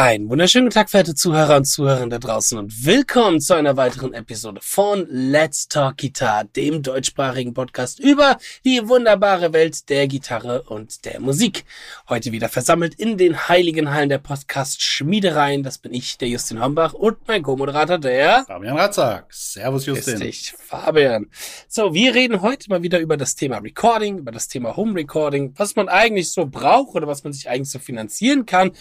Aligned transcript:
Einen 0.00 0.30
wunderschönen 0.30 0.64
guten 0.64 0.72
Tag, 0.76 0.88
verehrte 0.88 1.14
Zuhörer 1.14 1.58
und 1.58 1.66
Zuhörerinnen 1.66 2.08
da 2.08 2.18
draußen 2.18 2.56
und 2.56 2.86
willkommen 2.86 3.38
zu 3.38 3.52
einer 3.52 3.76
weiteren 3.76 4.14
Episode 4.14 4.58
von 4.62 5.06
Let's 5.10 5.68
Talk 5.68 5.98
Guitar, 5.98 6.44
dem 6.44 6.82
deutschsprachigen 6.82 7.52
Podcast 7.52 8.00
über 8.00 8.38
die 8.64 8.88
wunderbare 8.88 9.52
Welt 9.52 9.90
der 9.90 10.08
Gitarre 10.08 10.62
und 10.62 11.04
der 11.04 11.20
Musik. 11.20 11.66
Heute 12.08 12.32
wieder 12.32 12.48
versammelt 12.48 12.94
in 12.94 13.18
den 13.18 13.46
heiligen 13.50 13.92
Hallen 13.92 14.08
der 14.08 14.16
Podcast 14.16 14.80
Schmiedereien. 14.80 15.62
Das 15.62 15.76
bin 15.76 15.92
ich, 15.92 16.16
der 16.16 16.28
Justin 16.28 16.64
Hombach 16.64 16.94
und 16.94 17.18
mein 17.28 17.42
Co-Moderator, 17.42 17.98
der 17.98 18.44
Fabian 18.46 18.78
Ratzak. 18.78 19.26
Servus, 19.28 19.84
Justin. 19.84 20.16
Richtig, 20.16 20.54
Fabian. 20.58 21.26
So, 21.68 21.92
wir 21.92 22.14
reden 22.14 22.40
heute 22.40 22.70
mal 22.70 22.82
wieder 22.82 23.00
über 23.00 23.18
das 23.18 23.34
Thema 23.34 23.58
Recording, 23.58 24.16
über 24.16 24.32
das 24.32 24.48
Thema 24.48 24.78
Home 24.78 24.98
Recording, 24.98 25.52
was 25.58 25.76
man 25.76 25.90
eigentlich 25.90 26.32
so 26.32 26.46
braucht 26.46 26.94
oder 26.94 27.06
was 27.06 27.22
man 27.22 27.34
sich 27.34 27.50
eigentlich 27.50 27.70
so 27.70 27.78
finanzieren 27.78 28.46
kann, 28.46 28.72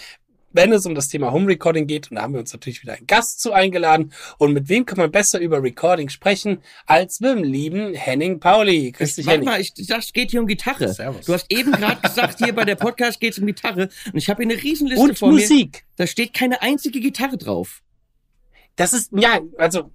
wenn 0.51 0.71
es 0.71 0.85
um 0.85 0.95
das 0.95 1.07
Thema 1.07 1.31
Home 1.31 1.47
Recording 1.47 1.87
geht. 1.87 2.09
Und 2.09 2.15
da 2.15 2.23
haben 2.23 2.33
wir 2.33 2.39
uns 2.39 2.53
natürlich 2.53 2.81
wieder 2.81 2.93
einen 2.93 3.07
Gast 3.07 3.41
zu 3.41 3.51
eingeladen. 3.51 4.13
Und 4.37 4.53
mit 4.53 4.69
wem 4.69 4.85
kann 4.85 4.97
man 4.97 5.11
besser 5.11 5.39
über 5.39 5.61
Recording 5.61 6.09
sprechen 6.09 6.61
als 6.85 7.19
mit 7.19 7.31
dem 7.31 7.43
lieben 7.43 7.93
Henning 7.93 8.39
Pauli. 8.39 8.91
Grüß 8.91 9.15
dich, 9.15 9.27
Henning. 9.27 9.45
Mal, 9.45 9.61
ich 9.61 9.73
dachte, 9.73 9.99
es 9.99 10.13
geht 10.13 10.31
hier 10.31 10.41
um 10.41 10.47
Gitarre. 10.47 10.93
Servus. 10.93 11.25
Du 11.25 11.33
hast 11.33 11.45
eben 11.49 11.71
gerade 11.71 12.01
gesagt, 12.01 12.39
hier 12.43 12.53
bei 12.53 12.65
der 12.65 12.75
Podcast 12.75 13.19
geht 13.19 13.33
es 13.33 13.39
um 13.39 13.45
Gitarre. 13.45 13.89
Und 14.05 14.17
ich 14.17 14.29
habe 14.29 14.43
hier 14.43 14.51
eine 14.51 14.61
Riesenliste 14.61 15.03
und 15.03 15.17
vor 15.17 15.31
Musik. 15.31 15.49
mir. 15.49 15.55
Musik. 15.55 15.85
Da 15.97 16.07
steht 16.07 16.33
keine 16.33 16.61
einzige 16.61 16.99
Gitarre 16.99 17.37
drauf. 17.37 17.81
Das 18.75 18.93
ist, 18.93 19.11
ja, 19.13 19.41
also 19.57 19.91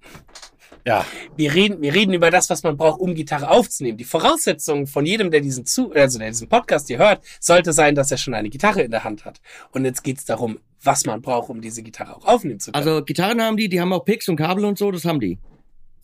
ja. 0.85 1.05
Wir 1.35 1.53
reden, 1.53 1.81
wir 1.81 1.93
reden 1.93 2.13
über 2.13 2.29
das, 2.29 2.49
was 2.49 2.63
man 2.63 2.77
braucht, 2.77 2.99
um 2.99 3.15
Gitarre 3.15 3.49
aufzunehmen. 3.49 3.97
Die 3.97 4.03
Voraussetzung 4.03 4.87
von 4.87 5.05
jedem, 5.05 5.31
der 5.31 5.41
diesen 5.41 5.65
zu, 5.65 5.91
also 5.93 6.19
der 6.19 6.29
diesen 6.29 6.47
Podcast 6.47 6.87
hier 6.87 6.99
hört, 6.99 7.23
sollte 7.39 7.73
sein, 7.73 7.95
dass 7.95 8.11
er 8.11 8.17
schon 8.17 8.33
eine 8.33 8.49
Gitarre 8.49 8.81
in 8.81 8.91
der 8.91 9.03
Hand 9.03 9.25
hat. 9.25 9.41
Und 9.71 9.85
jetzt 9.85 10.03
geht's 10.03 10.25
darum, 10.25 10.59
was 10.83 11.05
man 11.05 11.21
braucht, 11.21 11.49
um 11.49 11.61
diese 11.61 11.81
Gitarre 11.81 12.15
auch 12.15 12.25
aufnehmen 12.25 12.59
zu 12.59 12.71
können. 12.71 12.87
Also 12.87 13.03
Gitarren 13.03 13.41
haben 13.41 13.57
die, 13.57 13.67
die 13.67 13.81
haben 13.81 13.91
auch 13.91 14.05
Picks 14.05 14.29
und 14.29 14.35
Kabel 14.35 14.65
und 14.65 14.77
so, 14.77 14.91
das 14.91 15.05
haben 15.05 15.19
die. 15.19 15.39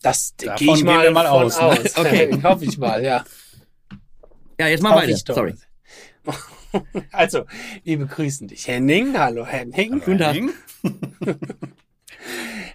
Das 0.02 0.34
gehe 0.38 0.74
ich 0.74 0.84
mal, 0.84 1.10
mal 1.12 1.28
aus. 1.28 1.60
Ne? 1.60 1.66
aus. 1.66 1.78
Okay, 1.98 2.40
hoffe 2.44 2.66
ich 2.66 2.78
mal, 2.78 3.04
ja. 3.04 3.24
Ja, 4.60 4.68
jetzt 4.68 4.82
mal 4.82 4.96
weiter. 4.96 5.16
Sorry. 5.34 5.56
Also, 7.12 7.44
wir 7.84 7.98
begrüßen 8.00 8.48
dich, 8.48 8.66
Henning. 8.66 9.20
Hallo, 9.20 9.46
Henning. 9.46 10.00
Guten 10.00 10.20
Tag. 10.20 10.38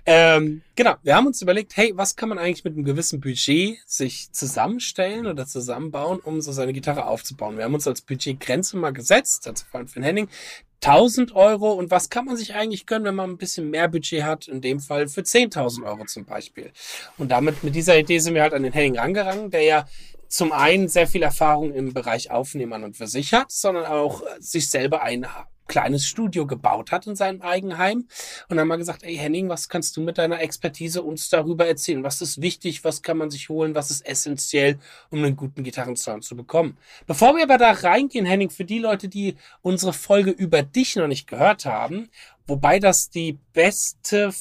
Ähm, 0.04 0.62
genau, 0.74 0.94
wir 1.02 1.16
haben 1.16 1.26
uns 1.26 1.42
überlegt, 1.42 1.76
hey, 1.76 1.92
was 1.96 2.14
kann 2.14 2.28
man 2.28 2.38
eigentlich 2.38 2.64
mit 2.64 2.74
einem 2.74 2.84
gewissen 2.84 3.20
Budget 3.20 3.78
sich 3.86 4.30
zusammenstellen 4.32 5.26
oder 5.26 5.46
zusammenbauen, 5.46 6.20
um 6.20 6.40
so 6.40 6.52
seine 6.52 6.72
Gitarre 6.72 7.06
aufzubauen. 7.06 7.56
Wir 7.56 7.64
haben 7.64 7.74
uns 7.74 7.88
als 7.88 8.02
Budgetgrenze 8.02 8.76
mal 8.76 8.92
gesetzt, 8.92 9.48
also 9.48 9.64
vor 9.70 9.78
allem 9.78 9.88
für 9.88 10.02
Henning, 10.02 10.28
1000 10.82 11.34
Euro 11.34 11.72
und 11.72 11.90
was 11.90 12.10
kann 12.10 12.26
man 12.26 12.36
sich 12.36 12.54
eigentlich 12.54 12.86
gönnen, 12.86 13.06
wenn 13.06 13.14
man 13.14 13.30
ein 13.30 13.38
bisschen 13.38 13.70
mehr 13.70 13.88
Budget 13.88 14.22
hat, 14.22 14.46
in 14.46 14.60
dem 14.60 14.78
Fall 14.78 15.08
für 15.08 15.22
10.000 15.22 15.84
Euro 15.86 16.04
zum 16.04 16.24
Beispiel. 16.24 16.70
Und 17.18 17.30
damit, 17.30 17.64
mit 17.64 17.74
dieser 17.74 17.98
Idee 17.98 18.18
sind 18.18 18.34
wir 18.34 18.42
halt 18.42 18.54
an 18.54 18.62
den 18.62 18.72
Henning 18.72 18.98
rangegangen, 18.98 19.50
der 19.50 19.62
ja 19.62 19.88
zum 20.28 20.52
einen 20.52 20.88
sehr 20.88 21.06
viel 21.06 21.22
Erfahrung 21.22 21.72
im 21.72 21.94
Bereich 21.94 22.30
Aufnehmern 22.30 22.84
und 22.84 22.96
für 22.96 23.06
sich 23.06 23.32
hat, 23.32 23.50
sondern 23.50 23.86
auch 23.86 24.22
sich 24.38 24.68
selber 24.68 25.02
ein 25.02 25.26
kleines 25.66 26.06
Studio 26.06 26.46
gebaut 26.46 26.92
hat 26.92 27.06
in 27.06 27.16
seinem 27.16 27.42
Eigenheim 27.42 28.06
und 28.48 28.58
haben 28.58 28.68
mal 28.68 28.76
gesagt, 28.76 29.02
ey 29.02 29.16
Henning, 29.16 29.48
was 29.48 29.68
kannst 29.68 29.96
du 29.96 30.00
mit 30.00 30.18
deiner 30.18 30.40
Expertise 30.40 31.02
uns 31.02 31.28
darüber 31.28 31.66
erzählen? 31.66 32.02
Was 32.02 32.20
ist 32.20 32.40
wichtig? 32.40 32.84
Was 32.84 33.02
kann 33.02 33.18
man 33.18 33.30
sich 33.30 33.48
holen? 33.48 33.74
Was 33.74 33.90
ist 33.90 34.06
essentiell, 34.06 34.78
um 35.10 35.22
einen 35.22 35.36
guten 35.36 35.64
Gitarrensound 35.64 36.24
zu 36.24 36.36
bekommen? 36.36 36.76
Bevor 37.06 37.36
wir 37.36 37.42
aber 37.42 37.58
da 37.58 37.72
reingehen, 37.72 38.26
Henning, 38.26 38.50
für 38.50 38.64
die 38.64 38.78
Leute, 38.78 39.08
die 39.08 39.36
unsere 39.62 39.92
Folge 39.92 40.30
über 40.30 40.62
dich 40.62 40.96
noch 40.96 41.08
nicht 41.08 41.26
gehört 41.26 41.64
haben, 41.64 42.08
wobei 42.46 42.78
das 42.78 43.10
die 43.10 43.38
beste, 43.52 44.32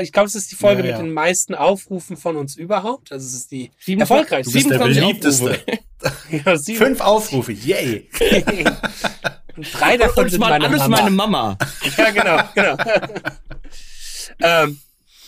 ich 0.00 0.12
glaube, 0.12 0.26
es 0.26 0.34
ist 0.34 0.50
die 0.50 0.56
Folge 0.56 0.82
ja, 0.82 0.90
ja. 0.90 0.96
mit 0.96 1.06
den 1.06 1.12
meisten 1.12 1.54
Aufrufen 1.54 2.16
von 2.16 2.36
uns 2.36 2.56
überhaupt. 2.56 3.12
Also 3.12 3.26
es 3.26 3.34
ist 3.34 3.52
die 3.52 3.70
Sieben, 3.78 4.00
erfolgreichste. 4.00 4.52
Du 4.52 4.58
bist 4.58 4.70
der 4.70 4.78
beliebteste. 4.78 5.60
ja, 6.44 6.58
Fünf 6.58 7.00
Aufrufe, 7.00 7.52
yay. 7.52 8.08
Und 9.56 9.66
drei 9.72 9.96
davon 9.96 10.28
sind 10.28 10.40
meine 10.40 10.66
alles 10.66 10.80
Mama. 10.80 10.96
meine 10.96 11.10
Mama. 11.10 11.58
Ja, 11.96 12.10
genau, 12.10 12.42
genau. 12.54 12.76
ähm, 14.64 14.78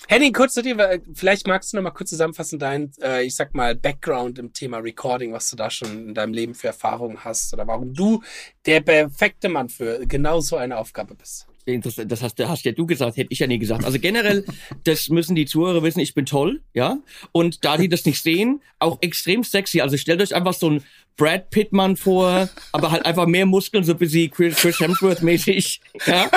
Henning, 0.09 0.33
kurz 0.33 0.55
zu 0.55 0.63
dir, 0.63 1.01
vielleicht 1.15 1.49
magst 1.49 1.73
du 1.73 1.77
noch 1.77 1.83
mal 1.83 1.91
kurz 1.91 2.11
zusammenfassen 2.11 2.61
dein, 2.61 2.93
äh, 3.03 3.25
ich 3.25 3.35
sag 3.35 3.55
mal, 3.55 3.75
Background 3.75 4.39
im 4.39 4.53
Thema 4.53 4.79
Recording, 4.79 5.33
was 5.33 5.51
du 5.51 5.57
da 5.57 5.69
schon 5.69 6.09
in 6.09 6.15
deinem 6.15 6.33
Leben 6.33 6.55
für 6.55 6.69
Erfahrungen 6.69 7.25
hast 7.25 7.53
oder 7.53 7.67
warum 7.67 7.93
du 7.93 8.23
der 8.67 8.81
perfekte 8.83 9.49
Mann 9.49 9.69
für 9.69 10.07
genau 10.07 10.41
so 10.41 10.57
eine 10.57 10.79
Aufgabe 10.79 11.17
bist. 11.17 11.47
Das 11.67 11.99
hast, 12.23 12.39
das 12.39 12.49
hast 12.49 12.65
ja 12.65 12.71
du 12.71 12.87
gesagt, 12.87 13.17
hätte 13.17 13.33
ich 13.33 13.41
ja 13.41 13.49
nie 13.49 13.59
gesagt. 13.59 13.85
Also 13.85 13.99
generell, 13.99 14.45
das 14.85 15.09
müssen 15.09 15.35
die 15.35 15.47
Zuhörer 15.47 15.83
wissen, 15.83 15.99
ich 15.99 16.15
bin 16.15 16.25
toll, 16.25 16.63
ja. 16.75 16.99
Und 17.33 17.65
da 17.65 17.77
die 17.77 17.89
das 17.89 18.05
nicht 18.05 18.23
sehen, 18.23 18.63
auch 18.79 18.99
extrem 19.01 19.43
sexy. 19.43 19.81
Also 19.81 19.97
stellt 19.97 20.23
euch 20.23 20.37
einfach 20.37 20.55
so 20.55 20.71
ein 20.71 20.85
Brad 21.17 21.51
Pittman 21.51 21.97
vor, 21.97 22.49
aber 22.73 22.91
halt 22.91 23.07
einfach 23.07 23.27
mehr 23.27 23.47
Muskeln, 23.47 23.85
so 23.85 23.93
ein 23.93 23.99
bisschen 23.99 24.31
Chris, 24.31 24.57
Chris 24.57 24.79
Hemsworth 24.81 25.23
mäßig, 25.23 25.81
ja. 26.07 26.31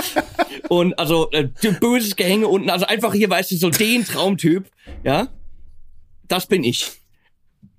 Und 0.69 0.97
also 0.97 1.29
äh, 1.31 1.49
böses 1.81 2.15
Gehänge 2.15 2.47
unten, 2.47 2.69
also 2.69 2.85
einfach 2.85 3.13
hier, 3.13 3.29
weißt 3.29 3.51
du, 3.51 3.57
so 3.57 3.69
den 3.69 4.05
Traumtyp, 4.05 4.65
ja. 5.03 5.27
Das 6.27 6.45
bin 6.45 6.63
ich. 6.63 6.91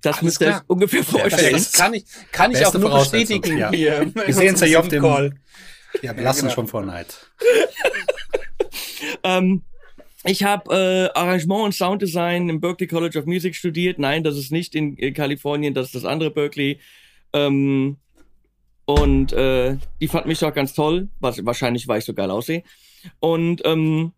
Das 0.01 0.21
müsst 0.21 0.41
ihr 0.41 0.61
ungefähr 0.67 1.03
vorstellen. 1.03 1.53
Das 1.53 1.71
kann 1.73 1.93
ich, 1.93 2.05
kann 2.31 2.51
ich 2.51 2.65
auch 2.65 2.73
nur 2.73 2.89
bestätigen 2.89 3.57
ja. 3.57 3.71
hier. 3.71 4.11
Wir 4.13 4.33
sehen 4.33 4.55
es 4.55 4.61
ja 4.61 4.67
hier 4.67 4.79
auf 4.79 4.87
dem 4.87 5.01
Call. 5.01 5.33
Ja, 6.01 6.15
wir 6.15 6.23
lassen 6.23 6.41
genau. 6.41 6.53
schon 6.53 6.67
vor 6.67 6.83
Neid. 6.83 7.15
ähm, 9.23 9.63
ich 10.23 10.43
habe 10.43 10.73
äh, 11.15 11.19
Arrangement 11.19 11.65
und 11.65 11.73
Sounddesign 11.73 12.49
im 12.49 12.61
Berklee 12.61 12.87
College 12.87 13.17
of 13.17 13.25
Music 13.25 13.55
studiert. 13.55 13.97
Nein, 13.97 14.23
das 14.23 14.37
ist 14.37 14.51
nicht 14.51 14.75
in, 14.75 14.95
in 14.97 15.13
Kalifornien, 15.13 15.73
das 15.73 15.87
ist 15.87 15.95
das 15.95 16.05
andere 16.05 16.31
Berkeley. 16.31 16.79
Ähm, 17.33 17.97
und 18.85 19.33
äh, 19.33 19.77
die 19.99 20.07
fand 20.07 20.27
mich 20.27 20.43
auch 20.43 20.53
ganz 20.53 20.73
toll, 20.73 21.09
was 21.19 21.43
wahrscheinlich, 21.45 21.87
weil 21.87 21.99
ich 21.99 22.05
so 22.05 22.13
geil 22.13 22.29
aussehe. 22.29 22.63
Und 23.19 23.61
ähm, 23.65 24.13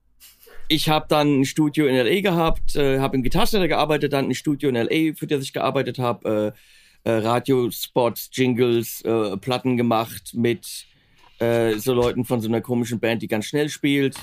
ich 0.67 0.89
habe 0.89 1.05
dann 1.07 1.41
ein 1.41 1.45
Studio 1.45 1.85
in 1.85 1.95
LA 1.95 2.21
gehabt, 2.21 2.75
äh, 2.75 2.99
habe 2.99 3.15
im 3.15 3.23
Gitarrcenter 3.23 3.67
gearbeitet, 3.67 4.13
dann 4.13 4.29
ein 4.29 4.35
Studio 4.35 4.69
in 4.69 4.75
LA, 4.75 5.13
für 5.15 5.27
das 5.27 5.43
ich 5.43 5.53
gearbeitet 5.53 5.99
habe, 5.99 6.53
äh, 7.05 7.09
äh, 7.09 7.17
Radiospots, 7.17 8.29
Jingles, 8.31 9.01
äh, 9.01 9.37
Platten 9.37 9.77
gemacht 9.77 10.33
mit 10.33 10.85
äh, 11.39 11.73
so 11.73 11.93
Leuten 11.93 12.25
von 12.25 12.41
so 12.41 12.47
einer 12.47 12.61
komischen 12.61 12.99
Band, 12.99 13.21
die 13.21 13.27
ganz 13.27 13.45
schnell 13.45 13.69
spielt. 13.69 14.15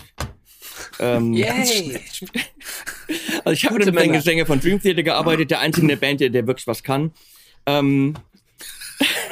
Ähm, 0.98 1.32
Yay! 1.32 2.00
also 3.44 3.52
ich 3.52 3.64
habe 3.64 3.78
mit 3.78 3.96
einem 3.96 4.12
Gesänge 4.12 4.46
von 4.46 4.60
Dream 4.60 4.80
Theater 4.80 5.02
gearbeitet, 5.02 5.50
der 5.50 5.60
einzige 5.60 5.84
in 5.84 5.88
der 5.88 5.96
Band, 5.96 6.20
der, 6.20 6.30
der 6.30 6.46
wirklich 6.46 6.66
was 6.66 6.82
kann. 6.82 7.12
Ähm, 7.66 8.14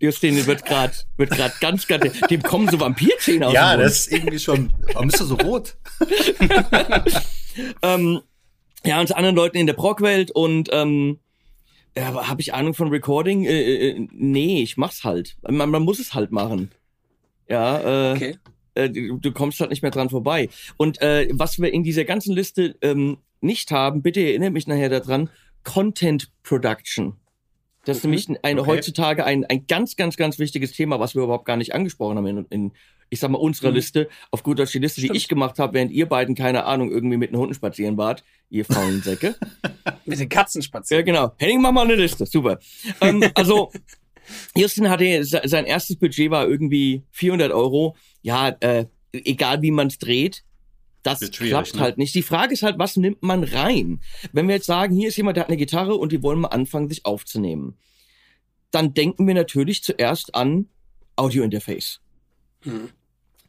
Justin 0.00 0.46
wird 0.46 0.64
gerade 0.64 0.94
wird 1.18 1.30
gerade 1.30 1.54
ganz 1.60 1.86
ganz 1.86 2.18
dem 2.30 2.42
kommen 2.42 2.68
so 2.68 2.80
Vampirzähne 2.80 3.48
aus 3.48 3.52
Ja, 3.52 3.76
das 3.76 4.00
ist 4.00 4.12
irgendwie 4.12 4.38
schon. 4.38 4.72
Warum 4.94 5.08
ist 5.08 5.20
er 5.20 5.26
so 5.26 5.34
rot? 5.36 5.76
ähm, 7.82 8.20
ja, 8.84 9.00
und 9.00 9.08
zu 9.08 9.16
anderen 9.16 9.36
Leuten 9.36 9.58
in 9.58 9.66
der 9.66 9.74
Prog-Welt 9.74 10.30
und 10.30 10.70
ähm, 10.72 11.18
ja, 11.96 12.28
habe 12.28 12.40
ich 12.40 12.54
Ahnung 12.54 12.72
von 12.72 12.88
Recording? 12.88 13.44
Äh, 13.44 13.60
äh, 13.60 13.90
äh, 13.90 14.08
nee, 14.12 14.62
ich 14.62 14.76
mach's 14.76 15.04
halt. 15.04 15.36
Man, 15.42 15.70
man 15.70 15.82
muss 15.82 15.98
es 15.98 16.14
halt 16.14 16.30
machen. 16.30 16.70
Ja, 17.50 18.12
äh, 18.12 18.14
okay. 18.14 18.38
äh, 18.74 18.88
du, 18.88 19.18
du 19.18 19.32
kommst 19.32 19.60
halt 19.60 19.70
nicht 19.70 19.82
mehr 19.82 19.90
dran 19.90 20.08
vorbei. 20.08 20.48
Und 20.76 21.02
äh, 21.02 21.28
was 21.32 21.58
wir 21.58 21.72
in 21.72 21.82
dieser 21.82 22.04
ganzen 22.04 22.34
Liste 22.34 22.76
ähm, 22.80 23.18
nicht 23.40 23.70
haben, 23.70 24.02
bitte 24.02 24.20
erinnert 24.20 24.52
mich 24.52 24.66
nachher 24.66 24.88
daran, 24.88 25.30
Content 25.64 26.30
Production. 26.42 27.14
Das 27.84 27.98
ist 27.98 28.04
mhm. 28.04 28.10
nämlich 28.10 28.28
ein, 28.42 28.58
okay. 28.58 28.70
heutzutage 28.70 29.24
ein, 29.24 29.44
ein 29.46 29.66
ganz, 29.66 29.96
ganz, 29.96 30.16
ganz 30.16 30.38
wichtiges 30.38 30.72
Thema, 30.72 31.00
was 31.00 31.14
wir 31.14 31.22
überhaupt 31.22 31.46
gar 31.46 31.56
nicht 31.56 31.74
angesprochen 31.74 32.18
haben 32.18 32.26
in, 32.26 32.46
in 32.50 32.72
ich 33.10 33.18
sag 33.18 33.30
mal, 33.30 33.38
unserer 33.38 33.70
mhm. 33.70 33.76
Liste, 33.76 34.08
auf 34.30 34.42
gut 34.42 34.58
Deutsch 34.58 34.72
die 34.72 34.78
Liste, 34.78 35.00
Stimmt. 35.00 35.14
die 35.14 35.18
ich 35.18 35.28
gemacht 35.28 35.58
habe, 35.58 35.74
während 35.74 35.90
ihr 35.90 36.06
beiden, 36.06 36.36
keine 36.36 36.64
Ahnung, 36.64 36.90
irgendwie 36.90 37.16
mit 37.16 37.30
den 37.30 37.38
Hunden 37.38 37.54
spazieren 37.54 37.96
wart, 37.96 38.24
ihr 38.48 38.64
faulen 38.64 39.02
Säcke. 39.02 39.34
mit 40.06 40.20
den 40.20 40.28
Katzen 40.28 40.62
spazieren. 40.62 41.04
Ja, 41.04 41.12
genau. 41.12 41.32
Henning, 41.38 41.60
mach 41.60 41.72
mal 41.72 41.84
eine 41.84 41.96
Liste. 41.96 42.24
Super. 42.24 42.60
ähm, 43.00 43.24
also, 43.34 43.72
Justin 44.56 44.90
hatte, 44.90 45.24
sein 45.24 45.64
erstes 45.64 45.96
Budget 45.96 46.30
war 46.30 46.46
irgendwie 46.46 47.04
400 47.12 47.52
Euro. 47.52 47.96
Ja, 48.22 48.48
äh, 48.60 48.86
egal 49.12 49.62
wie 49.62 49.70
man 49.70 49.88
es 49.88 49.98
dreht, 49.98 50.44
das 51.02 51.20
klappt 51.30 51.76
ne? 51.76 51.80
halt 51.80 51.98
nicht. 51.98 52.14
Die 52.14 52.22
Frage 52.22 52.52
ist 52.52 52.62
halt, 52.62 52.78
was 52.78 52.96
nimmt 52.96 53.22
man 53.22 53.44
rein? 53.44 54.00
Wenn 54.32 54.48
wir 54.48 54.56
jetzt 54.56 54.66
sagen, 54.66 54.94
hier 54.94 55.08
ist 55.08 55.16
jemand, 55.16 55.36
der 55.36 55.44
hat 55.44 55.48
eine 55.48 55.56
Gitarre 55.56 55.94
und 55.94 56.12
die 56.12 56.22
wollen 56.22 56.40
mal 56.40 56.48
anfangen, 56.48 56.88
sich 56.88 57.06
aufzunehmen, 57.06 57.78
dann 58.70 58.94
denken 58.94 59.26
wir 59.26 59.34
natürlich 59.34 59.82
zuerst 59.82 60.34
an 60.34 60.68
Audio-Interface. 61.16 62.00
Hm. 62.60 62.90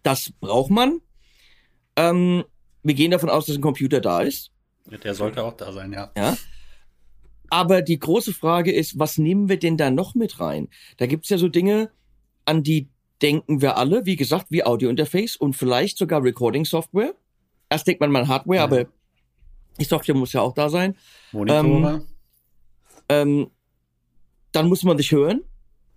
Das 0.04 0.32
braucht 0.40 0.72
man. 0.72 1.02
Ähm, 1.96 2.44
wir 2.84 2.94
gehen 2.96 3.12
davon 3.12 3.30
aus, 3.30 3.46
dass 3.46 3.56
ein 3.56 3.62
Computer 3.62 4.02
da 4.02 4.22
ist. 4.22 4.52
Der 5.04 5.14
sollte 5.14 5.44
auch 5.44 5.56
da 5.56 5.72
sein, 5.72 5.94
ja. 5.94 6.12
Ja. 6.18 6.38
Aber 7.52 7.82
die 7.82 8.00
große 8.00 8.34
Frage 8.34 8.72
ist, 8.72 8.98
was 8.98 9.18
nehmen 9.18 9.50
wir 9.50 9.60
denn 9.60 9.76
da 9.76 9.92
noch 9.92 10.16
mit 10.16 10.40
rein? 10.40 10.70
Da 10.96 11.06
gibt's 11.06 11.28
ja 11.28 11.38
so 11.38 11.50
Dinge, 11.50 11.92
an 12.46 12.64
die 12.64 12.88
denken 13.22 13.62
wir 13.62 13.76
alle, 13.78 14.06
wie 14.06 14.16
gesagt, 14.16 14.48
wie 14.52 14.64
Audio-Interface 14.64 15.36
und 15.36 15.54
vielleicht 15.54 15.98
sogar 15.98 16.24
Recording-Software. 16.24 17.14
Erst 17.70 17.88
denkt 17.88 18.00
man 18.00 18.10
mal 18.10 18.30
Hardware, 18.30 18.60
ja. 18.60 18.64
aber 18.64 18.86
die 19.78 19.84
Software 19.84 20.16
muss 20.16 20.32
ja 20.32 20.40
auch 20.40 20.54
da 20.54 20.70
sein. 20.70 20.96
Monitore. 21.34 21.66
Ähm, 21.68 22.06
ähm, 23.10 23.52
dann 24.54 24.70
muss 24.70 24.84
man 24.84 24.98
sich 24.98 25.12
hören. 25.12 25.42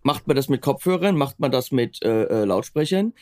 Macht 0.02 0.26
man 0.26 0.34
das 0.34 0.48
mit 0.48 0.60
Kopfhörern? 0.60 1.16
Macht 1.16 1.38
man 1.38 1.52
das 1.52 1.70
mit 1.70 2.02
äh, 2.02 2.24
äh, 2.24 2.44
Lautsprechern? 2.44 3.14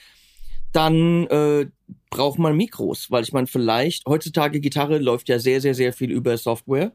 Dann 0.73 1.27
äh, 1.27 1.67
braucht 2.09 2.39
man 2.39 2.57
Mikros, 2.57 3.11
weil 3.11 3.25
ich 3.25 3.33
meine, 3.35 3.47
vielleicht, 3.47 4.07
heutzutage 4.07 4.59
Gitarre 4.61 4.99
läuft 4.99 5.29
ja 5.29 5.39
sehr, 5.39 5.61
sehr, 5.61 5.75
sehr 5.75 5.93
viel 5.93 6.11
über 6.11 6.39
Software. 6.39 6.93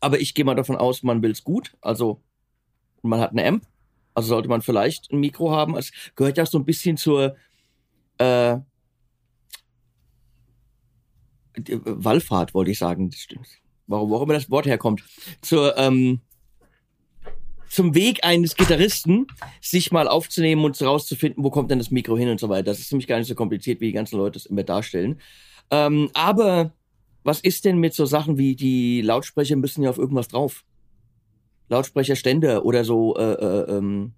Aber 0.00 0.20
ich 0.20 0.34
gehe 0.34 0.44
mal 0.44 0.54
davon 0.54 0.76
aus, 0.76 1.02
man 1.02 1.22
will's 1.22 1.44
gut. 1.44 1.76
Also 1.80 2.20
man 3.02 3.20
hat 3.20 3.32
eine 3.32 3.46
Amp. 3.46 3.66
Also 4.14 4.28
sollte 4.28 4.48
man 4.48 4.62
vielleicht 4.62 5.10
ein 5.10 5.20
Mikro 5.20 5.50
haben. 5.50 5.76
Es 5.76 5.92
gehört 6.16 6.36
ja 6.36 6.46
so 6.46 6.58
ein 6.58 6.64
bisschen 6.64 6.96
zur 6.96 7.36
äh, 8.18 8.58
Wallfahrt, 11.56 12.54
wollte 12.54 12.70
ich 12.70 12.78
sagen. 12.78 13.10
Warum, 13.86 14.10
warum 14.10 14.28
das 14.28 14.50
Wort 14.50 14.66
herkommt. 14.66 15.02
Zur, 15.40 15.76
ähm, 15.78 16.20
zum 17.68 17.94
Weg 17.94 18.22
eines 18.22 18.56
Gitarristen, 18.56 19.26
sich 19.60 19.92
mal 19.92 20.08
aufzunehmen 20.08 20.64
und 20.64 20.80
rauszufinden, 20.80 21.42
wo 21.42 21.50
kommt 21.50 21.70
denn 21.70 21.78
das 21.78 21.90
Mikro 21.90 22.16
hin 22.16 22.28
und 22.28 22.38
so 22.38 22.48
weiter. 22.48 22.64
Das 22.64 22.80
ist 22.80 22.92
nämlich 22.92 23.06
gar 23.06 23.18
nicht 23.18 23.28
so 23.28 23.34
kompliziert, 23.34 23.80
wie 23.80 23.86
die 23.86 23.92
ganzen 23.92 24.18
Leute 24.18 24.38
es 24.38 24.46
immer 24.46 24.62
darstellen. 24.62 25.20
Ähm, 25.70 26.10
aber 26.12 26.72
was 27.24 27.40
ist 27.40 27.64
denn 27.64 27.78
mit 27.78 27.94
so 27.94 28.06
Sachen 28.06 28.38
wie 28.38 28.56
die 28.56 29.00
Lautsprecher 29.02 29.56
müssen 29.56 29.82
ja 29.82 29.90
auf 29.90 29.98
irgendwas 29.98 30.28
drauf? 30.28 30.64
Lautsprecherstände 31.68 32.64
oder 32.64 32.84
so, 32.84 33.16
äh, 33.16 33.32
äh, 33.32 33.76
ähm, 33.76 34.12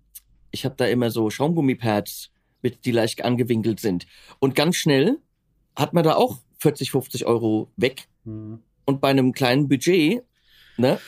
ich 0.50 0.64
habe 0.64 0.74
da 0.76 0.86
immer 0.86 1.10
so 1.10 1.30
Schaumgummipads 1.30 2.30
mit, 2.62 2.84
die 2.84 2.92
leicht 2.92 3.24
angewinkelt 3.24 3.80
sind. 3.80 4.06
Und 4.38 4.54
ganz 4.54 4.76
schnell 4.76 5.18
hat 5.76 5.92
man 5.92 6.04
da 6.04 6.14
auch 6.14 6.38
40, 6.58 6.90
50 6.90 7.26
Euro 7.26 7.70
weg. 7.76 8.08
Mhm. 8.24 8.60
Und 8.84 9.00
bei 9.00 9.08
einem 9.08 9.32
kleinen 9.32 9.68
Budget, 9.68 10.22
ne? 10.76 10.98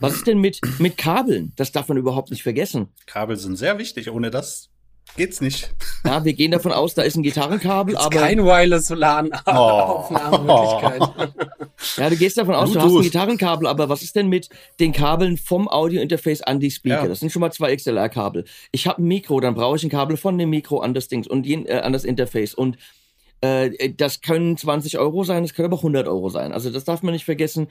Was 0.00 0.14
ist 0.14 0.26
denn 0.26 0.38
mit, 0.38 0.60
mit 0.80 0.96
Kabeln? 0.96 1.52
Das 1.56 1.70
darf 1.70 1.86
man 1.88 1.96
überhaupt 1.96 2.30
nicht 2.30 2.42
vergessen. 2.42 2.88
Kabel 3.06 3.36
sind 3.36 3.56
sehr 3.56 3.78
wichtig. 3.78 4.10
Ohne 4.10 4.30
das 4.30 4.70
geht's 5.16 5.40
nicht. 5.40 5.74
Ja, 6.04 6.24
wir 6.24 6.32
gehen 6.32 6.50
davon 6.50 6.72
aus, 6.72 6.94
da 6.94 7.02
ist 7.02 7.16
ein 7.16 7.22
Gitarrenkabel, 7.22 7.96
aber. 7.96 8.10
Kein 8.10 8.44
Wireless 8.44 8.90
LAN 8.90 9.32
Aufnahmemöglichkeit. 9.32 11.32
Ja, 11.96 12.08
du 12.08 12.16
gehst 12.16 12.38
davon 12.38 12.54
aus, 12.54 12.72
du 12.72 12.80
hast 12.80 12.94
ein 12.94 13.02
Gitarrenkabel, 13.02 13.66
aber 13.66 13.88
was 13.88 14.02
ist 14.02 14.16
denn 14.16 14.28
mit 14.28 14.48
den 14.80 14.92
Kabeln 14.92 15.36
vom 15.36 15.68
Audio-Interface 15.68 16.42
an 16.42 16.60
die 16.60 16.70
Speaker? 16.70 17.02
Ja. 17.02 17.08
Das 17.08 17.20
sind 17.20 17.30
schon 17.30 17.40
mal 17.40 17.52
zwei 17.52 17.74
XLR-Kabel. 17.74 18.44
Ich 18.72 18.86
habe 18.86 19.02
ein 19.02 19.06
Mikro, 19.06 19.40
dann 19.40 19.54
brauche 19.54 19.76
ich 19.76 19.82
ein 19.82 19.90
Kabel 19.90 20.16
von 20.16 20.38
dem 20.38 20.50
Mikro 20.50 20.80
an 20.80 20.94
das 20.94 21.08
Ding 21.08 21.26
und 21.26 21.46
äh, 21.46 21.80
an 21.80 21.92
das 21.92 22.04
Interface 22.04 22.54
und 22.54 22.78
äh, 23.40 23.92
das 23.94 24.20
können 24.20 24.56
20 24.56 24.98
Euro 24.98 25.24
sein, 25.24 25.42
das 25.42 25.54
können 25.54 25.66
aber 25.66 25.78
100 25.78 26.08
Euro 26.08 26.30
sein. 26.30 26.52
Also 26.52 26.70
das 26.70 26.84
darf 26.84 27.02
man 27.02 27.12
nicht 27.12 27.24
vergessen. 27.24 27.68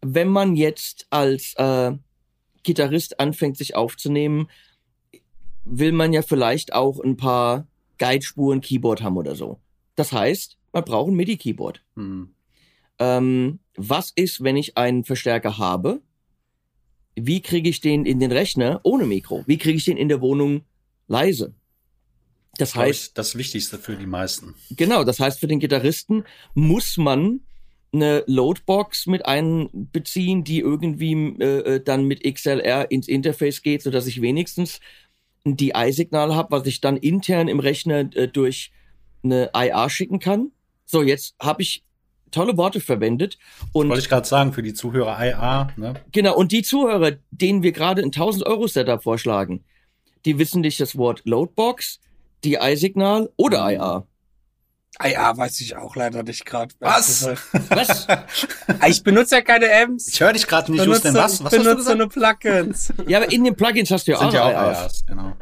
Wenn 0.00 0.28
man 0.28 0.56
jetzt 0.56 1.06
als 1.10 1.54
äh, 1.56 1.92
Gitarrist 2.62 3.20
anfängt, 3.20 3.58
sich 3.58 3.74
aufzunehmen, 3.74 4.48
will 5.64 5.92
man 5.92 6.12
ja 6.12 6.22
vielleicht 6.22 6.72
auch 6.72 7.00
ein 7.00 7.16
paar 7.16 7.66
Guidespuren 7.98 8.60
Keyboard 8.60 9.02
haben 9.02 9.16
oder 9.16 9.34
so. 9.34 9.60
Das 9.94 10.12
heißt, 10.12 10.56
man 10.72 10.84
braucht 10.84 11.10
ein 11.10 11.16
MIDI-Keyboard. 11.16 11.82
Mhm. 11.94 12.34
Ähm, 12.98 13.58
was 13.76 14.12
ist, 14.14 14.42
wenn 14.42 14.56
ich 14.56 14.76
einen 14.76 15.04
Verstärker 15.04 15.58
habe? 15.58 16.00
Wie 17.14 17.40
kriege 17.40 17.68
ich 17.68 17.80
den 17.80 18.06
in 18.06 18.20
den 18.20 18.32
Rechner 18.32 18.80
ohne 18.82 19.06
Mikro? 19.06 19.42
Wie 19.46 19.58
kriege 19.58 19.76
ich 19.76 19.84
den 19.84 19.96
in 19.96 20.08
der 20.08 20.20
Wohnung 20.20 20.62
leise? 21.08 21.54
Das 22.56 22.74
heißt, 22.74 23.16
das 23.16 23.36
Wichtigste 23.36 23.78
für 23.78 23.96
die 23.96 24.06
meisten. 24.06 24.54
Genau, 24.70 25.04
das 25.04 25.20
heißt, 25.20 25.40
für 25.40 25.46
den 25.46 25.60
Gitarristen 25.60 26.24
muss 26.54 26.96
man 26.96 27.40
eine 27.92 28.22
Loadbox 28.26 29.06
mit 29.06 29.26
einbeziehen, 29.26 30.44
die 30.44 30.60
irgendwie 30.60 31.12
äh, 31.40 31.76
äh 31.76 31.82
dann 31.82 32.04
mit 32.04 32.22
XLR 32.22 32.90
ins 32.90 33.08
Interface 33.08 33.62
geht, 33.62 33.82
so 33.82 33.90
dass 33.90 34.06
ich 34.06 34.20
wenigstens 34.20 34.80
ein 35.44 35.56
DI-Signal 35.56 36.34
habe, 36.34 36.50
was 36.50 36.66
ich 36.66 36.80
dann 36.80 36.96
intern 36.96 37.48
im 37.48 37.60
Rechner 37.60 38.00
äh, 38.14 38.28
durch 38.28 38.72
eine 39.22 39.50
IA 39.54 39.88
schicken 39.88 40.18
kann. 40.18 40.52
So, 40.84 41.02
jetzt 41.02 41.34
habe 41.40 41.62
ich 41.62 41.84
tolle 42.30 42.56
Worte 42.56 42.80
verwendet. 42.80 43.38
Und 43.72 43.88
Wollte 43.88 44.02
ich 44.02 44.08
gerade 44.08 44.26
sagen, 44.26 44.52
für 44.52 44.62
die 44.62 44.74
Zuhörer 44.74 45.18
IA. 45.20 45.70
Ne? 45.76 45.94
Genau, 46.12 46.36
und 46.36 46.52
die 46.52 46.62
Zuhörer, 46.62 47.12
denen 47.30 47.62
wir 47.62 47.72
gerade 47.72 48.02
ein 48.02 48.06
1000 48.06 48.46
Euro 48.46 48.66
Setup 48.66 49.02
vorschlagen, 49.02 49.64
die 50.24 50.38
wissen 50.38 50.60
nicht 50.60 50.80
das 50.80 50.96
Wort 50.96 51.22
Loadbox, 51.24 52.00
DI-Signal 52.44 53.30
oder 53.36 53.70
IA. 53.70 54.06
IA 54.98 55.36
weiß 55.36 55.60
ich 55.60 55.76
auch 55.76 55.94
leider 55.96 56.22
nicht 56.22 56.44
gerade. 56.44 56.74
Was? 56.80 57.26
Was? 57.68 58.06
ich 58.86 59.02
benutze 59.02 59.36
ja 59.36 59.42
keine 59.42 59.72
Amps. 59.72 60.08
Ich 60.08 60.20
höre 60.20 60.32
dich 60.32 60.46
gerade 60.46 60.72
nicht, 60.72 60.84
benutze, 60.84 61.14
Was? 61.14 61.42
Was 61.44 61.50
benutze 61.50 61.94
nur 61.94 62.08
Plugins. 62.08 62.92
ja, 63.06 63.18
aber 63.18 63.32
in 63.32 63.44
den 63.44 63.56
Plugins 63.56 63.90
hast 63.90 64.06
du 64.06 64.12
ja 64.12 64.18
Sind 64.18 64.28
auch, 64.28 64.34
ja 64.34 64.44
auch 64.44 64.72
IAs. 64.72 65.06
Genau. 65.06 65.36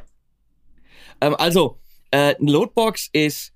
Ähm, 1.21 1.35
also, 1.37 1.81
äh, 2.11 2.35
eine 2.37 2.51
Loadbox 2.51 3.09
ist 3.13 3.53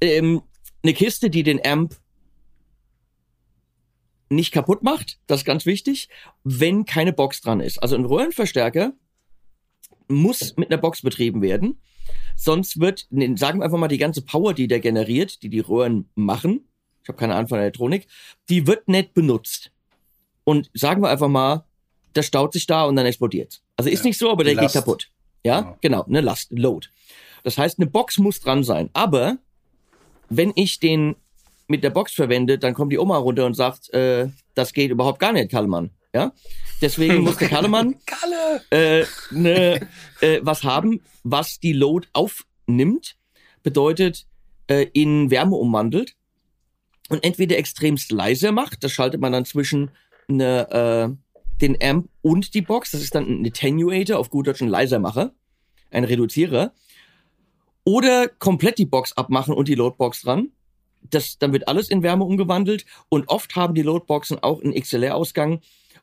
ähm, 0.00 0.42
eine 0.82 0.94
Kiste, 0.94 1.28
die 1.28 1.42
den 1.42 1.64
Amp 1.64 1.96
nicht 4.28 4.52
kaputt 4.52 4.82
macht. 4.82 5.18
Das 5.26 5.40
ist 5.40 5.44
ganz 5.44 5.66
wichtig, 5.66 6.08
wenn 6.44 6.84
keine 6.84 7.12
Box 7.12 7.40
dran 7.40 7.60
ist. 7.60 7.82
Also 7.82 7.96
ein 7.96 8.04
Röhrenverstärker 8.04 8.92
muss 10.08 10.56
mit 10.56 10.70
einer 10.70 10.80
Box 10.80 11.02
betrieben 11.02 11.42
werden. 11.42 11.80
Sonst 12.36 12.80
wird, 12.80 13.06
sagen 13.36 13.60
wir 13.60 13.64
einfach 13.64 13.78
mal, 13.78 13.88
die 13.88 13.98
ganze 13.98 14.22
Power, 14.22 14.54
die 14.54 14.68
der 14.68 14.80
generiert, 14.80 15.42
die 15.42 15.48
die 15.48 15.60
Röhren 15.60 16.08
machen, 16.14 16.66
ich 17.02 17.08
habe 17.08 17.18
keine 17.18 17.34
Ahnung 17.34 17.48
von 17.48 17.58
Elektronik, 17.58 18.06
die 18.48 18.66
wird 18.66 18.88
nicht 18.88 19.14
benutzt. 19.14 19.70
Und 20.44 20.70
sagen 20.74 21.02
wir 21.02 21.08
einfach 21.08 21.28
mal, 21.28 21.64
das 22.12 22.26
staut 22.26 22.52
sich 22.52 22.66
da 22.66 22.84
und 22.84 22.96
dann 22.96 23.06
explodiert. 23.06 23.60
Also 23.76 23.90
ist 23.90 24.00
ja, 24.00 24.08
nicht 24.08 24.18
so, 24.18 24.30
aber 24.30 24.44
der 24.44 24.54
Last. 24.54 24.74
geht 24.74 24.82
kaputt. 24.82 25.08
Ja, 25.44 25.60
genau. 25.60 25.76
genau, 25.80 26.04
eine 26.04 26.20
Last, 26.20 26.52
Load. 26.52 26.88
Das 27.42 27.58
heißt, 27.58 27.78
eine 27.78 27.86
Box 27.86 28.18
muss 28.18 28.40
dran 28.40 28.62
sein. 28.62 28.90
Aber 28.92 29.38
wenn 30.28 30.52
ich 30.54 30.78
den 30.78 31.16
mit 31.66 31.82
der 31.82 31.90
Box 31.90 32.12
verwende, 32.12 32.58
dann 32.58 32.74
kommt 32.74 32.92
die 32.92 32.98
Oma 32.98 33.16
runter 33.16 33.46
und 33.46 33.54
sagt, 33.54 33.92
äh, 33.94 34.28
das 34.54 34.72
geht 34.72 34.90
überhaupt 34.90 35.18
gar 35.18 35.32
nicht, 35.32 35.50
Kallmann. 35.50 35.90
Ja, 36.14 36.32
deswegen 36.80 37.22
muss 37.22 37.38
der 37.38 37.48
Kallemann 37.48 37.96
äh, 38.70 39.04
ne, 39.30 39.88
äh, 40.20 40.40
was 40.42 40.62
haben, 40.62 41.00
was 41.22 41.58
die 41.58 41.72
Load 41.72 42.08
aufnimmt, 42.12 43.16
bedeutet 43.62 44.26
äh, 44.66 44.86
in 44.92 45.30
Wärme 45.30 45.56
umwandelt 45.56 46.14
und 47.08 47.24
entweder 47.24 47.56
extremst 47.56 48.12
leise 48.12 48.52
macht, 48.52 48.84
das 48.84 48.92
schaltet 48.92 49.20
man 49.20 49.32
dann 49.32 49.46
zwischen 49.46 49.90
ne, 50.28 50.68
äh, 50.70 51.32
den 51.62 51.78
Amp 51.82 52.08
und 52.20 52.54
die 52.54 52.62
Box, 52.62 52.90
das 52.90 53.02
ist 53.02 53.14
dann 53.14 53.26
ein 53.26 53.46
Attenuator, 53.46 54.18
auf 54.18 54.30
gut 54.30 54.46
Deutsch 54.46 54.60
ein 54.60 54.68
Leisermacher, 54.68 55.32
ein 55.90 56.04
Reduzierer, 56.04 56.72
oder 57.84 58.28
komplett 58.28 58.78
die 58.78 58.86
Box 58.86 59.12
abmachen 59.12 59.54
und 59.54 59.68
die 59.68 59.74
Loadbox 59.74 60.22
dran. 60.22 60.52
Das, 61.02 61.38
dann 61.38 61.52
wird 61.52 61.66
alles 61.66 61.88
in 61.88 62.02
Wärme 62.02 62.24
umgewandelt 62.24 62.84
und 63.08 63.28
oft 63.28 63.56
haben 63.56 63.74
die 63.74 63.82
Loadboxen 63.82 64.38
auch 64.38 64.62
einen 64.62 64.74
XLR-Ausgang, 64.74 65.60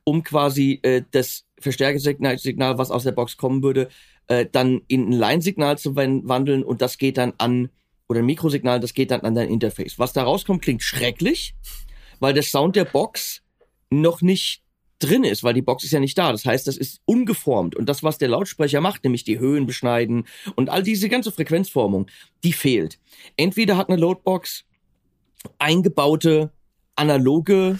um 0.09 0.23
quasi 0.23 0.79
äh, 0.81 1.03
das 1.11 1.45
Verstärkersignal, 1.59 2.77
was 2.77 2.89
aus 2.89 3.03
der 3.03 3.11
Box 3.11 3.37
kommen 3.37 3.61
würde, 3.61 3.89
äh, 4.27 4.47
dann 4.51 4.81
in 4.87 5.09
ein 5.09 5.11
Line-Signal 5.11 5.77
zu 5.77 5.95
wandeln 5.95 6.63
und 6.63 6.81
das 6.81 6.97
geht 6.97 7.17
dann 7.17 7.33
an, 7.37 7.69
oder 8.07 8.19
ein 8.19 8.25
Mikrosignal, 8.25 8.79
das 8.79 8.95
geht 8.95 9.11
dann 9.11 9.21
an 9.21 9.35
dein 9.35 9.49
Interface. 9.49 9.99
Was 9.99 10.13
da 10.13 10.23
rauskommt, 10.23 10.63
klingt 10.63 10.81
schrecklich, 10.81 11.53
weil 12.19 12.33
der 12.33 12.43
Sound 12.43 12.75
der 12.75 12.85
Box 12.85 13.43
noch 13.91 14.21
nicht 14.21 14.63
drin 14.97 15.23
ist, 15.23 15.43
weil 15.43 15.53
die 15.53 15.61
Box 15.61 15.83
ist 15.83 15.91
ja 15.91 15.99
nicht 15.99 16.17
da. 16.17 16.31
Das 16.31 16.43
heißt, 16.43 16.65
das 16.67 16.75
ist 16.75 17.01
ungeformt. 17.05 17.75
Und 17.75 17.87
das, 17.87 18.01
was 18.01 18.17
der 18.17 18.29
Lautsprecher 18.29 18.81
macht, 18.81 19.03
nämlich 19.03 19.23
die 19.23 19.39
Höhen 19.39 19.67
beschneiden 19.67 20.25
und 20.55 20.69
all 20.69 20.81
diese 20.81 21.07
ganze 21.07 21.31
Frequenzformung, 21.31 22.07
die 22.43 22.53
fehlt. 22.53 22.99
Entweder 23.37 23.77
hat 23.77 23.89
eine 23.89 24.01
Loadbox 24.01 24.65
eingebaute 25.59 26.51
analoge 26.95 27.79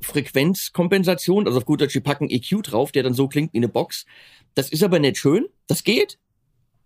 Frequenzkompensation, 0.00 1.46
also 1.46 1.58
auf 1.58 1.64
gut 1.64 1.80
Deutsch, 1.80 1.94
wir 1.94 2.02
packen 2.02 2.30
EQ 2.30 2.62
drauf, 2.62 2.92
der 2.92 3.02
dann 3.02 3.14
so 3.14 3.28
klingt 3.28 3.52
wie 3.52 3.58
eine 3.58 3.68
Box. 3.68 4.06
Das 4.54 4.70
ist 4.70 4.82
aber 4.82 4.98
nicht 4.98 5.18
schön, 5.18 5.46
das 5.66 5.84
geht, 5.84 6.18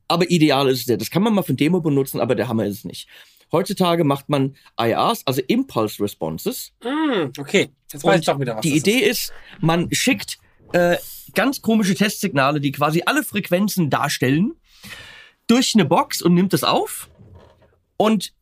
aber 0.09 0.31
ideal 0.31 0.69
ist 0.69 0.81
es 0.81 0.87
nicht. 0.87 1.01
Das 1.01 1.11
kann 1.11 1.23
man 1.23 1.35
mal 1.35 1.43
für 1.43 1.53
ein 1.53 1.57
Demo 1.57 1.81
benutzen, 1.81 2.21
aber 2.21 2.35
der 2.35 2.49
Hammer 2.49 2.67
ist 2.67 2.79
es 2.79 2.85
nicht. 2.85 3.09
Heutzutage 3.51 4.05
macht 4.05 4.31
man 4.31 4.57
IRs, 4.81 5.27
also 5.27 5.43
Impulse 5.47 6.03
Responses. 6.03 6.73
Mm, 6.83 7.39
okay, 7.39 7.69
jetzt 7.93 8.03
weiß 8.03 8.21
ich 8.21 8.27
doch 8.27 8.41
wieder 8.41 8.57
was. 8.57 8.63
Die 8.63 8.77
Idee 8.77 9.01
ist. 9.01 9.25
ist, 9.25 9.33
man 9.61 9.93
schickt 9.93 10.39
äh, 10.73 10.97
ganz 11.35 11.61
komische 11.61 11.95
Testsignale, 11.95 12.61
die 12.61 12.73
quasi 12.73 13.03
alle 13.05 13.23
Frequenzen 13.23 13.91
darstellen, 13.91 14.55
durch 15.47 15.75
eine 15.75 15.85
Box 15.85 16.23
und 16.23 16.33
nimmt 16.35 16.55
es 16.55 16.65
auf 16.65 17.11
und 17.99 18.33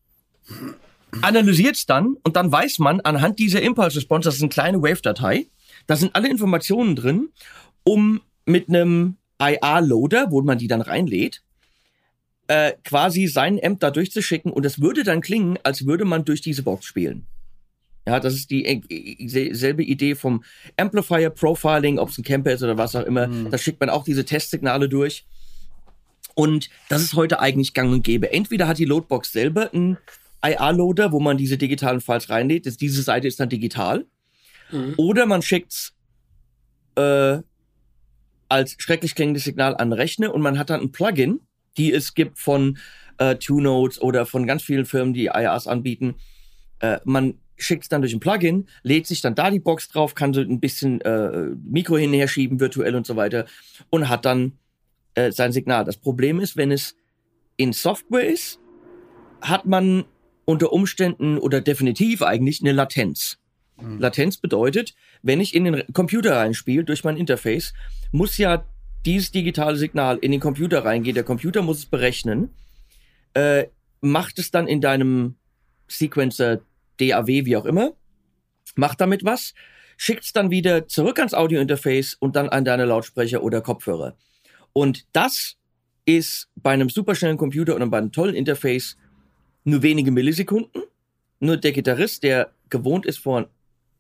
analysiert 1.23 1.77
es 1.77 1.87
dann 1.87 2.17
und 2.23 2.37
dann 2.37 2.51
weiß 2.51 2.79
man 2.79 3.01
anhand 3.01 3.39
dieser 3.39 3.63
Impulse 3.63 3.97
Response, 3.97 4.29
das 4.29 4.37
ist 4.37 4.43
eine 4.43 4.49
kleine 4.49 4.83
Wave-Datei, 4.83 5.47
da 5.87 5.97
sind 5.97 6.15
alle 6.15 6.29
Informationen 6.29 6.97
drin, 6.97 7.29
um 7.85 8.21
mit 8.47 8.69
einem 8.69 9.17
IA-Loader, 9.41 10.31
wo 10.31 10.43
man 10.43 10.59
die 10.59 10.69
dann 10.69 10.81
reinlädt, 10.81 11.43
äh, 12.49 12.73
quasi 12.85 13.27
seinen 13.27 13.59
Amp 13.65 13.81
da 13.81 13.91
durchzuschicken 13.91 14.53
und 14.53 14.65
das 14.65 14.81
würde 14.81 15.05
dann 15.05 15.21
klingen, 15.21 15.59
als 15.63 15.87
würde 15.87 16.05
man 16.05 16.25
durch 16.25 16.41
diese 16.41 16.63
Box 16.63 16.85
spielen. 16.85 17.27
Ja, 18.07 18.19
das 18.19 18.35
ist 18.35 18.51
die 18.51 18.65
äh, 18.65 19.55
selbe 19.55 19.85
Idee 19.85 20.15
vom 20.15 20.43
Amplifier 20.77 21.31
Profiling, 21.31 21.99
ob 21.99 22.09
es 22.09 22.19
ein 22.19 22.25
Camper 22.25 22.53
ist 22.53 22.63
oder 22.63 22.79
was 22.79 22.97
auch 22.97 23.05
immer. 23.05 23.29
Mhm. 23.29 23.51
Da 23.51 23.59
schickt 23.59 23.79
man 23.79 23.91
auch 23.91 24.05
diese 24.05 24.25
Testsignale 24.25 24.89
durch. 24.89 25.25
Und 26.35 26.71
das 26.89 27.03
ist 27.03 27.15
heute 27.15 27.41
eigentlich 27.41 27.75
gang 27.75 27.93
und 27.93 28.03
gäbe. 28.03 28.33
Entweder 28.33 28.67
hat 28.67 28.79
die 28.79 28.85
Loadbox 28.85 29.33
selber 29.33 29.73
einen 29.75 29.99
IA-Loader, 30.45 31.13
wo 31.13 31.21
man 31.21 31.37
diese 31.37 31.59
digitalen 31.59 32.01
Files 32.01 32.31
reinlädt. 32.31 32.81
Diese 32.81 33.03
Seite 33.03 33.29
ist 33.29 33.41
dann 33.41 33.49
digital. 33.49 34.07
Mhm. 34.71 34.95
Oder 34.97 35.27
man 35.27 35.43
schickt's 35.43 35.95
äh, 36.97 37.39
als 38.49 38.77
schrecklich 38.79 39.15
klingendes 39.15 39.45
Signal 39.45 39.77
an 39.77 39.93
Rechner 39.93 40.35
und 40.35 40.43
man 40.43 40.59
hat 40.59 40.71
dann 40.71 40.81
ein 40.81 40.93
Plugin, 40.93 41.41
die 41.77 41.93
es 41.93 42.15
gibt 42.15 42.39
von 42.39 42.79
äh, 43.19 43.37
TuneNotes 43.37 44.01
oder 44.01 44.27
von 44.27 44.47
ganz 44.47 44.63
vielen 44.63 44.87
Firmen, 44.87 45.15
die 45.15 45.27
IAs 45.27 45.67
anbieten. 45.67 46.17
Äh, 46.81 46.99
man 47.05 47.35
schickt 47.57 47.85
es 47.85 47.89
dann 47.89 48.01
durch 48.01 48.15
ein 48.15 48.21
Plugin, 48.21 48.67
lädt 48.83 49.07
sich 49.07 49.21
dann 49.21 49.35
da 49.35 49.51
die 49.51 49.61
Box 49.61 49.89
drauf, 49.89 50.15
kann 50.15 50.33
so 50.33 50.41
ein 50.41 50.61
bisschen 50.61 51.01
äh, 51.03 51.51
Mikro 51.63 51.97
hinher 51.97 52.27
schieben, 52.27 52.59
virtuell 52.59 52.97
und 52.97 53.07
so 53.07 53.17
weiter 53.17 53.47
und 53.91 54.09
hat 54.09 54.25
dann 54.25 54.59
äh, 55.15 55.31
sein 55.31 55.53
Signal. 55.53 55.85
Das 55.85 55.99
Problem 55.99 56.41
ist, 56.41 56.57
wenn 56.57 56.73
es 56.73 56.97
in 57.57 57.73
Software 57.73 58.27
ist, 58.27 58.59
hat 59.43 59.67
man 59.67 60.05
unter 60.45 60.73
Umständen 60.73 61.39
oder 61.39 61.61
definitiv 61.61 62.23
eigentlich 62.23 62.61
eine 62.61 62.73
Latenz. 62.73 63.39
Mhm. 63.81 63.99
Latenz 63.99 64.37
bedeutet, 64.37 64.95
wenn 65.23 65.41
ich 65.41 65.55
in 65.55 65.65
den 65.65 65.85
Computer 65.93 66.37
reinspiele 66.37 66.85
durch 66.85 67.05
mein 67.05 67.17
Interface, 67.17 67.73
muss 68.13 68.39
ja 68.39 68.65
dieses 69.07 69.31
digitale 69.31 69.77
Signal 69.77 70.19
in 70.19 70.33
den 70.33 70.41
Computer 70.41 70.85
reingehen. 70.85 71.15
Der 71.15 71.25
Computer 71.25 71.63
muss 71.63 71.79
es 71.79 71.87
berechnen, 71.87 72.51
äh, 73.35 73.67
macht 74.01 74.39
es 74.39 74.51
dann 74.51 74.67
in 74.67 74.81
deinem 74.81 75.37
Sequencer 75.89 76.61
DAW, 76.99 77.45
wie 77.47 77.57
auch 77.57 77.65
immer, 77.65 77.93
macht 78.77 79.01
damit 79.01 79.25
was, 79.25 79.55
schickt 79.97 80.25
es 80.25 80.33
dann 80.33 80.51
wieder 80.51 80.87
zurück 80.89 81.19
ans 81.19 81.35
Audio-Interface 81.35 82.15
und 82.15 82.37
dann 82.37 82.49
an 82.49 82.65
deine 82.65 82.85
Lautsprecher 82.85 83.43
oder 83.43 83.61
Kopfhörer. 83.61 84.17
Und 84.73 85.07
das 85.13 85.57
ist 86.05 86.49
bei 86.57 86.73
einem 86.73 86.89
superschnellen 86.89 87.37
Computer 87.37 87.75
und 87.75 87.91
bei 87.91 87.99
einem 87.99 88.13
tollen 88.13 88.35
Interface 88.35 88.97
nur 89.65 89.83
wenige 89.83 90.11
Millisekunden. 90.11 90.83
Nur 91.41 91.57
der 91.57 91.73
Gitarrist, 91.73 92.23
der 92.23 92.51
gewohnt 92.69 93.07
ist, 93.07 93.19
vor 93.19 93.49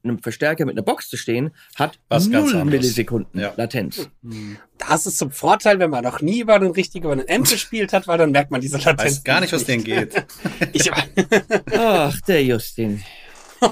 einem 0.02 0.18
Verstärker 0.22 0.64
mit 0.64 0.74
einer 0.74 0.82
Box 0.82 1.08
zu 1.08 1.16
stehen, 1.16 1.50
hat 1.74 1.98
Was 2.08 2.26
null 2.26 2.64
Millisekunden 2.64 3.40
ja. 3.40 3.52
Latenz. 3.56 4.08
Das 4.78 5.06
ist 5.06 5.18
zum 5.18 5.30
Vorteil, 5.30 5.78
wenn 5.78 5.90
man 5.90 6.04
noch 6.04 6.20
nie 6.20 6.40
über 6.40 6.54
einen 6.54 6.70
richtigen 6.70 7.04
über 7.04 7.12
einen 7.12 7.28
Amp 7.28 7.48
gespielt 7.50 7.92
hat, 7.92 8.08
weil 8.08 8.18
dann 8.18 8.30
merkt 8.30 8.50
man 8.50 8.60
diese 8.60 8.78
Latenz. 8.78 9.02
Weiß 9.02 9.24
gar 9.24 9.40
nicht, 9.40 9.52
was 9.52 9.64
denen 9.64 9.84
geht. 9.84 10.24
ich, 10.72 10.90
Ach, 11.76 12.20
der 12.22 12.44
Justin. 12.44 13.02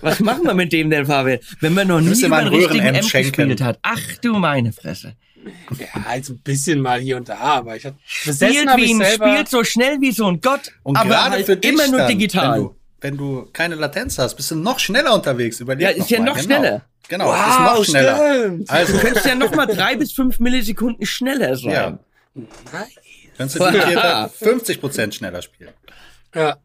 was 0.00 0.20
machen 0.20 0.44
wir 0.44 0.54
mit 0.54 0.72
dem 0.72 0.90
denn, 0.90 1.06
Fabian? 1.06 1.40
Wenn 1.60 1.74
man 1.74 1.88
noch 1.88 2.00
nie 2.00 2.22
über 2.22 2.36
einen 2.36 2.48
richtigen 2.48 2.86
Amp 2.86 3.10
gespielt 3.10 3.60
hat. 3.60 3.80
Ach 3.82 4.16
du 4.22 4.34
meine 4.34 4.72
Fresse. 4.72 5.16
Ja, 5.78 5.86
also 6.08 6.34
ein 6.34 6.38
bisschen 6.38 6.80
mal 6.80 7.00
hier 7.00 7.16
und 7.16 7.28
da, 7.28 7.38
aber 7.38 7.76
ich 7.76 7.84
hatte 7.84 7.96
spielt 8.04 8.42
wie 8.76 8.94
ein, 8.94 9.04
spielt 9.04 9.48
so 9.48 9.64
schnell 9.64 10.00
wie 10.00 10.12
so 10.12 10.26
ein 10.26 10.40
Gott, 10.40 10.72
und 10.82 10.96
aber 10.96 11.30
halt 11.30 11.64
immer 11.64 11.88
nur 11.88 12.06
digital 12.06 12.70
wenn 13.00 13.16
du 13.16 13.48
keine 13.52 13.74
Latenz 13.74 14.18
hast, 14.18 14.34
bist 14.34 14.50
du 14.50 14.56
noch 14.56 14.78
schneller 14.78 15.14
unterwegs. 15.14 15.60
Überleg 15.60 15.82
ja, 15.82 15.90
ist 15.90 16.10
ja 16.10 16.18
noch 16.18 16.34
genau. 16.34 16.44
schneller. 16.44 16.82
Genau, 17.08 17.26
wow, 17.26 17.48
ist 17.48 17.60
noch 17.60 17.84
schneller. 17.84 18.16
Stimmt. 18.16 18.70
Also 18.70 18.92
du 18.94 18.98
könntest 18.98 19.26
ja 19.26 19.34
noch 19.34 19.54
mal 19.54 19.66
drei 19.66 19.96
bis 19.96 20.12
fünf 20.12 20.40
Millisekunden 20.40 21.06
schneller 21.06 21.56
sein. 21.56 21.70
Ja. 21.70 21.98
Nein. 22.34 22.48
Könntest 23.36 23.60
du 23.60 23.70
die 23.70 24.44
50 24.44 24.80
Prozent 24.80 25.14
schneller 25.14 25.42
spielen. 25.42 25.72
Ja. 26.36 26.58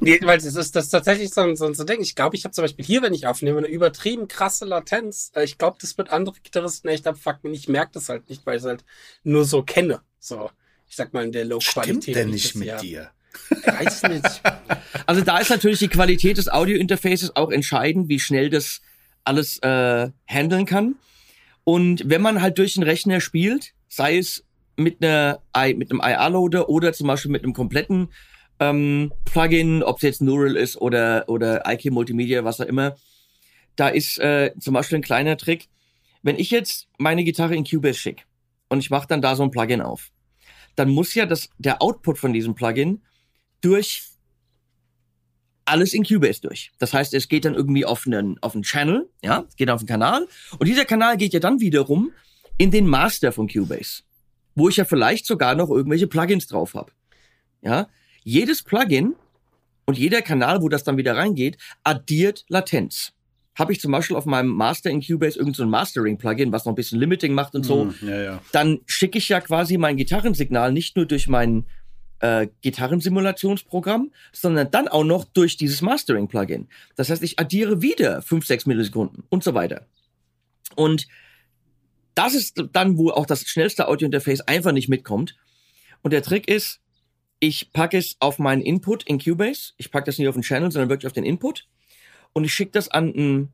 Nee, 0.00 0.18
weil 0.22 0.38
das 0.38 0.56
ist 0.56 0.74
das 0.74 0.86
ist 0.86 0.90
tatsächlich 0.90 1.30
so 1.32 1.42
ein, 1.42 1.54
so 1.54 1.66
ein 1.66 1.86
Ding. 1.86 2.00
Ich 2.00 2.16
glaube, 2.16 2.34
ich 2.34 2.44
habe 2.44 2.52
zum 2.52 2.64
Beispiel 2.64 2.84
hier, 2.84 3.00
wenn 3.00 3.14
ich 3.14 3.28
aufnehme, 3.28 3.58
eine 3.58 3.68
übertrieben 3.68 4.26
krasse 4.26 4.64
Latenz. 4.64 5.30
Äh, 5.36 5.44
ich 5.44 5.56
glaube, 5.56 5.78
das 5.80 5.96
wird 5.96 6.10
andere 6.10 6.34
Gitarristen 6.42 6.88
echt 6.88 7.06
abfucken. 7.06 7.54
Ich 7.54 7.68
merke 7.68 7.92
das 7.94 8.08
halt 8.08 8.28
nicht, 8.28 8.44
weil 8.44 8.56
ich 8.56 8.62
es 8.62 8.68
halt 8.68 8.84
nur 9.22 9.44
so 9.44 9.62
kenne. 9.62 10.00
So, 10.18 10.50
ich 10.88 10.96
sag 10.96 11.14
mal 11.14 11.24
in 11.24 11.30
der 11.30 11.44
Low-Qualität. 11.44 12.02
Stimmt 12.02 12.16
denn 12.16 12.30
nicht 12.30 12.56
mit 12.56 12.82
dir? 12.82 13.10
Weiß 13.64 14.02
nicht. 14.04 14.42
Also 15.06 15.20
da 15.20 15.38
ist 15.38 15.50
natürlich 15.50 15.80
die 15.80 15.88
Qualität 15.88 16.38
des 16.38 16.48
Audio-Interfaces 16.48 17.36
auch 17.36 17.50
entscheidend, 17.50 18.08
wie 18.08 18.18
schnell 18.18 18.48
das 18.48 18.80
alles 19.22 19.58
äh, 19.58 20.10
handeln 20.26 20.64
kann. 20.64 20.94
Und 21.64 22.08
wenn 22.08 22.22
man 22.22 22.40
halt 22.40 22.56
durch 22.56 22.74
den 22.74 22.84
Rechner 22.84 23.20
spielt, 23.20 23.74
sei 23.86 24.16
es 24.16 24.44
mit 24.76 25.04
einer 25.04 25.40
mit 25.76 25.90
einem 25.90 26.00
IR-Loader 26.00 26.70
oder 26.70 26.94
zum 26.94 27.08
Beispiel 27.08 27.30
mit 27.30 27.42
einem 27.42 27.52
kompletten 27.52 28.08
ähm, 28.60 29.12
Plugin, 29.24 29.82
ob 29.82 29.96
es 29.96 30.02
jetzt 30.02 30.22
Neural 30.22 30.56
ist 30.56 30.76
oder 30.76 31.24
oder 31.28 31.62
IK 31.70 31.90
Multimedia, 31.90 32.44
was 32.44 32.60
auch 32.60 32.66
immer, 32.66 32.96
da 33.76 33.88
ist 33.88 34.18
äh, 34.18 34.52
zum 34.58 34.74
Beispiel 34.74 34.98
ein 34.98 35.02
kleiner 35.02 35.36
Trick. 35.36 35.68
Wenn 36.22 36.38
ich 36.38 36.50
jetzt 36.50 36.88
meine 36.98 37.24
Gitarre 37.24 37.54
in 37.54 37.64
Cubase 37.64 37.98
schicke 37.98 38.24
und 38.68 38.78
ich 38.78 38.90
mache 38.90 39.08
dann 39.08 39.20
da 39.20 39.36
so 39.36 39.42
ein 39.42 39.50
Plugin 39.50 39.82
auf, 39.82 40.10
dann 40.76 40.88
muss 40.88 41.14
ja 41.14 41.26
das 41.26 41.50
der 41.58 41.82
Output 41.82 42.18
von 42.18 42.32
diesem 42.32 42.54
Plugin 42.54 43.02
durch 43.60 44.04
alles 45.64 45.94
in 45.94 46.04
Cubase 46.04 46.40
durch. 46.40 46.72
Das 46.78 46.92
heißt, 46.92 47.14
es 47.14 47.28
geht 47.28 47.44
dann 47.44 47.54
irgendwie 47.54 47.84
auf 47.84 48.06
einen, 48.06 48.38
auf 48.42 48.54
einen 48.54 48.64
Channel, 48.64 49.08
ja, 49.22 49.46
geht 49.56 49.70
auf 49.70 49.80
einen 49.80 49.88
Kanal. 49.88 50.28
Und 50.58 50.66
dieser 50.68 50.84
Kanal 50.84 51.16
geht 51.16 51.32
ja 51.32 51.40
dann 51.40 51.60
wiederum 51.60 52.12
in 52.58 52.70
den 52.70 52.86
Master 52.86 53.32
von 53.32 53.48
Cubase, 53.48 54.02
wo 54.54 54.68
ich 54.68 54.76
ja 54.76 54.84
vielleicht 54.84 55.26
sogar 55.26 55.54
noch 55.54 55.70
irgendwelche 55.70 56.06
Plugins 56.06 56.46
drauf 56.46 56.74
habe. 56.74 56.92
Ja, 57.62 57.88
jedes 58.24 58.62
Plugin 58.62 59.14
und 59.86 59.98
jeder 59.98 60.22
Kanal, 60.22 60.62
wo 60.62 60.68
das 60.68 60.84
dann 60.84 60.96
wieder 60.96 61.16
reingeht, 61.16 61.58
addiert 61.84 62.44
Latenz. 62.48 63.12
Habe 63.56 63.72
ich 63.72 63.80
zum 63.80 63.92
Beispiel 63.92 64.16
auf 64.16 64.24
meinem 64.24 64.48
Master 64.48 64.90
in 64.90 65.00
Cubase 65.00 65.38
irgendein 65.38 65.54
so 65.54 65.66
Mastering-Plugin, 65.66 66.50
was 66.50 66.64
noch 66.64 66.72
ein 66.72 66.76
bisschen 66.76 66.98
Limiting 66.98 67.34
macht 67.34 67.54
und 67.54 67.62
so, 67.62 67.84
mm, 67.84 67.94
ja, 68.02 68.22
ja. 68.22 68.42
dann 68.50 68.80
schicke 68.86 69.18
ich 69.18 69.28
ja 69.28 69.40
quasi 69.40 69.78
mein 69.78 69.96
Gitarrensignal 69.96 70.72
nicht 70.72 70.96
nur 70.96 71.06
durch 71.06 71.28
meinen 71.28 71.66
äh, 72.18 72.48
Gitarrensimulationsprogramm, 72.62 74.10
sondern 74.32 74.70
dann 74.70 74.88
auch 74.88 75.04
noch 75.04 75.24
durch 75.24 75.56
dieses 75.56 75.82
Mastering-Plugin. 75.82 76.68
Das 76.96 77.10
heißt, 77.10 77.22
ich 77.22 77.38
addiere 77.38 77.80
wieder 77.80 78.22
5, 78.22 78.44
6 78.44 78.66
Millisekunden 78.66 79.22
und 79.28 79.44
so 79.44 79.54
weiter. 79.54 79.86
Und 80.74 81.06
das 82.14 82.34
ist 82.34 82.64
dann, 82.72 82.96
wo 82.96 83.10
auch 83.10 83.26
das 83.26 83.42
schnellste 83.42 83.86
Audio-Interface 83.88 84.40
einfach 84.42 84.72
nicht 84.72 84.88
mitkommt. 84.88 85.36
Und 86.02 86.12
der 86.12 86.22
Trick 86.22 86.48
ist, 86.48 86.80
ich 87.46 87.72
packe 87.74 87.98
es 87.98 88.16
auf 88.20 88.38
meinen 88.38 88.62
Input 88.62 89.02
in 89.02 89.18
Cubase. 89.18 89.72
Ich 89.76 89.90
packe 89.90 90.06
das 90.06 90.16
nicht 90.16 90.28
auf 90.28 90.34
den 90.34 90.42
Channel, 90.42 90.72
sondern 90.72 90.88
wirklich 90.88 91.06
auf 91.06 91.12
den 91.12 91.24
Input. 91.24 91.68
Und 92.32 92.44
ich 92.44 92.54
schicke 92.54 92.72
das 92.72 92.88
an 92.88 93.14
einen 93.14 93.52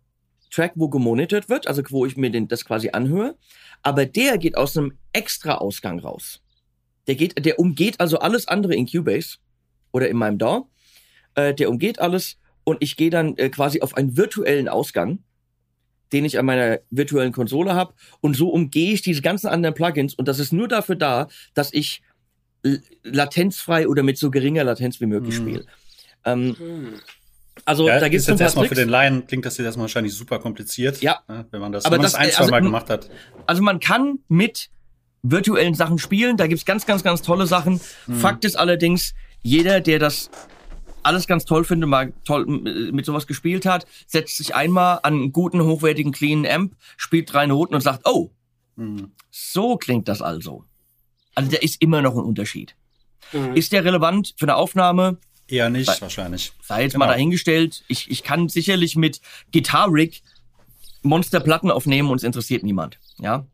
Track, 0.53 0.73
wo 0.77 0.89
gemonitort 0.89 1.49
wird, 1.49 1.67
also 1.67 1.83
wo 1.91 2.07
ich 2.07 2.17
mir 2.17 2.31
den, 2.31 2.47
das 2.47 2.65
quasi 2.65 2.91
anhöre. 2.91 3.37
Aber 3.83 4.07
der 4.07 4.39
geht 4.39 4.57
aus 4.57 4.77
einem 4.77 4.97
extra 5.13 5.57
Ausgang 5.57 5.99
raus. 5.99 6.41
Der 7.09 7.17
geht, 7.17 7.45
der 7.45 7.59
umgeht 7.59 7.99
also 7.99 8.21
alles 8.21 8.47
andere 8.47 8.77
in 8.77 8.87
Cubase 8.87 9.39
oder 9.91 10.09
in 10.09 10.17
meinem 10.17 10.39
DAW. 10.39 10.67
Äh, 11.35 11.53
der 11.53 11.69
umgeht 11.69 11.99
alles 11.99 12.39
und 12.63 12.79
ich 12.85 12.97
gehe 12.97 13.11
dann 13.11 13.37
äh, 13.39 13.49
quasi 13.49 13.81
auf 13.81 13.97
einen 13.97 14.17
virtuellen 14.17 14.69
Ausgang, 14.69 15.19
den 16.13 16.25
ich 16.25 16.39
an 16.39 16.47
meiner 16.47 16.79
virtuellen 16.91 17.33
Konsole 17.33 17.75
habe 17.75 17.95
und 18.21 18.37
so 18.37 18.51
umgehe 18.51 18.93
ich 18.93 19.03
diese 19.03 19.23
ganzen 19.23 19.49
anderen 19.49 19.75
Plugins 19.75 20.15
und 20.15 20.29
das 20.29 20.39
ist 20.39 20.53
nur 20.53 20.69
dafür 20.69 20.97
da, 20.97 21.29
dass 21.55 21.73
ich 21.73 22.03
latenzfrei 23.03 23.89
oder 23.89 24.03
mit 24.03 24.19
so 24.19 24.31
geringer 24.31 24.65
Latenz 24.65 25.01
wie 25.01 25.07
möglich 25.07 25.37
hm. 25.37 25.43
spiele. 25.43 25.67
Ähm, 26.25 26.57
hm. 26.59 26.95
Also 27.65 27.89
ja, 27.89 28.01
da 28.01 28.09
gibt 28.09 28.21
es 28.21 28.27
jetzt 28.27 28.41
erstmal 28.41 28.69
für 28.69 28.75
den 28.75 28.89
Laien 28.89 29.27
klingt 29.27 29.45
das 29.45 29.57
jetzt 29.59 29.67
erstmal 29.67 29.85
wahrscheinlich 29.85 30.15
super 30.15 30.39
kompliziert, 30.39 31.03
ja. 31.03 31.21
Ne, 31.29 31.47
wenn 31.51 31.61
man 31.61 31.73
das, 31.73 31.85
aber 31.85 31.95
wenn 31.95 31.99
man 31.99 32.05
das, 32.05 32.13
das 32.13 32.21
ein, 32.21 32.31
zwei 32.31 32.41
also, 32.41 32.51
Mal 32.51 32.63
gemacht 32.63 32.91
hat. 32.91 33.11
Also 33.47 33.63
man 33.63 33.81
kann 33.81 34.21
mit 34.29 34.71
virtuellen 35.23 35.75
Sachen 35.75 35.99
spielen. 35.99 36.37
Da 36.37 36.47
gibt's 36.47 36.65
ganz, 36.65 36.87
ganz, 36.87 37.03
ganz 37.03 37.23
tolle 37.23 37.47
Sachen. 37.47 37.81
Mhm. 38.07 38.15
Fakt 38.15 38.45
ist 38.45 38.57
allerdings, 38.57 39.15
jeder, 39.43 39.81
der 39.81 39.99
das 39.99 40.31
alles 41.03 41.27
ganz 41.27 41.45
toll 41.45 41.65
findet, 41.65 41.89
mal 41.89 42.13
toll 42.25 42.47
mit 42.47 43.07
sowas 43.07 43.27
gespielt 43.27 43.67
hat, 43.67 43.87
setzt 44.07 44.37
sich 44.37 44.55
einmal 44.55 45.01
an 45.03 45.15
einen 45.15 45.33
guten, 45.33 45.63
hochwertigen, 45.63 46.13
cleanen 46.13 46.47
Amp, 46.47 46.77
spielt 46.97 47.33
drei 47.33 47.47
Noten 47.47 47.75
und 47.75 47.81
sagt, 47.81 48.07
oh, 48.07 48.31
mhm. 48.77 49.13
so 49.31 49.77
klingt 49.77 50.09
das 50.09 50.23
also. 50.23 50.65
Also 51.41 51.57
da 51.57 51.59
ist 51.59 51.81
immer 51.83 52.03
noch 52.03 52.15
ein 52.15 52.23
Unterschied. 52.23 52.75
Mhm. 53.33 53.55
Ist 53.55 53.73
der 53.73 53.85
relevant 53.85 54.35
für 54.37 54.47
eine 54.47 54.57
Aufnahme? 54.57 55.19
Eher 55.49 55.69
nicht, 55.69 55.87
sei, 55.87 56.01
wahrscheinlich. 56.01 56.53
Sei 56.63 56.83
jetzt 56.83 56.93
genau. 56.93 57.07
mal 57.07 57.13
dahingestellt. 57.13 57.85
Ich, 57.89 58.11
ich 58.11 58.23
kann 58.23 58.49
sicherlich 58.49 58.97
mit 58.97 59.21
Guitar 59.53 59.89
Rig 59.93 60.23
Monsterplatten 61.03 61.71
aufnehmen 61.71 62.11
und 62.11 62.19
es 62.19 62.25
interessiert 62.25 62.63
niemand. 62.63 62.99
Ja, 63.19 63.47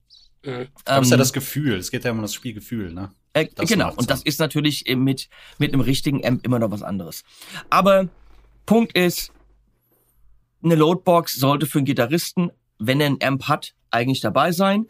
Mhm. 0.46 0.68
Ähm, 0.86 1.02
ist 1.02 1.10
ja 1.10 1.16
das 1.16 1.32
Gefühl. 1.32 1.76
Es 1.76 1.90
geht 1.90 2.04
ja 2.04 2.12
um 2.12 2.22
das 2.22 2.32
Spielgefühl, 2.32 2.92
ne? 2.92 3.10
Äh, 3.32 3.46
genau. 3.66 3.92
Und 3.94 4.08
das 4.10 4.22
ist 4.22 4.38
natürlich 4.38 4.84
mit, 4.96 5.28
mit 5.58 5.72
einem 5.72 5.82
richtigen 5.82 6.24
Amp 6.24 6.44
immer 6.46 6.58
noch 6.58 6.70
was 6.70 6.82
anderes. 6.82 7.24
Aber 7.68 8.08
Punkt 8.64 8.96
ist, 8.96 9.32
eine 10.62 10.76
Loadbox 10.76 11.36
sollte 11.36 11.66
für 11.66 11.78
einen 11.78 11.84
Gitarristen, 11.84 12.50
wenn 12.78 13.00
er 13.00 13.08
einen 13.08 13.22
Amp 13.22 13.48
hat, 13.48 13.74
eigentlich 13.90 14.20
dabei 14.20 14.52
sein. 14.52 14.86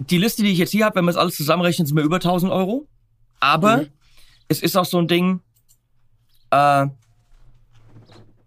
Die 0.00 0.18
Liste, 0.18 0.42
die 0.42 0.50
ich 0.50 0.58
jetzt 0.58 0.70
hier 0.70 0.86
habe, 0.86 0.96
wenn 0.96 1.04
man 1.04 1.12
es 1.12 1.18
alles 1.18 1.36
zusammenrechnet, 1.36 1.88
sind 1.88 1.94
mir 1.94 2.02
über 2.02 2.16
1000 2.16 2.50
Euro. 2.50 2.86
Aber 3.38 3.78
mhm. 3.78 3.86
es 4.48 4.62
ist 4.62 4.76
auch 4.76 4.84
so 4.84 4.98
ein 4.98 5.08
Ding, 5.08 5.40
äh, 6.50 6.86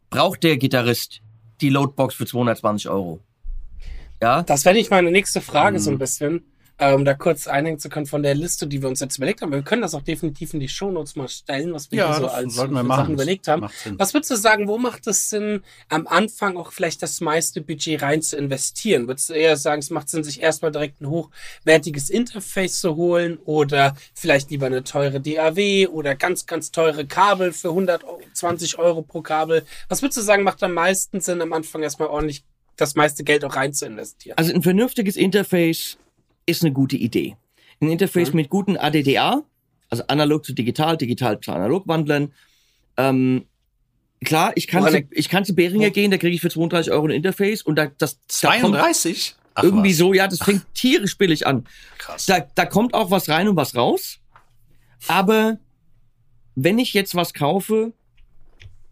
braucht 0.09 0.43
der 0.43 0.57
Gitarrist 0.57 1.21
die 1.61 1.69
Loadbox 1.69 2.15
für 2.15 2.25
220 2.25 2.89
Euro? 2.89 3.19
Ja. 4.21 4.43
Das 4.43 4.65
wäre 4.65 4.75
nicht 4.75 4.89
meine 4.89 5.11
nächste 5.11 5.41
Frage 5.41 5.77
mhm. 5.77 5.81
so 5.81 5.91
ein 5.91 5.97
bisschen 5.97 6.37
äh, 6.37 6.41
um 6.91 7.05
da 7.05 7.13
kurz 7.13 7.47
einhängen 7.47 7.79
zu 7.79 7.89
können 7.89 8.05
von 8.05 8.23
der 8.23 8.35
Liste, 8.35 8.67
die 8.67 8.81
wir 8.81 8.89
uns 8.89 8.99
jetzt 8.99 9.17
überlegt 9.17 9.41
haben. 9.41 9.51
Wir 9.51 9.61
können 9.61 9.81
das 9.81 9.95
auch 9.95 10.01
definitiv 10.01 10.53
in 10.53 10.59
die 10.59 10.67
Shownotes 10.67 11.15
mal 11.15 11.27
stellen, 11.27 11.73
was 11.73 11.91
wir 11.91 11.99
ja, 11.99 12.13
so 12.13 12.27
als 12.27 12.57
wir 12.57 12.83
Sachen 12.85 13.13
überlegt 13.13 13.47
haben. 13.47 13.67
Was 13.97 14.13
würdest 14.13 14.31
du 14.31 14.35
sagen, 14.35 14.67
wo 14.67 14.77
macht 14.77 15.07
es 15.07 15.29
Sinn, 15.29 15.61
am 15.89 16.07
Anfang 16.07 16.57
auch 16.57 16.71
vielleicht 16.71 17.01
das 17.01 17.21
meiste 17.21 17.61
Budget 17.61 18.01
rein 18.01 18.21
zu 18.21 18.37
investieren? 18.37 19.07
Würdest 19.07 19.29
du 19.29 19.33
eher 19.33 19.57
sagen, 19.57 19.79
es 19.79 19.89
macht 19.89 20.09
Sinn, 20.09 20.23
sich 20.23 20.41
erstmal 20.41 20.71
direkt 20.71 21.01
ein 21.01 21.07
hochwertiges 21.07 22.09
Interface 22.09 22.79
zu 22.79 22.95
holen 22.95 23.37
oder 23.45 23.95
vielleicht 24.13 24.51
lieber 24.51 24.65
eine 24.65 24.83
teure 24.83 25.21
DAW 25.21 25.87
oder 25.87 26.15
ganz, 26.15 26.45
ganz 26.45 26.71
teure 26.71 27.05
Kabel 27.05 27.53
für 27.53 27.69
120 27.69 28.79
Euro 28.79 29.01
pro 29.01 29.21
Kabel? 29.21 29.63
Was 29.89 30.01
würdest 30.01 30.17
du 30.17 30.21
sagen, 30.21 30.43
macht 30.43 30.63
am 30.63 30.73
meisten 30.73 31.21
Sinn, 31.21 31.41
am 31.41 31.53
Anfang 31.53 31.83
erstmal 31.83 32.09
ordentlich 32.09 32.43
das 32.75 32.95
meiste 32.95 33.23
Geld 33.23 33.45
auch 33.45 33.55
rein 33.55 33.73
zu 33.73 33.85
investieren? 33.85 34.37
Also 34.37 34.53
ein 34.53 34.63
vernünftiges 34.63 35.15
Interface 35.15 35.97
ist 36.45 36.63
eine 36.63 36.73
gute 36.73 36.97
Idee. 36.97 37.35
Ein 37.81 37.89
Interface 37.89 38.29
mhm. 38.29 38.37
mit 38.37 38.49
guten 38.49 38.77
ADDA, 38.77 39.43
also 39.89 40.03
analog 40.07 40.45
zu 40.45 40.53
digital, 40.53 40.97
digital 40.97 41.39
zu 41.39 41.51
analog 41.51 41.87
wandeln. 41.87 42.33
Ähm, 42.97 43.45
klar, 44.23 44.51
ich 44.55 44.67
kann, 44.67 44.89
zu, 44.89 45.03
ich 45.11 45.29
kann 45.29 45.45
zu 45.45 45.53
Behringer 45.53 45.87
oh. 45.87 45.91
gehen, 45.91 46.11
da 46.11 46.17
kriege 46.17 46.35
ich 46.35 46.41
für 46.41 46.49
32 46.49 46.91
Euro 46.91 47.05
ein 47.05 47.11
Interface 47.11 47.61
und 47.61 47.75
da 47.75 47.87
das 47.97 48.19
32? 48.27 49.35
Da 49.55 49.63
irgendwie 49.63 49.91
was. 49.91 49.97
so, 49.97 50.13
ja, 50.13 50.27
das 50.27 50.39
fängt 50.39 50.65
tierisch 50.73 51.17
billig 51.17 51.45
an. 51.45 51.67
Krass. 51.97 52.25
Da, 52.25 52.39
da 52.55 52.65
kommt 52.65 52.93
auch 52.93 53.11
was 53.11 53.29
rein 53.29 53.47
und 53.47 53.55
was 53.55 53.75
raus. 53.75 54.19
Aber 55.07 55.57
wenn 56.55 56.79
ich 56.79 56.93
jetzt 56.93 57.15
was 57.15 57.33
kaufe, 57.33 57.93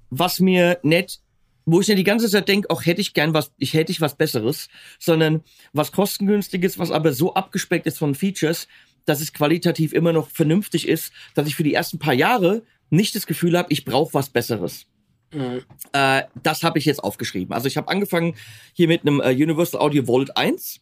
was 0.10 0.39
mir 0.39 0.79
nicht 0.84 1.22
wo 1.71 1.79
ich 1.79 1.87
ja 1.87 1.95
die 1.95 2.03
ganze 2.03 2.29
Zeit 2.29 2.49
denke, 2.49 2.69
auch 2.69 2.85
hätte 2.85 2.99
ich 2.99 3.13
gern 3.13 3.33
was, 3.33 3.51
ich 3.57 3.73
hätte 3.73 3.93
ich 3.93 4.01
was 4.01 4.15
Besseres, 4.15 4.67
sondern 4.99 5.41
was 5.71 5.93
kostengünstiges, 5.93 6.77
was 6.77 6.91
aber 6.91 7.13
so 7.13 7.33
abgespeckt 7.33 7.87
ist 7.87 7.97
von 7.97 8.13
Features, 8.13 8.67
dass 9.05 9.21
es 9.21 9.31
qualitativ 9.31 9.93
immer 9.93 10.11
noch 10.11 10.29
vernünftig 10.29 10.85
ist, 10.85 11.13
dass 11.33 11.47
ich 11.47 11.55
für 11.55 11.63
die 11.63 11.73
ersten 11.73 11.97
paar 11.97 12.13
Jahre 12.13 12.63
nicht 12.89 13.15
das 13.15 13.25
Gefühl 13.25 13.57
habe, 13.57 13.71
ich 13.71 13.85
brauche 13.85 14.13
was 14.13 14.29
Besseres. 14.29 14.85
Mhm. 15.33 15.61
Äh, 15.93 16.23
das 16.43 16.63
habe 16.63 16.77
ich 16.77 16.83
jetzt 16.83 17.01
aufgeschrieben. 17.01 17.53
Also 17.53 17.67
ich 17.67 17.77
habe 17.77 17.87
angefangen 17.87 18.35
hier 18.73 18.89
mit 18.89 19.03
einem 19.03 19.21
äh, 19.21 19.29
Universal 19.29 19.79
Audio 19.79 20.03
Vault 20.03 20.35
1. 20.35 20.81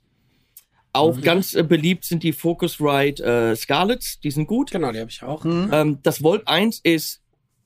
Auch 0.91 1.17
mhm. 1.17 1.21
ganz 1.21 1.53
äh, 1.53 1.61
beliebt 1.61 2.03
sind 2.03 2.23
die 2.23 2.33
Focusrite 2.33 3.23
äh, 3.23 3.55
Scarlets, 3.55 4.19
die 4.21 4.31
sind 4.31 4.47
gut. 4.47 4.71
Genau, 4.71 4.91
die 4.91 4.99
habe 4.99 5.11
ich 5.11 5.21
auch. 5.21 5.43
Mhm. 5.43 5.69
Ähm, 5.71 5.99
das 6.01 6.23
Vault 6.23 6.47
1 6.47 6.79
ist 6.79 7.18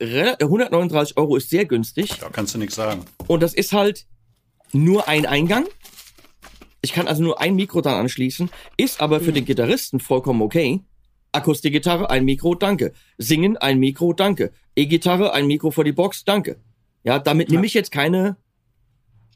139 0.04 1.18
Euro 1.18 1.38
ist 1.38 1.50
sehr 1.50 1.66
günstig. 1.66 2.20
Da 2.20 2.30
kannst 2.30 2.54
du 2.54 2.60
nichts 2.60 2.76
sagen. 2.76 3.06
Und 3.28 3.42
das 3.42 3.54
ist 3.54 3.74
halt 3.74 4.06
nur 4.74 5.08
ein 5.08 5.26
Eingang. 5.26 5.66
Ich 6.82 6.92
kann 6.92 7.08
also 7.08 7.24
nur 7.24 7.40
ein 7.40 7.56
Mikro 7.56 7.82
dann 7.82 7.96
anschließen, 7.96 8.50
ist 8.76 9.00
aber 9.00 9.22
für 9.22 9.32
den 9.32 9.46
Gitarristen 9.46 10.02
vollkommen 10.02 10.42
okay. 10.42 10.82
Akustikgitarre, 11.32 12.10
ein 12.10 12.26
Mikro, 12.26 12.56
danke. 12.56 12.94
Singen, 13.18 13.58
ein 13.58 13.80
Mikro, 13.80 14.14
danke. 14.14 14.52
E-Gitarre, 14.76 15.34
ein 15.34 15.48
Mikro 15.48 15.72
vor 15.72 15.84
die 15.84 15.94
Box, 15.94 16.26
danke. 16.26 16.58
Ja, 17.04 17.20
damit 17.20 17.50
ja. 17.50 17.56
nehme 17.56 17.66
ich 17.66 17.74
jetzt 17.74 17.92
keine 17.92 18.38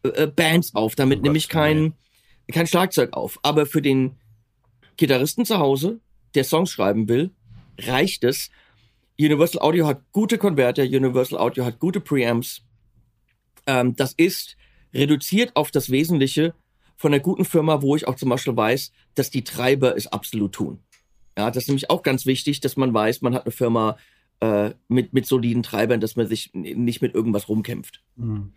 äh, 0.04 0.10
äh 0.10 0.28
Bands 0.28 0.76
auf, 0.76 0.96
damit 0.96 1.20
oh 1.20 1.22
nehme 1.24 1.38
ich 1.38 1.48
kein, 1.48 1.94
kein 2.52 2.68
Schlagzeug 2.68 3.13
auf. 3.13 3.39
Aber 3.44 3.65
für 3.65 3.82
den 3.82 4.18
Gitarristen 4.98 5.46
zu 5.46 5.58
Hause, 5.58 6.00
der 6.36 6.44
Songs 6.44 6.70
schreiben 6.70 7.08
will, 7.08 7.32
reicht 7.80 8.24
es, 8.24 8.50
Universal 9.19 9.62
Audio 9.62 9.88
hat 9.88 10.01
gute 10.12 10.38
Konverter, 10.38 10.84
Universal 10.84 11.39
Audio 11.39 11.65
hat 11.65 11.80
gute 11.80 11.99
Preamps. 11.99 12.62
Ähm, 13.65 13.95
das 13.95 14.13
ist 14.13 14.58
reduziert 14.93 15.56
auf 15.56 15.71
das 15.71 15.89
Wesentliche 15.89 16.53
von 16.95 17.13
einer 17.13 17.21
guten 17.21 17.45
Firma, 17.45 17.82
wo 17.82 17.95
ich 17.95 18.08
auch 18.08 18.15
zum 18.15 18.30
Beispiel 18.30 18.56
weiß, 18.56 18.91
dass 19.15 19.30
die 19.30 19.43
Treiber 19.43 19.95
es 19.95 20.08
absolut 20.08 20.53
tun. 20.53 20.80
Ja, 21.38 21.51
das 21.51 21.63
ist 21.63 21.67
nämlich 21.67 21.89
auch 21.89 22.03
ganz 22.03 22.25
wichtig, 22.25 22.62
dass 22.62 22.77
man 22.77 22.93
weiß, 22.93 23.21
man 23.21 23.36
hat 23.36 23.45
eine 23.45 23.51
Firma 23.51 23.97
äh, 24.39 24.71
mit, 24.88 25.13
mit 25.13 25.25
soliden 25.25 25.63
Treibern, 25.63 25.99
dass 25.99 26.15
man 26.15 26.27
sich 26.27 26.51
nicht 26.53 27.01
mit 27.01 27.13
irgendwas 27.13 27.47
rumkämpft. 27.47 28.03
Mhm. 28.15 28.53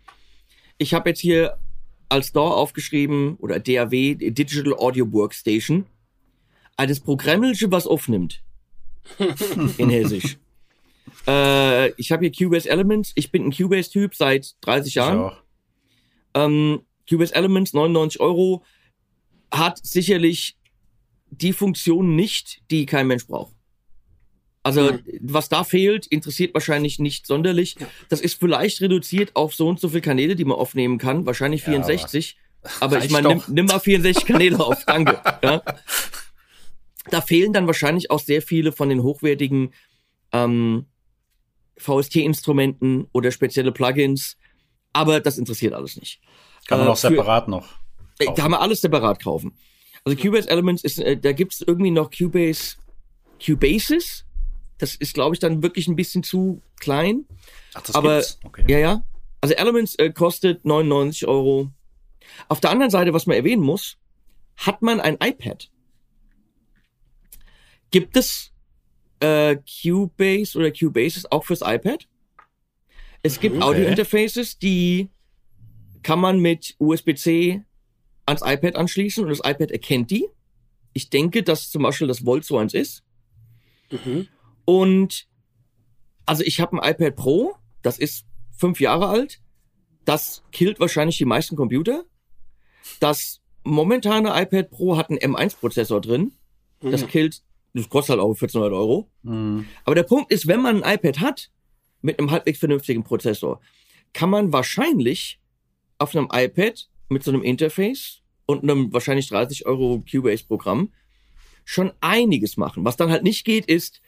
Ich 0.77 0.93
habe 0.93 1.09
jetzt 1.09 1.19
hier 1.19 1.57
als 2.09 2.33
DAW 2.33 2.55
aufgeschrieben, 2.55 3.35
oder 3.37 3.59
DAW, 3.59 4.15
Digital 4.15 4.73
Audio 4.73 5.11
Workstation, 5.11 5.85
das 6.75 6.99
Programmelche, 6.99 7.71
was 7.71 7.85
aufnimmt. 7.85 8.41
in 9.77 9.89
Hessisch. 9.89 10.37
Äh, 11.27 11.91
ich 11.93 12.11
habe 12.11 12.25
hier 12.25 12.31
Cubase 12.31 12.69
Elements. 12.69 13.11
Ich 13.15 13.31
bin 13.31 13.45
ein 13.45 13.51
Cubase-Typ 13.51 14.15
seit 14.15 14.55
30 14.61 14.95
Jahren. 14.95 15.17
Ich 15.17 15.23
auch. 15.23 15.43
Ähm, 16.33 16.81
Cubase 17.09 17.35
Elements, 17.35 17.73
99 17.73 18.21
Euro, 18.21 18.63
hat 19.51 19.79
sicherlich 19.85 20.57
die 21.29 21.53
Funktion 21.53 22.15
nicht, 22.15 22.61
die 22.71 22.85
kein 22.85 23.07
Mensch 23.07 23.27
braucht. 23.27 23.53
Also, 24.63 24.93
mhm. 24.93 25.01
was 25.21 25.49
da 25.49 25.63
fehlt, 25.63 26.05
interessiert 26.07 26.53
wahrscheinlich 26.53 26.99
nicht 26.99 27.25
sonderlich. 27.25 27.77
Ja. 27.79 27.87
Das 28.09 28.21
ist 28.21 28.39
vielleicht 28.39 28.81
reduziert 28.81 29.35
auf 29.35 29.55
so 29.55 29.67
und 29.67 29.79
so 29.79 29.89
viele 29.89 30.01
Kanäle, 30.01 30.35
die 30.35 30.45
man 30.45 30.57
aufnehmen 30.57 30.97
kann. 30.97 31.25
Wahrscheinlich 31.25 31.63
64. 31.63 32.37
Ja, 32.63 32.69
aber, 32.79 32.97
aber 32.97 33.05
ich 33.05 33.11
meine, 33.11 33.29
nimm, 33.29 33.43
nimm, 33.47 33.65
mal 33.65 33.79
64 33.79 34.25
Kanäle 34.25 34.59
auf. 34.59 34.85
Danke. 34.85 35.19
Ja. 35.43 35.63
Da 37.09 37.19
fehlen 37.19 37.51
dann 37.51 37.65
wahrscheinlich 37.65 38.11
auch 38.11 38.19
sehr 38.19 38.43
viele 38.43 38.71
von 38.71 38.87
den 38.87 39.01
hochwertigen 39.01 39.73
ähm, 40.31 40.85
VST-Instrumenten 41.81 43.07
oder 43.11 43.31
spezielle 43.31 43.71
Plugins. 43.71 44.37
Aber 44.93 45.19
das 45.19 45.37
interessiert 45.37 45.73
alles 45.73 45.97
nicht. 45.97 46.21
Kann 46.67 46.79
man 46.79 46.87
äh, 46.87 46.91
auch 46.91 46.97
separat 46.97 47.47
noch. 47.47 47.67
Äh, 48.19 48.25
kaufen. 48.25 48.35
Da 48.35 48.43
haben 48.43 48.51
wir 48.51 48.61
alles 48.61 48.81
separat 48.81 49.23
kaufen. 49.23 49.53
Also 50.03 50.17
Cubase 50.21 50.49
Elements 50.49 50.83
ist, 50.83 50.99
äh, 50.99 51.17
da 51.17 51.31
gibt's 51.31 51.61
irgendwie 51.61 51.91
noch 51.91 52.09
Cubase, 52.11 52.77
Cubases. 53.43 54.25
Das 54.77 54.95
ist, 54.95 55.13
glaube 55.13 55.35
ich, 55.35 55.39
dann 55.39 55.61
wirklich 55.61 55.87
ein 55.87 55.95
bisschen 55.95 56.23
zu 56.23 56.61
klein. 56.79 57.25
Ach, 57.73 57.81
das 57.81 57.95
Aber, 57.95 58.17
gibt's? 58.17 58.39
Okay. 58.43 58.65
Ja, 58.67 58.79
ja. 58.79 59.03
Also 59.41 59.55
Elements 59.55 59.95
äh, 59.95 60.11
kostet 60.11 60.65
99 60.65 61.27
Euro. 61.27 61.71
Auf 62.47 62.59
der 62.59 62.71
anderen 62.71 62.91
Seite, 62.91 63.13
was 63.13 63.25
man 63.25 63.35
erwähnen 63.35 63.63
muss, 63.63 63.97
hat 64.55 64.81
man 64.81 64.99
ein 64.99 65.17
iPad. 65.21 65.69
Gibt 67.89 68.15
es 68.15 68.50
äh, 69.21 69.57
Cubase 69.57 70.57
oder 70.57 70.71
Cubases 70.71 71.31
auch 71.31 71.45
fürs 71.45 71.61
iPad. 71.61 72.07
Es 73.23 73.39
gibt 73.39 73.55
okay. 73.55 73.65
Audio-Interfaces, 73.65 74.57
die 74.57 75.09
kann 76.03 76.19
man 76.19 76.39
mit 76.39 76.75
USB-C 76.79 77.63
ans 78.25 78.41
iPad 78.43 78.75
anschließen 78.75 79.23
und 79.23 79.29
das 79.29 79.39
iPad 79.39 79.71
erkennt 79.71 80.11
die. 80.11 80.27
Ich 80.93 81.09
denke, 81.09 81.43
dass 81.43 81.69
zum 81.69 81.83
Beispiel 81.83 82.07
das 82.07 82.25
Volt 82.25 82.43
so 82.43 82.57
eins 82.57 82.73
ist. 82.73 83.03
Mhm. 83.91 84.27
Und 84.65 85.27
also 86.25 86.43
ich 86.43 86.59
habe 86.59 86.81
ein 86.81 86.91
iPad 86.91 87.15
Pro, 87.15 87.55
das 87.81 87.99
ist 87.99 88.25
fünf 88.51 88.79
Jahre 88.79 89.07
alt. 89.07 89.39
Das 90.05 90.43
killt 90.51 90.79
wahrscheinlich 90.79 91.17
die 91.17 91.25
meisten 91.25 91.55
Computer. 91.55 92.05
Das 92.99 93.41
momentane 93.63 94.29
iPad 94.29 94.71
Pro 94.71 94.97
hat 94.97 95.09
einen 95.09 95.19
M1-Prozessor 95.19 96.01
drin. 96.01 96.33
Das 96.79 97.03
mhm. 97.03 97.07
killt 97.07 97.43
das 97.73 97.89
kostet 97.89 98.11
halt 98.11 98.21
auch 98.21 98.29
1400 98.29 98.73
Euro. 98.73 99.09
Mhm. 99.23 99.65
Aber 99.85 99.95
der 99.95 100.03
Punkt 100.03 100.31
ist, 100.31 100.47
wenn 100.47 100.61
man 100.61 100.83
ein 100.83 100.95
iPad 100.95 101.19
hat 101.19 101.49
mit 102.01 102.19
einem 102.19 102.31
halbwegs 102.31 102.59
vernünftigen 102.59 103.03
Prozessor, 103.03 103.61
kann 104.13 104.29
man 104.29 104.51
wahrscheinlich 104.51 105.39
auf 105.97 106.15
einem 106.15 106.27
iPad 106.31 106.89
mit 107.09 107.23
so 107.23 107.31
einem 107.31 107.43
Interface 107.43 108.21
und 108.45 108.63
einem 108.63 108.91
wahrscheinlich 108.91 109.27
30 109.29 109.65
Euro 109.65 110.03
Cubase-Programm 110.09 110.91
schon 111.63 111.91
einiges 112.01 112.57
machen. 112.57 112.83
Was 112.83 112.97
dann 112.97 113.11
halt 113.11 113.23
nicht 113.23 113.45
geht, 113.45 113.65
ist 113.67 114.01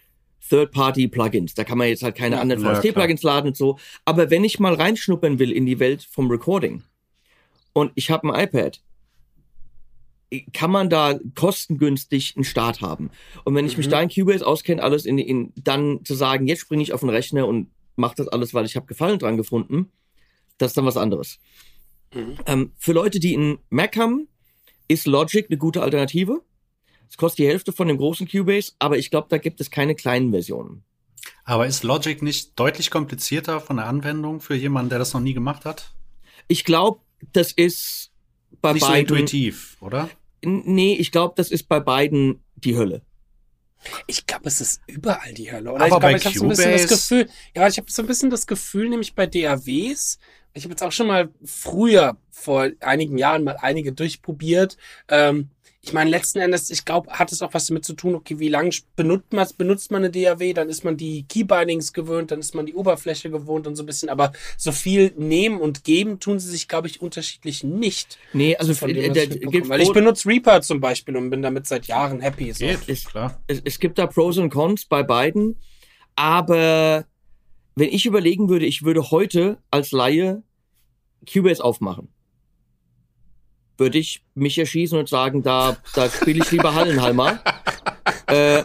Third-Party-Plugins. 0.49 1.53
Da 1.53 1.63
kann 1.63 1.77
man 1.77 1.87
jetzt 1.87 2.03
halt 2.03 2.15
keine 2.15 2.35
ja, 2.35 2.41
anderen 2.41 2.63
VST-Plugins 2.63 3.23
laden 3.23 3.47
und 3.49 3.57
so. 3.57 3.77
Aber 4.05 4.29
wenn 4.29 4.43
ich 4.43 4.59
mal 4.59 4.73
reinschnuppern 4.73 5.39
will 5.39 5.51
in 5.51 5.65
die 5.65 5.79
Welt 5.79 6.03
vom 6.03 6.29
Recording 6.29 6.83
und 7.71 7.91
ich 7.95 8.09
habe 8.09 8.33
ein 8.33 8.47
iPad 8.47 8.81
kann 10.53 10.71
man 10.71 10.89
da 10.89 11.19
kostengünstig 11.35 12.33
einen 12.35 12.43
Start 12.43 12.81
haben. 12.81 13.09
Und 13.43 13.55
wenn 13.55 13.65
ich 13.65 13.73
mhm. 13.73 13.79
mich 13.79 13.89
da 13.89 14.01
in 14.01 14.09
Cubase 14.09 14.45
auskenne, 14.45 14.81
alles 14.81 15.05
in, 15.05 15.17
in 15.17 15.53
dann 15.55 16.03
zu 16.05 16.15
sagen, 16.15 16.47
jetzt 16.47 16.61
springe 16.61 16.83
ich 16.83 16.93
auf 16.93 17.01
den 17.01 17.09
Rechner 17.09 17.47
und 17.47 17.69
mache 17.95 18.15
das 18.15 18.27
alles, 18.27 18.53
weil 18.53 18.65
ich 18.65 18.75
habe 18.75 18.85
Gefallen 18.85 19.19
dran 19.19 19.37
gefunden, 19.37 19.91
das 20.57 20.71
ist 20.71 20.77
dann 20.77 20.85
was 20.85 20.97
anderes. 20.97 21.39
Mhm. 22.13 22.37
Ähm, 22.45 22.71
für 22.77 22.93
Leute, 22.93 23.19
die 23.19 23.35
einen 23.35 23.59
Mac 23.69 23.97
haben, 23.97 24.27
ist 24.87 25.07
Logic 25.07 25.45
eine 25.49 25.57
gute 25.57 25.81
Alternative. 25.81 26.41
Es 27.09 27.17
kostet 27.17 27.39
die 27.39 27.47
Hälfte 27.47 27.71
von 27.71 27.87
dem 27.87 27.97
großen 27.97 28.27
Cubase, 28.27 28.73
aber 28.79 28.97
ich 28.97 29.11
glaube, 29.11 29.27
da 29.29 29.37
gibt 29.37 29.61
es 29.61 29.69
keine 29.69 29.95
kleinen 29.95 30.31
Versionen. 30.31 30.83
Aber 31.45 31.67
ist 31.67 31.83
Logic 31.83 32.21
nicht 32.21 32.57
deutlich 32.59 32.89
komplizierter 32.89 33.59
von 33.59 33.77
der 33.77 33.87
Anwendung 33.87 34.41
für 34.41 34.55
jemanden, 34.55 34.89
der 34.89 34.99
das 34.99 35.13
noch 35.13 35.21
nie 35.21 35.33
gemacht 35.33 35.65
hat? 35.65 35.91
Ich 36.47 36.63
glaube, 36.63 37.01
das 37.33 37.51
ist 37.51 38.11
bei 38.61 38.73
nicht 38.73 38.81
beiden. 38.81 39.07
So 39.07 39.15
intuitiv, 39.15 39.77
oder? 39.79 40.09
Nee, 40.43 40.95
ich 40.95 41.11
glaube, 41.11 41.33
das 41.37 41.51
ist 41.51 41.67
bei 41.69 41.79
beiden 41.79 42.43
die 42.55 42.77
Hölle. 42.77 43.01
Ich 44.07 44.25
glaube, 44.25 44.47
es 44.47 44.61
ist 44.61 44.81
überall 44.87 45.33
die 45.33 45.51
Hölle. 45.51 45.71
Oder 45.71 45.85
Aber 45.85 46.11
ich 46.11 46.17
glaube, 46.17 46.17
ich 46.17 46.25
habe 46.25 46.37
so 46.37 46.43
ein 46.45 46.49
bisschen 46.49 46.71
das 46.71 46.87
Gefühl, 46.87 47.29
ja, 47.55 47.67
ich 47.67 47.77
habe 47.77 47.91
so 47.91 48.01
ein 48.01 48.07
bisschen 48.07 48.29
das 48.29 48.47
Gefühl, 48.47 48.89
nämlich 48.89 49.13
bei 49.15 49.25
DAWs, 49.27 50.19
ich 50.53 50.63
habe 50.63 50.71
jetzt 50.71 50.83
auch 50.83 50.91
schon 50.91 51.07
mal 51.07 51.29
früher, 51.43 52.17
vor 52.29 52.69
einigen 52.79 53.17
Jahren 53.17 53.43
mal 53.43 53.57
einige 53.59 53.91
durchprobiert, 53.91 54.77
ähm, 55.09 55.49
ich 55.85 55.91
meine, 55.91 56.09
letzten 56.09 56.39
Endes, 56.39 56.69
ich 56.69 56.85
glaube, 56.85 57.11
hat 57.11 57.33
es 57.33 57.41
auch 57.41 57.53
was 57.53 57.65
damit 57.65 57.83
zu 57.83 57.93
tun, 57.93 58.15
okay, 58.15 58.39
wie 58.39 58.47
lange 58.47 58.69
benutzt 58.95 59.33
man, 59.33 59.45
benutzt 59.57 59.91
man 59.91 60.05
eine 60.05 60.11
DAW, 60.11 60.53
dann 60.53 60.69
ist 60.69 60.85
man 60.85 60.95
die 60.95 61.25
Keybindings 61.27 61.91
gewöhnt, 61.91 62.31
dann 62.31 62.39
ist 62.39 62.55
man 62.55 62.65
die 62.65 62.73
Oberfläche 62.73 63.29
gewohnt 63.29 63.67
und 63.67 63.75
so 63.75 63.83
ein 63.83 63.85
bisschen, 63.85 64.07
aber 64.07 64.31
so 64.57 64.71
viel 64.71 65.11
nehmen 65.17 65.59
und 65.59 65.83
geben 65.83 66.21
tun 66.21 66.39
sie 66.39 66.49
sich, 66.49 66.69
glaube 66.69 66.87
ich, 66.87 67.01
unterschiedlich 67.01 67.65
nicht. 67.65 68.17
Nee, 68.31 68.55
also 68.55 68.73
von 68.73 68.93
dem, 68.93 69.13
der, 69.13 69.29
ich 69.29 69.69
weil 69.69 69.81
ich 69.81 69.91
benutze 69.91 70.29
Reaper 70.29 70.61
zum 70.61 70.79
Beispiel 70.79 71.17
und 71.17 71.29
bin 71.29 71.41
damit 71.41 71.67
seit 71.67 71.85
Jahren 71.87 72.21
happy. 72.21 72.53
So. 72.53 72.65
Geht, 72.65 72.87
ist 72.87 73.07
klar. 73.07 73.43
Es, 73.47 73.61
es 73.65 73.77
gibt 73.77 73.97
da 73.97 74.07
Pros 74.07 74.37
und 74.37 74.51
Cons 74.51 74.85
bei 74.85 75.03
beiden, 75.03 75.59
aber 76.15 77.05
wenn 77.75 77.89
ich 77.89 78.05
überlegen 78.05 78.47
würde, 78.47 78.65
ich 78.65 78.83
würde 78.83 79.11
heute 79.11 79.57
als 79.69 79.91
Laie 79.91 80.43
Cubase 81.29 81.61
aufmachen 81.61 82.07
würde 83.77 83.97
ich 83.97 84.23
mich 84.35 84.57
erschießen 84.57 84.97
und 84.97 85.09
sagen, 85.09 85.43
da, 85.43 85.77
da 85.93 86.09
spiele 86.09 86.43
ich 86.43 86.51
lieber 86.51 86.75
Hallenhalmer. 86.75 87.39
äh, 88.27 88.63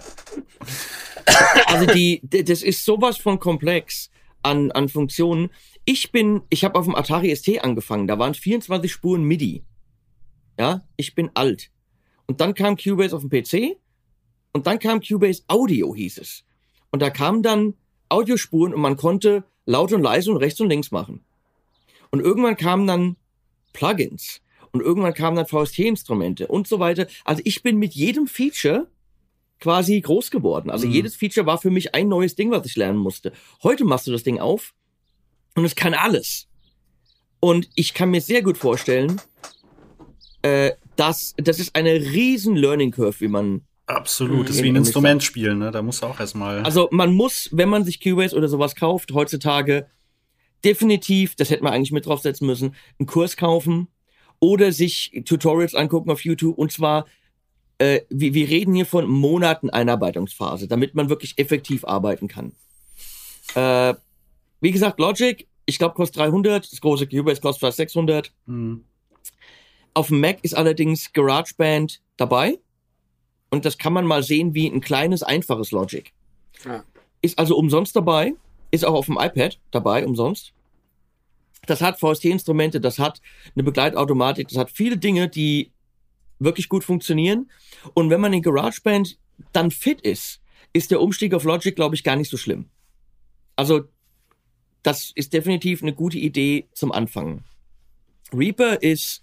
also 1.66 1.86
die, 1.86 2.20
das 2.22 2.62
ist 2.62 2.84
sowas 2.84 3.18
von 3.18 3.38
komplex 3.38 4.10
an, 4.42 4.70
an 4.72 4.88
Funktionen. 4.88 5.50
Ich 5.84 6.12
bin, 6.12 6.42
ich 6.50 6.64
habe 6.64 6.78
auf 6.78 6.84
dem 6.84 6.94
Atari 6.94 7.34
ST 7.34 7.64
angefangen, 7.64 8.06
da 8.06 8.18
waren 8.18 8.34
24 8.34 8.90
Spuren 8.90 9.24
MIDI. 9.24 9.64
Ja, 10.58 10.82
ich 10.96 11.14
bin 11.14 11.30
alt. 11.34 11.70
Und 12.26 12.40
dann 12.40 12.54
kam 12.54 12.76
Cubase 12.76 13.14
auf 13.14 13.22
dem 13.22 13.30
PC 13.30 13.78
und 14.52 14.66
dann 14.66 14.78
kam 14.78 15.00
Cubase 15.00 15.42
Audio, 15.46 15.94
hieß 15.94 16.18
es. 16.18 16.44
Und 16.90 17.00
da 17.00 17.10
kamen 17.10 17.42
dann 17.42 17.74
Audiospuren 18.08 18.74
und 18.74 18.80
man 18.80 18.96
konnte 18.96 19.44
laut 19.66 19.92
und 19.92 20.02
leise 20.02 20.30
und 20.30 20.38
rechts 20.38 20.60
und 20.60 20.68
links 20.68 20.90
machen. 20.90 21.24
Und 22.10 22.20
irgendwann 22.20 22.56
kamen 22.56 22.86
dann 22.86 23.16
Plugins. 23.72 24.40
Und 24.72 24.80
irgendwann 24.80 25.14
kamen 25.14 25.36
dann 25.36 25.46
VST-Instrumente 25.46 26.46
und 26.46 26.66
so 26.66 26.78
weiter. 26.78 27.06
Also 27.24 27.42
ich 27.44 27.62
bin 27.62 27.78
mit 27.78 27.94
jedem 27.94 28.26
Feature 28.26 28.88
quasi 29.60 30.00
groß 30.00 30.30
geworden. 30.30 30.70
Also 30.70 30.86
mhm. 30.86 30.92
jedes 30.92 31.16
Feature 31.16 31.46
war 31.46 31.58
für 31.58 31.70
mich 31.70 31.94
ein 31.94 32.08
neues 32.08 32.34
Ding, 32.36 32.50
was 32.50 32.66
ich 32.66 32.76
lernen 32.76 32.98
musste. 32.98 33.32
Heute 33.62 33.84
machst 33.84 34.06
du 34.06 34.12
das 34.12 34.22
Ding 34.22 34.38
auf 34.38 34.74
und 35.54 35.64
es 35.64 35.74
kann 35.74 35.94
alles. 35.94 36.48
Und 37.40 37.68
ich 37.74 37.94
kann 37.94 38.10
mir 38.10 38.20
sehr 38.20 38.42
gut 38.42 38.58
vorstellen, 38.58 39.20
äh, 40.42 40.72
dass 40.96 41.34
das 41.36 41.58
ist 41.60 41.76
eine 41.76 41.94
riesen 41.94 42.56
Learning 42.56 42.90
Curve, 42.90 43.20
wie 43.20 43.28
man 43.28 43.62
Absolut, 43.86 44.50
das 44.50 44.56
ist 44.56 44.62
wie 44.62 44.68
ein 44.68 44.76
Instrument 44.76 45.22
spielen, 45.22 45.60
ne? 45.60 45.70
Da 45.70 45.80
muss 45.80 46.02
auch 46.02 46.20
erstmal. 46.20 46.62
Also 46.62 46.88
man 46.90 47.14
muss, 47.14 47.48
wenn 47.52 47.70
man 47.70 47.84
sich 47.84 48.02
Cubase 48.02 48.36
oder 48.36 48.46
sowas 48.46 48.74
kauft, 48.74 49.12
heutzutage 49.12 49.86
definitiv, 50.62 51.36
das 51.36 51.48
hätte 51.48 51.64
man 51.64 51.72
eigentlich 51.72 51.92
mit 51.92 52.04
draufsetzen 52.04 52.46
müssen, 52.46 52.74
einen 52.98 53.06
Kurs 53.06 53.38
kaufen, 53.38 53.88
oder 54.40 54.72
sich 54.72 55.22
Tutorials 55.24 55.74
angucken 55.74 56.10
auf 56.10 56.24
YouTube 56.24 56.58
und 56.58 56.72
zwar 56.72 57.06
äh, 57.78 58.00
wir, 58.10 58.34
wir 58.34 58.48
reden 58.48 58.74
hier 58.74 58.86
von 58.86 59.08
Monaten 59.08 59.70
Einarbeitungsphase, 59.70 60.68
damit 60.68 60.94
man 60.94 61.08
wirklich 61.08 61.38
effektiv 61.38 61.84
arbeiten 61.84 62.28
kann. 62.28 62.52
Äh, 63.54 63.94
wie 64.60 64.72
gesagt, 64.72 64.98
Logic, 64.98 65.46
ich 65.64 65.78
glaube, 65.78 65.94
kostet 65.94 66.18
300, 66.18 66.70
das 66.70 66.80
große 66.80 67.06
Cubase 67.06 67.40
kostet 67.40 67.60
fast 67.60 67.76
600. 67.76 68.32
Mhm. 68.46 68.84
Auf 69.94 70.08
dem 70.08 70.20
Mac 70.20 70.38
ist 70.42 70.54
allerdings 70.54 71.12
GarageBand 71.12 72.00
dabei 72.16 72.58
und 73.50 73.64
das 73.64 73.78
kann 73.78 73.92
man 73.92 74.04
mal 74.04 74.22
sehen 74.22 74.54
wie 74.54 74.68
ein 74.68 74.80
kleines, 74.80 75.22
einfaches 75.22 75.70
Logic. 75.70 76.12
Ja. 76.64 76.84
Ist 77.22 77.38
also 77.38 77.56
umsonst 77.56 77.96
dabei, 77.96 78.34
ist 78.70 78.84
auch 78.84 78.94
auf 78.94 79.06
dem 79.06 79.18
iPad 79.20 79.58
dabei, 79.70 80.04
umsonst. 80.04 80.52
Das 81.68 81.82
hat 81.82 82.00
VST-Instrumente, 82.00 82.80
das 82.80 82.98
hat 82.98 83.20
eine 83.54 83.62
Begleitautomatik, 83.62 84.48
das 84.48 84.56
hat 84.56 84.70
viele 84.70 84.96
Dinge, 84.96 85.28
die 85.28 85.70
wirklich 86.38 86.70
gut 86.70 86.82
funktionieren. 86.82 87.50
Und 87.92 88.08
wenn 88.08 88.22
man 88.22 88.32
in 88.32 88.40
GarageBand 88.40 89.18
dann 89.52 89.70
fit 89.70 90.00
ist, 90.00 90.40
ist 90.72 90.90
der 90.90 91.02
Umstieg 91.02 91.34
auf 91.34 91.44
Logic, 91.44 91.76
glaube 91.76 91.94
ich, 91.94 92.04
gar 92.04 92.16
nicht 92.16 92.30
so 92.30 92.38
schlimm. 92.38 92.70
Also, 93.54 93.84
das 94.82 95.12
ist 95.14 95.34
definitiv 95.34 95.82
eine 95.82 95.92
gute 95.92 96.16
Idee 96.16 96.68
zum 96.72 96.90
Anfangen. 96.90 97.44
Reaper 98.32 98.82
ist, 98.82 99.22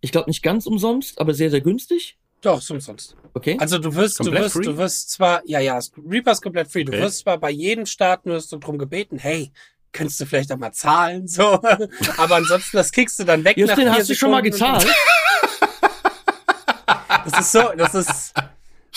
ich 0.00 0.12
glaube, 0.12 0.30
nicht 0.30 0.44
ganz 0.44 0.66
umsonst, 0.66 1.20
aber 1.20 1.34
sehr, 1.34 1.50
sehr 1.50 1.62
günstig. 1.62 2.16
Doch, 2.42 2.58
ist 2.58 2.70
umsonst. 2.70 3.16
Okay. 3.34 3.56
Also 3.58 3.78
du 3.78 3.92
wirst, 3.92 4.20
du 4.20 4.30
wirst, 4.30 4.52
free? 4.52 4.62
du 4.62 4.76
wirst 4.76 5.10
zwar, 5.10 5.42
ja, 5.46 5.58
ja, 5.58 5.80
Reaper 6.08 6.30
ist 6.30 6.42
komplett 6.42 6.70
free. 6.70 6.84
Du 6.84 6.92
okay. 6.92 7.02
wirst 7.02 7.20
zwar 7.20 7.38
bei 7.38 7.50
jedem 7.50 7.86
Start 7.86 8.24
wirst 8.24 8.52
du 8.52 8.58
drum 8.58 8.78
gebeten, 8.78 9.18
hey, 9.18 9.50
könntest 9.92 10.20
du 10.20 10.26
vielleicht 10.26 10.52
auch 10.52 10.58
mal 10.58 10.72
zahlen, 10.72 11.26
so. 11.26 11.60
Aber 12.16 12.36
ansonsten, 12.36 12.76
das 12.76 12.92
kickst 12.92 13.18
du 13.18 13.24
dann 13.24 13.44
weg. 13.44 13.56
Justin, 13.56 13.90
hast 13.90 14.08
du 14.08 14.14
schon 14.14 14.30
mal 14.30 14.42
gezahlt? 14.42 14.86
das 17.24 17.40
ist 17.40 17.52
so, 17.52 17.72
das 17.76 17.94
ist 17.94 18.34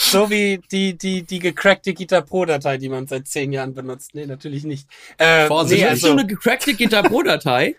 so 0.01 0.29
wie 0.29 0.61
die, 0.71 0.97
die, 0.97 1.23
die 1.23 1.39
gecrackte 1.39 1.93
Guitar 1.93 2.21
Pro 2.21 2.45
Datei, 2.45 2.77
die 2.77 2.87
man 2.87 3.05
seit 3.05 3.27
zehn 3.27 3.51
Jahren 3.51 3.73
benutzt. 3.73 4.15
Nee, 4.15 4.25
natürlich 4.25 4.63
nicht. 4.63 4.87
Äh, 5.17 5.47
Vorsicht, 5.47 5.83
nee, 5.83 5.89
also, 5.89 6.07
so 6.07 6.13
eine 6.13 6.25
gecrackte 6.25 6.73
Guitar 6.73 7.03
Pro 7.03 7.21
Datei? 7.21 7.75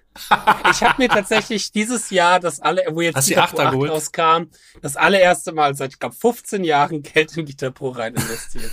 ich 0.71 0.83
habe 0.83 0.95
mir 0.99 1.09
tatsächlich 1.09 1.73
dieses 1.73 2.11
Jahr, 2.11 2.39
das 2.39 2.61
alle, 2.61 2.85
wo 2.91 3.01
jetzt 3.01 3.27
die 3.27 3.35
Guitar 3.35 3.73
Pro 3.73 3.85
8 3.85 3.91
rauskam, 3.91 4.51
das 4.83 4.97
allererste 4.97 5.53
Mal 5.53 5.75
seit, 5.75 5.93
ich 5.93 5.99
glaube, 5.99 6.15
15 6.15 6.63
Jahren 6.63 7.03
Geld 7.03 7.37
in 7.37 7.47
Guitar 7.47 7.71
Pro 7.71 7.89
rein 7.89 8.15
investiert. 8.15 8.71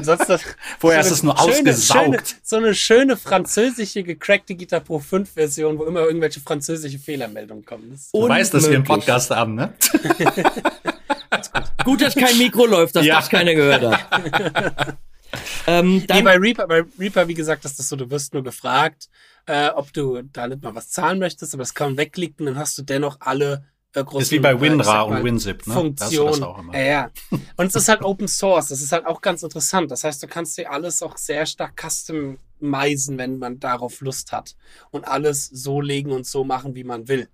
Sonst 0.00 0.28
das, 0.28 0.42
Vorher 0.78 1.02
so 1.02 1.08
ist 1.08 1.16
es 1.16 1.22
nur 1.22 1.36
schöne, 1.36 1.70
ausgesaugt. 1.70 2.06
Schöne, 2.06 2.40
so 2.42 2.56
eine 2.56 2.74
schöne 2.74 3.16
französische 3.16 4.02
gecrackte 4.02 4.54
Guitar 4.54 4.80
Pro 4.80 4.98
5 4.98 5.30
Version, 5.32 5.78
wo 5.78 5.84
immer 5.84 6.00
irgendwelche 6.00 6.40
französische 6.40 6.98
Fehlermeldungen 6.98 7.64
kommen. 7.64 7.90
Das 7.90 8.10
du 8.12 8.28
weißt, 8.28 8.54
dass 8.54 8.68
wir 8.68 8.76
einen 8.76 8.84
Podcast 8.84 9.30
haben, 9.30 9.54
ne? 9.54 9.72
gut. 9.92 11.84
gut, 11.84 12.02
dass 12.02 12.14
kein 12.14 12.38
Mikro 12.38 12.66
läuft, 12.66 12.96
dass 12.96 13.04
ja. 13.04 13.16
das 13.16 13.28
keiner 13.28 13.54
gehört 13.54 13.82
hat. 13.82 14.96
ähm, 15.66 16.04
nee, 16.08 16.22
bei 16.22 16.36
Reaper, 16.36 16.66
bei 16.66 16.84
Reaper, 16.98 17.28
wie 17.28 17.34
gesagt, 17.34 17.64
ist 17.64 17.78
das 17.78 17.88
so, 17.88 17.96
du 17.96 18.10
wirst 18.10 18.34
nur 18.34 18.44
gefragt, 18.44 19.08
äh, 19.46 19.68
ob 19.68 19.92
du 19.92 20.22
da 20.32 20.46
nicht 20.46 20.62
mal 20.62 20.74
was 20.74 20.90
zahlen 20.90 21.18
möchtest, 21.18 21.54
aber 21.54 21.62
das 21.62 21.74
kann 21.74 21.90
man 21.90 21.98
wegklicken, 21.98 22.46
dann 22.46 22.58
hast 22.58 22.78
du 22.78 22.82
dennoch 22.82 23.18
alle 23.20 23.64
großen, 24.04 24.22
ist 24.22 24.30
wie 24.30 24.38
bei 24.38 24.60
WinRAR 24.60 25.06
und 25.06 25.24
WinZip, 25.24 25.66
ne? 25.66 25.74
Funktion. 25.74 26.72
Ja, 26.72 26.80
ja. 26.80 27.10
Und 27.56 27.66
es 27.66 27.74
ist 27.74 27.88
halt 27.88 28.02
Open 28.02 28.28
Source. 28.28 28.68
Das 28.68 28.80
ist 28.80 28.92
halt 28.92 29.06
auch 29.06 29.20
ganz 29.20 29.42
interessant. 29.42 29.90
Das 29.90 30.04
heißt, 30.04 30.22
du 30.22 30.26
kannst 30.26 30.56
dir 30.58 30.70
alles 30.70 31.02
auch 31.02 31.16
sehr 31.16 31.46
stark 31.46 31.80
customizen, 31.80 33.18
wenn 33.18 33.38
man 33.38 33.58
darauf 33.60 34.00
Lust 34.00 34.32
hat. 34.32 34.56
Und 34.90 35.06
alles 35.06 35.46
so 35.46 35.80
legen 35.80 36.12
und 36.12 36.26
so 36.26 36.44
machen, 36.44 36.74
wie 36.74 36.84
man 36.84 37.08
will. 37.08 37.28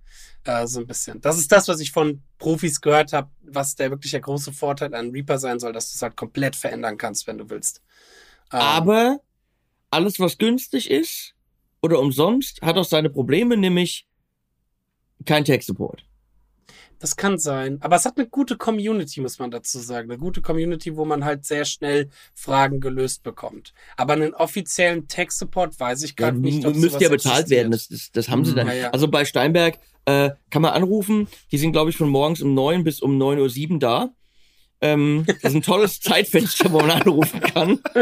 Äh, 0.44 0.66
so 0.66 0.80
ein 0.80 0.86
bisschen. 0.86 1.20
Das 1.20 1.38
ist 1.38 1.50
das, 1.50 1.68
was 1.68 1.80
ich 1.80 1.90
von 1.90 2.22
Profis 2.38 2.80
gehört 2.80 3.12
habe, 3.12 3.30
was 3.42 3.76
der 3.76 3.90
wirklich 3.90 4.10
der 4.10 4.20
große 4.20 4.52
Vorteil 4.52 4.94
an 4.94 5.10
Reaper 5.10 5.38
sein 5.38 5.58
soll, 5.58 5.72
dass 5.72 5.90
du 5.90 5.96
es 5.96 6.02
halt 6.02 6.16
komplett 6.16 6.54
verändern 6.54 6.98
kannst, 6.98 7.26
wenn 7.26 7.38
du 7.38 7.48
willst. 7.48 7.82
Ähm, 8.52 8.60
Aber 8.60 9.20
alles, 9.90 10.20
was 10.20 10.36
günstig 10.36 10.90
ist 10.90 11.34
oder 11.80 11.98
umsonst, 11.98 12.60
hat 12.60 12.76
auch 12.76 12.84
seine 12.84 13.08
Probleme, 13.08 13.56
nämlich 13.56 14.06
kein 15.24 15.44
Tech-Support. 15.44 16.04
Das 17.04 17.16
kann 17.16 17.36
sein. 17.36 17.76
Aber 17.82 17.96
es 17.96 18.06
hat 18.06 18.16
eine 18.16 18.26
gute 18.26 18.56
Community, 18.56 19.20
muss 19.20 19.38
man 19.38 19.50
dazu 19.50 19.78
sagen. 19.78 20.10
Eine 20.10 20.18
gute 20.18 20.40
Community, 20.40 20.96
wo 20.96 21.04
man 21.04 21.22
halt 21.22 21.44
sehr 21.44 21.66
schnell 21.66 22.08
Fragen 22.32 22.80
gelöst 22.80 23.22
bekommt. 23.22 23.74
Aber 23.98 24.14
einen 24.14 24.32
offiziellen 24.32 25.06
Tech-Support 25.06 25.78
weiß 25.78 26.02
ich 26.02 26.16
gerade 26.16 26.38
ja, 26.38 26.42
nicht. 26.42 26.64
Ob 26.64 26.74
müsste 26.74 27.04
ja 27.04 27.10
bezahlt 27.10 27.40
existiert. 27.40 27.58
werden. 27.58 27.72
Das, 27.72 27.88
das, 27.88 28.10
das 28.10 28.30
haben 28.30 28.46
sie 28.46 28.54
dann. 28.54 28.68
Ja, 28.68 28.72
ja. 28.72 28.90
Also 28.92 29.08
bei 29.08 29.26
Steinberg 29.26 29.80
äh, 30.06 30.30
kann 30.48 30.62
man 30.62 30.72
anrufen. 30.72 31.28
Die 31.52 31.58
sind, 31.58 31.72
glaube 31.72 31.90
ich, 31.90 31.98
von 31.98 32.08
morgens 32.08 32.40
um 32.40 32.54
neun 32.54 32.84
bis 32.84 33.02
um 33.02 33.18
neun 33.18 33.38
Uhr 33.38 33.50
sieben 33.50 33.80
da. 33.80 34.08
Ähm, 34.80 35.24
das 35.26 35.52
ist 35.52 35.56
ein 35.56 35.62
tolles 35.62 36.00
Zeitfenster, 36.00 36.72
wo 36.72 36.78
man 36.78 36.90
anrufen 36.90 37.40
kann. 37.40 37.80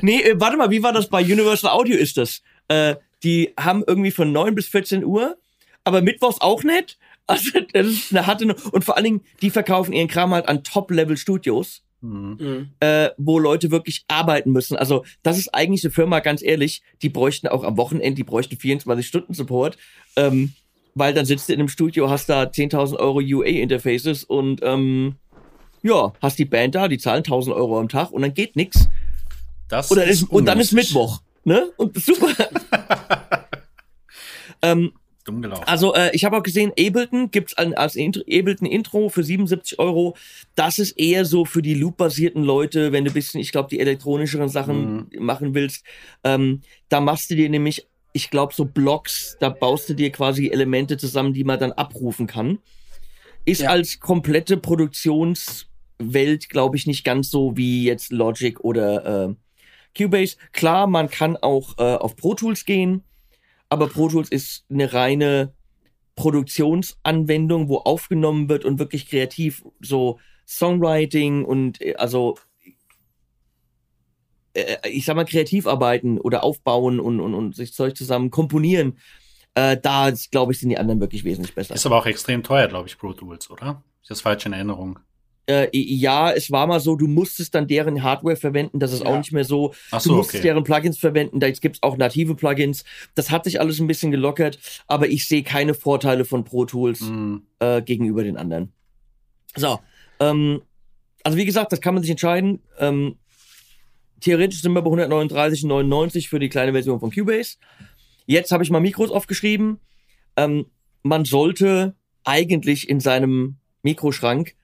nee, 0.00 0.22
äh, 0.22 0.40
warte 0.40 0.56
mal, 0.56 0.70
wie 0.70 0.82
war 0.82 0.94
das 0.94 1.10
bei 1.10 1.20
Universal 1.20 1.70
Audio 1.70 1.98
ist 1.98 2.16
das? 2.16 2.40
Äh, 2.68 2.94
die 3.22 3.52
haben 3.60 3.84
irgendwie 3.86 4.10
von 4.10 4.32
neun 4.32 4.54
bis 4.54 4.68
14 4.68 5.04
Uhr 5.04 5.36
aber 5.84 6.02
Mittwochs 6.02 6.40
auch 6.40 6.62
nicht. 6.62 6.98
Also, 7.26 7.58
das 7.72 7.86
ist 7.86 8.12
eine 8.12 8.26
harte, 8.26 8.54
und 8.72 8.84
vor 8.84 8.96
allen 8.98 9.04
Dingen, 9.04 9.20
die 9.40 9.48
verkaufen 9.48 9.94
ihren 9.94 10.08
Kram 10.08 10.34
halt 10.34 10.46
an 10.46 10.62
Top-Level-Studios. 10.62 11.80
Mhm. 12.02 12.68
Äh, 12.80 13.12
wo 13.16 13.38
Leute 13.38 13.70
wirklich 13.70 14.04
arbeiten 14.08 14.52
müssen. 14.52 14.76
Also 14.76 15.06
das 15.22 15.38
ist 15.38 15.54
eigentlich 15.54 15.82
eine 15.84 15.90
Firma, 15.90 16.20
ganz 16.20 16.42
ehrlich, 16.42 16.82
die 17.00 17.08
bräuchten 17.08 17.48
auch 17.48 17.64
am 17.64 17.78
Wochenende, 17.78 18.16
die 18.16 18.24
bräuchten 18.24 18.56
24-Stunden-Support, 18.56 19.78
ähm, 20.16 20.52
weil 20.94 21.14
dann 21.14 21.24
sitzt 21.24 21.48
du 21.48 21.54
in 21.54 21.60
einem 21.60 21.70
Studio, 21.70 22.10
hast 22.10 22.28
da 22.28 22.42
10.000 22.42 22.98
Euro 22.98 23.20
UA-Interfaces 23.24 24.24
und 24.24 24.60
ähm, 24.62 25.14
ja, 25.82 26.12
hast 26.20 26.38
die 26.38 26.44
Band 26.44 26.74
da, 26.74 26.88
die 26.88 26.98
zahlen 26.98 27.22
1.000 27.22 27.54
Euro 27.54 27.78
am 27.78 27.88
Tag 27.88 28.10
und 28.10 28.20
dann 28.20 28.34
geht 28.34 28.54
nix. 28.54 28.86
Das 29.70 29.90
und, 29.90 29.96
dann 29.96 30.08
ist, 30.08 30.24
und 30.24 30.44
dann 30.44 30.60
ist 30.60 30.72
Mittwoch, 30.72 31.22
ne? 31.44 31.70
Und 31.78 31.96
super. 31.98 32.28
ähm, 34.62 34.92
dumm 35.24 35.42
gelaufen. 35.42 35.64
Also 35.66 35.94
äh, 35.94 36.10
ich 36.12 36.24
habe 36.24 36.36
auch 36.36 36.42
gesehen, 36.42 36.72
Ableton 36.78 37.30
gibt's 37.30 37.54
an, 37.54 37.74
als 37.74 37.96
Intro, 37.96 38.22
Ableton 38.22 38.66
Intro 38.66 39.08
für 39.08 39.24
77 39.24 39.78
Euro. 39.78 40.16
Das 40.54 40.78
ist 40.78 40.92
eher 40.92 41.24
so 41.24 41.44
für 41.44 41.62
die 41.62 41.74
Loop-basierten 41.74 42.42
Leute, 42.42 42.92
wenn 42.92 43.04
du 43.04 43.12
bisschen, 43.12 43.40
ich 43.40 43.52
glaube, 43.52 43.68
die 43.70 43.80
elektronischeren 43.80 44.48
Sachen 44.48 45.08
mhm. 45.12 45.24
machen 45.24 45.54
willst. 45.54 45.84
Ähm, 46.22 46.60
da 46.88 47.00
machst 47.00 47.30
du 47.30 47.36
dir 47.36 47.48
nämlich, 47.48 47.86
ich 48.12 48.30
glaube, 48.30 48.54
so 48.54 48.64
Blocks, 48.64 49.36
da 49.40 49.48
baust 49.48 49.88
du 49.88 49.94
dir 49.94 50.10
quasi 50.10 50.48
Elemente 50.48 50.96
zusammen, 50.96 51.32
die 51.32 51.44
man 51.44 51.58
dann 51.58 51.72
abrufen 51.72 52.26
kann. 52.26 52.58
Ist 53.44 53.62
ja. 53.62 53.70
als 53.70 54.00
komplette 54.00 54.56
Produktionswelt, 54.56 56.48
glaube 56.48 56.76
ich, 56.76 56.86
nicht 56.86 57.04
ganz 57.04 57.30
so 57.30 57.56
wie 57.56 57.84
jetzt 57.84 58.12
Logic 58.12 58.60
oder 58.60 59.28
äh, 59.28 59.34
Cubase. 59.96 60.36
Klar, 60.52 60.86
man 60.86 61.08
kann 61.08 61.36
auch 61.36 61.78
äh, 61.78 61.82
auf 61.82 62.16
Pro 62.16 62.34
Tools 62.34 62.64
gehen 62.64 63.02
aber 63.68 63.88
Pro 63.88 64.08
Tools 64.08 64.28
ist 64.28 64.64
eine 64.70 64.92
reine 64.92 65.54
Produktionsanwendung, 66.16 67.68
wo 67.68 67.78
aufgenommen 67.78 68.48
wird 68.48 68.64
und 68.64 68.78
wirklich 68.78 69.08
kreativ 69.08 69.64
so 69.80 70.18
Songwriting 70.46 71.44
und 71.44 71.80
äh, 71.80 71.94
also 71.96 72.36
äh, 74.54 74.76
ich 74.88 75.04
sag 75.04 75.16
mal 75.16 75.24
kreativ 75.24 75.66
arbeiten 75.66 76.18
oder 76.18 76.44
aufbauen 76.44 77.00
und, 77.00 77.20
und, 77.20 77.34
und 77.34 77.56
sich 77.56 77.72
Zeug 77.72 77.96
zusammen 77.96 78.30
komponieren. 78.30 78.98
Äh, 79.54 79.76
da 79.76 80.12
glaube 80.30 80.52
ich 80.52 80.60
sind 80.60 80.68
die 80.68 80.78
anderen 80.78 81.00
wirklich 81.00 81.24
wesentlich 81.24 81.54
besser. 81.54 81.74
Ist 81.74 81.86
aber 81.86 81.98
auch 81.98 82.06
extrem 82.06 82.42
teuer, 82.42 82.68
glaube 82.68 82.88
ich, 82.88 82.98
Pro 82.98 83.12
Tools, 83.12 83.50
oder? 83.50 83.82
Ist 84.02 84.10
das 84.10 84.20
falsch 84.20 84.46
in 84.46 84.52
Erinnerung? 84.52 84.98
Äh, 85.46 85.68
ja, 85.72 86.32
es 86.32 86.50
war 86.50 86.66
mal 86.66 86.80
so, 86.80 86.96
du 86.96 87.06
musstest 87.06 87.54
dann 87.54 87.66
deren 87.66 88.02
Hardware 88.02 88.36
verwenden, 88.36 88.78
das 88.78 88.92
ist 88.92 89.02
ja. 89.02 89.06
auch 89.06 89.18
nicht 89.18 89.32
mehr 89.32 89.44
so. 89.44 89.74
Ach 89.90 90.00
so 90.00 90.10
du 90.10 90.16
musstest 90.16 90.36
okay. 90.36 90.48
deren 90.48 90.64
Plugins 90.64 90.98
verwenden, 90.98 91.38
da 91.40 91.50
gibt 91.50 91.76
es 91.76 91.82
auch 91.82 91.96
native 91.96 92.34
Plugins. 92.34 92.84
Das 93.14 93.30
hat 93.30 93.44
sich 93.44 93.60
alles 93.60 93.78
ein 93.78 93.86
bisschen 93.86 94.10
gelockert, 94.10 94.58
aber 94.86 95.08
ich 95.08 95.28
sehe 95.28 95.42
keine 95.42 95.74
Vorteile 95.74 96.24
von 96.24 96.44
Pro 96.44 96.64
Tools 96.64 97.00
mm. 97.02 97.36
äh, 97.58 97.82
gegenüber 97.82 98.24
den 98.24 98.38
anderen. 98.38 98.72
So, 99.54 99.80
ähm, 100.20 100.62
also 101.22 101.36
wie 101.38 101.44
gesagt, 101.44 101.72
das 101.72 101.80
kann 101.80 101.94
man 101.94 102.02
sich 102.02 102.10
entscheiden. 102.10 102.60
Ähm, 102.78 103.16
theoretisch 104.20 104.62
sind 104.62 104.72
wir 104.72 104.82
bei 104.82 104.90
139,99 104.90 106.28
für 106.28 106.38
die 106.38 106.48
kleine 106.48 106.72
Version 106.72 107.00
von 107.00 107.10
Cubase. 107.10 107.56
Jetzt 108.26 108.50
habe 108.50 108.64
ich 108.64 108.70
mal 108.70 108.80
Mikros 108.80 109.10
aufgeschrieben. 109.10 109.78
Ähm, 110.36 110.66
man 111.02 111.26
sollte 111.26 111.94
eigentlich 112.24 112.88
in 112.88 113.00
seinem 113.00 113.56
Mikroschrank 113.82 114.54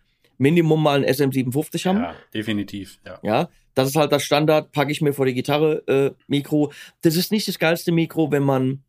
Minimum 0.40 0.83
mal 0.83 1.05
ein 1.05 1.05
SM57 1.05 1.85
haben. 1.87 1.98
Ja, 1.98 2.14
definitiv. 2.33 2.98
Ja. 3.05 3.18
ja, 3.22 3.48
das 3.74 3.90
ist 3.90 3.96
halt 3.96 4.11
das 4.11 4.22
Standard, 4.24 4.72
packe 4.72 4.90
ich 4.90 5.03
mir 5.03 5.12
vor 5.12 5.26
die 5.26 5.35
Gitarre 5.35 5.87
äh, 5.87 6.12
Mikro. 6.29 6.72
Das 7.03 7.14
ist 7.14 7.31
nicht 7.31 7.46
das 7.46 7.59
geilste 7.59 7.92
Mikro, 7.92 8.33
wenn 8.33 8.42
man 8.42 8.83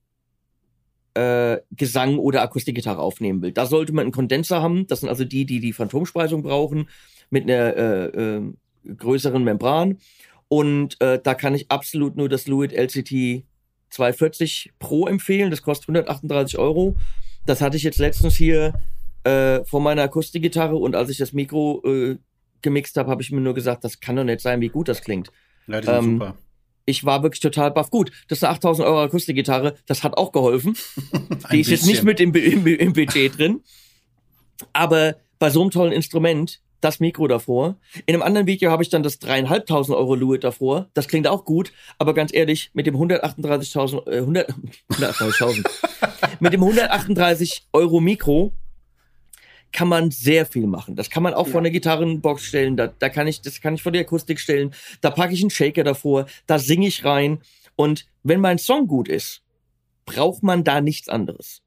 äh, 1.13 1.57
Gesang 1.71 2.19
oder 2.19 2.41
Akustikgitarre 2.41 3.01
aufnehmen 3.01 3.41
will. 3.41 3.51
Da 3.51 3.65
sollte 3.65 3.91
man 3.91 4.03
einen 4.03 4.13
Kondenser 4.13 4.61
haben. 4.61 4.87
Das 4.87 5.01
sind 5.01 5.09
also 5.09 5.25
die, 5.25 5.45
die 5.45 5.59
die 5.59 5.73
Phantomspeisung 5.73 6.41
brauchen 6.41 6.87
mit 7.29 7.43
einer 7.43 7.75
äh, 7.75 8.05
äh, 8.05 8.53
größeren 8.95 9.43
Membran. 9.43 9.97
Und 10.47 11.01
äh, 11.01 11.19
da 11.21 11.33
kann 11.33 11.53
ich 11.53 11.69
absolut 11.69 12.15
nur 12.15 12.29
das 12.29 12.47
Luit 12.47 12.71
LCT 12.71 13.43
240 13.89 14.71
Pro 14.79 15.05
empfehlen. 15.05 15.51
Das 15.51 15.61
kostet 15.61 15.89
138 15.89 16.57
Euro. 16.57 16.95
Das 17.45 17.59
hatte 17.59 17.75
ich 17.75 17.83
jetzt 17.83 17.99
letztens 17.99 18.37
hier 18.37 18.73
äh, 19.23 19.63
von 19.65 19.83
meiner 19.83 20.03
Akustikgitarre 20.03 20.75
und 20.75 20.95
als 20.95 21.09
ich 21.09 21.17
das 21.17 21.33
Mikro 21.33 21.81
äh, 21.85 22.17
gemixt 22.61 22.97
habe, 22.97 23.09
habe 23.09 23.21
ich 23.21 23.31
mir 23.31 23.41
nur 23.41 23.53
gesagt, 23.53 23.83
das 23.83 23.99
kann 23.99 24.15
doch 24.15 24.23
nicht 24.23 24.41
sein, 24.41 24.61
wie 24.61 24.69
gut 24.69 24.87
das 24.87 25.01
klingt. 25.01 25.31
Ja, 25.67 25.81
die 25.81 25.87
sind 25.87 25.95
ähm, 25.95 26.11
super. 26.13 26.37
Ich 26.85 27.05
war 27.05 27.23
wirklich 27.23 27.39
total 27.39 27.71
baff. 27.71 27.91
Gut, 27.91 28.11
das 28.27 28.39
ist 28.39 28.43
eine 28.43 28.53
8000 28.53 28.87
Euro 28.87 29.01
Akustikgitarre, 29.01 29.75
das 29.85 30.03
hat 30.03 30.17
auch 30.17 30.31
geholfen. 30.31 30.75
die 31.51 31.61
ist 31.61 31.69
jetzt 31.69 31.85
nicht 31.85 32.03
mit 32.03 32.19
im, 32.19 32.33
im, 32.33 32.65
im 32.65 32.93
Budget 32.93 33.37
drin. 33.37 33.61
Aber 34.73 35.15
bei 35.39 35.49
so 35.49 35.61
einem 35.61 35.71
tollen 35.71 35.91
Instrument, 35.91 36.61
das 36.81 36.99
Mikro 36.99 37.27
davor. 37.27 37.77
In 38.05 38.15
einem 38.15 38.23
anderen 38.23 38.47
Video 38.47 38.71
habe 38.71 38.83
ich 38.83 38.89
dann 38.89 39.03
das 39.03 39.19
dreieinhalbtausend 39.19 39.95
Euro 39.95 40.15
Luit 40.15 40.43
davor. 40.43 40.89
Das 40.93 41.07
klingt 41.07 41.27
auch 41.27 41.45
gut, 41.45 41.71
aber 41.99 42.13
ganz 42.13 42.33
ehrlich, 42.33 42.71
mit 42.73 42.87
dem 42.87 42.95
138.000, 42.95 44.09
äh, 44.09 44.17
100, 44.17 44.53
138.000, 44.89 45.69
mit 46.39 46.53
dem 46.53 46.61
138 46.61 47.67
Euro 47.71 47.99
Mikro 47.99 48.53
kann 49.71 49.87
man 49.87 50.11
sehr 50.11 50.45
viel 50.45 50.67
machen. 50.67 50.95
Das 50.95 51.09
kann 51.09 51.23
man 51.23 51.33
auch 51.33 51.47
ja. 51.47 51.53
von 51.53 51.63
der 51.63 51.71
Gitarrenbox 51.71 52.43
stellen. 52.45 52.77
Da, 52.77 52.87
da 52.87 53.09
kann 53.09 53.27
ich, 53.27 53.41
das 53.41 53.61
kann 53.61 53.75
ich 53.75 53.83
von 53.83 53.93
der 53.93 54.01
Akustik 54.01 54.39
stellen. 54.39 54.73
Da 55.01 55.09
packe 55.09 55.33
ich 55.33 55.41
einen 55.41 55.49
Shaker 55.49 55.83
davor. 55.83 56.25
Da 56.47 56.59
singe 56.59 56.87
ich 56.87 57.05
rein. 57.05 57.39
Und 57.75 58.05
wenn 58.23 58.41
mein 58.41 58.57
Song 58.57 58.87
gut 58.87 59.07
ist, 59.07 59.43
braucht 60.05 60.43
man 60.43 60.63
da 60.63 60.81
nichts 60.81 61.09
anderes. 61.09 61.61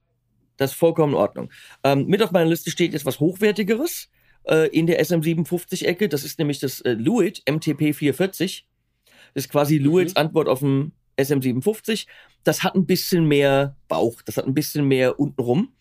Das 0.57 0.73
ist 0.73 0.77
vollkommen 0.77 1.15
in 1.15 1.19
Ordnung. 1.19 1.51
Ähm, 1.83 2.07
mit 2.07 2.23
auf 2.23 2.31
meiner 2.31 2.51
Liste 2.51 2.71
steht 2.71 2.93
jetzt 2.93 3.07
was 3.07 3.21
Hochwertigeres 3.21 4.11
äh, 4.45 4.69
in 4.69 4.87
der 4.87 5.03
SM57-Ecke. 5.03 6.09
Das 6.09 6.25
ist 6.25 6.39
nämlich 6.39 6.61
das 6.61 6.81
äh, 6.83 6.93
Luit 6.93 7.43
MTP 7.49 7.95
440. 7.95 8.67
Das 9.35 9.45
ist 9.45 9.51
quasi 9.51 9.79
mhm. 9.79 9.87
Luits 9.87 10.17
Antwort 10.17 10.49
auf 10.49 10.61
dem 10.61 10.93
SM57. 11.19 12.07
Das 12.45 12.63
hat 12.63 12.75
ein 12.75 12.87
bisschen 12.87 13.27
mehr 13.27 13.77
Bauch. 13.89 14.23
Das 14.23 14.37
hat 14.37 14.47
ein 14.47 14.55
bisschen 14.55 14.87
mehr 14.87 15.19
untenrum 15.19 15.73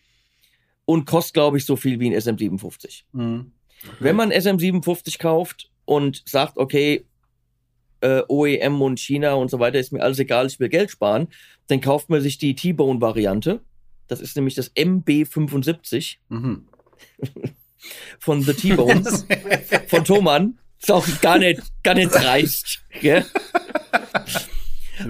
und 0.84 1.06
kostet, 1.06 1.34
glaube 1.34 1.58
ich, 1.58 1.64
so 1.64 1.76
viel 1.76 2.00
wie 2.00 2.10
ein 2.10 2.20
SM57. 2.20 3.02
Mhm. 3.12 3.52
Okay. 3.82 3.96
Wenn 4.00 4.16
man 4.16 4.32
SM57 4.32 5.18
kauft 5.18 5.70
und 5.84 6.22
sagt, 6.26 6.56
okay, 6.56 7.04
äh, 8.00 8.22
OEM 8.28 8.82
und 8.82 9.00
China 9.00 9.34
und 9.34 9.50
so 9.50 9.58
weiter 9.58 9.78
ist 9.78 9.92
mir 9.92 10.02
alles 10.02 10.18
egal, 10.18 10.46
ich 10.46 10.60
will 10.60 10.68
Geld 10.68 10.90
sparen, 10.90 11.28
dann 11.68 11.80
kauft 11.80 12.10
man 12.10 12.20
sich 12.20 12.38
die 12.38 12.54
T-Bone-Variante. 12.54 13.60
Das 14.06 14.20
ist 14.20 14.36
nämlich 14.36 14.54
das 14.54 14.74
MB75 14.76 16.16
mhm. 16.28 16.68
von 18.18 18.42
The 18.42 18.52
T-Bone, 18.52 19.04
von 19.88 20.04
Thomann. 20.04 20.58
Ist 20.80 20.90
auch 20.90 21.06
gar 21.22 21.38
nicht, 21.38 21.62
gar 21.82 21.94
nicht 21.94 22.10
dreist. 22.14 22.82
Gell? 23.00 23.24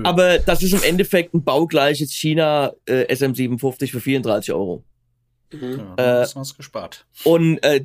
Aber 0.05 0.39
das 0.39 0.63
ist 0.63 0.73
im 0.73 0.83
Endeffekt 0.83 1.35
ein 1.35 1.43
baugleiches 1.43 2.13
China 2.13 2.73
äh, 2.87 3.13
SM57 3.13 3.91
für 3.91 4.01
34 4.01 4.55
Euro. 4.55 4.85
Mhm. 5.53 5.95
Ja, 5.99 6.23
äh, 6.23 6.27
was 6.35 6.57
gespart. 6.57 7.07
Und 7.25 7.59
äh, 7.63 7.85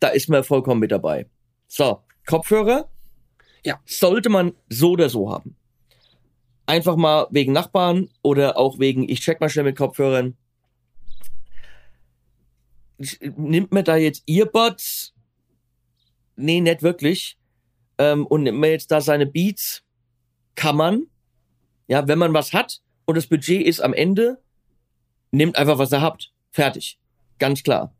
da 0.00 0.08
ist 0.08 0.28
man 0.28 0.44
vollkommen 0.44 0.80
mit 0.80 0.90
dabei. 0.90 1.26
So, 1.66 2.02
Kopfhörer. 2.26 2.90
Ja. 3.64 3.80
Sollte 3.84 4.28
man 4.28 4.54
so 4.68 4.92
oder 4.92 5.08
so 5.08 5.30
haben. 5.30 5.56
Einfach 6.66 6.96
mal 6.96 7.26
wegen 7.30 7.52
Nachbarn 7.52 8.08
oder 8.22 8.56
auch 8.56 8.78
wegen, 8.78 9.08
ich 9.08 9.20
check 9.20 9.40
mal 9.40 9.48
schnell 9.48 9.64
mit 9.64 9.76
Kopfhörern. 9.76 10.36
Nimmt 13.36 13.72
man 13.72 13.84
da 13.84 13.96
jetzt 13.96 14.22
Earbuds? 14.26 15.14
Nee, 16.36 16.60
nicht 16.60 16.82
wirklich. 16.82 17.38
Ähm, 17.98 18.26
und 18.26 18.44
nimmt 18.44 18.58
man 18.58 18.70
jetzt 18.70 18.90
da 18.90 19.00
seine 19.00 19.26
Beats? 19.26 19.82
Kann 20.54 20.76
man. 20.76 21.06
Ja, 21.88 22.06
wenn 22.06 22.18
man 22.18 22.34
was 22.34 22.52
hat 22.52 22.80
und 23.04 23.16
das 23.16 23.26
Budget 23.26 23.66
ist 23.66 23.80
am 23.80 23.92
Ende, 23.92 24.40
nimmt 25.32 25.56
einfach, 25.56 25.78
was 25.78 25.92
ihr 25.92 26.00
habt. 26.00 26.32
Fertig. 26.50 26.98
Ganz 27.38 27.62
klar. 27.62 27.94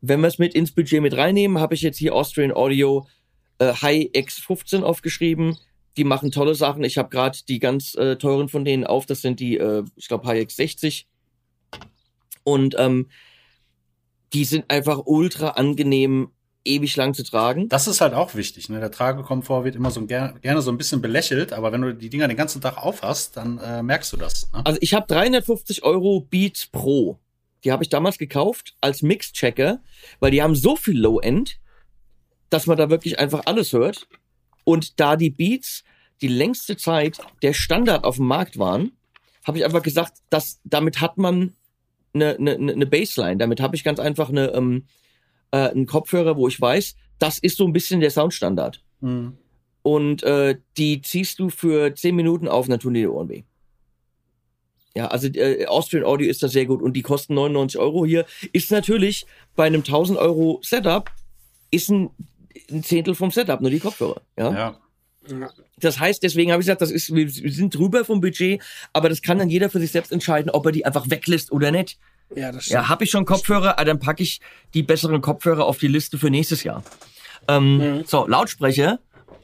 Wenn 0.00 0.20
wir 0.20 0.28
es 0.28 0.38
mit 0.38 0.54
ins 0.54 0.72
Budget 0.72 1.00
mit 1.00 1.16
reinnehmen, 1.16 1.58
habe 1.58 1.74
ich 1.74 1.82
jetzt 1.82 1.98
hier 1.98 2.14
Austrian 2.14 2.52
Audio 2.52 3.06
äh, 3.58 3.72
High 3.72 4.10
X15 4.14 4.82
aufgeschrieben. 4.82 5.56
Die 5.96 6.04
machen 6.04 6.30
tolle 6.30 6.54
Sachen. 6.54 6.84
Ich 6.84 6.98
habe 6.98 7.10
gerade 7.10 7.38
die 7.48 7.58
ganz 7.58 7.94
äh, 7.94 8.16
teuren 8.16 8.48
von 8.48 8.64
denen 8.64 8.84
auf. 8.84 9.06
Das 9.06 9.20
sind 9.20 9.40
die, 9.40 9.58
äh, 9.58 9.84
ich 9.96 10.08
glaube, 10.08 10.26
High 10.26 10.42
X60. 10.46 11.04
Und 12.44 12.74
ähm, 12.78 13.10
die 14.32 14.44
sind 14.44 14.70
einfach 14.70 15.02
ultra 15.04 15.50
angenehm 15.50 16.30
ewig 16.64 16.96
lang 16.96 17.14
zu 17.14 17.24
tragen. 17.24 17.68
Das 17.68 17.86
ist 17.86 18.00
halt 18.00 18.14
auch 18.14 18.34
wichtig. 18.34 18.68
Ne? 18.68 18.80
Der 18.80 18.90
Tragekomfort 18.90 19.64
wird 19.64 19.76
immer 19.76 19.90
so 19.90 20.04
ger 20.06 20.34
gerne 20.40 20.62
so 20.62 20.70
ein 20.70 20.78
bisschen 20.78 21.02
belächelt, 21.02 21.52
aber 21.52 21.72
wenn 21.72 21.82
du 21.82 21.94
die 21.94 22.08
Dinger 22.08 22.28
den 22.28 22.36
ganzen 22.36 22.60
Tag 22.60 22.76
aufhast, 22.78 23.36
dann 23.36 23.58
äh, 23.58 23.82
merkst 23.82 24.12
du 24.12 24.16
das. 24.16 24.50
Ne? 24.52 24.64
Also 24.64 24.78
ich 24.80 24.94
habe 24.94 25.06
350 25.06 25.82
Euro 25.82 26.20
Beat 26.20 26.68
Pro. 26.72 27.18
Die 27.64 27.72
habe 27.72 27.82
ich 27.82 27.88
damals 27.88 28.18
gekauft 28.18 28.74
als 28.80 29.02
Mix-Checker, 29.02 29.82
weil 30.20 30.30
die 30.30 30.42
haben 30.42 30.54
so 30.54 30.76
viel 30.76 30.98
Low-End, 30.98 31.58
dass 32.50 32.66
man 32.66 32.76
da 32.76 32.90
wirklich 32.90 33.18
einfach 33.18 33.42
alles 33.46 33.72
hört. 33.72 34.08
Und 34.64 35.00
da 35.00 35.16
die 35.16 35.30
Beats 35.30 35.84
die 36.20 36.28
längste 36.28 36.76
Zeit 36.76 37.18
der 37.42 37.52
Standard 37.52 38.04
auf 38.04 38.16
dem 38.16 38.26
Markt 38.26 38.58
waren, 38.58 38.92
habe 39.44 39.58
ich 39.58 39.64
einfach 39.64 39.82
gesagt, 39.82 40.18
dass 40.30 40.60
damit 40.64 41.00
hat 41.00 41.18
man 41.18 41.52
eine, 42.14 42.36
eine, 42.36 42.52
eine 42.52 42.86
Baseline. 42.86 43.38
Damit 43.38 43.60
habe 43.60 43.74
ich 43.76 43.84
ganz 43.84 43.98
einfach 43.98 44.28
eine, 44.28 44.52
ähm, 44.52 44.86
äh, 45.50 45.68
einen 45.68 45.86
Kopfhörer, 45.86 46.36
wo 46.36 46.46
ich 46.46 46.60
weiß, 46.60 46.96
das 47.18 47.38
ist 47.38 47.56
so 47.56 47.66
ein 47.66 47.72
bisschen 47.72 48.00
der 48.00 48.10
Soundstandard. 48.10 48.82
Mhm. 49.00 49.36
Und 49.82 50.22
äh, 50.22 50.58
die 50.76 51.02
ziehst 51.02 51.40
du 51.40 51.48
für 51.48 51.94
zehn 51.94 52.14
Minuten 52.14 52.46
auf, 52.46 52.68
dann 52.68 52.78
tun 52.78 52.94
die 52.94 53.06
Ohren 53.06 53.28
weh. 53.28 53.42
Ja, 54.94 55.06
also 55.06 55.28
äh, 55.28 55.66
Austrian 55.66 56.04
Audio 56.04 56.28
ist 56.28 56.42
da 56.42 56.48
sehr 56.48 56.66
gut 56.66 56.82
und 56.82 56.94
die 56.94 57.02
kosten 57.02 57.34
99 57.34 57.80
Euro 57.80 58.04
hier. 58.04 58.26
Ist 58.52 58.70
natürlich 58.70 59.26
bei 59.56 59.64
einem 59.64 59.80
1000 59.80 60.18
Euro 60.18 60.60
Setup 60.62 61.10
ist 61.70 61.88
ein, 61.88 62.10
ein 62.70 62.82
Zehntel 62.84 63.14
vom 63.14 63.30
Setup, 63.30 63.60
nur 63.60 63.70
die 63.70 63.80
Kopfhörer. 63.80 64.20
Ja. 64.36 64.52
ja. 64.52 64.78
Das 65.78 65.98
heißt, 65.98 66.22
deswegen 66.22 66.52
habe 66.52 66.60
ich 66.60 66.66
gesagt, 66.66 66.82
das 66.82 66.90
ist, 66.90 67.14
wir 67.14 67.28
sind 67.30 67.74
drüber 67.74 68.04
vom 68.04 68.20
Budget, 68.20 68.60
aber 68.92 69.08
das 69.08 69.22
kann 69.22 69.38
dann 69.38 69.48
jeder 69.48 69.70
für 69.70 69.80
sich 69.80 69.92
selbst 69.92 70.12
entscheiden, 70.12 70.50
ob 70.50 70.66
er 70.66 70.72
die 70.72 70.84
einfach 70.84 71.08
weglässt 71.08 71.52
oder 71.52 71.70
nicht. 71.70 71.98
Ja, 72.34 72.50
das 72.52 72.64
stimmt. 72.64 72.74
Ja, 72.74 72.88
habe 72.88 73.04
ich 73.04 73.10
schon 73.10 73.24
Kopfhörer, 73.24 73.78
ah, 73.78 73.84
dann 73.84 73.98
packe 73.98 74.22
ich 74.22 74.40
die 74.74 74.82
besseren 74.82 75.20
Kopfhörer 75.20 75.64
auf 75.64 75.78
die 75.78 75.88
Liste 75.88 76.18
für 76.18 76.30
nächstes 76.30 76.64
Jahr. 76.64 76.82
Ähm, 77.48 77.76
mhm. 77.76 78.04
So, 78.04 78.26
Lautsprecher. 78.26 78.98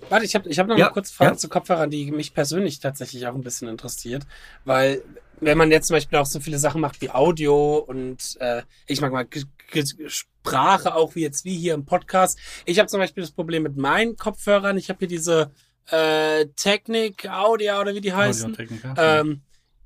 Warte, 0.09 0.25
ich 0.25 0.35
habe 0.35 0.49
ich 0.49 0.59
hab 0.59 0.67
noch 0.67 0.79
ja, 0.79 0.87
eine 0.87 0.93
kurze 0.93 1.13
Frage 1.13 1.33
ja. 1.33 1.37
zu 1.37 1.49
Kopfhörern, 1.49 1.91
die 1.91 2.11
mich 2.11 2.33
persönlich 2.33 2.81
tatsächlich 2.81 3.27
auch 3.27 3.35
ein 3.35 3.43
bisschen 3.43 3.69
interessiert, 3.69 4.25
weil 4.65 5.03
wenn 5.41 5.59
man 5.59 5.71
jetzt 5.71 5.89
zum 5.89 5.95
Beispiel 5.95 6.19
auch 6.19 6.27
so 6.27 6.41
viele 6.41 6.59
Sachen 6.59 6.81
macht 6.81 7.01
wie 7.01 7.11
Audio 7.11 7.79
und 7.79 8.37
äh, 8.41 8.63
ich 8.87 9.01
mag 9.01 9.13
mal 9.13 9.27
Sprache 10.07 10.95
auch 10.95 11.15
wie 11.15 11.23
jetzt 11.23 11.45
wie 11.45 11.57
hier 11.57 11.75
im 11.75 11.85
Podcast. 11.85 12.39
Ich 12.65 12.79
habe 12.79 12.89
zum 12.89 13.01
Beispiel 13.01 13.23
das 13.23 13.33
Problem 13.33 13.63
mit 13.63 13.77
meinen 13.77 14.17
Kopfhörern. 14.17 14.79
Ich 14.79 14.89
habe 14.89 15.01
hier 15.01 15.09
diese 15.09 15.51
äh, 15.91 16.47
Technik 16.57 17.29
Audio 17.29 17.81
oder 17.81 17.95
wie 17.95 18.01
die 18.01 18.13
heißen. 18.13 18.57
Ähm, 18.97 19.43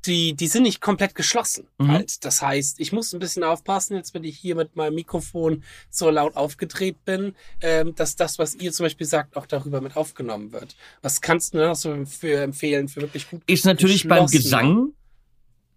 die, 0.07 0.35
die 0.35 0.47
sind 0.49 0.65
nicht 0.65 0.81
komplett 0.81 1.15
geschlossen. 1.15 1.69
Mhm. 1.79 1.93
Halt. 1.93 2.25
Das 2.25 2.43
heißt, 2.43 2.81
ich 2.81 2.93
muss 2.93 3.13
ein 3.13 3.21
bisschen 3.21 3.45
aufpassen, 3.45 3.97
jetzt 3.97 4.15
wenn 4.15 4.25
ich 4.25 4.37
hier 4.37 4.57
mit 4.57 4.75
meinem 4.75 4.95
Mikrofon 4.95 5.63
so 5.91 6.11
laut 6.11 6.37
aufgedreht 6.37 7.05
bin, 7.05 7.35
ähm, 7.61 7.95
dass 7.95 8.17
das, 8.17 8.39
was 8.39 8.55
ihr 8.55 8.73
zum 8.73 8.87
Beispiel 8.87 9.07
sagt, 9.07 9.37
auch 9.37 9.47
darüber 9.47 9.81
mit 9.81 9.97
aufgenommen 9.97 10.53
wird. 10.53 10.77
Was 11.03 11.21
kannst 11.21 11.55
du 11.55 11.59
noch 11.59 11.77
so 11.77 12.05
für 12.05 12.43
empfehlen 12.43 12.89
für 12.89 13.01
wirklich 13.01 13.31
gut 13.31 13.43
Ist 13.47 13.65
natürlich 13.65 14.09
beim 14.09 14.27
Gesang 14.27 14.93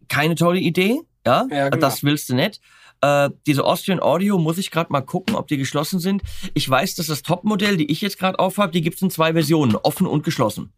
keine 0.07 0.35
tolle 0.35 0.59
Idee. 0.59 1.01
Ja, 1.25 1.47
ja 1.49 1.69
genau. 1.69 1.81
das 1.81 2.03
willst 2.03 2.29
du 2.29 2.35
nicht. 2.35 2.61
Äh, 3.01 3.29
diese 3.45 3.63
Austrian 3.65 3.99
Audio 3.99 4.37
muss 4.37 4.57
ich 4.57 4.71
gerade 4.71 4.91
mal 4.91 5.01
gucken, 5.01 5.35
ob 5.35 5.47
die 5.47 5.57
geschlossen 5.57 5.99
sind. 5.99 6.21
Ich 6.53 6.69
weiß, 6.69 6.95
dass 6.95 7.07
das 7.07 7.23
Topmodell, 7.23 7.77
die 7.77 7.91
ich 7.91 8.01
jetzt 8.01 8.17
gerade 8.17 8.39
aufhab, 8.39 8.71
die 8.71 8.81
gibt's 8.81 9.01
in 9.01 9.09
zwei 9.09 9.33
Versionen, 9.33 9.75
offen 9.75 10.07
und 10.07 10.23
geschlossen. 10.23 10.71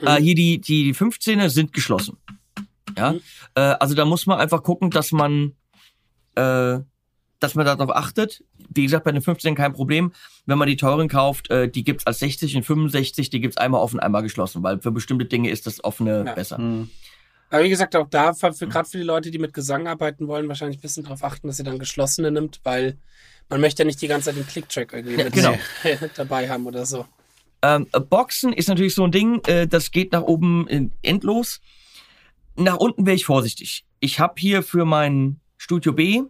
Mhm. 0.00 0.06
Äh, 0.06 0.16
hier 0.16 0.34
die, 0.34 0.60
die, 0.60 0.84
die 0.84 0.94
15er 0.94 1.48
sind 1.48 1.72
geschlossen. 1.72 2.16
Ja, 2.96 3.12
mhm. 3.12 3.20
äh, 3.54 3.60
also 3.60 3.94
da 3.94 4.04
muss 4.04 4.26
man 4.26 4.38
einfach 4.38 4.62
gucken, 4.62 4.90
dass 4.90 5.12
man, 5.12 5.52
äh, 6.34 6.78
dass 7.40 7.54
man 7.54 7.66
darauf 7.66 7.90
achtet. 7.94 8.42
Wie 8.74 8.84
gesagt, 8.84 9.04
bei 9.04 9.12
den 9.12 9.22
15 9.22 9.54
kein 9.54 9.72
Problem. 9.72 10.12
Wenn 10.46 10.58
man 10.58 10.68
die 10.68 10.76
teuren 10.76 11.08
kauft, 11.08 11.50
äh, 11.50 11.68
die 11.68 11.84
gibt's 11.84 12.06
als 12.06 12.18
60 12.20 12.56
und 12.56 12.62
65, 12.64 13.30
die 13.30 13.40
gibt's 13.40 13.56
einmal 13.56 13.80
offen, 13.80 14.00
einmal 14.00 14.22
geschlossen, 14.22 14.62
weil 14.62 14.80
für 14.80 14.90
bestimmte 14.90 15.26
Dinge 15.26 15.50
ist 15.50 15.66
das 15.66 15.84
offene 15.84 16.24
ja. 16.26 16.34
besser. 16.34 16.58
Mhm. 16.58 16.90
Aber 17.50 17.64
wie 17.64 17.68
gesagt, 17.68 17.96
auch 17.96 18.08
da, 18.08 18.34
für, 18.34 18.50
mhm. 18.50 18.70
gerade 18.70 18.88
für 18.88 18.98
die 18.98 19.04
Leute, 19.04 19.30
die 19.30 19.38
mit 19.38 19.54
Gesang 19.54 19.86
arbeiten 19.86 20.28
wollen, 20.28 20.48
wahrscheinlich 20.48 20.78
ein 20.78 20.82
bisschen 20.82 21.04
darauf 21.04 21.24
achten, 21.24 21.46
dass 21.46 21.56
sie 21.56 21.62
dann 21.62 21.78
geschlossene 21.78 22.30
nimmt, 22.30 22.60
weil 22.64 22.98
man 23.48 23.60
möchte 23.60 23.82
ja 23.82 23.86
nicht 23.86 24.02
die 24.02 24.08
ganze 24.08 24.26
Zeit 24.26 24.36
den 24.36 24.46
Click-Track 24.46 24.92
irgendwie 24.92 25.16
ja, 25.16 25.24
mit 25.24 25.32
genau. 25.32 25.54
dabei 26.16 26.48
haben 26.48 26.66
oder 26.66 26.84
so. 26.84 27.06
Ähm, 27.62 27.86
Boxen 28.08 28.52
ist 28.52 28.68
natürlich 28.68 28.94
so 28.94 29.04
ein 29.04 29.10
Ding, 29.10 29.40
äh, 29.46 29.66
das 29.66 29.90
geht 29.90 30.12
nach 30.12 30.22
oben 30.22 30.68
in, 30.68 30.92
endlos. 31.02 31.60
Nach 32.56 32.76
unten 32.76 33.06
wäre 33.06 33.16
ich 33.16 33.24
vorsichtig. 33.24 33.84
Ich 34.00 34.20
habe 34.20 34.34
hier 34.38 34.62
für 34.62 34.84
mein 34.84 35.40
Studio 35.56 35.92
B, 35.92 36.22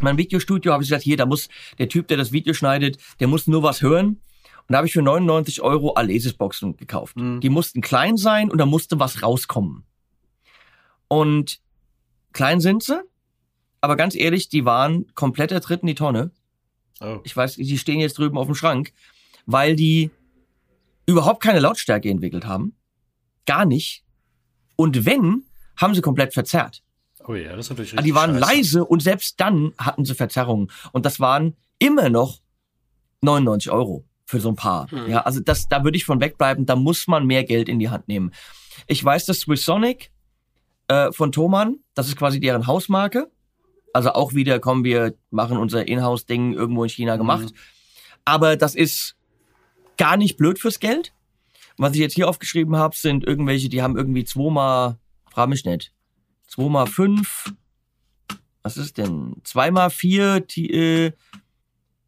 mein 0.00 0.18
Videostudio, 0.18 0.72
habe 0.72 0.82
ich 0.82 0.90
gesagt, 0.90 1.04
hier, 1.04 1.16
da 1.16 1.26
muss 1.26 1.48
der 1.78 1.88
Typ, 1.88 2.08
der 2.08 2.16
das 2.16 2.32
Video 2.32 2.52
schneidet, 2.52 2.98
der 3.18 3.28
muss 3.28 3.46
nur 3.46 3.62
was 3.62 3.80
hören. 3.80 4.20
Und 4.68 4.72
da 4.72 4.78
habe 4.78 4.86
ich 4.86 4.92
für 4.92 5.02
99 5.02 5.62
Euro 5.62 5.92
Alesis-Boxen 5.92 6.76
gekauft. 6.76 7.16
Mhm. 7.16 7.40
Die 7.40 7.48
mussten 7.48 7.80
klein 7.80 8.16
sein 8.16 8.50
und 8.50 8.58
da 8.58 8.66
musste 8.66 8.98
was 8.98 9.22
rauskommen. 9.22 9.84
Und 11.08 11.60
klein 12.32 12.60
sind 12.60 12.82
sie, 12.82 13.00
aber 13.80 13.96
ganz 13.96 14.14
ehrlich, 14.14 14.48
die 14.48 14.64
waren 14.64 15.06
komplett 15.14 15.52
ertritt 15.52 15.82
in 15.82 15.88
die 15.88 15.94
Tonne. 15.94 16.30
Oh. 17.00 17.20
Ich 17.24 17.36
weiß, 17.36 17.56
die 17.56 17.78
stehen 17.78 18.00
jetzt 18.00 18.18
drüben 18.18 18.38
auf 18.38 18.46
dem 18.46 18.54
Schrank, 18.54 18.92
weil 19.44 19.76
die 19.76 20.10
überhaupt 21.06 21.42
keine 21.42 21.60
Lautstärke 21.60 22.10
entwickelt 22.10 22.46
haben. 22.46 22.74
Gar 23.46 23.64
nicht. 23.64 24.04
Und 24.74 25.06
wenn, 25.06 25.44
haben 25.76 25.94
sie 25.94 26.00
komplett 26.00 26.34
verzerrt. 26.34 26.82
Oh 27.26 27.34
ja, 27.34 27.56
das 27.56 27.66
ist 27.66 27.70
natürlich 27.70 27.92
richtig. 27.92 28.04
Die 28.04 28.14
waren 28.14 28.38
scheiße. 28.38 28.40
leise 28.40 28.84
und 28.84 29.02
selbst 29.02 29.40
dann 29.40 29.72
hatten 29.78 30.04
sie 30.04 30.14
Verzerrungen. 30.14 30.70
Und 30.92 31.06
das 31.06 31.20
waren 31.20 31.56
immer 31.78 32.08
noch 32.08 32.40
99 33.22 33.70
Euro 33.70 34.04
für 34.24 34.40
so 34.40 34.48
ein 34.48 34.56
Paar. 34.56 34.90
Hm. 34.90 35.08
Ja, 35.08 35.20
also 35.20 35.40
das, 35.40 35.68
da 35.68 35.84
würde 35.84 35.96
ich 35.96 36.04
von 36.04 36.20
wegbleiben. 36.20 36.66
Da 36.66 36.76
muss 36.76 37.06
man 37.06 37.26
mehr 37.26 37.44
Geld 37.44 37.68
in 37.68 37.78
die 37.78 37.88
Hand 37.88 38.08
nehmen. 38.08 38.32
Ich 38.86 39.02
weiß, 39.02 39.26
dass 39.26 39.40
Swissonic 39.40 40.10
äh, 40.88 41.12
von 41.12 41.32
Thomann, 41.32 41.78
das 41.94 42.08
ist 42.08 42.16
quasi 42.16 42.40
deren 42.40 42.66
Hausmarke. 42.66 43.30
Also 43.92 44.12
auch 44.12 44.34
wieder 44.34 44.58
kommen 44.58 44.84
wir, 44.84 45.14
machen 45.30 45.56
unser 45.56 45.88
Inhouse-Ding 45.88 46.52
irgendwo 46.52 46.84
in 46.84 46.90
China 46.90 47.16
gemacht. 47.16 47.50
Mhm. 47.52 47.56
Aber 48.24 48.56
das 48.56 48.74
ist 48.74 49.16
gar 49.96 50.16
nicht 50.16 50.36
blöd 50.36 50.58
fürs 50.58 50.80
Geld. 50.80 51.12
Was 51.78 51.94
ich 51.94 52.00
jetzt 52.00 52.14
hier 52.14 52.28
aufgeschrieben 52.28 52.76
habe, 52.76 52.96
sind 52.96 53.24
irgendwelche, 53.24 53.68
die 53.68 53.82
haben 53.82 53.96
irgendwie 53.96 54.24
zweimal, 54.24 54.98
frag 55.30 55.48
mich 55.48 55.64
nicht, 55.64 55.92
zweimal 56.46 56.86
fünf, 56.86 57.52
was 58.62 58.76
ist 58.76 58.98
denn, 58.98 59.36
zweimal 59.44 59.90
vier, 59.90 60.40
die, 60.40 60.70
äh, 60.70 61.12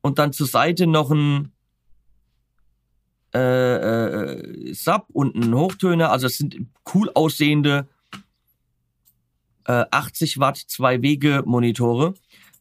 und 0.00 0.18
dann 0.18 0.32
zur 0.32 0.46
Seite 0.46 0.86
noch 0.86 1.10
ein 1.10 1.52
äh, 3.34 3.76
äh, 3.76 4.72
Sub 4.72 5.06
und 5.12 5.34
ein 5.34 5.54
Hochtöner. 5.54 6.10
Also 6.10 6.26
es 6.26 6.38
sind 6.38 6.56
cool 6.94 7.10
aussehende 7.14 7.88
äh, 9.68 9.84
80 9.90 10.40
Watt 10.40 10.56
zwei 10.56 11.00
Wege 11.02 11.44
Monitore. 11.46 12.14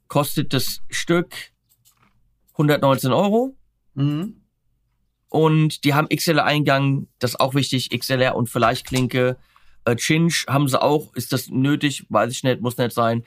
Kostet 0.08 0.54
das 0.54 0.82
Stück 0.90 1.34
119 2.54 3.12
Euro. 3.12 3.56
Mhm. 3.96 4.42
Und 5.30 5.84
die 5.84 5.94
haben 5.94 6.08
XLR-Eingang, 6.10 7.08
das 7.20 7.32
ist 7.32 7.40
auch 7.40 7.54
wichtig, 7.54 7.90
XLR 7.98 8.36
und 8.36 8.50
Vielleicht-Klinke. 8.50 9.38
Äh, 9.86 9.96
Chinch 9.96 10.46
haben 10.48 10.68
sie 10.68 10.82
auch, 10.82 11.14
ist 11.16 11.34
das 11.34 11.50
nötig? 11.50 12.06
Weiß 12.10 12.32
ich 12.32 12.44
nicht, 12.44 12.62
muss 12.62 12.78
nicht 12.78 12.94
sein. 12.94 13.24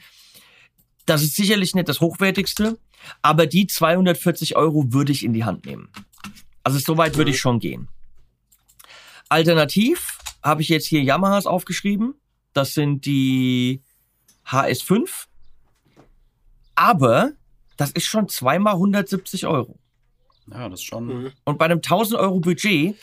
Das 1.06 1.22
ist 1.22 1.34
sicherlich 1.34 1.74
nicht 1.74 1.88
das 1.88 2.00
Hochwertigste, 2.00 2.78
aber 3.22 3.46
die 3.46 3.66
240 3.66 4.56
Euro 4.56 4.92
würde 4.92 5.12
ich 5.12 5.24
in 5.24 5.32
die 5.32 5.44
Hand 5.44 5.66
nehmen. 5.66 5.88
Also 6.62 6.78
so 6.78 6.96
weit 6.96 7.16
würde 7.16 7.30
ich 7.30 7.40
schon 7.40 7.58
gehen. 7.58 7.88
Alternativ 9.28 10.18
habe 10.42 10.62
ich 10.62 10.68
jetzt 10.68 10.86
hier 10.86 11.02
Yamahas 11.02 11.46
aufgeschrieben. 11.46 12.14
Das 12.52 12.74
sind 12.74 13.06
die 13.06 13.82
HS5. 14.46 15.26
Aber 16.74 17.32
das 17.76 17.90
ist 17.92 18.06
schon 18.06 18.28
zweimal 18.28 18.74
170 18.74 19.46
Euro. 19.46 19.78
Ja, 20.50 20.68
das 20.68 20.82
schon. 20.82 21.06
Mhm. 21.06 21.32
Und 21.44 21.58
bei 21.58 21.66
einem 21.66 21.78
1000 21.78 22.20
Euro 22.20 22.40
Budget 22.40 22.96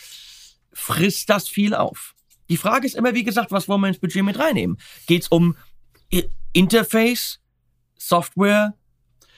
frisst 0.74 1.30
das 1.30 1.48
viel 1.48 1.74
auf. 1.74 2.16
Die 2.50 2.58
Frage 2.58 2.88
ist 2.88 2.96
immer, 2.96 3.14
wie 3.14 3.24
gesagt, 3.24 3.52
was 3.52 3.68
wollen 3.68 3.82
wir 3.82 3.88
ins 3.88 4.00
Budget 4.00 4.24
mit 4.24 4.40
reinnehmen? 4.40 4.78
Geht 5.06 5.24
es 5.24 5.28
um 5.28 5.56
Interface, 6.54 7.40
Software, 7.98 8.74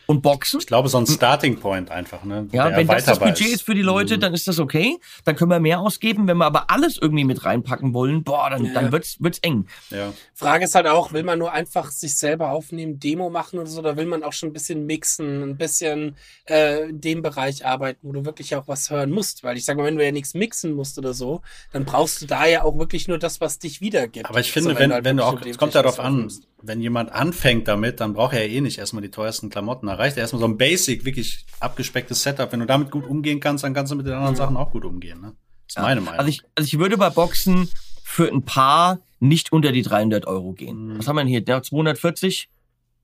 und 0.09 0.23
Boxen. 0.23 0.59
Ich 0.59 0.65
glaube, 0.65 0.89
so 0.89 0.97
ein 0.97 1.05
Starting 1.05 1.59
Point 1.59 1.91
einfach. 1.91 2.23
Ne, 2.23 2.47
ja, 2.51 2.75
wenn 2.75 2.87
das 2.87 3.05
das 3.05 3.19
Budget 3.19 3.49
ist 3.49 3.61
für 3.61 3.75
die 3.75 3.83
Leute, 3.83 4.17
mhm. 4.17 4.21
dann 4.21 4.33
ist 4.33 4.47
das 4.47 4.57
okay. 4.57 4.97
Dann 5.23 5.35
können 5.35 5.51
wir 5.51 5.59
mehr 5.59 5.79
ausgeben. 5.79 6.27
Wenn 6.27 6.37
wir 6.37 6.47
aber 6.47 6.71
alles 6.71 6.97
irgendwie 6.99 7.25
mit 7.25 7.45
reinpacken 7.45 7.93
wollen, 7.93 8.23
boah, 8.23 8.49
dann, 8.49 8.65
ja. 8.65 8.73
dann 8.73 8.91
wird's, 8.91 9.17
wird's 9.21 9.37
eng. 9.43 9.67
Ja. 9.91 10.11
Frage 10.33 10.65
ist 10.65 10.73
halt 10.73 10.87
auch, 10.87 11.13
will 11.13 11.21
man 11.21 11.37
nur 11.37 11.51
einfach 11.51 11.91
sich 11.91 12.15
selber 12.15 12.49
aufnehmen, 12.49 12.99
Demo 12.99 13.29
machen 13.29 13.59
oder 13.59 13.67
so, 13.67 13.81
oder 13.81 13.97
will 13.97 14.07
man 14.07 14.23
auch 14.23 14.33
schon 14.33 14.49
ein 14.49 14.53
bisschen 14.53 14.87
mixen, 14.87 15.43
ein 15.43 15.57
bisschen 15.57 16.15
äh, 16.49 16.89
in 16.89 17.01
dem 17.01 17.21
Bereich 17.21 17.67
arbeiten, 17.67 17.99
wo 18.01 18.11
du 18.11 18.25
wirklich 18.25 18.55
auch 18.55 18.67
was 18.67 18.89
hören 18.89 19.11
musst? 19.11 19.43
Weil 19.43 19.57
ich 19.57 19.65
sage 19.65 19.77
mal, 19.77 19.85
wenn 19.85 19.97
du 19.97 20.03
ja 20.03 20.11
nichts 20.11 20.33
mixen 20.33 20.73
musst 20.73 20.97
oder 20.97 21.13
so, 21.13 21.41
dann 21.71 21.85
brauchst 21.85 22.19
du 22.23 22.25
da 22.25 22.47
ja 22.47 22.63
auch 22.63 22.79
wirklich 22.79 23.07
nur 23.07 23.19
das, 23.19 23.41
was 23.41 23.59
dich 23.59 23.79
wiedergibt. 23.79 24.27
Aber 24.27 24.39
ich 24.39 24.51
finde, 24.51 24.71
so, 24.71 24.75
wenn, 24.75 24.89
wenn, 24.89 24.93
halt 24.93 25.05
wenn 25.05 25.17
du 25.17 25.23
auch, 25.23 25.39
es 25.39 25.59
kommt 25.59 25.75
ja 25.75 25.83
darauf 25.83 25.99
an, 25.99 26.31
wenn 26.61 26.81
jemand 26.81 27.11
anfängt 27.11 27.67
damit, 27.67 27.99
dann 27.99 28.13
braucht 28.13 28.33
er 28.33 28.45
ja 28.45 28.53
eh 28.53 28.61
nicht 28.61 28.79
erstmal 28.79 29.01
die 29.01 29.11
teuersten 29.11 29.49
Klamotten. 29.49 29.87
Da 29.87 29.98
reicht 29.99 30.17
erstmal 30.17 30.39
so 30.39 30.47
ein 30.47 30.57
Basic, 30.57 31.05
wirklich 31.05 31.45
abgespecktes 31.59 32.23
Setup. 32.23 32.51
Wenn 32.51 32.61
du 32.61 32.65
damit 32.65 32.89
gut 32.89 33.05
umgehen 33.05 33.39
kannst, 33.39 33.63
dann 33.63 33.73
kannst 33.73 33.91
du 33.91 33.95
mit 33.95 34.05
den 34.05 34.13
anderen 34.13 34.33
mhm. 34.33 34.37
Sachen 34.37 34.57
auch 34.57 34.71
gut 34.71 34.85
umgehen. 34.85 35.19
Ne? 35.21 35.33
Das 35.67 35.73
ist 35.73 35.75
ja. 35.75 35.81
meine 35.83 36.01
Meinung. 36.01 36.19
Also 36.19 36.29
ich, 36.29 36.41
also 36.55 36.65
ich 36.65 36.79
würde 36.79 36.97
bei 36.97 37.09
Boxen 37.09 37.69
für 38.03 38.31
ein 38.31 38.43
paar 38.43 38.99
nicht 39.19 39.51
unter 39.51 39.71
die 39.71 39.81
300 39.81 40.25
Euro 40.25 40.53
gehen. 40.53 40.87
Mhm. 40.93 40.99
Was 40.99 41.07
haben 41.07 41.17
wir 41.17 41.21
denn 41.21 41.27
hier? 41.27 41.43
Ja, 41.45 41.61
240? 41.61 42.49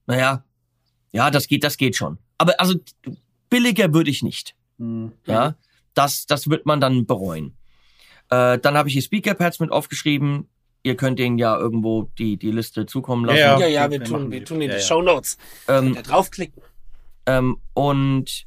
Naja, 0.07 0.43
ja, 1.11 1.29
das 1.29 1.47
geht, 1.47 1.63
das 1.63 1.77
geht 1.77 1.95
schon. 1.95 2.17
Aber 2.37 2.59
also 2.59 2.75
billiger 3.49 3.93
würde 3.93 4.09
ich 4.09 4.23
nicht. 4.23 4.55
Mhm. 4.77 5.11
Ja, 5.25 5.55
das, 5.93 6.25
das 6.25 6.49
wird 6.49 6.65
man 6.65 6.79
dann 6.79 7.05
bereuen. 7.05 7.57
Äh, 8.29 8.57
dann 8.59 8.77
habe 8.77 8.87
ich 8.87 8.93
hier 8.93 9.03
Speaker-Pads 9.03 9.59
mit 9.59 9.71
aufgeschrieben 9.71 10.47
ihr 10.85 10.95
könnt 10.95 11.17
denen 11.17 11.39
ja 11.39 11.57
irgendwo 11.57 12.11
die, 12.19 12.37
die 12.37 12.51
Liste 12.51 12.85
zukommen 12.85 13.25
lassen. 13.25 13.39
Ja, 13.39 13.59
ja, 13.59 13.65
ja 13.65 13.89
wir, 13.89 14.03
tun, 14.03 14.31
wir 14.31 14.45
tun 14.45 14.61
in 14.61 14.69
die 14.69 14.75
ja, 14.75 14.79
Show 14.79 15.01
Notes. 15.01 15.37
Ähm, 15.67 15.95
draufklicken. 16.03 16.61
Ähm, 17.25 17.57
und 17.73 18.45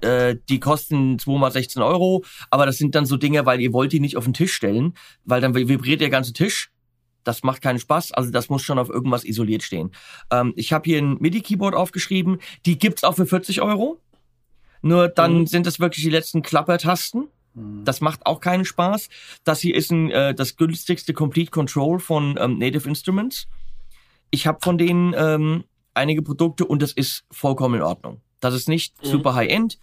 äh, 0.00 0.36
die 0.48 0.60
kosten 0.60 1.18
2 1.18 1.38
mal 1.38 1.50
16 1.50 1.82
Euro, 1.82 2.24
aber 2.50 2.66
das 2.66 2.78
sind 2.78 2.94
dann 2.94 3.06
so 3.06 3.16
Dinge, 3.16 3.46
weil 3.46 3.60
ihr 3.60 3.72
wollt 3.72 3.92
die 3.92 4.00
nicht 4.00 4.16
auf 4.16 4.24
den 4.24 4.34
Tisch 4.34 4.52
stellen, 4.52 4.94
weil 5.24 5.40
dann 5.40 5.54
vibriert 5.54 6.00
der 6.00 6.10
ganze 6.10 6.32
Tisch. 6.32 6.70
Das 7.24 7.42
macht 7.42 7.62
keinen 7.62 7.78
Spaß, 7.78 8.12
also 8.12 8.30
das 8.30 8.48
muss 8.48 8.62
schon 8.62 8.78
auf 8.78 8.88
irgendwas 8.88 9.24
isoliert 9.24 9.62
stehen. 9.62 9.90
Ähm, 10.30 10.52
ich 10.56 10.72
habe 10.72 10.88
hier 10.88 10.98
ein 10.98 11.18
MIDI-Keyboard 11.18 11.74
aufgeschrieben, 11.74 12.38
die 12.64 12.78
gibt's 12.78 13.04
auch 13.04 13.16
für 13.16 13.26
40 13.26 13.60
Euro. 13.60 14.00
Nur 14.80 15.08
dann 15.08 15.40
mhm. 15.40 15.46
sind 15.46 15.66
es 15.66 15.80
wirklich 15.80 16.04
die 16.04 16.10
letzten 16.10 16.42
Klappertasten. 16.42 17.28
Mhm. 17.54 17.84
Das 17.84 18.00
macht 18.00 18.24
auch 18.24 18.40
keinen 18.40 18.64
Spaß. 18.64 19.08
Das 19.44 19.60
hier 19.60 19.74
ist 19.74 19.90
ein, 19.90 20.10
äh, 20.10 20.34
das 20.34 20.56
günstigste 20.56 21.12
Complete 21.12 21.50
Control 21.50 21.98
von 21.98 22.38
ähm, 22.40 22.58
Native 22.58 22.88
Instruments. 22.88 23.48
Ich 24.30 24.46
habe 24.46 24.58
von 24.62 24.78
denen 24.78 25.14
ähm, 25.16 25.64
einige 25.98 26.22
Produkte 26.22 26.64
und 26.64 26.80
das 26.80 26.92
ist 26.92 27.24
vollkommen 27.30 27.76
in 27.76 27.82
Ordnung. 27.82 28.20
Das 28.40 28.54
ist 28.54 28.68
nicht 28.68 29.02
mhm. 29.02 29.08
super 29.08 29.34
High-End, 29.34 29.78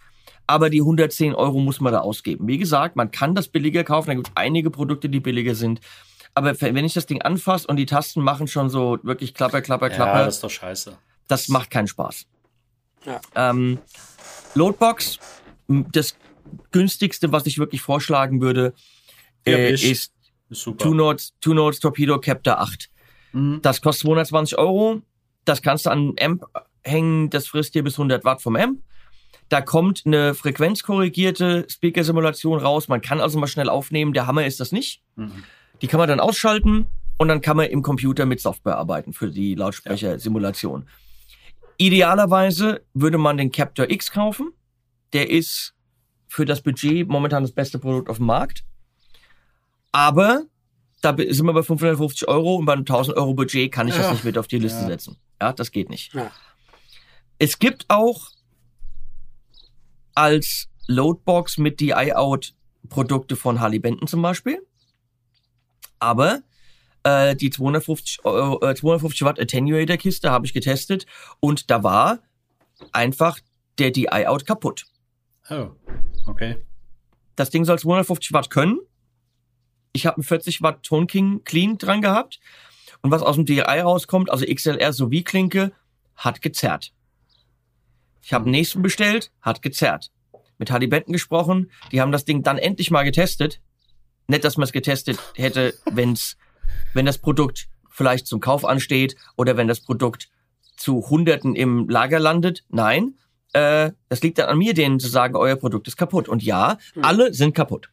aber 0.46 0.70
die 0.70 0.80
110 0.80 1.34
Euro 1.34 1.60
muss 1.60 1.80
man 1.80 1.92
da 1.92 2.00
ausgeben. 2.00 2.48
Wie 2.48 2.58
gesagt, 2.58 2.96
man 2.96 3.10
kann 3.10 3.34
das 3.34 3.48
billiger 3.48 3.84
kaufen. 3.84 4.08
Da 4.08 4.14
gibt 4.14 4.28
es 4.28 4.32
einige 4.34 4.70
Produkte, 4.70 5.08
die 5.08 5.20
billiger 5.20 5.54
sind. 5.54 5.80
Aber 6.34 6.60
wenn 6.60 6.84
ich 6.84 6.94
das 6.94 7.06
Ding 7.06 7.22
anfasse 7.22 7.66
und 7.66 7.76
die 7.76 7.86
Tasten 7.86 8.20
machen 8.20 8.46
schon 8.46 8.68
so 8.68 8.98
wirklich 9.02 9.34
klapper, 9.34 9.62
klapper, 9.62 9.88
klapper. 9.90 10.18
Ja, 10.20 10.24
das 10.26 10.36
ist 10.36 10.44
doch 10.44 10.50
scheiße. 10.50 10.96
Das 11.28 11.48
macht 11.48 11.70
keinen 11.70 11.86
Spaß. 11.86 12.26
Ja. 13.04 13.20
Ähm, 13.34 13.78
Loadbox, 14.54 15.18
das 15.68 16.16
günstigste, 16.72 17.32
was 17.32 17.46
ich 17.46 17.58
wirklich 17.58 17.80
vorschlagen 17.80 18.40
würde, 18.40 18.74
äh, 19.46 19.72
ist, 19.72 19.84
ist 19.84 20.12
Two 20.78 20.94
Notes, 20.94 21.32
Two 21.40 21.54
Notes 21.54 21.80
Torpedo 21.80 22.20
Captor 22.20 22.60
8. 22.60 22.90
Mhm. 23.32 23.60
Das 23.62 23.80
kostet 23.80 24.02
220 24.02 24.58
Euro. 24.58 25.02
Das 25.46 25.62
kannst 25.62 25.86
du 25.86 25.90
an 25.90 26.14
Amp 26.20 26.44
hängen, 26.84 27.30
das 27.30 27.46
frisst 27.46 27.74
dir 27.74 27.82
bis 27.82 27.94
100 27.94 28.24
Watt 28.24 28.42
vom 28.42 28.56
Amp. 28.56 28.82
Da 29.48 29.60
kommt 29.60 30.02
eine 30.04 30.34
frequenzkorrigierte 30.34 31.66
Speaker-Simulation 31.70 32.58
raus. 32.58 32.88
Man 32.88 33.00
kann 33.00 33.20
also 33.20 33.38
mal 33.38 33.46
schnell 33.46 33.68
aufnehmen. 33.68 34.12
Der 34.12 34.26
Hammer 34.26 34.44
ist 34.44 34.58
das 34.60 34.72
nicht. 34.72 35.02
Mhm. 35.14 35.44
Die 35.80 35.86
kann 35.86 35.98
man 35.98 36.08
dann 36.08 36.20
ausschalten 36.20 36.86
und 37.16 37.28
dann 37.28 37.40
kann 37.40 37.56
man 37.56 37.66
im 37.66 37.82
Computer 37.82 38.26
mit 38.26 38.40
Software 38.40 38.76
arbeiten 38.76 39.12
für 39.12 39.30
die 39.30 39.54
Lautsprecher-Simulation. 39.54 40.82
Ja. 40.82 40.88
Idealerweise 41.78 42.82
würde 42.94 43.18
man 43.18 43.36
den 43.36 43.52
Captor 43.52 43.88
X 43.88 44.10
kaufen. 44.10 44.52
Der 45.12 45.30
ist 45.30 45.74
für 46.26 46.44
das 46.44 46.60
Budget 46.60 47.08
momentan 47.08 47.44
das 47.44 47.52
beste 47.52 47.78
Produkt 47.78 48.08
auf 48.10 48.16
dem 48.16 48.26
Markt. 48.26 48.64
Aber 49.92 50.44
da 51.02 51.14
sind 51.16 51.46
wir 51.46 51.52
bei 51.52 51.62
550 51.62 52.28
Euro 52.28 52.56
und 52.56 52.64
bei 52.64 52.72
einem 52.72 52.82
1000 52.82 53.16
Euro 53.16 53.34
Budget 53.34 53.70
kann 53.72 53.88
ich 53.88 53.94
ja. 53.94 54.02
das 54.02 54.12
nicht 54.12 54.24
mit 54.24 54.38
auf 54.38 54.48
die 54.48 54.58
Liste 54.58 54.80
ja. 54.80 54.86
setzen. 54.86 55.16
Ja, 55.40 55.52
das 55.52 55.70
geht 55.70 55.90
nicht. 55.90 56.14
Ja. 56.14 56.30
Es 57.38 57.58
gibt 57.58 57.84
auch 57.88 58.30
als 60.14 60.68
Loadbox 60.86 61.58
mit 61.58 61.80
DI-Out 61.80 62.54
Produkte 62.88 63.36
von 63.36 63.60
Harley 63.60 63.78
Benton 63.78 64.08
zum 64.08 64.22
Beispiel. 64.22 64.64
Aber 65.98 66.42
äh, 67.02 67.36
die 67.36 67.50
250, 67.50 68.24
Euro, 68.24 68.66
äh, 68.66 68.74
250 68.74 69.22
Watt 69.22 69.40
Attenuator 69.40 69.96
Kiste 69.96 70.30
habe 70.30 70.46
ich 70.46 70.52
getestet 70.52 71.06
und 71.40 71.70
da 71.70 71.82
war 71.82 72.20
einfach 72.92 73.38
der 73.78 73.90
DI-Out 73.90 74.46
kaputt. 74.46 74.86
Oh, 75.50 75.70
okay. 76.26 76.64
Das 77.36 77.50
Ding 77.50 77.64
soll 77.64 77.78
250 77.78 78.32
Watt 78.32 78.50
können. 78.50 78.78
Ich 79.96 80.04
habe 80.04 80.16
einen 80.16 80.24
40 80.24 80.60
Watt 80.60 80.82
Tone 80.82 81.06
King 81.06 81.42
Clean 81.44 81.78
dran 81.78 82.02
gehabt. 82.02 82.38
Und 83.00 83.10
was 83.10 83.22
aus 83.22 83.36
dem 83.36 83.46
DI 83.46 83.60
rauskommt, 83.60 84.30
also 84.30 84.44
XLR 84.44 84.92
sowie 84.92 85.24
Klinke, 85.24 85.72
hat 86.16 86.42
gezerrt. 86.42 86.92
Ich 88.22 88.32
habe 88.32 88.44
einen 88.44 88.52
nächsten 88.52 88.82
bestellt, 88.82 89.32
hat 89.40 89.62
gezerrt. 89.62 90.10
Mit 90.58 90.70
Hardy 90.70 90.86
Benton 90.86 91.12
gesprochen, 91.12 91.70
die 91.92 92.00
haben 92.00 92.12
das 92.12 92.24
Ding 92.24 92.42
dann 92.42 92.58
endlich 92.58 92.90
mal 92.90 93.04
getestet. 93.04 93.60
Nicht, 94.26 94.44
dass 94.44 94.56
man 94.56 94.64
es 94.64 94.72
getestet 94.72 95.18
hätte, 95.34 95.74
wenn's 95.90 96.36
wenn 96.92 97.06
das 97.06 97.18
Produkt 97.18 97.68
vielleicht 97.88 98.26
zum 98.26 98.40
Kauf 98.40 98.64
ansteht 98.64 99.16
oder 99.36 99.56
wenn 99.56 99.68
das 99.68 99.80
Produkt 99.80 100.28
zu 100.76 101.08
Hunderten 101.08 101.54
im 101.54 101.88
Lager 101.88 102.18
landet. 102.18 102.64
Nein, 102.68 103.14
äh, 103.52 103.92
das 104.08 104.22
liegt 104.22 104.38
dann 104.38 104.48
an 104.48 104.58
mir, 104.58 104.74
denen 104.74 105.00
zu 105.00 105.08
sagen, 105.08 105.36
euer 105.36 105.56
Produkt 105.56 105.88
ist 105.88 105.96
kaputt. 105.96 106.28
Und 106.28 106.42
ja, 106.42 106.76
mhm. 106.94 107.04
alle 107.04 107.32
sind 107.32 107.54
kaputt. 107.54 107.88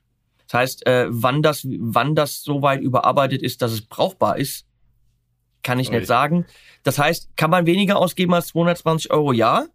Das 0.54 0.60
heißt, 0.60 0.86
äh, 0.86 1.08
wann 1.10 1.42
das, 1.42 1.66
wann 1.80 2.14
das 2.14 2.44
so 2.44 2.62
weit 2.62 2.82
überarbeitet 2.82 3.42
ist, 3.42 3.64
dass 3.64 3.72
es 3.72 3.82
brauchbar 3.82 4.38
ist, 4.38 4.68
kann 5.64 5.80
ich 5.80 5.88
okay. 5.88 5.98
nicht 5.98 6.08
sagen. 6.08 6.46
Das 6.84 7.00
heißt, 7.00 7.36
kann 7.36 7.50
man 7.50 7.66
weniger 7.66 7.98
ausgeben 7.98 8.36
als 8.36 8.50
220 8.50 9.10
Euro? 9.10 9.34
Ja, 9.34 9.66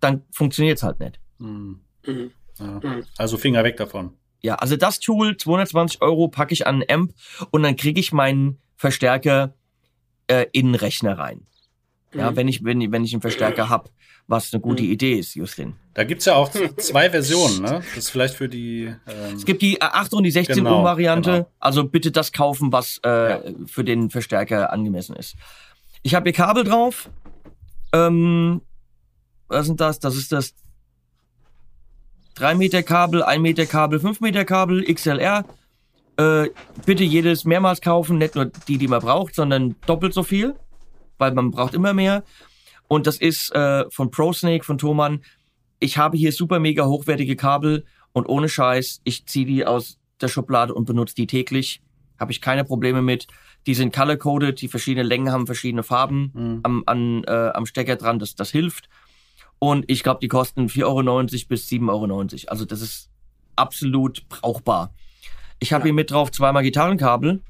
dann 0.00 0.22
funktioniert 0.30 0.78
es 0.78 0.84
halt 0.84 1.00
nicht. 1.00 1.20
Mhm. 1.36 1.80
Mhm. 2.06 2.30
Ja. 2.58 2.80
Also 3.18 3.36
Finger 3.36 3.62
weg 3.62 3.76
davon. 3.76 4.14
Ja, 4.40 4.54
also 4.54 4.78
das 4.78 5.00
Tool, 5.00 5.36
220 5.36 6.00
Euro, 6.00 6.28
packe 6.28 6.54
ich 6.54 6.66
an 6.66 6.76
einen 6.76 6.90
Amp 6.90 7.14
und 7.50 7.62
dann 7.62 7.76
kriege 7.76 8.00
ich 8.00 8.10
meinen 8.10 8.58
Verstärker 8.76 9.52
äh, 10.28 10.46
in 10.52 10.68
den 10.68 10.76
Rechner 10.76 11.18
rein. 11.18 11.46
Ja, 12.14 12.30
mhm. 12.30 12.36
wenn 12.36 12.48
ich, 12.48 12.64
wenn, 12.64 12.90
wenn 12.90 13.04
ich 13.04 13.12
einen 13.12 13.20
Verstärker 13.20 13.68
habe, 13.68 13.90
was 14.28 14.52
eine 14.52 14.60
gute 14.60 14.82
mhm. 14.82 14.90
Idee 14.90 15.14
ist, 15.14 15.34
Justin. 15.34 15.74
Da 15.94 16.04
gibt's 16.04 16.24
ja 16.24 16.34
auch 16.34 16.50
zwei 16.76 17.10
Versionen, 17.10 17.62
ne? 17.62 17.82
Das 17.94 17.96
ist 17.96 18.10
vielleicht 18.10 18.34
für 18.34 18.48
die. 18.48 18.92
Ähm 19.06 19.36
es 19.36 19.44
gibt 19.44 19.62
die 19.62 19.80
8 19.80 20.12
und 20.14 20.24
die 20.24 20.30
16 20.30 20.56
genau, 20.56 20.78
Ohm 20.78 20.84
Variante. 20.84 21.30
Genau. 21.30 21.50
Also 21.58 21.84
bitte 21.84 22.10
das 22.10 22.32
kaufen, 22.32 22.72
was 22.72 23.00
äh, 23.04 23.30
ja. 23.30 23.40
für 23.66 23.84
den 23.84 24.10
Verstärker 24.10 24.72
angemessen 24.72 25.16
ist. 25.16 25.36
Ich 26.02 26.14
habe 26.14 26.24
hier 26.24 26.34
Kabel 26.34 26.64
drauf. 26.64 27.08
Ähm, 27.92 28.60
was 29.48 29.66
sind 29.66 29.80
das? 29.80 30.00
Das 30.00 30.16
ist 30.16 30.32
das 30.32 30.54
3 32.34 32.56
Meter 32.56 32.82
Kabel, 32.82 33.22
1 33.22 33.40
Meter 33.40 33.66
Kabel, 33.66 34.00
5 34.00 34.20
Meter 34.20 34.44
Kabel, 34.44 34.84
XLR. 34.84 35.44
Äh, 36.18 36.48
bitte 36.84 37.04
jedes 37.04 37.44
mehrmals 37.44 37.80
kaufen, 37.80 38.18
nicht 38.18 38.34
nur 38.34 38.46
die, 38.46 38.78
die 38.78 38.88
man 38.88 39.00
braucht, 39.00 39.34
sondern 39.34 39.76
doppelt 39.86 40.14
so 40.14 40.22
viel, 40.22 40.54
weil 41.18 41.32
man 41.32 41.50
braucht 41.50 41.74
immer 41.74 41.92
mehr. 41.92 42.24
Und 42.88 43.06
das 43.06 43.18
ist 43.18 43.54
äh, 43.54 43.84
von 43.90 44.10
ProSnake, 44.10 44.64
von 44.64 44.78
Thomann. 44.78 45.22
Ich 45.78 45.98
habe 45.98 46.16
hier 46.16 46.32
super 46.32 46.58
mega 46.58 46.86
hochwertige 46.86 47.36
Kabel 47.36 47.84
und 48.12 48.26
ohne 48.26 48.48
Scheiß, 48.48 49.00
ich 49.04 49.26
ziehe 49.26 49.46
die 49.46 49.66
aus 49.66 49.98
der 50.20 50.28
Schublade 50.28 50.74
und 50.74 50.86
benutze 50.86 51.14
die 51.14 51.26
täglich. 51.26 51.82
Habe 52.18 52.32
ich 52.32 52.40
keine 52.40 52.64
Probleme 52.64 53.02
mit. 53.02 53.26
Die 53.66 53.74
sind 53.74 53.94
color-coded, 53.94 54.60
die 54.60 54.68
verschiedene 54.68 55.06
Längen 55.06 55.30
haben 55.30 55.46
verschiedene 55.46 55.82
Farben 55.82 56.30
mhm. 56.32 56.60
am, 56.62 56.82
an, 56.86 57.24
äh, 57.24 57.50
am 57.52 57.66
Stecker 57.66 57.96
dran, 57.96 58.18
das, 58.18 58.34
das 58.34 58.50
hilft. 58.50 58.88
Und 59.58 59.84
ich 59.88 60.02
glaube, 60.02 60.20
die 60.20 60.28
kosten 60.28 60.68
4,90 60.68 60.84
Euro 60.84 61.02
bis 61.48 61.68
7,90 61.68 61.88
Euro. 61.88 62.28
Also 62.46 62.64
das 62.64 62.80
ist 62.80 63.10
absolut 63.56 64.28
brauchbar. 64.28 64.94
Ich 65.58 65.72
habe 65.72 65.82
ja. 65.82 65.84
hier 65.86 65.94
mit 65.94 66.10
drauf 66.10 66.30
zweimal 66.30 66.62
Gitarrenkabel. 66.62 67.42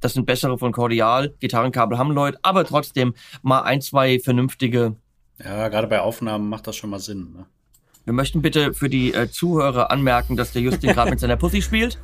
Das 0.00 0.14
sind 0.14 0.26
bessere 0.26 0.58
von 0.58 0.72
Cordial. 0.72 1.34
Gitarrenkabel 1.40 1.98
haben 1.98 2.12
Leute, 2.12 2.38
aber 2.42 2.64
trotzdem 2.64 3.14
mal 3.42 3.62
ein, 3.62 3.80
zwei 3.80 4.18
vernünftige. 4.18 4.96
Ja, 5.42 5.68
gerade 5.68 5.86
bei 5.86 6.00
Aufnahmen 6.00 6.48
macht 6.48 6.66
das 6.66 6.76
schon 6.76 6.90
mal 6.90 7.00
Sinn. 7.00 7.32
Ne? 7.36 7.46
Wir 8.04 8.12
möchten 8.12 8.42
bitte 8.42 8.74
für 8.74 8.88
die 8.88 9.12
äh, 9.12 9.30
Zuhörer 9.30 9.90
anmerken, 9.90 10.36
dass 10.36 10.52
der 10.52 10.62
Justin 10.62 10.92
gerade 10.94 11.10
mit 11.10 11.20
seiner 11.20 11.36
Pussy 11.36 11.62
spielt. 11.62 11.98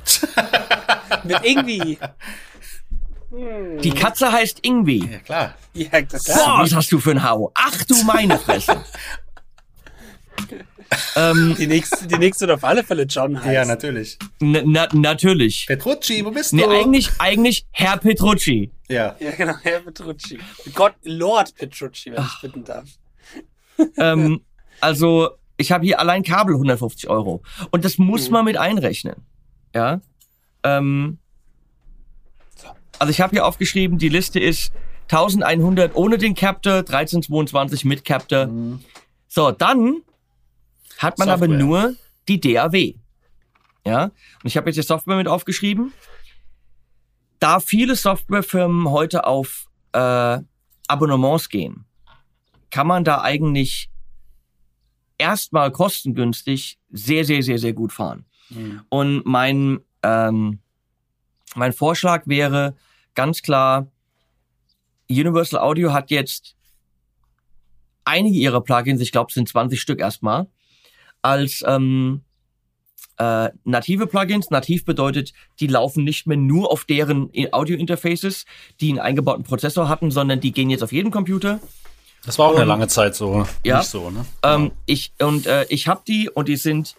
mit 1.23 1.37
irgendwie. 1.43 1.97
Die 3.81 3.89
Katze 3.89 4.31
heißt 4.31 4.59
Ingwie. 4.61 5.09
Ja, 5.11 5.19
klar. 5.19 5.55
Ja, 5.73 6.01
das 6.01 6.25
Boah, 6.25 6.59
was 6.59 6.73
hast 6.73 6.91
du 6.91 6.99
für 6.99 7.11
ein 7.11 7.23
Hau? 7.23 7.51
Ach 7.55 7.83
du 7.83 7.95
meine 8.03 8.37
Fresse. 8.37 8.83
ähm, 11.15 11.55
die, 11.57 11.67
nächste, 11.67 12.07
die 12.07 12.17
nächste 12.17 12.47
wird 12.47 12.57
auf 12.57 12.63
alle 12.63 12.83
Fälle 12.83 13.03
John 13.03 13.37
heißt. 13.43 13.53
Ja, 13.53 13.65
natürlich. 13.65 14.17
Na, 14.39 14.87
natürlich. 14.93 15.65
Petrucci, 15.67 16.23
wo 16.25 16.31
bist 16.31 16.51
du? 16.51 16.57
Nee, 16.57 16.65
eigentlich, 16.65 17.09
eigentlich 17.19 17.65
Herr 17.71 17.97
Petrucci. 17.97 18.71
Ja. 18.87 19.15
Ja, 19.19 19.31
genau, 19.31 19.55
Herr 19.63 19.79
Petrucci. 19.79 20.39
Gott, 20.73 20.93
Lord 21.03 21.55
Petrucci, 21.55 22.11
wenn 22.11 22.19
Ach. 22.19 22.35
ich 22.35 22.41
bitten 22.41 22.63
darf. 22.63 22.89
ähm, 23.97 24.41
also, 24.81 25.29
ich 25.57 25.71
habe 25.71 25.85
hier 25.85 25.99
allein 25.99 26.23
Kabel 26.23 26.55
150 26.55 27.09
Euro. 27.09 27.41
Und 27.71 27.85
das 27.85 27.97
muss 27.97 28.27
mhm. 28.27 28.33
man 28.33 28.45
mit 28.45 28.57
einrechnen. 28.57 29.15
Ja. 29.73 30.01
Ähm, 30.63 31.19
also 32.99 33.11
ich 33.11 33.21
habe 33.21 33.31
hier 33.31 33.45
aufgeschrieben, 33.45 33.97
die 33.97 34.09
Liste 34.09 34.39
ist 34.39 34.71
1100 35.11 35.95
ohne 35.95 36.17
den 36.17 36.35
Captor, 36.35 36.77
1322 36.77 37.85
mit 37.85 38.05
Captor. 38.05 38.47
Mhm. 38.47 38.79
So, 39.27 39.51
dann 39.51 40.01
hat 40.97 41.17
man 41.17 41.27
Software. 41.27 41.49
aber 41.49 41.57
nur 41.57 41.95
die 42.27 42.39
DAW. 42.39 42.95
Ja, 43.85 44.05
und 44.05 44.13
ich 44.43 44.57
habe 44.57 44.69
jetzt 44.69 44.77
die 44.77 44.81
Software 44.81 45.17
mit 45.17 45.27
aufgeschrieben. 45.27 45.93
Da 47.39 47.59
viele 47.59 47.95
Softwarefirmen 47.95 48.89
heute 48.89 49.25
auf 49.25 49.67
äh, 49.91 50.39
Abonnements 50.87 51.49
gehen, 51.49 51.85
kann 52.71 52.87
man 52.87 53.03
da 53.03 53.21
eigentlich 53.21 53.89
erstmal 55.17 55.71
kostengünstig 55.71 56.79
sehr, 56.89 57.25
sehr, 57.25 57.43
sehr, 57.43 57.59
sehr 57.59 57.73
gut 57.73 57.93
fahren. 57.93 58.25
Mhm. 58.49 58.81
Und 58.89 59.25
mein 59.25 59.79
ähm, 60.01 60.59
mein 61.55 61.73
Vorschlag 61.73 62.27
wäre 62.27 62.75
ganz 63.13 63.41
klar, 63.41 63.87
Universal 65.09 65.59
Audio 65.59 65.93
hat 65.93 66.11
jetzt 66.11 66.55
einige 68.03 68.37
ihrer 68.37 68.61
Plugins, 68.61 69.01
ich 69.01 69.11
glaube 69.11 69.29
es 69.29 69.35
sind 69.35 69.47
20 69.47 69.79
Stück 69.79 69.99
erstmal, 69.99 70.47
als 71.25 71.63
ähm, 71.65 72.21
äh, 73.17 73.49
native 73.63 74.07
Plugins. 74.07 74.49
Nativ 74.51 74.85
bedeutet, 74.85 75.33
die 75.59 75.67
laufen 75.67 76.03
nicht 76.03 76.27
mehr 76.27 76.37
nur 76.37 76.71
auf 76.71 76.85
deren 76.85 77.31
Audio-Interfaces, 77.51 78.45
die 78.79 78.89
einen 78.89 78.99
eingebauten 78.99 79.43
Prozessor 79.43 79.89
hatten, 79.89 80.11
sondern 80.11 80.39
die 80.39 80.51
gehen 80.51 80.69
jetzt 80.69 80.83
auf 80.83 80.91
jeden 80.91 81.11
Computer. 81.11 81.59
Das 82.25 82.39
war 82.39 82.47
auch 82.47 82.51
und, 82.51 82.57
eine 82.57 82.65
lange 82.65 82.87
Zeit 82.87 83.15
so. 83.15 83.45
Ja. 83.63 83.79
Nicht 83.79 83.89
so, 83.89 84.09
ne? 84.09 84.25
Ähm, 84.43 84.71
ich, 84.85 85.13
und 85.19 85.45
äh, 85.47 85.65
ich 85.69 85.87
habe 85.87 86.01
die 86.07 86.29
und 86.29 86.47
die 86.47 86.57
sind 86.57 86.95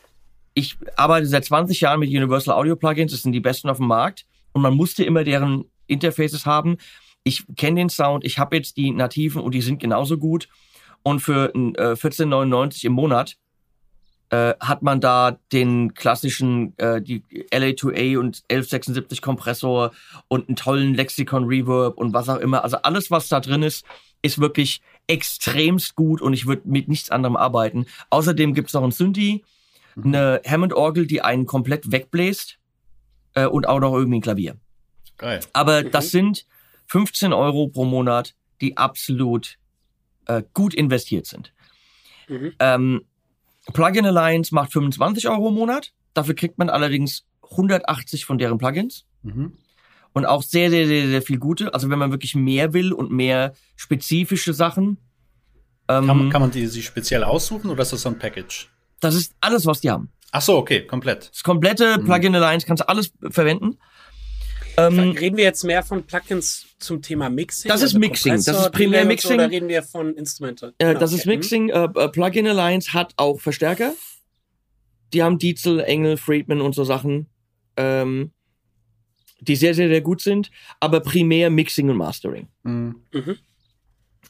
ich 0.57 0.79
arbeite 0.97 1.27
seit 1.27 1.45
20 1.45 1.83
Jahren 1.83 2.01
mit 2.01 2.09
Universal 2.09 2.55
Audio 2.55 2.77
Plugins, 2.77 3.13
das 3.13 3.21
sind 3.21 3.33
die 3.33 3.41
besten 3.41 3.69
auf 3.69 3.77
dem 3.77 3.89
Markt 3.89 4.25
und 4.53 4.63
man 4.63 4.75
musste 4.75 5.05
immer 5.05 5.23
deren 5.23 5.67
Interfaces 5.87 6.47
haben. 6.47 6.79
Ich 7.25 7.45
kenne 7.57 7.81
den 7.81 7.91
Sound, 7.91 8.25
ich 8.25 8.39
habe 8.39 8.57
jetzt 8.57 8.79
die 8.79 8.91
nativen 8.91 9.43
und 9.43 9.55
die 9.55 9.61
sind 9.61 9.81
genauso 9.81 10.17
gut 10.17 10.49
und 11.03 11.21
für 11.21 11.55
äh, 11.55 11.93
14,99 11.93 12.87
im 12.87 12.93
Monat 12.93 13.37
äh, 14.31 14.55
hat 14.61 14.83
man 14.83 15.01
da 15.01 15.39
den 15.53 15.95
klassischen 15.95 16.77
äh, 16.79 17.01
die 17.01 17.23
LA2A 17.53 18.19
und 18.19 18.43
1176 18.49 19.23
Kompressor 19.23 19.93
und 20.29 20.49
einen 20.49 20.57
tollen 20.57 20.95
Lexikon 20.95 21.45
Reverb 21.45 21.97
und 21.97 22.13
was 22.13 22.29
auch 22.29 22.39
immer. 22.39 22.65
Also 22.65 22.79
alles, 22.79 23.11
was 23.11 23.29
da 23.29 23.41
drin 23.41 23.63
ist, 23.63 23.85
ist 24.23 24.41
wirklich 24.41 24.81
extremst 25.07 25.95
gut 25.95 26.21
und 26.21 26.33
ich 26.33 26.47
würde 26.47 26.63
mit 26.65 26.89
nichts 26.89 27.11
anderem 27.11 27.37
arbeiten. 27.37 27.87
Außerdem 28.11 28.55
gibt's 28.55 28.73
noch 28.73 28.83
ein 28.83 28.91
Synthi, 28.91 29.45
mhm. 29.95 30.07
eine 30.07 30.41
Hammond-Orgel, 30.45 31.07
die 31.07 31.23
einen 31.23 31.47
komplett 31.47 31.93
wegbläst 31.93 32.59
äh, 33.35 33.47
und 33.47 33.69
auch 33.69 33.81
noch 33.81 33.95
irgendwie 33.95 34.19
ein 34.19 34.23
Klavier. 34.23 34.57
Geil. 35.19 35.41
Aber 35.53 35.85
mhm. 35.85 35.91
das 35.93 36.11
sind 36.11 36.47
15 36.89 37.33
Euro 37.33 37.69
pro 37.69 37.85
Monat, 37.85 38.35
die 38.61 38.77
absolut 38.77 39.59
äh, 40.27 40.43
gut 40.55 40.75
investiert 40.75 41.27
sind. 41.27 41.53
Mhm. 42.29 42.53
Ähm, 42.59 43.05
Plugin 43.73 44.07
Alliance 44.07 44.55
macht 44.55 44.73
25 44.73 45.29
Euro 45.29 45.49
im 45.49 45.55
Monat. 45.55 45.93
Dafür 46.15 46.35
kriegt 46.35 46.59
man 46.59 46.71
allerdings 46.71 47.25
180 47.51 48.25
von 48.25 48.39
deren 48.39 48.59
Plugins. 48.59 49.05
Mhm. 49.23 49.53
Und 50.13 50.25
auch 50.25 50.43
sehr, 50.43 50.71
sehr, 50.71 50.87
sehr, 50.87 51.09
sehr 51.09 51.23
viel 51.23 51.39
gute. 51.39 51.75
Also 51.75 51.91
wenn 51.91 51.99
man 51.99 52.11
wirklich 52.11 52.35
mehr 52.35 52.73
will 52.73 52.93
und 52.93 53.11
mehr 53.11 53.55
spezifische 53.77 54.55
Sachen. 54.55 54.99
Ähm, 55.89 56.07
kann, 56.07 56.19
man, 56.19 56.31
kann 56.31 56.41
man 56.41 56.51
die 56.51 56.67
sich 56.67 56.87
speziell 56.87 57.23
aussuchen 57.23 57.71
oder 57.71 57.83
ist 57.83 57.93
das 57.93 58.03
so 58.03 58.09
ein 58.09 58.19
Package? 58.19 58.71
Das 59.01 59.15
ist 59.15 59.35
alles, 59.41 59.67
was 59.67 59.81
die 59.81 59.91
haben. 59.91 60.11
Ach 60.33 60.41
so, 60.41 60.57
okay, 60.57 60.87
komplett. 60.87 61.31
Das 61.31 61.43
komplette 61.43 61.99
mhm. 61.99 62.05
Plugin 62.05 62.35
Alliance 62.35 62.67
kannst 62.67 62.83
du 62.83 62.89
alles 62.89 63.13
verwenden. 63.31 63.79
Ähm, 64.77 65.11
reden 65.13 65.37
wir 65.37 65.45
jetzt 65.45 65.65
mehr 65.65 65.83
von 65.83 66.05
Plugins 66.05 66.67
zum 66.79 67.01
Thema 67.01 67.31
Mixing? 67.31 67.69
Das 67.69 67.81
ist 67.81 67.95
also 67.95 67.99
Mixing. 67.99 68.33
Das 68.35 68.49
ist 68.49 68.73
primär 68.73 69.05
Mixing. 69.05 69.35
Oder 69.35 69.51
reden 69.51 69.69
wir 69.69 69.83
von 69.83 70.15
Instrumente? 70.15 70.75
Äh, 70.79 70.89
genau. 70.89 71.01
das 71.01 71.13
ist 71.13 71.27
Mixing. 71.27 71.71
Äh, 71.71 71.85
äh, 71.85 72.09
Plugin 72.09 72.47
Alliance 72.47 72.93
hat 72.93 73.15
auch 73.17 73.41
Verstärker. 73.41 73.95
Die 75.13 75.23
haben 75.23 75.39
Diesel, 75.39 75.81
Engel, 75.81 76.17
Friedman 76.17 76.61
und 76.61 76.75
so 76.75 76.85
Sachen, 76.85 77.29
ähm, 77.77 78.33
die 79.41 79.57
sehr, 79.57 79.75
sehr, 79.75 79.89
sehr 79.89 80.01
gut 80.01 80.21
sind. 80.21 80.51
Aber 80.81 81.01
primär 81.01 81.49
Mixing 81.49 81.89
und 81.89 81.97
Mastering. 81.97 82.49
Mhm. 82.63 82.97
Mhm. 83.13 83.37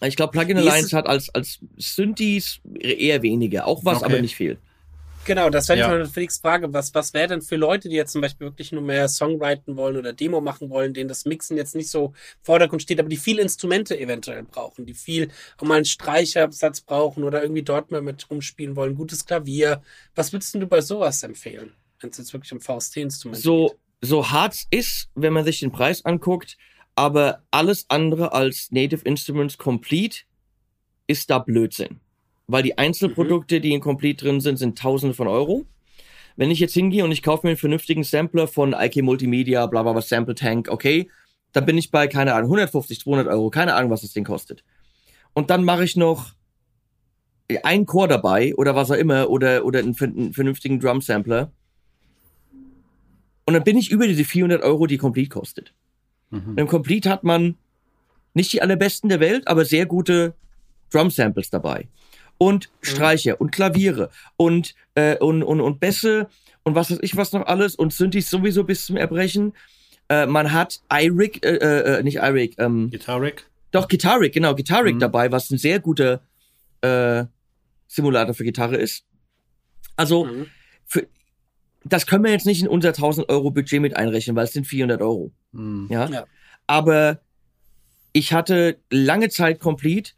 Ich 0.03 0.17
glaube, 0.17 0.33
Plugin 0.33 0.59
Alliance 0.59 0.97
hat 0.97 1.07
als, 1.07 1.35
als 1.35 1.59
Synthes 1.77 2.61
eher 2.79 3.23
weniger. 3.23 3.67
Auch 3.67 3.85
was, 3.85 3.99
okay. 3.99 4.13
aber 4.13 4.21
nicht 4.21 4.37
viel. 4.37 4.59
Genau, 5.27 5.51
das 5.51 5.69
wäre 5.69 5.99
ja. 5.99 6.05
Felix 6.07 6.39
Frage. 6.39 6.73
Was, 6.73 6.95
was 6.95 7.13
wäre 7.13 7.29
denn 7.29 7.43
für 7.43 7.57
Leute, 7.57 7.89
die 7.89 7.97
jetzt 7.97 8.13
zum 8.13 8.21
Beispiel 8.21 8.47
wirklich 8.47 8.71
nur 8.71 8.83
mehr 8.83 9.09
Songwriten 9.09 9.77
wollen 9.77 9.97
oder 9.97 10.13
Demo 10.13 10.41
machen 10.41 10.71
wollen, 10.71 10.95
denen 10.95 11.09
das 11.09 11.25
Mixen 11.25 11.57
jetzt 11.57 11.75
nicht 11.75 11.91
so 11.91 12.07
im 12.07 12.13
Vordergrund 12.43 12.83
steht, 12.83 13.01
aber 13.01 13.09
die 13.09 13.17
viele 13.17 13.43
Instrumente 13.43 13.99
eventuell 13.99 14.45
brauchen, 14.45 14.87
die 14.87 14.95
viel 14.95 15.31
auch 15.59 15.65
mal 15.65 15.75
einen 15.75 15.85
Streichersatz 15.85 16.81
brauchen 16.81 17.25
oder 17.25 17.43
irgendwie 17.43 17.65
dort 17.65 17.91
mal 17.91 18.03
mit 18.03 18.31
rumspielen 18.31 18.77
wollen, 18.77 18.95
gutes 18.95 19.27
Klavier. 19.27 19.83
Was 20.15 20.33
würdest 20.33 20.55
du 20.55 20.67
bei 20.67 20.81
sowas 20.81 21.23
empfehlen, 21.25 21.75
wenn 22.01 22.11
es 22.11 22.19
jetzt 22.19 22.33
wirklich 22.33 22.53
um 22.53 22.61
VST-Instrumente 22.61 23.43
so, 23.43 23.69
geht? 23.69 23.79
So 24.09 24.31
hart 24.31 24.65
ist, 24.71 25.09
wenn 25.17 25.33
man 25.33 25.45
sich 25.45 25.59
den 25.59 25.73
Preis 25.73 26.05
anguckt, 26.05 26.57
aber 26.95 27.43
alles 27.51 27.87
andere 27.89 28.33
als 28.33 28.69
Native 28.71 29.03
Instruments 29.05 29.59
Complete 29.59 30.21
ist 31.09 31.31
da 31.31 31.41
Blödsinn 31.41 32.01
weil 32.47 32.63
die 32.63 32.79
Einzelprodukte, 32.79 33.57
mhm. 33.57 33.63
die 33.63 33.73
in 33.73 33.81
Complete 33.81 34.25
drin 34.25 34.41
sind, 34.41 34.59
sind 34.59 34.79
Tausende 34.79 35.15
von 35.15 35.29
Euro. 35.29 35.67
Wenn 36.37 36.51
ich 36.51 36.61
jetzt 36.61 36.75
hingehe 36.75 37.05
und 37.05 37.13
ich 37.13 37.23
kaufe 37.23 37.47
mir 37.47 37.51
einen 37.51 37.59
vernünftigen 37.59 38.05
Sampler 38.05 38.47
von 38.47 38.75
IK 38.75 39.03
Multimedia, 39.03 39.67
bla 39.67 39.83
bla 39.83 39.93
bla, 39.93 40.03
Sample 40.03 40.35
Tank, 40.35 40.69
okay, 40.69 41.11
dann 41.53 41.65
bin 41.65 41.79
ich 41.79 41.91
bei, 41.91 42.07
keine 42.09 42.35
Ahnung, 42.35 42.51
150, 42.51 43.01
200 43.01 43.29
Euro, 43.29 43.51
keine 43.51 43.75
Ahnung, 43.75 43.91
was 43.91 44.03
das 44.03 44.13
Ding 44.13 44.25
kostet. 44.25 44.63
Und 45.33 45.51
dann 45.51 45.65
mache 45.65 45.85
ich 45.85 45.97
noch 45.97 46.35
einen 47.63 47.87
Chor 47.87 48.09
dabei 48.09 48.55
oder 48.57 48.75
was 48.75 48.91
auch 48.91 48.97
immer 48.97 49.31
oder, 49.31 49.65
oder 49.65 49.79
einen, 49.79 49.97
einen 49.99 50.35
vernünftigen 50.35 50.79
Drum-Sampler. 50.79 51.51
Und 53.47 53.55
dann 53.55 53.65
bin 53.65 53.79
ich 53.79 53.91
über 53.91 54.07
diese 54.07 54.25
400 54.25 54.63
Euro, 54.63 54.87
die 54.87 54.99
Complete 54.99 55.31
kostet. 55.31 55.73
Mhm. 56.31 56.49
Und 56.51 56.61
im 56.61 56.67
Complete 56.67 57.09
hat 57.09 57.25
man 57.25 57.57
nicht 58.35 58.53
die 58.53 58.61
allerbesten 58.61 59.09
der 59.09 59.21
Welt, 59.21 59.49
aber 59.49 59.65
sehr 59.65 59.87
gute 59.87 60.35
Drum-Samples 60.91 61.49
dabei 61.49 61.89
und 62.39 62.69
mhm. 62.69 62.87
Streicher 62.87 63.41
und 63.41 63.51
Klaviere 63.53 64.11
und, 64.37 64.75
äh, 64.95 65.17
und, 65.19 65.43
und, 65.43 65.61
und 65.61 65.81
Bässe 65.81 66.29
und 66.63 66.75
was 66.75 66.91
weiß 66.91 66.99
ich 67.03 67.17
was 67.17 67.33
noch 67.33 67.47
alles 67.47 67.75
und 67.77 67.93
Synthes 67.93 68.29
sowieso 68.29 68.65
bis 68.65 68.87
zum 68.87 68.97
Erbrechen. 68.97 69.53
Äh, 70.09 70.27
man 70.27 70.53
hat 70.53 70.81
iRig, 70.93 71.45
äh, 71.45 71.57
äh, 71.99 72.03
nicht 72.03 72.17
iRig, 72.17 72.57
ähm, 72.59 72.91
Guitaric? 72.91 73.49
Doch, 73.73 73.89
Guitaric, 73.89 74.33
genau, 74.33 74.55
Guitaric 74.55 74.95
mhm. 74.95 75.01
dabei, 75.01 75.33
was 75.33 75.51
ein 75.51 75.59
sehr 75.59 75.81
guter 75.81 76.21
äh, 76.81 77.25
Simulator 77.89 78.35
für 78.35 78.45
Gitarre 78.45 78.77
ist. 78.77 79.05
Also, 79.97 80.25
mhm. 80.25 80.47
für, 80.85 81.07
das 81.85 82.07
können 82.07 82.25
wir 82.25 82.33
jetzt 82.33 82.47
nicht 82.47 82.63
in 82.63 82.69
unser 82.69 82.91
1000 82.91 83.29
Euro 83.29 83.51
Budget 83.51 83.81
mit 83.81 83.97
einrechnen, 83.97 84.37
weil 84.37 84.45
es 84.45 84.53
sind 84.53 84.67
400 84.67 85.01
Euro. 85.01 85.33
Mhm. 85.53 85.89
Ja? 85.91 86.09
ja. 86.09 86.25
Aber 86.67 87.21
ich 88.13 88.33
hatte 88.33 88.79
lange 88.91 89.29
Zeit 89.29 89.61
Complete 89.61 90.13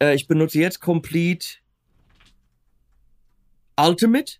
äh, 0.00 0.14
ich 0.14 0.28
benutze 0.28 0.58
jetzt 0.58 0.80
Complete 0.80 1.46
Ultimate, 3.78 4.34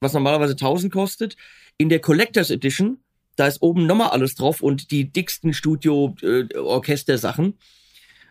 was 0.00 0.12
normalerweise 0.12 0.52
1000 0.52 0.92
kostet. 0.92 1.36
In 1.78 1.88
der 1.88 2.00
Collectors 2.00 2.50
Edition, 2.50 2.98
da 3.36 3.46
ist 3.46 3.62
oben 3.62 3.86
nochmal 3.86 4.10
alles 4.10 4.34
drauf 4.34 4.62
und 4.62 4.90
die 4.90 5.12
dicksten 5.12 5.52
Studio-Orchester-Sachen. 5.52 7.58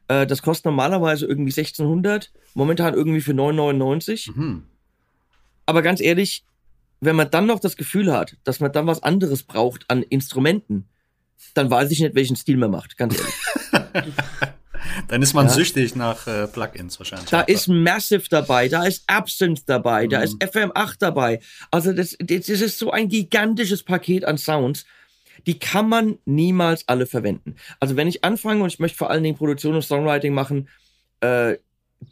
Äh, 0.08 0.22
äh, 0.22 0.28
das 0.28 0.42
kostet 0.42 0.66
normalerweise 0.66 1.26
irgendwie 1.26 1.52
1600, 1.52 2.32
momentan 2.54 2.94
irgendwie 2.94 3.22
für 3.22 3.34
9,99. 3.34 4.36
Mhm. 4.36 4.64
Aber 5.66 5.82
ganz 5.82 6.02
ehrlich, 6.02 6.44
wenn 7.02 7.16
man 7.16 7.30
dann 7.30 7.46
noch 7.46 7.60
das 7.60 7.76
Gefühl 7.76 8.14
hat, 8.14 8.38
dass 8.44 8.60
man 8.60 8.72
dann 8.72 8.88
was 8.88 9.04
anderes 9.04 9.44
braucht 9.44 9.90
an 9.90 10.04
Instrumenten, 10.04 10.88
dann 11.54 11.70
weiß 11.70 11.92
ich 11.92 12.00
nicht, 12.00 12.16
welchen 12.16 12.36
Stil 12.36 12.58
man 12.58 12.72
macht, 12.72 12.98
ganz 12.98 13.18
ehrlich. 13.18 14.14
Dann 15.08 15.22
ist 15.22 15.34
man 15.34 15.48
ja. 15.48 15.52
süchtig 15.52 15.96
nach 15.96 16.28
äh, 16.28 16.48
Plugins 16.48 17.00
wahrscheinlich. 17.00 17.30
Da 17.30 17.42
ist 17.42 17.68
Massive 17.68 18.28
dabei, 18.30 18.68
da 18.68 18.84
ist 18.84 19.04
Absinthe 19.08 19.64
dabei, 19.66 20.06
mhm. 20.06 20.10
da 20.10 20.22
ist 20.22 20.42
FM8 20.42 20.96
dabei. 21.00 21.40
Also 21.72 21.94
das, 21.94 22.18
das 22.20 22.50
ist 22.50 22.80
so 22.80 22.92
ein 22.92 23.10
gigantisches 23.10 23.84
Paket 23.84 24.26
an 24.26 24.38
Sounds. 24.38 24.86
Die 25.46 25.60
kann 25.60 25.90
man 25.90 26.18
niemals 26.26 26.88
alle 26.88 27.06
verwenden. 27.06 27.56
Also 27.80 27.96
wenn 27.96 28.08
ich 28.08 28.24
anfange 28.24 28.64
und 28.64 28.74
ich 28.74 28.80
möchte 28.80 28.98
vor 28.98 29.10
allen 29.10 29.24
Dingen 29.24 29.38
Produktion 29.38 29.76
und 29.76 29.84
Songwriting 29.84 30.34
machen, 30.34 30.70
äh, 31.22 31.58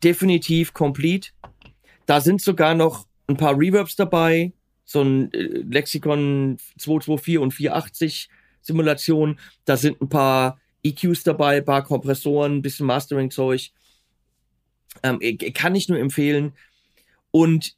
definitiv 0.04 0.74
complete. 0.74 1.30
Da 2.06 2.22
sind 2.22 2.42
sogar 2.42 2.76
noch 2.76 3.08
ein 3.28 3.38
paar 3.38 3.58
Reverbs 3.58 3.96
dabei, 3.96 4.54
so 4.86 5.02
ein 5.02 5.32
äh, 5.34 5.64
Lexikon 5.70 6.58
224 6.78 7.40
und 7.40 7.52
480 7.52 8.30
Simulation. 8.62 9.40
Da 9.66 9.78
sind 9.78 10.02
ein 10.02 10.10
paar 10.10 10.60
EQs 10.84 11.24
dabei, 11.24 11.62
paar 11.62 11.84
Kompressoren, 11.84 12.62
bisschen 12.62 12.86
Mastering-Zeug. 12.86 13.72
Ähm, 15.02 15.20
kann 15.54 15.76
ich 15.76 15.90
nur 15.90 16.00
empfehlen. 16.00 16.54
Und 17.32 17.76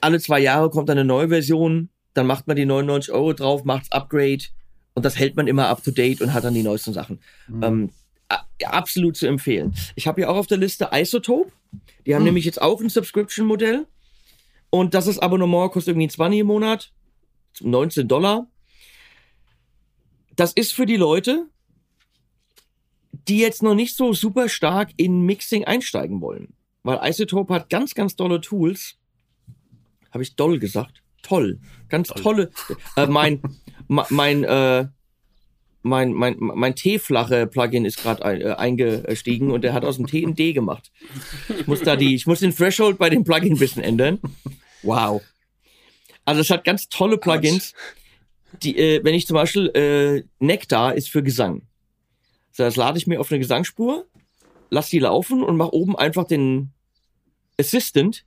alle 0.00 0.20
zwei 0.20 0.40
Jahre 0.40 0.70
kommt 0.70 0.90
eine 0.90 1.04
neue 1.04 1.28
Version, 1.28 1.88
dann 2.14 2.26
macht 2.26 2.46
man 2.46 2.56
die 2.56 2.66
99 2.66 3.12
Euro 3.12 3.32
drauf, 3.32 3.64
macht's 3.64 3.92
Upgrade 3.92 4.44
und 4.94 5.04
das 5.04 5.18
hält 5.18 5.36
man 5.36 5.46
immer 5.46 5.68
up 5.68 5.84
to 5.84 5.92
date 5.92 6.20
und 6.20 6.32
hat 6.32 6.44
dann 6.44 6.54
die 6.54 6.62
neuesten 6.62 6.92
Sachen. 6.92 7.20
Mhm. 7.46 7.62
Ähm, 7.62 7.90
absolut 8.64 9.16
zu 9.16 9.26
empfehlen. 9.26 9.74
Ich 9.94 10.06
habe 10.06 10.20
hier 10.20 10.30
auch 10.30 10.36
auf 10.36 10.46
der 10.46 10.58
Liste 10.58 10.90
Isotope. 10.92 11.52
Die 12.06 12.14
haben 12.14 12.22
mhm. 12.22 12.26
nämlich 12.26 12.44
jetzt 12.44 12.60
auch 12.60 12.80
ein 12.80 12.88
Subscription-Modell. 12.88 13.86
Und 14.70 14.94
das 14.94 15.06
ist 15.06 15.18
Abonnement, 15.18 15.70
kostet 15.70 15.92
irgendwie 15.92 16.08
20 16.08 16.40
im 16.40 16.46
Monat. 16.48 16.92
19 17.60 18.08
Dollar. 18.08 18.46
Das 20.36 20.52
ist 20.52 20.72
für 20.72 20.86
die 20.86 20.96
Leute, 20.96 21.46
die 23.28 23.38
jetzt 23.38 23.62
noch 23.62 23.74
nicht 23.74 23.96
so 23.96 24.12
super 24.12 24.48
stark 24.48 24.90
in 24.96 25.22
Mixing 25.22 25.64
einsteigen 25.64 26.20
wollen. 26.20 26.54
Weil 26.82 27.00
Isotope 27.08 27.54
hat 27.54 27.70
ganz, 27.70 27.94
ganz 27.94 28.16
tolle 28.16 28.40
Tools. 28.40 28.96
Habe 30.10 30.22
ich 30.22 30.36
doll 30.36 30.58
gesagt? 30.58 31.02
Toll. 31.22 31.60
Ganz 31.88 32.08
toll. 32.08 32.22
tolle. 32.22 32.50
Äh, 32.96 33.06
mein, 33.06 33.42
mein, 33.86 34.44
äh, 34.44 34.86
mein, 35.82 36.12
mein, 36.12 36.36
mein 36.38 36.74
T-flache 36.74 37.46
Plugin 37.46 37.84
ist 37.84 38.02
gerade 38.02 38.24
ein, 38.24 38.40
äh, 38.40 38.52
eingestiegen 38.52 39.50
und 39.50 39.62
der 39.62 39.72
hat 39.74 39.84
aus 39.84 39.96
dem 39.96 40.06
T 40.06 40.24
ein 40.24 40.34
D 40.34 40.52
gemacht. 40.52 40.90
Ich 41.48 41.66
muss 41.66 41.82
da 41.82 41.96
die, 41.96 42.14
ich 42.14 42.26
muss 42.26 42.40
den 42.40 42.54
Threshold 42.54 42.98
bei 42.98 43.10
dem 43.10 43.24
Plugin 43.24 43.54
ein 43.54 43.58
bisschen 43.58 43.82
ändern. 43.82 44.18
Wow. 44.82 45.22
Also 46.24 46.40
es 46.40 46.50
hat 46.50 46.64
ganz 46.64 46.88
tolle 46.88 47.18
Plugins. 47.18 47.74
Die, 48.62 48.76
äh, 48.78 49.04
wenn 49.04 49.14
ich 49.14 49.26
zum 49.26 49.34
Beispiel 49.34 49.66
äh, 49.74 50.44
Nectar 50.44 50.94
ist 50.94 51.10
für 51.10 51.22
Gesang. 51.22 51.62
Das 52.58 52.76
lade 52.76 52.98
ich 52.98 53.06
mir 53.06 53.20
auf 53.20 53.30
eine 53.30 53.38
Gesangsspur, 53.38 54.06
lass 54.70 54.90
die 54.90 54.98
laufen 54.98 55.42
und 55.42 55.56
mach 55.56 55.68
oben 55.68 55.96
einfach 55.96 56.24
den 56.24 56.72
Assistant 57.58 58.24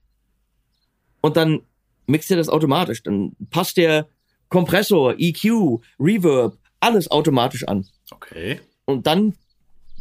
und 1.19 1.35
dann 1.35 1.61
mixt 2.07 2.31
er 2.31 2.37
das 2.37 2.49
automatisch. 2.49 3.03
Dann 3.03 3.35
passt 3.49 3.77
der 3.77 4.07
Kompressor, 4.49 5.15
EQ, 5.17 5.81
Reverb, 5.99 6.57
alles 6.79 7.11
automatisch 7.11 7.67
an. 7.67 7.87
Okay. 8.09 8.59
Und 8.85 9.05
dann 9.05 9.35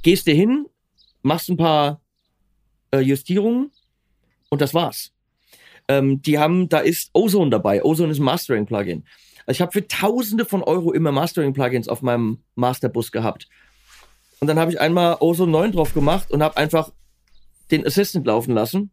gehst 0.03 0.27
du 0.27 0.33
hin, 0.33 0.67
machst 1.23 1.49
ein 1.49 1.57
paar 1.57 2.01
äh, 2.93 3.01
Justierungen 3.01 3.71
und 4.49 4.61
das 4.61 4.75
war's. 4.75 5.13
Ähm, 5.89 6.23
die 6.23 6.39
haben, 6.39 6.69
da 6.69 6.79
ist 6.79 7.11
Ozone 7.15 7.51
dabei. 7.51 7.83
Ozone 7.85 8.13
ist 8.13 8.21
ein 8.21 8.25
Mastering-Plugin. 8.25 9.05
Also 9.47 9.57
ich 9.57 9.61
habe 9.61 9.73
für 9.73 9.89
Tausende 9.89 10.45
von 10.45 10.63
Euro 10.63 10.93
immer 10.93 11.11
Mastering-Plugins 11.11 11.89
auf 11.89 12.03
meinem 12.03 12.39
Masterbus 12.55 13.11
gehabt. 13.11 13.49
Und 14.41 14.49
dann 14.49 14.59
habe 14.59 14.73
ich 14.73 14.81
einmal 14.81 15.19
Ozone 15.21 15.53
9 15.53 15.73
drauf 15.73 15.95
gemacht 15.95 16.31
und 16.31 16.43
habe 16.43 16.57
einfach 16.57 16.91
den 17.71 17.87
Assistant 17.87 18.27
laufen 18.27 18.55
lassen. 18.55 18.91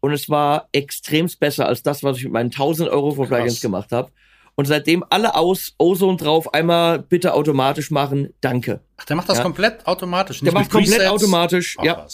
Und 0.00 0.12
es 0.12 0.28
war 0.28 0.68
extremst 0.72 1.40
besser 1.40 1.66
als 1.66 1.82
das, 1.82 2.02
was 2.02 2.18
ich 2.18 2.24
mit 2.24 2.32
meinen 2.32 2.50
1000 2.50 2.90
Euro 2.90 3.12
von 3.12 3.26
Plugins 3.26 3.60
gemacht 3.60 3.90
habe. 3.92 4.10
Und 4.56 4.66
seitdem 4.66 5.04
alle 5.08 5.34
aus, 5.34 5.74
Ozone 5.78 6.16
drauf, 6.16 6.52
einmal 6.52 6.98
bitte 7.00 7.34
automatisch 7.34 7.90
machen, 7.90 8.34
danke. 8.40 8.80
Ach, 8.96 9.04
der 9.04 9.16
macht 9.16 9.28
das 9.28 9.38
ja. 9.38 9.42
komplett 9.42 9.86
automatisch. 9.86 10.42
Nicht 10.42 10.52
der 10.52 10.60
macht 10.60 10.70
komplett 10.70 10.98
Presets? 10.98 11.10
automatisch, 11.10 11.76
Ach, 11.78 11.84
ja. 11.84 12.06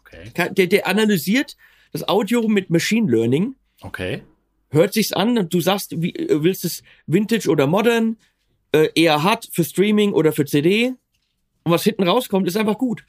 Okay. 0.00 0.50
Der, 0.54 0.66
der 0.66 0.86
analysiert 0.86 1.56
das 1.92 2.06
Audio 2.08 2.48
mit 2.48 2.70
Machine 2.70 3.10
Learning. 3.10 3.54
Okay. 3.80 4.22
Hört 4.70 4.92
sich's 4.94 5.12
an 5.12 5.38
und 5.38 5.54
du 5.54 5.60
sagst, 5.60 6.00
wie, 6.02 6.14
äh, 6.14 6.42
willst 6.42 6.64
es 6.64 6.82
Vintage 7.06 7.48
oder 7.48 7.66
Modern, 7.66 8.16
äh, 8.72 8.88
eher 8.94 9.22
hart 9.22 9.48
für 9.52 9.62
Streaming 9.64 10.12
oder 10.12 10.32
für 10.32 10.44
CD. 10.44 10.94
Und 11.64 11.72
was 11.72 11.82
hinten 11.82 12.06
rauskommt, 12.06 12.46
ist 12.46 12.56
einfach 12.56 12.78
gut. 12.78 13.04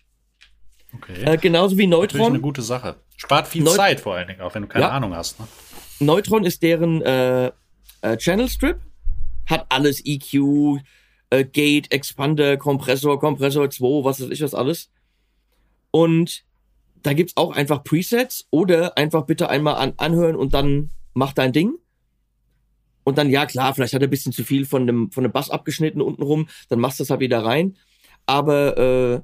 Okay. 0.93 1.23
Äh, 1.23 1.37
genauso 1.37 1.77
wie 1.77 1.87
Neutron. 1.87 2.19
Natürlich 2.19 2.33
eine 2.33 2.41
gute 2.41 2.61
Sache. 2.61 2.95
Spart 3.17 3.47
viel 3.47 3.63
Neut 3.63 3.75
Zeit 3.75 3.99
vor 3.99 4.15
allen 4.15 4.27
Dingen, 4.27 4.41
auch 4.41 4.55
wenn 4.55 4.63
du 4.63 4.67
keine 4.67 4.85
ja. 4.85 4.91
Ahnung 4.91 5.13
hast. 5.13 5.39
Ne? 5.39 5.47
Neutron 5.99 6.45
ist 6.45 6.63
deren 6.63 7.01
äh, 7.01 7.51
äh, 8.01 8.17
Channel 8.17 8.49
Strip, 8.49 8.79
hat 9.45 9.65
alles 9.69 10.01
EQ, 10.05 10.79
äh, 11.29 11.43
Gate, 11.43 11.91
Expander, 11.91 12.57
Kompressor, 12.57 13.19
Kompressor 13.19 13.69
2, 13.69 14.03
was 14.03 14.21
weiß 14.21 14.29
ich 14.29 14.41
was 14.41 14.53
alles. 14.53 14.89
Und 15.91 16.43
da 17.03 17.13
gibt's 17.13 17.37
auch 17.37 17.55
einfach 17.55 17.83
Presets 17.83 18.47
oder 18.49 18.97
einfach 18.97 19.25
bitte 19.25 19.49
einmal 19.49 19.75
an, 19.75 19.93
anhören 19.97 20.35
und 20.35 20.53
dann 20.53 20.89
mach 21.13 21.33
dein 21.33 21.53
Ding. 21.53 21.75
Und 23.03 23.17
dann, 23.17 23.29
ja 23.29 23.45
klar, 23.45 23.73
vielleicht 23.73 23.93
hat 23.93 24.01
er 24.01 24.07
ein 24.07 24.11
bisschen 24.11 24.31
zu 24.31 24.43
viel 24.43 24.65
von 24.65 24.87
dem, 24.87 25.11
von 25.11 25.23
dem 25.23 25.31
Bass 25.31 25.51
abgeschnitten 25.51 26.01
unten 26.01 26.23
rum, 26.23 26.47
dann 26.69 26.79
machst 26.79 26.99
du 26.99 27.03
das 27.03 27.11
halt 27.11 27.19
wieder 27.19 27.45
rein. 27.45 27.77
Aber 28.25 28.77
äh, 28.77 29.21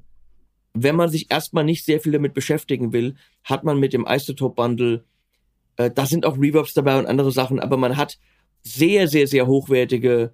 wenn 0.74 0.95
man 0.95 1.10
sich 1.10 1.32
erstmal 1.32 1.64
nicht 1.64 1.86
sehr 1.86 1.99
viel 1.99 2.12
damit 2.12 2.34
beschäftigen 2.34 2.93
will, 2.93 3.16
hat 3.43 3.64
man 3.64 3.80
mit 3.80 3.93
dem 3.93 4.06
Isotope 4.08 4.56
Bundle, 4.56 5.04
äh, 5.78 5.91
da 5.91 6.06
sind 6.06 6.26
auch 6.26 6.38
Reverbs 6.38 6.74
dabei 6.74 6.97
und 6.99 7.08
andere 7.08 7.32
Sachen, 7.32 7.60
aber 7.60 7.78
man 7.78 7.97
hat 7.97 8.18
sehr, 8.62 9.08
sehr, 9.08 9.28
sehr 9.28 9.47
hochwertige 9.47 10.34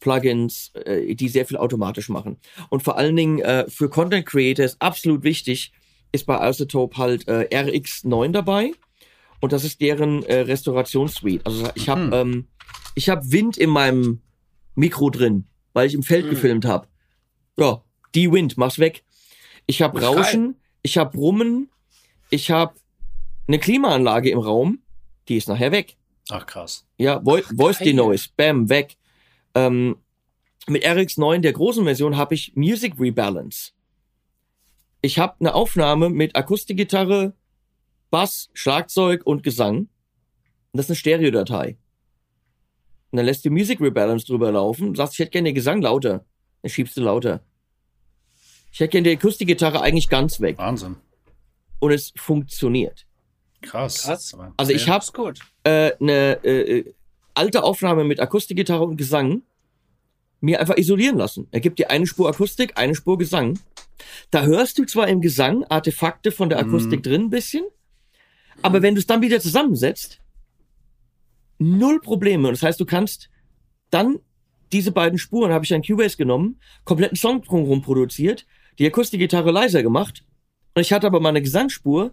Plugins, 0.00 0.72
äh, 0.74 1.14
die 1.14 1.28
sehr 1.28 1.46
viel 1.46 1.56
automatisch 1.56 2.08
machen. 2.08 2.38
Und 2.70 2.82
vor 2.82 2.96
allen 2.96 3.16
Dingen 3.16 3.40
äh, 3.40 3.66
für 3.68 3.88
Content 3.88 4.26
Creators 4.26 4.80
absolut 4.80 5.22
wichtig, 5.24 5.72
ist 6.12 6.26
bei 6.26 6.48
Isotope 6.48 6.96
halt 6.96 7.28
äh, 7.28 7.48
RX9 7.50 8.32
dabei. 8.32 8.72
Und 9.40 9.52
das 9.52 9.64
ist 9.64 9.80
deren 9.80 10.22
äh, 10.22 10.40
Restaurationssuite. 10.40 11.44
Also 11.44 11.68
ich 11.74 11.88
habe 11.88 12.02
mhm. 12.06 12.12
ähm, 12.12 12.48
ich 12.96 13.10
habe 13.10 13.30
Wind 13.30 13.58
in 13.58 13.70
meinem 13.70 14.22
Mikro 14.74 15.10
drin, 15.10 15.46
weil 15.74 15.86
ich 15.86 15.94
im 15.94 16.02
Feld 16.02 16.26
mhm. 16.26 16.30
gefilmt 16.30 16.64
habe. 16.64 16.88
Ja, 17.56 17.82
die 18.16 18.32
Wind, 18.32 18.56
mach's 18.56 18.78
weg. 18.78 19.04
Ich 19.66 19.82
habe 19.82 20.02
Rauschen, 20.02 20.56
ich 20.82 20.98
habe 20.98 21.16
Brummen, 21.16 21.70
ich 22.30 22.50
habe 22.50 22.74
eine 23.46 23.58
Klimaanlage 23.58 24.30
im 24.30 24.38
Raum, 24.38 24.80
die 25.28 25.36
ist 25.36 25.48
nachher 25.48 25.70
weg. 25.70 25.96
Ach 26.28 26.44
krass. 26.46 26.84
Ja, 26.98 27.24
Vo 27.24 27.36
Ach, 27.36 27.52
Voice 27.56 27.78
Denoise, 27.78 28.28
bam, 28.36 28.68
weg. 28.68 28.96
Ähm, 29.54 29.96
mit 30.66 30.84
RX9 30.84 31.38
der 31.38 31.52
großen 31.52 31.84
Version 31.84 32.16
habe 32.16 32.34
ich 32.34 32.56
Music 32.56 32.94
Rebalance 32.98 33.76
ich 35.06 35.18
habe 35.18 35.36
eine 35.40 35.54
Aufnahme 35.54 36.10
mit 36.10 36.36
Akustikgitarre, 36.36 37.32
Bass, 38.10 38.50
Schlagzeug 38.54 39.24
und 39.24 39.42
Gesang. 39.42 39.78
Und 39.78 39.88
das 40.72 40.86
ist 40.86 40.90
eine 40.90 40.96
Stereodatei. 40.96 41.76
Und 43.10 43.18
dann 43.18 43.26
lässt 43.26 43.44
du 43.44 43.50
Music 43.50 43.80
Rebalance 43.80 44.26
drüber 44.26 44.50
laufen, 44.52 44.94
sagst, 44.94 45.14
ich 45.14 45.20
hätte 45.20 45.30
gerne 45.30 45.50
den 45.50 45.54
Gesang 45.54 45.80
lauter. 45.80 46.24
Dann 46.62 46.70
schiebst 46.70 46.96
du 46.96 47.02
lauter. 47.02 47.40
Ich 48.76 48.80
hätte 48.80 48.90
gerne 48.90 49.08
die 49.08 49.16
Akustikgitarre 49.16 49.80
eigentlich 49.80 50.10
ganz 50.10 50.38
weg. 50.38 50.58
Wahnsinn. 50.58 50.96
Und 51.78 51.92
es 51.92 52.12
funktioniert. 52.14 53.06
Krass. 53.62 54.02
Krass. 54.02 54.36
Also 54.58 54.72
ich 54.72 54.86
habe 54.90 55.32
äh, 55.64 55.92
eine 55.98 56.44
äh, 56.44 56.84
alte 57.32 57.62
Aufnahme 57.62 58.04
mit 58.04 58.20
Akustikgitarre 58.20 58.84
und 58.84 58.98
Gesang 58.98 59.40
mir 60.42 60.60
einfach 60.60 60.76
isolieren 60.76 61.16
lassen. 61.16 61.48
Er 61.52 61.60
gibt 61.60 61.78
dir 61.78 61.90
eine 61.90 62.06
Spur 62.06 62.28
Akustik, 62.28 62.76
eine 62.76 62.94
Spur 62.94 63.16
Gesang. 63.16 63.58
Da 64.30 64.42
hörst 64.42 64.76
du 64.76 64.84
zwar 64.84 65.08
im 65.08 65.22
Gesang 65.22 65.64
Artefakte 65.64 66.30
von 66.30 66.50
der 66.50 66.58
Akustik 66.58 67.00
mm. 67.00 67.02
drin 67.02 67.22
ein 67.22 67.30
bisschen, 67.30 67.64
aber 68.60 68.82
wenn 68.82 68.94
du 68.94 68.98
es 68.98 69.06
dann 69.06 69.22
wieder 69.22 69.40
zusammensetzt, 69.40 70.20
null 71.58 71.98
Probleme. 72.02 72.48
Und 72.48 72.52
das 72.52 72.62
heißt, 72.62 72.78
du 72.78 72.84
kannst 72.84 73.30
dann 73.88 74.18
diese 74.70 74.92
beiden 74.92 75.18
Spuren, 75.18 75.50
habe 75.50 75.64
ich 75.64 75.72
an 75.72 75.82
Cubase 75.82 76.18
genommen, 76.18 76.60
kompletten 76.84 77.16
Song 77.16 77.40
drumherum 77.40 77.80
produziert, 77.80 78.44
die 78.78 78.86
Akustikgitarre 78.86 79.50
leiser 79.50 79.82
gemacht 79.82 80.24
und 80.74 80.82
ich 80.82 80.92
hatte 80.92 81.06
aber 81.06 81.20
meine 81.20 81.42
Gesangsspur 81.42 82.12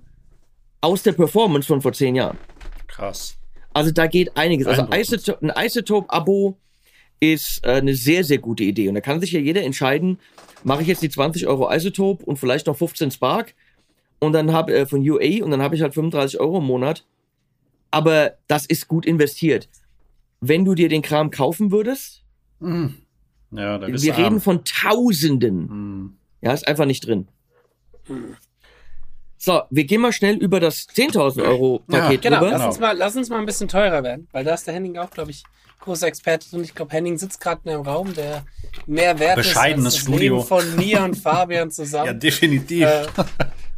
aus 0.82 1.03
der 1.03 1.14
Performance 1.14 1.68
von 1.68 1.82
vor 1.82 1.93
zehn 1.93 2.16
Jahren. 2.16 2.38
Krass. 2.88 3.38
Also 3.74 3.91
da 3.91 4.07
geht 4.07 4.38
einiges. 4.38 4.68
Also 4.68 4.88
Isotope, 4.93 5.45
ein 5.45 5.66
Isotope-Abo 5.66 6.57
ist 7.20 7.64
äh, 7.64 7.72
eine 7.72 7.95
sehr, 7.95 8.24
sehr 8.24 8.38
gute 8.38 8.64
Idee. 8.64 8.88
Und 8.88 8.95
da 8.95 9.01
kann 9.01 9.20
sich 9.20 9.32
ja 9.32 9.39
jeder 9.39 9.64
entscheiden, 9.64 10.20
mache 10.64 10.82
ich 10.82 10.88
jetzt 10.88 11.01
die 11.01 11.09
20 11.09 11.47
Euro 11.47 11.74
Isotope 11.74 12.24
und 12.24 12.38
vielleicht 12.38 12.68
noch 12.68 12.78
15 12.78 13.11
Spark 13.11 13.55
und 14.20 14.34
dann 14.34 14.51
habe 14.53 14.74
äh, 14.74 14.86
von 14.86 15.07
UA 15.07 15.43
und 15.43 15.51
dann 15.51 15.61
habe 15.61 15.76
ich 15.76 15.82
halt 15.82 15.93
35 15.93 16.39
Euro 16.39 16.59
im 16.59 16.66
Monat. 16.66 17.05
Aber 17.91 18.34
das 18.47 18.66
ist 18.66 18.88
gut 18.88 19.05
investiert. 19.05 19.70
Wenn 20.39 20.66
du 20.66 20.76
dir 20.76 20.89
den 20.89 21.01
Kram 21.01 21.30
kaufen 21.30 21.72
würdest, 21.72 22.24
mhm. 22.59 22.95
ja, 23.51 23.82
wir 23.82 24.18
reden 24.18 24.24
arm. 24.24 24.41
von 24.41 24.64
Tausenden. 24.66 25.68
Mhm. 25.68 26.18
Ja, 26.43 26.53
ist 26.53 26.67
einfach 26.67 26.85
nicht 26.85 27.07
drin. 27.07 27.27
So, 29.37 29.61
wir 29.69 29.83
gehen 29.85 30.01
mal 30.01 30.11
schnell 30.11 30.35
über 30.35 30.59
das 30.59 30.87
10.000 30.89 31.41
Euro 31.43 31.79
Paket 31.87 32.25
ja, 32.25 32.29
genau. 32.39 32.45
Lass 32.45 32.65
uns, 32.65 32.79
mal, 32.79 32.97
lass 32.97 33.15
uns 33.15 33.29
mal 33.29 33.39
ein 33.39 33.45
bisschen 33.45 33.67
teurer 33.69 34.03
werden, 34.03 34.27
weil 34.31 34.43
da 34.43 34.53
ist 34.53 34.67
der 34.67 34.73
Henning 34.73 34.97
auch, 34.97 35.09
glaube 35.09 35.31
ich, 35.31 35.43
großer 35.79 36.07
Experte 36.07 36.45
und 36.55 36.63
ich 36.63 36.75
glaube, 36.75 36.91
Henning 36.91 37.17
sitzt 37.17 37.39
gerade 37.39 37.61
in 37.63 37.71
einem 37.71 37.81
Raum, 37.81 38.13
der 38.13 38.45
mehr 38.85 39.19
wert 39.19 39.37
Bescheidenes 39.37 39.95
ist 39.95 39.99
als 39.99 40.05
das 40.05 40.13
Studio. 40.13 40.35
Leben 40.35 40.47
von 40.47 40.75
mir 40.75 41.03
und 41.03 41.15
Fabian 41.15 41.71
zusammen. 41.71 42.07
ja, 42.07 42.13
definitiv. 42.13 42.85
Äh, 42.85 43.05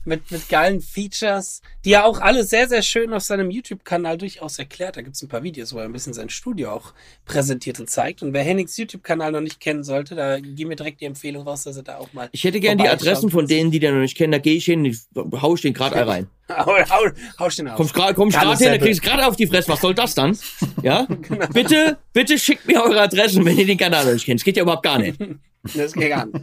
mit, 0.05 0.31
mit 0.31 0.47
geilen 0.49 0.81
Features, 0.81 1.61
die 1.83 1.93
er 1.93 2.05
auch 2.05 2.19
alle 2.19 2.43
sehr, 2.43 2.67
sehr 2.67 2.81
schön 2.81 3.13
auf 3.13 3.23
seinem 3.23 3.49
YouTube-Kanal 3.51 4.17
durchaus 4.17 4.59
erklärt. 4.59 4.97
Da 4.97 5.01
gibt 5.01 5.15
es 5.15 5.21
ein 5.21 5.27
paar 5.27 5.43
Videos, 5.43 5.73
wo 5.73 5.79
er 5.79 5.85
ein 5.85 5.91
bisschen 5.93 6.13
sein 6.13 6.29
Studio 6.29 6.71
auch 6.71 6.93
präsentiert 7.25 7.79
und 7.79 7.89
zeigt. 7.89 8.21
Und 8.21 8.33
wer 8.33 8.43
Hennings 8.43 8.77
YouTube-Kanal 8.77 9.31
noch 9.31 9.41
nicht 9.41 9.59
kennen 9.59 9.83
sollte, 9.83 10.15
da 10.15 10.39
gehen 10.39 10.69
wir 10.69 10.75
direkt 10.75 11.01
die 11.01 11.05
Empfehlung 11.05 11.43
raus, 11.47 11.63
dass 11.63 11.77
er 11.77 11.83
da 11.83 11.97
auch 11.97 12.13
mal. 12.13 12.29
Ich 12.31 12.43
hätte 12.43 12.59
gerne 12.59 12.83
die 12.83 12.89
Adressen 12.89 13.29
von 13.29 13.47
denen, 13.47 13.71
die 13.71 13.79
den 13.79 13.93
noch 13.93 14.01
nicht 14.01 14.17
kennen. 14.17 14.31
Da 14.31 14.37
gehe 14.39 14.55
ich 14.55 14.65
hin, 14.65 14.85
ich 14.85 14.99
hau 15.15 15.55
ich 15.55 15.61
den 15.61 15.73
gerade 15.73 15.95
rein. 16.07 16.27
hau, 16.49 16.77
hau, 16.77 17.09
hau 17.39 17.47
ich 17.47 17.55
den 17.55 17.67
auf. 17.67 17.75
Kommst 17.77 17.93
gerade 17.93 18.13
komm 18.13 18.29
grad 18.29 18.57
hin, 18.59 18.67
da 18.67 18.77
kriegst 18.77 19.03
du 19.03 19.07
gerade 19.09 19.25
auf 19.25 19.35
die 19.35 19.47
Fresse. 19.47 19.69
Was 19.69 19.81
soll 19.81 19.95
das 19.95 20.13
dann? 20.15 20.37
Ja? 20.81 21.05
genau. 21.05 21.47
Bitte, 21.47 21.97
bitte 22.13 22.37
schickt 22.37 22.67
mir 22.67 22.83
eure 22.83 23.01
Adressen, 23.01 23.43
wenn 23.43 23.57
ihr 23.57 23.65
den 23.65 23.77
Kanal 23.77 24.05
noch 24.05 24.13
nicht 24.13 24.25
kennt. 24.25 24.39
Das 24.39 24.45
geht 24.45 24.57
ja 24.57 24.63
überhaupt 24.63 24.83
gar 24.83 24.99
nicht. 24.99 25.19
das 25.75 25.93
geht 25.93 26.09
gar 26.09 26.25
nicht. 26.27 26.41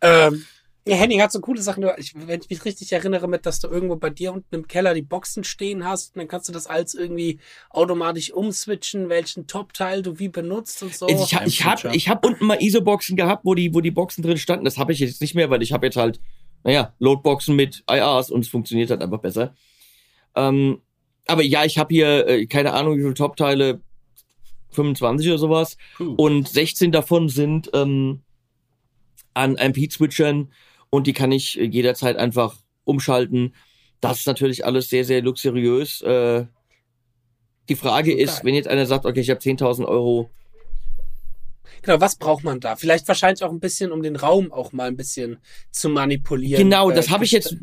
ähm, 0.00 0.44
ja, 0.88 0.94
Henning 0.96 1.20
hat 1.20 1.32
so 1.32 1.40
coole 1.40 1.60
Sachen. 1.60 1.84
Ich, 1.98 2.14
wenn 2.14 2.40
ich 2.40 2.48
mich 2.48 2.64
richtig 2.64 2.92
erinnere, 2.92 3.26
mit, 3.26 3.44
dass 3.44 3.58
du 3.58 3.66
irgendwo 3.66 3.96
bei 3.96 4.08
dir 4.08 4.32
unten 4.32 4.54
im 4.54 4.68
Keller 4.68 4.94
die 4.94 5.02
Boxen 5.02 5.42
stehen 5.42 5.84
hast, 5.84 6.14
und 6.14 6.20
dann 6.20 6.28
kannst 6.28 6.48
du 6.48 6.52
das 6.52 6.68
alles 6.68 6.94
irgendwie 6.94 7.40
automatisch 7.70 8.32
umswitchen, 8.32 9.08
welchen 9.08 9.48
Top-Teil 9.48 10.02
du 10.02 10.20
wie 10.20 10.28
benutzt 10.28 10.82
und 10.84 10.94
so. 10.94 11.08
Ich, 11.08 11.32
ich 11.44 11.64
habe 11.64 11.90
ich 11.92 12.08
hab 12.08 12.24
unten 12.24 12.46
mal 12.46 12.62
ISO-Boxen 12.62 13.16
gehabt, 13.16 13.44
wo 13.44 13.54
die, 13.54 13.74
wo 13.74 13.80
die 13.80 13.90
Boxen 13.90 14.22
drin 14.22 14.38
standen. 14.38 14.64
Das 14.64 14.78
habe 14.78 14.92
ich 14.92 15.00
jetzt 15.00 15.20
nicht 15.20 15.34
mehr, 15.34 15.50
weil 15.50 15.62
ich 15.62 15.72
habe 15.72 15.86
jetzt 15.86 15.96
halt, 15.96 16.20
naja, 16.62 16.94
Loadboxen 17.00 17.56
mit 17.56 17.82
IRs 17.90 18.30
und 18.30 18.42
es 18.42 18.48
funktioniert 18.48 18.90
halt 18.90 19.02
einfach 19.02 19.20
besser. 19.20 19.54
Ähm, 20.36 20.82
aber 21.26 21.42
ja, 21.42 21.64
ich 21.64 21.78
habe 21.78 21.92
hier, 21.92 22.28
äh, 22.28 22.46
keine 22.46 22.72
Ahnung, 22.72 22.96
wie 22.96 23.02
viele 23.02 23.14
Top-Teile, 23.14 23.80
25 24.70 25.28
oder 25.28 25.38
sowas. 25.38 25.76
Puh. 25.96 26.14
Und 26.16 26.48
16 26.48 26.92
davon 26.92 27.28
sind 27.28 27.70
ähm, 27.74 28.20
an 29.34 29.56
MP-Switchern 29.56 30.52
und 30.96 31.06
die 31.06 31.12
kann 31.12 31.30
ich 31.30 31.58
äh, 31.60 31.64
jederzeit 31.64 32.16
einfach 32.16 32.56
umschalten. 32.84 33.54
Das 34.00 34.20
ist 34.20 34.26
natürlich 34.26 34.64
alles 34.64 34.88
sehr, 34.88 35.04
sehr 35.04 35.22
luxuriös. 35.22 36.00
Äh, 36.02 36.46
die 37.68 37.76
Frage 37.76 38.12
okay. 38.12 38.22
ist, 38.22 38.44
wenn 38.44 38.54
jetzt 38.54 38.68
einer 38.68 38.86
sagt, 38.86 39.04
okay, 39.04 39.20
ich 39.20 39.30
habe 39.30 39.40
10.000 39.40 39.84
Euro. 39.86 40.30
Genau, 41.82 42.00
was 42.00 42.16
braucht 42.16 42.44
man 42.44 42.60
da? 42.60 42.76
Vielleicht 42.76 43.06
wahrscheinlich 43.08 43.44
auch 43.44 43.50
ein 43.50 43.60
bisschen, 43.60 43.92
um 43.92 44.02
den 44.02 44.16
Raum 44.16 44.50
auch 44.52 44.72
mal 44.72 44.88
ein 44.88 44.96
bisschen 44.96 45.38
zu 45.70 45.90
manipulieren. 45.90 46.62
Genau, 46.62 46.90
das 46.90 47.08
äh, 47.08 47.10
habe 47.10 47.24
ich 47.24 47.32
jetzt 47.32 47.56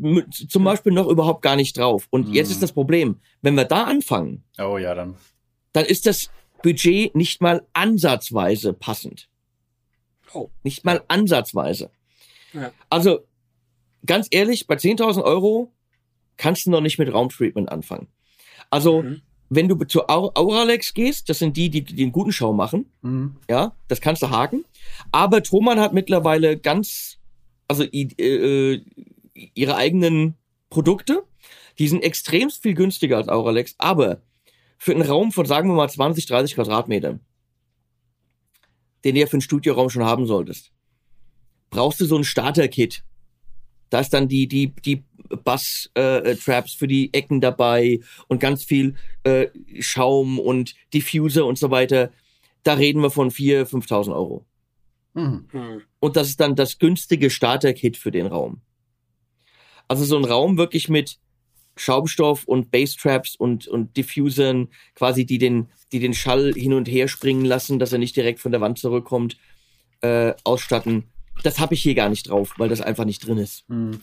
zum 0.48 0.64
Beispiel 0.64 0.92
noch 0.92 1.08
überhaupt 1.08 1.42
gar 1.42 1.56
nicht 1.56 1.76
drauf. 1.76 2.06
Und 2.10 2.28
mhm. 2.28 2.34
jetzt 2.34 2.50
ist 2.50 2.62
das 2.62 2.72
Problem, 2.72 3.20
wenn 3.42 3.54
wir 3.56 3.64
da 3.64 3.84
anfangen. 3.84 4.44
Oh 4.58 4.78
ja, 4.78 4.94
dann. 4.94 5.16
dann 5.72 5.86
ist 5.86 6.06
das 6.06 6.30
Budget 6.62 7.16
nicht 7.16 7.40
mal 7.40 7.66
ansatzweise 7.72 8.72
passend. 8.72 9.28
Oh. 10.32 10.50
Nicht 10.62 10.84
mal 10.84 11.02
ansatzweise. 11.08 11.90
Ja. 12.54 12.72
Also, 12.88 13.26
ganz 14.06 14.28
ehrlich, 14.30 14.66
bei 14.66 14.76
10.000 14.76 15.22
Euro 15.22 15.72
kannst 16.36 16.66
du 16.66 16.70
noch 16.70 16.80
nicht 16.80 16.98
mit 16.98 17.12
Raumtreatment 17.12 17.70
anfangen. 17.70 18.08
Also, 18.70 19.02
mhm. 19.02 19.22
wenn 19.48 19.68
du 19.68 19.76
zu 19.84 20.08
Auralex 20.08 20.94
gehst, 20.94 21.28
das 21.28 21.38
sind 21.38 21.56
die, 21.56 21.68
die, 21.68 21.84
die 21.84 21.94
den 21.94 22.12
guten 22.12 22.32
Schau 22.32 22.52
machen, 22.52 22.86
mhm. 23.02 23.36
ja, 23.48 23.74
das 23.88 24.00
kannst 24.00 24.22
du 24.22 24.30
haken. 24.30 24.64
Aber 25.12 25.42
Thomann 25.42 25.80
hat 25.80 25.92
mittlerweile 25.92 26.58
ganz, 26.58 27.18
also 27.68 27.84
äh, 27.84 28.02
äh, 28.18 28.82
ihre 29.54 29.76
eigenen 29.76 30.34
Produkte, 30.70 31.24
die 31.78 31.88
sind 31.88 32.02
extremst 32.02 32.62
viel 32.62 32.74
günstiger 32.74 33.16
als 33.16 33.28
Auralex, 33.28 33.74
aber 33.78 34.22
für 34.78 34.92
einen 34.92 35.02
Raum 35.02 35.32
von, 35.32 35.46
sagen 35.46 35.68
wir 35.68 35.74
mal, 35.74 35.88
20, 35.88 36.26
30 36.26 36.54
Quadratmetern, 36.54 37.20
den 39.04 39.14
du 39.14 39.20
ja 39.20 39.26
für 39.26 39.34
einen 39.34 39.40
Studioraum 39.40 39.90
schon 39.90 40.04
haben 40.04 40.26
solltest, 40.26 40.72
brauchst 41.74 42.00
du 42.00 42.06
so 42.06 42.16
ein 42.16 42.24
Starter-Kit. 42.24 43.02
Da 43.90 44.00
ist 44.00 44.10
dann 44.10 44.28
die, 44.28 44.46
die, 44.46 44.72
die 44.84 45.04
Bass-Traps 45.28 46.74
äh, 46.74 46.78
für 46.78 46.86
die 46.88 47.12
Ecken 47.12 47.40
dabei 47.40 48.00
und 48.28 48.40
ganz 48.40 48.64
viel 48.64 48.94
äh, 49.24 49.48
Schaum 49.80 50.38
und 50.38 50.74
Diffuser 50.92 51.44
und 51.46 51.58
so 51.58 51.70
weiter. 51.70 52.10
Da 52.62 52.74
reden 52.74 53.02
wir 53.02 53.10
von 53.10 53.30
4.000, 53.30 53.86
5.000 53.88 54.14
Euro. 54.14 54.46
Mhm. 55.14 55.82
Und 55.98 56.16
das 56.16 56.28
ist 56.28 56.40
dann 56.40 56.54
das 56.54 56.78
günstige 56.78 57.28
Starter-Kit 57.28 57.96
für 57.96 58.10
den 58.10 58.26
Raum. 58.26 58.60
Also 59.88 60.04
so 60.04 60.16
ein 60.16 60.24
Raum 60.24 60.56
wirklich 60.56 60.88
mit 60.88 61.18
Schaumstoff 61.76 62.44
und 62.44 62.70
Basstraps 62.70 63.34
und, 63.34 63.66
und 63.66 63.96
Diffusern, 63.96 64.68
quasi, 64.94 65.26
die 65.26 65.38
den, 65.38 65.68
die 65.92 65.98
den 65.98 66.14
Schall 66.14 66.52
hin 66.54 66.72
und 66.72 66.88
her 66.88 67.08
springen 67.08 67.44
lassen, 67.44 67.80
dass 67.80 67.92
er 67.92 67.98
nicht 67.98 68.16
direkt 68.16 68.38
von 68.38 68.52
der 68.52 68.60
Wand 68.60 68.78
zurückkommt, 68.78 69.36
äh, 70.02 70.34
ausstatten. 70.44 71.04
Das 71.42 71.58
habe 71.58 71.74
ich 71.74 71.82
hier 71.82 71.94
gar 71.94 72.08
nicht 72.08 72.28
drauf, 72.28 72.54
weil 72.56 72.68
das 72.68 72.80
einfach 72.80 73.04
nicht 73.04 73.26
drin 73.26 73.38
ist. 73.38 73.68
Mhm. 73.68 74.00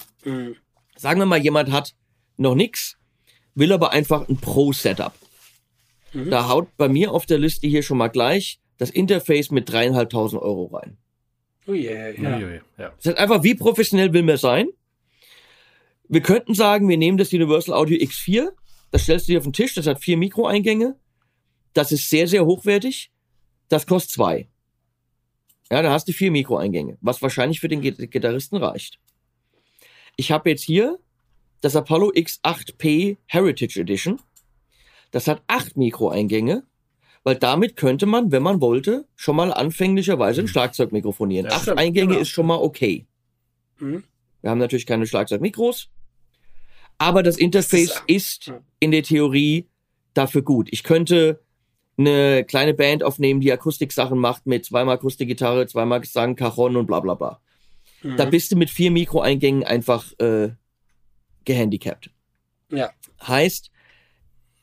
Sagen 0.96 1.20
wir 1.20 1.26
mal, 1.26 1.42
jemand 1.42 1.72
hat 1.72 1.96
noch 2.38 2.56
nix, 2.56 2.98
will 3.56 3.72
aber 3.72 3.92
einfach 3.92 4.28
ein 4.28 4.38
Pro-Setup. 4.38 5.14
Mhm. 6.14 6.30
Da 6.30 6.48
haut 6.50 6.68
bei 6.78 6.90
mir 6.90 7.12
auf 7.12 7.26
der 7.26 7.40
Liste 7.40 7.68
hier 7.68 7.84
schon 7.84 7.98
mal 7.98 8.10
gleich 8.10 8.60
das 8.78 8.90
Interface 8.90 9.52
mit 9.52 9.70
dreieinhalbtausend 9.70 10.42
Euro 10.42 10.66
rein. 10.66 10.98
Oh 11.68 11.74
yeah, 11.74 12.10
yeah. 12.10 12.62
ja. 12.78 12.94
Das 12.98 13.06
ist 13.06 13.18
einfach, 13.18 13.44
wie 13.44 13.56
professionell 13.56 14.12
will 14.14 14.24
man 14.24 14.38
sein? 14.38 14.70
Wir 16.08 16.22
könnten 16.22 16.56
sagen, 16.56 16.90
wir 16.90 16.98
nehmen 16.98 17.18
das 17.18 17.32
Universal 17.32 17.74
Audio 17.76 17.98
X4, 17.98 18.50
das 18.90 19.04
stellst 19.04 19.28
du 19.28 19.34
dir 19.34 19.38
auf 19.38 19.46
den 19.46 19.54
Tisch, 19.54 19.76
das 19.76 19.88
hat 19.88 20.02
vier 20.02 20.18
Mikroeingänge, 20.18 20.98
das 21.74 21.92
ist 21.92 22.10
sehr, 22.10 22.28
sehr 22.28 22.46
hochwertig, 22.46 23.12
das 23.70 23.88
kostet 23.88 24.12
zwei. 24.12 24.50
Ja, 25.72 25.82
da 25.82 25.92
hast 25.92 26.08
du 26.10 26.12
vier 26.12 26.32
Mikroeingänge, 26.32 26.98
was 27.00 27.22
wahrscheinlich 27.22 27.62
für 27.62 27.70
den 27.70 27.80
Gitarristen 27.82 28.58
reicht. 28.58 29.00
Ich 30.18 30.30
habe 30.32 30.50
jetzt 30.50 30.64
hier 30.64 31.00
das 31.62 31.78
Apollo 31.78 32.12
X8P 32.12 33.18
Heritage 33.26 33.80
Edition. 33.80 34.20
Das 35.12 35.30
hat 35.30 35.42
acht 35.48 35.78
Mikroeingänge, 35.78 36.64
weil 37.24 37.36
damit 37.36 37.78
könnte 37.78 38.06
man, 38.06 38.34
wenn 38.34 38.44
man 38.44 38.60
wollte, 38.60 39.08
schon 39.16 39.38
mal 39.38 39.54
anfänglicherweise 39.54 40.42
ein 40.42 40.50
Schlagzeug 40.50 40.92
mikrofonieren. 40.92 41.46
Ja, 41.46 41.54
acht 41.56 41.70
Eingänge 41.70 42.10
genau. 42.10 42.20
ist 42.20 42.30
schon 42.30 42.48
mal 42.48 42.56
okay. 42.56 43.06
Mhm. 43.80 44.04
Wir 44.42 44.50
haben 44.50 44.60
natürlich 44.60 44.86
keine 44.86 45.08
Schlagzeugmikros, 45.08 45.90
aber 46.98 47.24
das 47.24 47.38
Interface 47.38 48.04
ist 48.08 48.52
in 48.82 48.92
der 48.92 49.04
Theorie 49.04 49.70
dafür 50.16 50.42
gut. 50.42 50.68
Ich 50.72 50.84
könnte 50.84 51.40
eine 52.02 52.44
kleine 52.44 52.74
Band 52.74 53.04
aufnehmen, 53.04 53.42
die 53.42 53.52
Akustiksachen 53.52 54.18
macht 54.18 54.46
mit 54.46 54.66
zweimal 54.66 54.96
Akustikgitarre, 54.96 55.68
zweimal 55.68 56.02
Gesang, 56.02 56.36
Cajon 56.36 56.76
und 56.76 56.88
bla 56.88 57.00
bla 57.00 57.16
bla. 57.16 57.42
Mhm. 58.04 58.18
Da 58.18 58.26
bist 58.26 58.52
du 58.52 58.56
mit 58.56 58.70
vier 58.70 58.92
Mikroeingängen 58.92 59.64
einfach 59.64 60.12
äh, 60.20 60.50
gehandicapt. 61.46 62.10
Ja. 62.70 62.92
Heißt, 63.26 63.72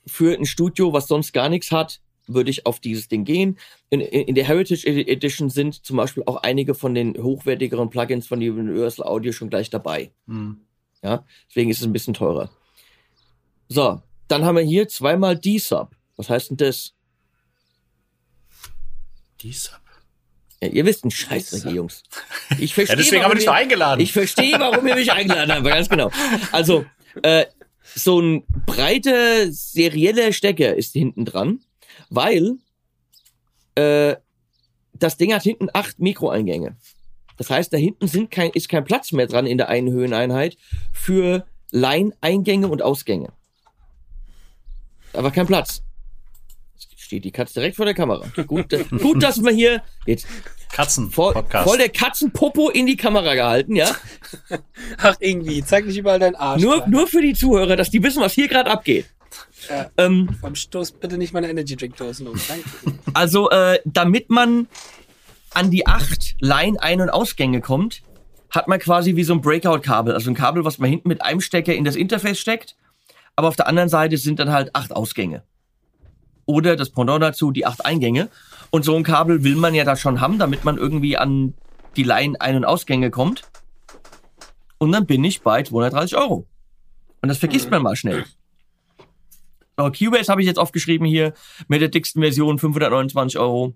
für 0.06 0.36
ein 0.36 0.46
Studio, 0.46 0.92
was 0.92 1.06
sonst 1.06 1.32
gar 1.32 1.48
nichts 1.48 1.70
hat, 1.70 2.00
würde 2.26 2.50
ich 2.50 2.66
auf 2.66 2.80
dieses 2.80 3.08
Ding 3.08 3.24
gehen. 3.24 3.58
In, 3.90 4.00
in, 4.00 4.34
der 4.34 4.44
Heritage 4.44 4.86
Edition 4.86 5.50
sind 5.50 5.84
zum 5.84 5.96
Beispiel 5.96 6.22
auch 6.26 6.36
einige 6.36 6.74
von 6.74 6.94
den 6.94 7.16
hochwertigeren 7.16 7.90
Plugins 7.90 8.26
von 8.26 8.38
Universal 8.38 9.06
Audio 9.06 9.32
schon 9.32 9.50
gleich 9.50 9.70
dabei. 9.70 10.12
Mhm. 10.26 10.60
Ja, 11.02 11.24
deswegen 11.48 11.70
ist 11.70 11.78
es 11.78 11.86
ein 11.86 11.92
bisschen 11.92 12.14
teurer. 12.14 12.50
So, 13.68 14.02
dann 14.28 14.44
haben 14.44 14.56
wir 14.56 14.62
hier 14.62 14.88
zweimal 14.88 15.38
D-Sub. 15.38 15.94
Was 16.16 16.28
heißt 16.28 16.50
denn 16.50 16.56
das? 16.56 16.94
D-Sub. 19.42 19.80
Ja, 20.60 20.68
ihr 20.68 20.84
wisst 20.84 21.04
einen 21.04 21.12
Scheiß, 21.12 21.64
Jungs. 21.64 22.02
Ich 22.58 22.74
verstehe. 22.74 22.96
ja, 22.96 23.02
deswegen 23.02 23.22
haben 23.22 23.32
wir 23.32 23.38
dich 23.38 23.48
eingeladen. 23.48 24.00
Ich 24.00 24.12
verstehe, 24.12 24.58
warum 24.58 24.86
ihr 24.86 24.96
mich 24.96 25.12
eingeladen 25.12 25.52
habt, 25.52 25.64
ganz 25.64 25.88
genau. 25.88 26.10
Also, 26.50 26.84
äh, 27.22 27.46
so 27.94 28.20
ein 28.20 28.44
breiter, 28.66 29.50
serieller 29.52 30.32
Stecker 30.32 30.74
ist 30.74 30.92
hinten 30.92 31.24
dran, 31.24 31.60
weil 32.10 32.56
äh, 33.76 34.16
das 34.94 35.16
Ding 35.16 35.32
hat 35.32 35.42
hinten 35.42 35.68
acht 35.72 35.98
Mikroeingänge. 36.00 36.76
Das 37.36 37.50
heißt, 37.50 37.72
da 37.72 37.76
hinten 37.76 38.08
sind 38.08 38.30
kein, 38.30 38.50
ist 38.50 38.68
kein 38.68 38.84
Platz 38.84 39.12
mehr 39.12 39.28
dran 39.28 39.46
in 39.46 39.58
der 39.58 39.68
einen 39.68 39.90
Höheneinheit 39.90 40.56
für 40.92 41.46
Line-Eingänge 41.70 42.66
und 42.66 42.82
Ausgänge. 42.82 43.32
Aber 45.12 45.30
kein 45.30 45.46
Platz. 45.46 45.82
Steht 47.08 47.24
die 47.24 47.30
Katze 47.30 47.54
direkt 47.54 47.76
vor 47.76 47.86
der 47.86 47.94
Kamera. 47.94 48.26
Gut, 48.46 48.66
gut 48.90 49.22
dass 49.22 49.38
man 49.38 49.54
hier 49.54 49.82
jetzt 50.04 50.26
Katzen 50.70 51.10
voll, 51.10 51.32
voll 51.32 51.78
der 51.78 51.88
Katzenpopo 51.88 52.68
in 52.68 52.84
die 52.84 52.98
Kamera 52.98 53.34
gehalten, 53.34 53.76
ja? 53.76 53.96
Ach 54.98 55.16
irgendwie, 55.18 55.64
zeig 55.64 55.86
nicht 55.86 55.96
überall 55.96 56.18
deinen 56.18 56.34
Arsch. 56.34 56.60
Nur, 56.60 56.86
nur 56.86 57.06
für 57.06 57.22
die 57.22 57.32
Zuhörer, 57.32 57.76
dass 57.76 57.88
die 57.88 58.02
wissen, 58.02 58.20
was 58.20 58.34
hier 58.34 58.46
gerade 58.46 58.70
abgeht. 58.70 59.06
Ja, 59.70 59.90
ähm, 59.96 60.36
beim 60.42 60.54
Stoß 60.54 60.92
bitte 60.92 61.16
nicht 61.16 61.32
meine 61.32 61.48
Energy 61.48 61.76
Drink 61.76 61.96
Dosen 61.96 62.26
um. 62.26 62.38
Danke. 62.46 62.98
Also, 63.14 63.48
äh, 63.48 63.78
damit 63.86 64.28
man 64.28 64.68
an 65.54 65.70
die 65.70 65.86
acht 65.86 66.36
Line 66.40 66.78
Ein- 66.78 67.00
und 67.00 67.08
Ausgänge 67.08 67.62
kommt, 67.62 68.02
hat 68.50 68.68
man 68.68 68.80
quasi 68.80 69.16
wie 69.16 69.24
so 69.24 69.32
ein 69.32 69.40
Breakout-Kabel, 69.40 70.12
also 70.12 70.30
ein 70.30 70.34
Kabel, 70.34 70.66
was 70.66 70.76
man 70.76 70.90
hinten 70.90 71.08
mit 71.08 71.22
einem 71.22 71.40
Stecker 71.40 71.74
in 71.74 71.84
das 71.84 71.96
Interface 71.96 72.38
steckt, 72.38 72.76
aber 73.34 73.48
auf 73.48 73.56
der 73.56 73.66
anderen 73.66 73.88
Seite 73.88 74.18
sind 74.18 74.38
dann 74.38 74.52
halt 74.52 74.74
acht 74.74 74.92
Ausgänge. 74.92 75.42
Oder 76.48 76.76
das 76.76 76.88
Pendant 76.88 77.22
dazu, 77.22 77.50
die 77.52 77.66
acht 77.66 77.84
Eingänge. 77.84 78.30
Und 78.70 78.82
so 78.82 78.96
ein 78.96 79.02
Kabel 79.02 79.44
will 79.44 79.54
man 79.54 79.74
ja 79.74 79.84
da 79.84 79.96
schon 79.96 80.22
haben, 80.22 80.38
damit 80.38 80.64
man 80.64 80.78
irgendwie 80.78 81.18
an 81.18 81.52
die 81.94 82.04
Line 82.04 82.40
Ein- 82.40 82.56
und 82.56 82.64
Ausgänge 82.64 83.10
kommt. 83.10 83.42
Und 84.78 84.92
dann 84.92 85.04
bin 85.04 85.22
ich 85.24 85.42
bei 85.42 85.62
230 85.62 86.16
Euro. 86.16 86.46
Und 87.20 87.28
das 87.28 87.36
vergisst 87.36 87.70
man 87.70 87.82
mal 87.82 87.96
schnell. 87.96 88.24
Oh, 89.76 89.90
Cubase 89.90 90.32
habe 90.32 90.40
ich 90.40 90.46
jetzt 90.46 90.58
aufgeschrieben 90.58 91.06
hier 91.06 91.34
mit 91.68 91.82
der 91.82 91.88
dicksten 91.88 92.22
Version 92.22 92.58
529 92.58 93.38
Euro. 93.38 93.74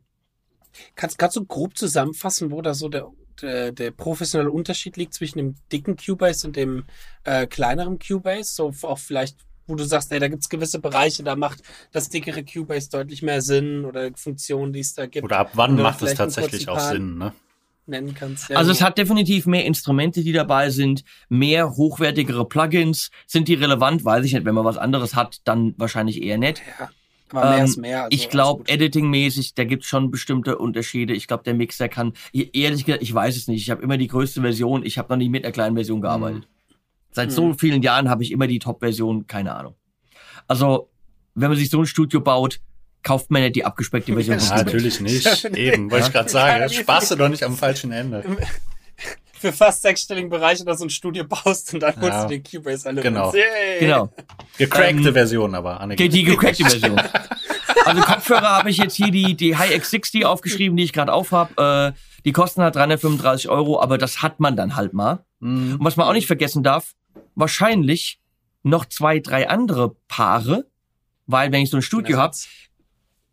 Kannst, 0.94 1.18
kannst 1.18 1.36
du 1.36 1.44
grob 1.44 1.76
zusammenfassen, 1.76 2.50
wo 2.50 2.62
da 2.62 2.72
so 2.72 2.88
der, 2.88 3.10
der, 3.42 3.72
der 3.72 3.90
professionelle 3.90 4.50
Unterschied 4.50 4.96
liegt 4.96 5.12
zwischen 5.12 5.36
dem 5.36 5.56
dicken 5.70 5.98
Cubase 5.98 6.46
und 6.46 6.56
dem 6.56 6.84
äh, 7.24 7.46
kleineren 7.46 7.98
Cubase? 7.98 8.54
So 8.54 8.72
auch 8.82 8.98
vielleicht, 8.98 9.36
wo 9.66 9.74
du 9.74 9.84
sagst, 9.84 10.12
ey, 10.12 10.18
da 10.18 10.28
gibt's 10.28 10.48
gewisse 10.48 10.78
Bereiche, 10.78 11.22
da 11.22 11.36
macht 11.36 11.62
das 11.92 12.08
dickere 12.08 12.44
Cubase 12.44 12.90
deutlich 12.90 13.22
mehr 13.22 13.42
Sinn 13.42 13.84
oder 13.84 14.10
Funktionen, 14.14 14.72
die 14.72 14.80
es 14.80 14.94
da 14.94 15.06
gibt. 15.06 15.24
Oder 15.24 15.38
ab 15.38 15.50
wann 15.54 15.76
macht 15.76 16.02
es 16.02 16.14
tatsächlich 16.14 16.68
auch 16.68 16.80
Sinn, 16.80 17.18
ne? 17.18 17.32
nennen 17.86 18.14
kannst. 18.14 18.48
Ja, 18.48 18.56
also 18.56 18.70
es 18.70 18.82
hat 18.82 18.98
definitiv 18.98 19.46
mehr 19.46 19.64
Instrumente, 19.64 20.22
die 20.22 20.32
dabei 20.32 20.70
sind, 20.70 21.04
mehr 21.28 21.76
hochwertigere 21.76 22.46
Plugins. 22.46 23.10
Sind 23.26 23.48
die 23.48 23.54
relevant? 23.54 24.04
Weiß 24.04 24.24
ich 24.24 24.32
nicht. 24.32 24.44
Wenn 24.44 24.54
man 24.54 24.64
was 24.64 24.78
anderes 24.78 25.14
hat, 25.14 25.40
dann 25.44 25.74
wahrscheinlich 25.78 26.22
eher 26.22 26.38
nicht. 26.38 26.62
Ja. 26.78 26.90
Aber 27.30 27.50
mehr 27.50 27.58
ähm, 27.58 27.64
ist 27.64 27.76
mehr. 27.78 28.04
Also 28.04 28.14
ich 28.14 28.28
glaube, 28.28 28.64
editingmäßig, 28.68 29.54
da 29.54 29.64
gibt's 29.64 29.86
schon 29.86 30.10
bestimmte 30.10 30.58
Unterschiede. 30.58 31.14
Ich 31.14 31.26
glaube, 31.26 31.44
der 31.44 31.54
Mixer 31.54 31.88
kann, 31.88 32.12
ehrlich 32.32 32.84
gesagt, 32.84 33.02
ich 33.02 33.12
weiß 33.12 33.36
es 33.36 33.48
nicht. 33.48 33.62
Ich 33.62 33.70
habe 33.70 33.82
immer 33.82 33.96
die 33.96 34.08
größte 34.08 34.42
Version. 34.42 34.84
Ich 34.84 34.98
habe 34.98 35.12
noch 35.12 35.16
nie 35.16 35.28
mit 35.28 35.44
einer 35.44 35.52
kleinen 35.52 35.74
Version 35.74 36.02
gearbeitet. 36.02 36.42
Mhm. 36.42 36.61
Seit 37.12 37.28
mhm. 37.28 37.34
so 37.34 37.54
vielen 37.54 37.82
Jahren 37.82 38.08
habe 38.08 38.22
ich 38.22 38.32
immer 38.32 38.46
die 38.46 38.58
Top-Version, 38.58 39.26
keine 39.26 39.54
Ahnung. 39.54 39.74
Also, 40.48 40.90
wenn 41.34 41.48
man 41.48 41.58
sich 41.58 41.70
so 41.70 41.80
ein 41.80 41.86
Studio 41.86 42.20
baut, 42.20 42.60
kauft 43.02 43.30
man 43.30 43.42
nicht 43.42 43.56
die 43.56 43.64
abgespeckte 43.64 44.12
Version. 44.12 44.38
Ja, 44.38 44.56
natürlich 44.64 45.00
nicht. 45.00 45.44
Eben, 45.56 45.90
wollte 45.90 46.06
ich 46.06 46.12
gerade 46.12 46.28
sagen. 46.28 46.68
Spaß 46.68 47.10
du 47.10 47.16
doch 47.16 47.28
nicht 47.28 47.42
am 47.42 47.56
falschen 47.56 47.92
Ende. 47.92 48.24
Für 49.32 49.52
fast 49.52 49.82
sechsstelligen 49.82 50.30
Bereiche 50.30 50.64
da 50.64 50.76
so 50.76 50.84
ein 50.84 50.90
Studio 50.90 51.24
baust 51.24 51.74
und 51.74 51.80
dann 51.80 51.96
holst 51.96 52.12
ja, 52.12 52.22
du 52.22 52.28
den 52.28 52.44
Cubase 52.44 52.88
alle 52.88 53.02
Genau. 53.02 53.32
genau. 53.80 54.12
Gecrackte 54.56 55.08
ähm, 55.08 55.12
Version 55.14 55.54
aber. 55.56 55.80
Anne 55.80 55.96
die, 55.96 56.08
die 56.08 56.22
gecrackte 56.22 56.64
Version. 56.64 57.00
also 57.84 58.02
Kopfhörer 58.02 58.58
habe 58.58 58.70
ich 58.70 58.76
jetzt 58.76 58.94
hier 58.94 59.10
die, 59.10 59.34
die 59.34 59.56
High 59.56 59.72
X60 59.72 60.26
aufgeschrieben, 60.26 60.76
die 60.76 60.84
ich 60.84 60.92
gerade 60.92 61.12
auf 61.12 61.32
habe. 61.32 61.92
Äh, 61.92 61.98
die 62.24 62.30
kosten 62.30 62.62
halt 62.62 62.76
335 62.76 63.48
Euro, 63.48 63.80
aber 63.80 63.98
das 63.98 64.22
hat 64.22 64.38
man 64.38 64.54
dann 64.54 64.76
halt 64.76 64.92
mal. 64.92 65.24
Mhm. 65.40 65.74
Und 65.74 65.84
was 65.84 65.96
man 65.96 66.06
auch 66.06 66.12
nicht 66.12 66.28
vergessen 66.28 66.62
darf, 66.62 66.94
wahrscheinlich 67.34 68.20
noch 68.62 68.84
zwei, 68.86 69.18
drei 69.18 69.48
andere 69.48 69.96
Paare, 70.08 70.66
weil 71.26 71.52
wenn 71.52 71.62
ich 71.62 71.70
so 71.70 71.78
ein 71.78 71.82
Studio 71.82 72.18
habe, 72.18 72.36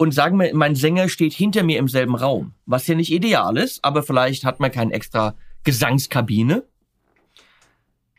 und 0.02 0.14
sagen 0.14 0.40
wir, 0.40 0.56
mein 0.56 0.76
Sänger 0.76 1.10
steht 1.10 1.34
hinter 1.34 1.62
mir 1.64 1.78
im 1.78 1.90
selben 1.90 2.16
Raum, 2.16 2.54
was 2.66 2.88
ja 2.88 2.96
nicht 2.96 3.12
ideal 3.12 3.58
ist, 3.58 3.84
aber 3.84 4.02
vielleicht 4.02 4.46
hat 4.46 4.62
man 4.62 4.72
keine 4.72 4.94
extra 4.94 5.36
Gesangskabine. 5.66 6.64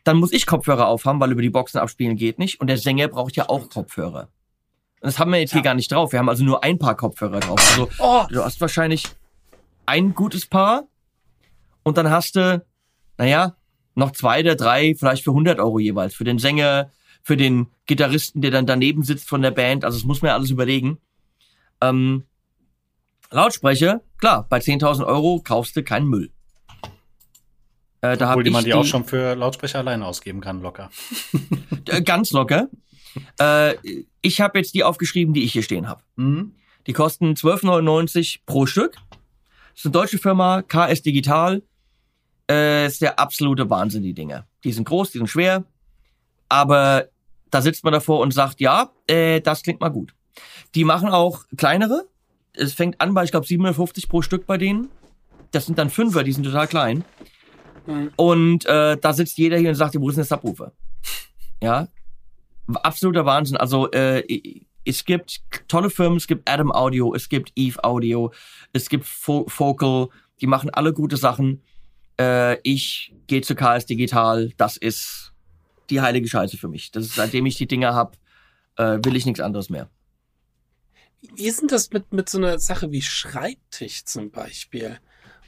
Dann 0.04 0.18
muss 0.18 0.32
ich 0.32 0.44
Kopfhörer 0.44 0.88
aufhaben, 0.88 1.20
weil 1.20 1.32
über 1.32 1.40
die 1.40 1.48
Boxen 1.50 1.78
abspielen 1.78 2.16
geht 2.16 2.38
nicht. 2.38 2.60
Und 2.60 2.66
der 2.66 2.76
Sänger 2.76 3.08
braucht 3.08 3.34
ja 3.36 3.48
auch 3.48 3.70
Kopfhörer. 3.70 4.28
Und 5.00 5.06
das 5.06 5.18
haben 5.18 5.32
wir 5.32 5.40
jetzt 5.40 5.52
ja. 5.52 5.56
hier 5.56 5.62
gar 5.62 5.74
nicht 5.74 5.90
drauf. 5.90 6.12
Wir 6.12 6.18
haben 6.18 6.28
also 6.28 6.44
nur 6.44 6.62
ein 6.62 6.78
paar 6.78 6.96
Kopfhörer 6.96 7.40
drauf. 7.40 7.58
Also 7.70 7.88
oh. 7.98 8.26
du 8.30 8.44
hast 8.44 8.60
wahrscheinlich 8.60 9.04
ein 9.86 10.14
gutes 10.14 10.44
Paar 10.44 10.84
und 11.82 11.96
dann 11.96 12.10
hast 12.10 12.36
du, 12.36 12.62
naja, 13.16 13.56
noch 13.94 14.12
zwei 14.12 14.40
oder 14.40 14.56
drei, 14.56 14.94
vielleicht 14.94 15.24
für 15.24 15.30
100 15.30 15.58
Euro 15.58 15.78
jeweils. 15.78 16.14
Für 16.14 16.24
den 16.24 16.38
Sänger, 16.38 16.90
für 17.22 17.36
den 17.36 17.68
Gitarristen, 17.86 18.40
der 18.40 18.50
dann 18.50 18.66
daneben 18.66 19.02
sitzt 19.02 19.28
von 19.28 19.42
der 19.42 19.50
Band. 19.50 19.84
Also 19.84 19.98
das 19.98 20.06
muss 20.06 20.22
man 20.22 20.30
ja 20.30 20.34
alles 20.34 20.50
überlegen. 20.50 20.98
Ähm, 21.80 22.24
Lautsprecher, 23.30 24.00
klar, 24.18 24.46
bei 24.48 24.58
10.000 24.58 25.06
Euro 25.06 25.40
kaufst 25.42 25.76
du 25.76 25.82
keinen 25.82 26.08
Müll. 26.08 26.30
Äh, 28.00 28.16
da 28.16 28.30
Obwohl 28.30 28.44
die 28.44 28.50
man 28.50 28.64
die 28.64 28.74
auch 28.74 28.84
schon 28.84 29.04
für 29.04 29.34
Lautsprecher 29.34 29.78
alleine 29.78 30.06
ausgeben 30.06 30.40
kann, 30.40 30.60
locker. 30.60 30.90
Äh, 31.86 32.02
ganz 32.02 32.30
locker. 32.30 32.68
Äh, 33.40 33.74
ich 34.20 34.40
habe 34.40 34.58
jetzt 34.58 34.74
die 34.74 34.84
aufgeschrieben, 34.84 35.34
die 35.34 35.42
ich 35.42 35.52
hier 35.52 35.62
stehen 35.62 35.88
habe. 35.88 36.02
Mhm. 36.16 36.54
Die 36.86 36.92
kosten 36.92 37.32
12,99 37.32 38.40
pro 38.46 38.66
Stück. 38.66 38.96
Das 39.10 39.80
ist 39.80 39.86
eine 39.86 39.92
deutsche 39.92 40.18
Firma, 40.18 40.62
KS 40.62 41.02
Digital. 41.02 41.62
Äh, 42.50 42.86
ist 42.86 43.00
der 43.00 43.18
absolute 43.18 43.70
Wahnsinn, 43.70 44.02
die 44.02 44.14
Dinge. 44.14 44.44
Die 44.64 44.72
sind 44.72 44.84
groß, 44.84 45.12
die 45.12 45.18
sind 45.18 45.28
schwer. 45.28 45.64
Aber 46.48 47.06
da 47.50 47.62
sitzt 47.62 47.84
man 47.84 47.92
davor 47.92 48.20
und 48.20 48.34
sagt, 48.34 48.60
ja, 48.60 48.90
äh, 49.06 49.40
das 49.40 49.62
klingt 49.62 49.80
mal 49.80 49.88
gut. 49.90 50.14
Die 50.74 50.84
machen 50.84 51.08
auch 51.08 51.44
kleinere. 51.56 52.06
Es 52.52 52.72
fängt 52.72 53.00
an 53.00 53.14
bei, 53.14 53.24
ich 53.24 53.30
glaube, 53.30 53.46
750 53.46 54.08
pro 54.08 54.22
Stück 54.22 54.46
bei 54.46 54.58
denen. 54.58 54.88
Das 55.52 55.66
sind 55.66 55.78
dann 55.78 55.90
Fünfer, 55.90 56.24
die 56.24 56.32
sind 56.32 56.44
total 56.44 56.66
klein. 56.66 57.04
Mhm. 57.86 58.12
Und 58.16 58.66
äh, 58.66 58.96
da 58.96 59.12
sitzt 59.12 59.38
jeder 59.38 59.58
hier 59.58 59.68
und 59.68 59.74
sagt, 59.76 59.94
wo 60.00 60.08
ist 60.08 60.16
denn 60.16 60.26
der 60.26 60.36
Subwoofer? 60.36 60.72
Ja, 61.62 61.88
absoluter 62.82 63.24
Wahnsinn. 63.26 63.56
Also 63.56 63.90
äh, 63.90 64.24
es 64.84 65.04
gibt 65.04 65.42
tolle 65.68 65.90
Firmen, 65.90 66.16
es 66.16 66.26
gibt 66.26 66.48
Adam 66.48 66.72
Audio, 66.72 67.14
es 67.14 67.28
gibt 67.28 67.52
Eve 67.54 67.82
Audio, 67.84 68.32
es 68.72 68.88
gibt 68.88 69.06
Fo 69.06 69.44
Focal, 69.48 70.08
die 70.40 70.46
machen 70.46 70.70
alle 70.70 70.92
gute 70.92 71.16
Sachen. 71.16 71.62
Äh, 72.20 72.58
ich 72.62 73.14
gehe 73.26 73.40
zu 73.40 73.54
KS 73.54 73.86
Digital, 73.86 74.52
das 74.58 74.76
ist 74.76 75.32
die 75.88 76.02
heilige 76.02 76.28
Scheiße 76.28 76.58
für 76.58 76.68
mich. 76.68 76.90
Das 76.90 77.06
ist, 77.06 77.14
seitdem 77.14 77.46
ich 77.46 77.56
die 77.56 77.66
Dinger 77.66 77.94
hab, 77.94 78.16
äh, 78.76 78.98
will 79.02 79.16
ich 79.16 79.24
nichts 79.24 79.40
anderes 79.40 79.70
mehr. 79.70 79.88
Wie 81.34 81.46
ist 81.46 81.60
denn 81.60 81.68
das 81.68 81.90
mit, 81.90 82.12
mit 82.12 82.28
so 82.28 82.38
einer 82.38 82.58
Sache 82.58 82.92
wie 82.92 83.02
Schreibtisch 83.02 84.04
zum 84.04 84.30
Beispiel? 84.30 84.98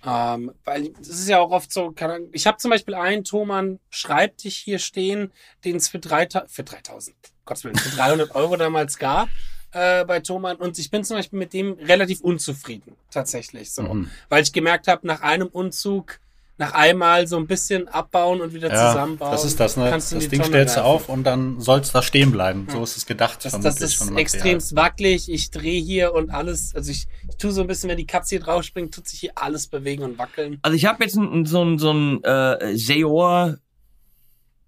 Ähm, 0.05 0.53
weil 0.64 0.93
es 1.01 1.09
ist 1.09 1.29
ja 1.29 1.39
auch 1.39 1.51
oft 1.51 1.73
so, 1.73 1.93
keine 1.93 2.14
Ahnung, 2.14 2.29
ich 2.33 2.47
habe 2.47 2.57
zum 2.57 2.70
Beispiel 2.70 2.95
einen 2.95 3.23
Thomann 3.23 3.79
Schreibtisch 3.91 4.57
hier 4.57 4.79
stehen, 4.79 5.31
den 5.64 5.77
es 5.77 5.89
für, 5.89 6.01
3000, 6.01 6.51
für 6.51 6.64
3000, 6.64 7.16
Gottes 7.45 7.64
Willen, 7.64 7.77
für 7.77 7.95
300 7.97 8.31
Euro 8.35 8.57
damals 8.57 8.99
gab 8.99 9.29
äh, 9.73 10.05
bei 10.05 10.20
Thomann 10.20 10.57
und 10.57 10.79
ich 10.79 10.91
bin 10.91 11.05
zum 11.05 11.16
Beispiel 11.16 11.39
mit 11.39 11.53
dem 11.53 11.75
relativ 11.75 12.20
unzufrieden, 12.20 12.97
tatsächlich 13.11 13.73
so. 13.73 13.83
Mhm. 13.83 14.11
Weil 14.29 14.43
ich 14.43 14.53
gemerkt 14.53 14.89
habe, 14.89 15.07
nach 15.07 15.23
einem 15.23 15.49
Umzug 15.49 16.20
nach 16.59 16.74
einmal 16.74 17.26
so 17.26 17.36
ein 17.38 17.46
bisschen 17.46 17.88
abbauen 17.88 18.40
und 18.40 18.55
wieder 18.55 18.70
ja, 18.70 18.88
zusammenbauen. 18.88 19.32
Das 19.32 19.44
ist 19.44 19.59
das, 19.59 19.76
ne? 19.76 19.90
das 19.90 20.11
Ding 20.11 20.30
Tonne 20.30 20.44
stellst 20.44 20.76
du 20.76 20.84
auf 20.84 21.09
und 21.09 21.24
dann 21.24 21.61
soll 21.61 21.80
es 21.80 21.92
da 21.92 22.03
stehen 22.03 22.30
bleiben. 22.30 22.68
So 22.70 22.82
ist 22.82 22.96
es 22.96 23.07
gedacht. 23.07 23.44
Das, 23.44 23.59
das 23.59 23.80
ist 23.80 24.11
extrem 24.16 24.61
wackelig. 24.72 25.30
Ich 25.30 25.50
drehe 25.50 25.80
hier 25.80 26.14
und 26.14 26.30
alles, 26.30 26.74
also 26.74 26.90
ich, 26.90 27.07
ich 27.28 27.36
tue 27.36 27.53
so 27.53 27.62
ein 27.62 27.66
bisschen, 27.66 27.88
wenn 27.90 27.96
die 27.96 28.07
Katze 28.07 28.36
hier 28.36 28.40
drauf 28.40 28.62
springt, 28.62 28.94
tut 28.94 29.09
sich 29.09 29.20
hier 29.20 29.32
alles 29.34 29.66
bewegen 29.66 30.05
und 30.05 30.18
wackeln. 30.18 30.59
Also 30.62 30.76
ich 30.76 30.84
habe 30.84 31.03
jetzt 31.03 31.16
ein, 31.16 31.46
so 31.46 31.64
ein, 31.64 31.78
so 31.78 31.92
ein 31.92 32.22
äh, 32.22 32.76
Seor 32.76 33.57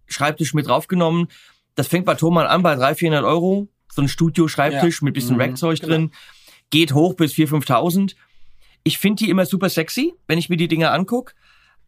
Schreibtisch 0.06 0.54
mit 0.54 0.66
draufgenommen. 0.66 1.28
Das 1.74 1.88
fängt 1.88 2.06
bei 2.06 2.14
Thomann 2.14 2.46
an 2.46 2.62
bei 2.62 2.74
300, 2.74 2.98
400 2.98 3.24
Euro. 3.24 3.68
So 3.92 4.02
ein 4.02 4.08
Studio-Schreibtisch 4.08 5.00
ja. 5.00 5.04
mit 5.04 5.14
bisschen 5.14 5.36
mhm, 5.36 5.42
Rackzeug 5.42 5.80
genau. 5.80 5.92
drin. 5.92 6.10
Geht 6.70 6.94
hoch 6.94 7.14
bis 7.14 7.32
4.000, 7.32 7.66
5.000. 7.66 8.14
Ich 8.84 8.98
finde 8.98 9.24
die 9.24 9.30
immer 9.30 9.46
super 9.46 9.68
sexy, 9.68 10.14
wenn 10.26 10.38
ich 10.38 10.48
mir 10.48 10.56
die 10.56 10.68
Dinger 10.68 10.92
anguck. 10.92 11.34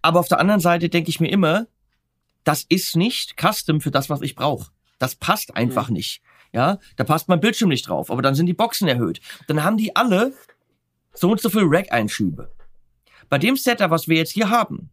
Aber 0.07 0.21
auf 0.21 0.29
der 0.29 0.39
anderen 0.39 0.61
Seite 0.61 0.89
denke 0.89 1.11
ich 1.11 1.19
mir 1.19 1.33
immer, 1.33 1.67
das 2.45 2.65
ist 2.69 2.95
nicht 2.95 3.35
Custom 3.37 3.81
für 3.81 3.91
das, 3.91 4.09
was 4.09 4.23
ich 4.23 4.37
brauche. 4.37 4.71
Das 5.01 5.17
passt 5.17 5.57
einfach 5.57 5.89
mhm. 5.89 5.95
nicht. 5.95 6.23
Ja, 6.53 6.79
da 6.95 7.03
passt 7.03 7.29
mein 7.29 7.41
Bildschirm 7.41 7.71
nicht 7.71 7.89
drauf, 7.89 8.09
aber 8.09 8.23
dann 8.23 8.37
sind 8.37 8.47
die 8.47 8.55
Boxen 8.55 8.87
erhöht. 8.87 9.21
Dann 9.49 9.65
haben 9.65 9.77
die 9.77 9.97
alle 9.97 10.33
so 11.13 11.33
und 11.33 11.41
so 11.41 11.51
viel 11.51 11.65
Rack-Einschübe. 11.65 12.53
Bei 13.29 13.39
dem 13.39 13.57
Setup, 13.57 13.91
was 13.91 14.07
wir 14.07 14.17
jetzt 14.17 14.31
hier 14.31 14.49
haben, 14.49 14.91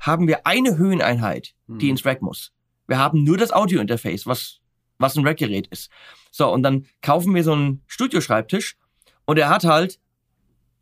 haben 0.00 0.26
wir 0.26 0.44
eine 0.48 0.76
Höheneinheit, 0.76 1.54
die 1.68 1.84
mhm. 1.84 1.90
ins 1.92 2.04
Rack 2.04 2.20
muss. 2.20 2.50
Wir 2.88 2.98
haben 2.98 3.22
nur 3.22 3.38
das 3.38 3.52
Audio-Interface, 3.52 4.26
was, 4.26 4.58
was 4.98 5.14
ein 5.16 5.24
Rack-Gerät 5.24 5.68
ist. 5.68 5.92
So, 6.32 6.52
und 6.52 6.64
dann 6.64 6.86
kaufen 7.02 7.36
wir 7.36 7.44
so 7.44 7.52
einen 7.52 7.84
Studioschreibtisch 7.86 8.76
und 9.26 9.38
er 9.38 9.48
hat 9.48 9.62
halt 9.62 10.00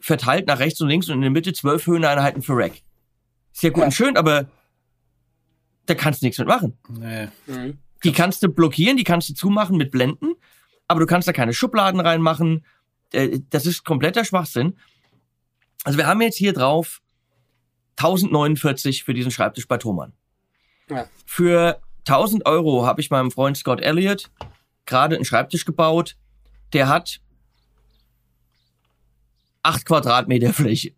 verteilt 0.01 0.47
nach 0.47 0.59
rechts 0.59 0.81
und 0.81 0.89
links 0.89 1.11
und 1.11 1.17
in 1.17 1.21
der 1.21 1.31
Mitte 1.31 1.53
zwölf 1.53 1.87
Höheneinheiten 1.87 2.41
für 2.41 2.57
Rack. 2.57 2.81
Sehr 3.59 3.73
gut 3.73 3.81
ja. 3.81 3.87
und 3.87 3.93
schön, 3.93 4.17
aber 4.17 4.47
da 5.87 5.95
kannst 5.97 6.23
du 6.23 6.27
nichts 6.27 6.39
mit 6.39 6.47
machen. 6.47 6.79
Nee. 6.89 7.29
Mhm. 7.47 7.79
Die 8.05 8.13
kannst 8.13 8.41
du 8.45 8.49
blockieren, 8.49 8.97
die 8.97 9.03
kannst 9.03 9.29
du 9.29 9.35
zumachen 9.35 9.77
mit 9.77 9.91
Blenden, 9.91 10.35
aber 10.87 11.01
du 11.01 11.07
kannst 11.07 11.27
da 11.27 11.33
keine 11.33 11.53
Schubladen 11.53 11.99
reinmachen. 12.01 12.65
Äh, 13.13 13.41
das 13.51 13.67
ist 13.67 13.85
kompletter 13.85 14.25
Schwachsinn. 14.25 14.77
Also 15.83 15.99
wir 15.99 16.07
haben 16.07 16.23
jetzt 16.23 16.37
hier 16.37 16.53
drauf 16.53 17.03
1049 17.97 19.03
für 19.03 19.13
diesen 19.13 19.33
Schreibtisch 19.33 19.67
bei 19.67 19.77
Thomann. 19.77 20.13
Ja. 20.89 21.09
Für 21.27 21.81
1000 22.07 22.47
Euro 22.47 22.87
habe 22.87 23.01
ich 23.01 23.11
meinem 23.11 23.33
Freund 23.33 23.57
Scott 23.57 23.81
Elliott 23.81 24.31
gerade 24.87 25.17
einen 25.17 25.25
Schreibtisch 25.25 25.65
gebaut. 25.65 26.17
Der 26.75 26.89
hat 26.89 27.21
8 29.65 29.85
Quadratmeter 29.85 30.53
Fläche. 30.53 30.95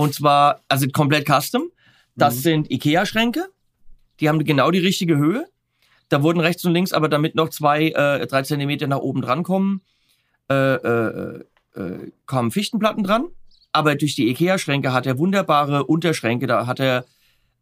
Und 0.00 0.14
zwar, 0.14 0.62
also 0.66 0.88
komplett 0.88 1.26
custom. 1.28 1.70
Das 2.16 2.36
mhm. 2.36 2.40
sind 2.40 2.70
Ikea-Schränke. 2.70 3.50
Die 4.18 4.30
haben 4.30 4.42
genau 4.42 4.70
die 4.70 4.78
richtige 4.78 5.18
Höhe. 5.18 5.44
Da 6.08 6.22
wurden 6.22 6.40
rechts 6.40 6.64
und 6.64 6.72
links 6.72 6.94
aber 6.94 7.10
damit 7.10 7.34
noch 7.34 7.50
zwei, 7.50 7.88
äh, 7.88 8.26
drei 8.26 8.42
Zentimeter 8.42 8.86
nach 8.86 9.00
oben 9.00 9.20
dran 9.20 9.42
kommen, 9.42 9.82
äh, 10.48 10.54
äh, 10.54 11.44
äh, 11.74 12.12
kommen 12.24 12.50
Fichtenplatten 12.50 13.04
dran. 13.04 13.26
Aber 13.72 13.94
durch 13.94 14.14
die 14.14 14.30
Ikea-Schränke 14.30 14.94
hat 14.94 15.04
er 15.04 15.18
wunderbare 15.18 15.84
Unterschränke. 15.84 16.46
Da 16.46 16.66
hat 16.66 16.80
er 16.80 17.04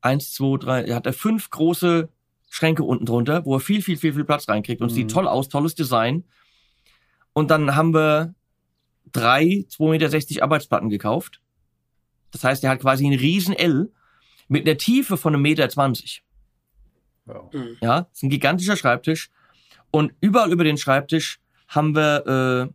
eins, 0.00 0.32
zwei, 0.32 0.58
drei, 0.58 0.84
hat 0.94 1.06
er 1.06 1.14
fünf 1.14 1.50
große 1.50 2.08
Schränke 2.50 2.84
unten 2.84 3.04
drunter, 3.04 3.44
wo 3.46 3.56
er 3.56 3.60
viel, 3.60 3.82
viel, 3.82 3.96
viel, 3.96 4.12
viel 4.12 4.24
Platz 4.24 4.48
reinkriegt. 4.48 4.80
Und 4.80 4.92
mhm. 4.92 4.94
sieht 4.94 5.10
toll 5.10 5.26
aus, 5.26 5.48
tolles 5.48 5.74
Design. 5.74 6.22
Und 7.32 7.50
dann 7.50 7.74
haben 7.74 7.92
wir 7.92 8.32
drei 9.10 9.66
2,60 9.76 9.88
Meter 9.88 10.44
Arbeitsplatten 10.44 10.88
gekauft. 10.88 11.40
Das 12.30 12.44
heißt, 12.44 12.64
er 12.64 12.70
hat 12.70 12.80
quasi 12.80 13.06
ein 13.06 13.18
riesen 13.18 13.54
L 13.54 13.90
mit 14.48 14.66
einer 14.66 14.76
Tiefe 14.76 15.16
von 15.16 15.34
einem 15.34 15.42
Meter. 15.42 15.68
zwanzig. 15.68 16.22
Wow. 17.26 17.52
Mhm. 17.52 17.76
Ja, 17.80 18.08
ist 18.12 18.22
ein 18.22 18.30
gigantischer 18.30 18.76
Schreibtisch. 18.76 19.30
Und 19.90 20.12
überall 20.20 20.52
über 20.52 20.64
den 20.64 20.78
Schreibtisch 20.78 21.40
haben 21.68 21.94
wir 21.94 22.70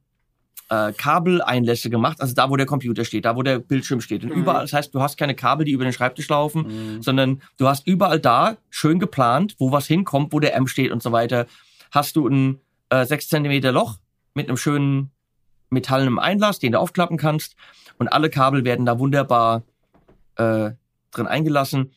äh, 0.70 0.88
äh, 0.88 0.94
Kabeleinlässe 0.94 1.90
gemacht, 1.90 2.22
also 2.22 2.34
da, 2.34 2.50
wo 2.50 2.56
der 2.56 2.66
Computer 2.66 3.06
steht, 3.06 3.26
da, 3.26 3.36
wo 3.36 3.44
der 3.44 3.60
Bildschirm 3.60 4.02
steht. 4.02 4.24
Und 4.24 4.32
mhm. 4.32 4.42
überall, 4.42 4.62
das 4.62 4.74
heißt, 4.74 4.94
du 4.94 5.02
hast 5.02 5.18
keine 5.18 5.36
Kabel, 5.36 5.66
die 5.66 5.72
über 5.72 5.84
den 5.84 5.94
Schreibtisch 5.94 6.30
laufen, 6.30 6.96
mhm. 6.96 7.02
sondern 7.02 7.42
du 7.58 7.68
hast 7.68 7.88
überall 7.88 8.20
da, 8.20 8.58
schön 8.70 9.00
geplant, 9.00 9.56
wo 9.60 9.72
was 9.72 9.88
hinkommt, 9.88 10.34
wo 10.34 10.40
der 10.40 10.56
M 10.56 10.68
steht 10.68 10.92
und 10.92 11.04
so 11.04 11.12
weiter, 11.12 11.48
hast 11.92 12.16
du 12.16 12.28
ein 12.28 12.60
äh, 12.90 13.06
6 13.06 13.30
Zentimeter 13.30 13.72
Loch 13.72 14.00
mit 14.34 14.48
einem 14.48 14.58
schönen 14.58 15.12
metallenen 15.74 16.20
Einlass, 16.20 16.60
den 16.60 16.74
du 16.74 16.80
aufklappen 16.80 17.18
kannst 17.18 17.56
und 17.98 18.08
alle 18.08 18.30
Kabel 18.30 18.64
werden 18.64 18.86
da 18.86 19.00
wunderbar 19.00 19.64
äh, 20.36 20.72
drin 21.12 21.28
eingelassen. 21.28 21.94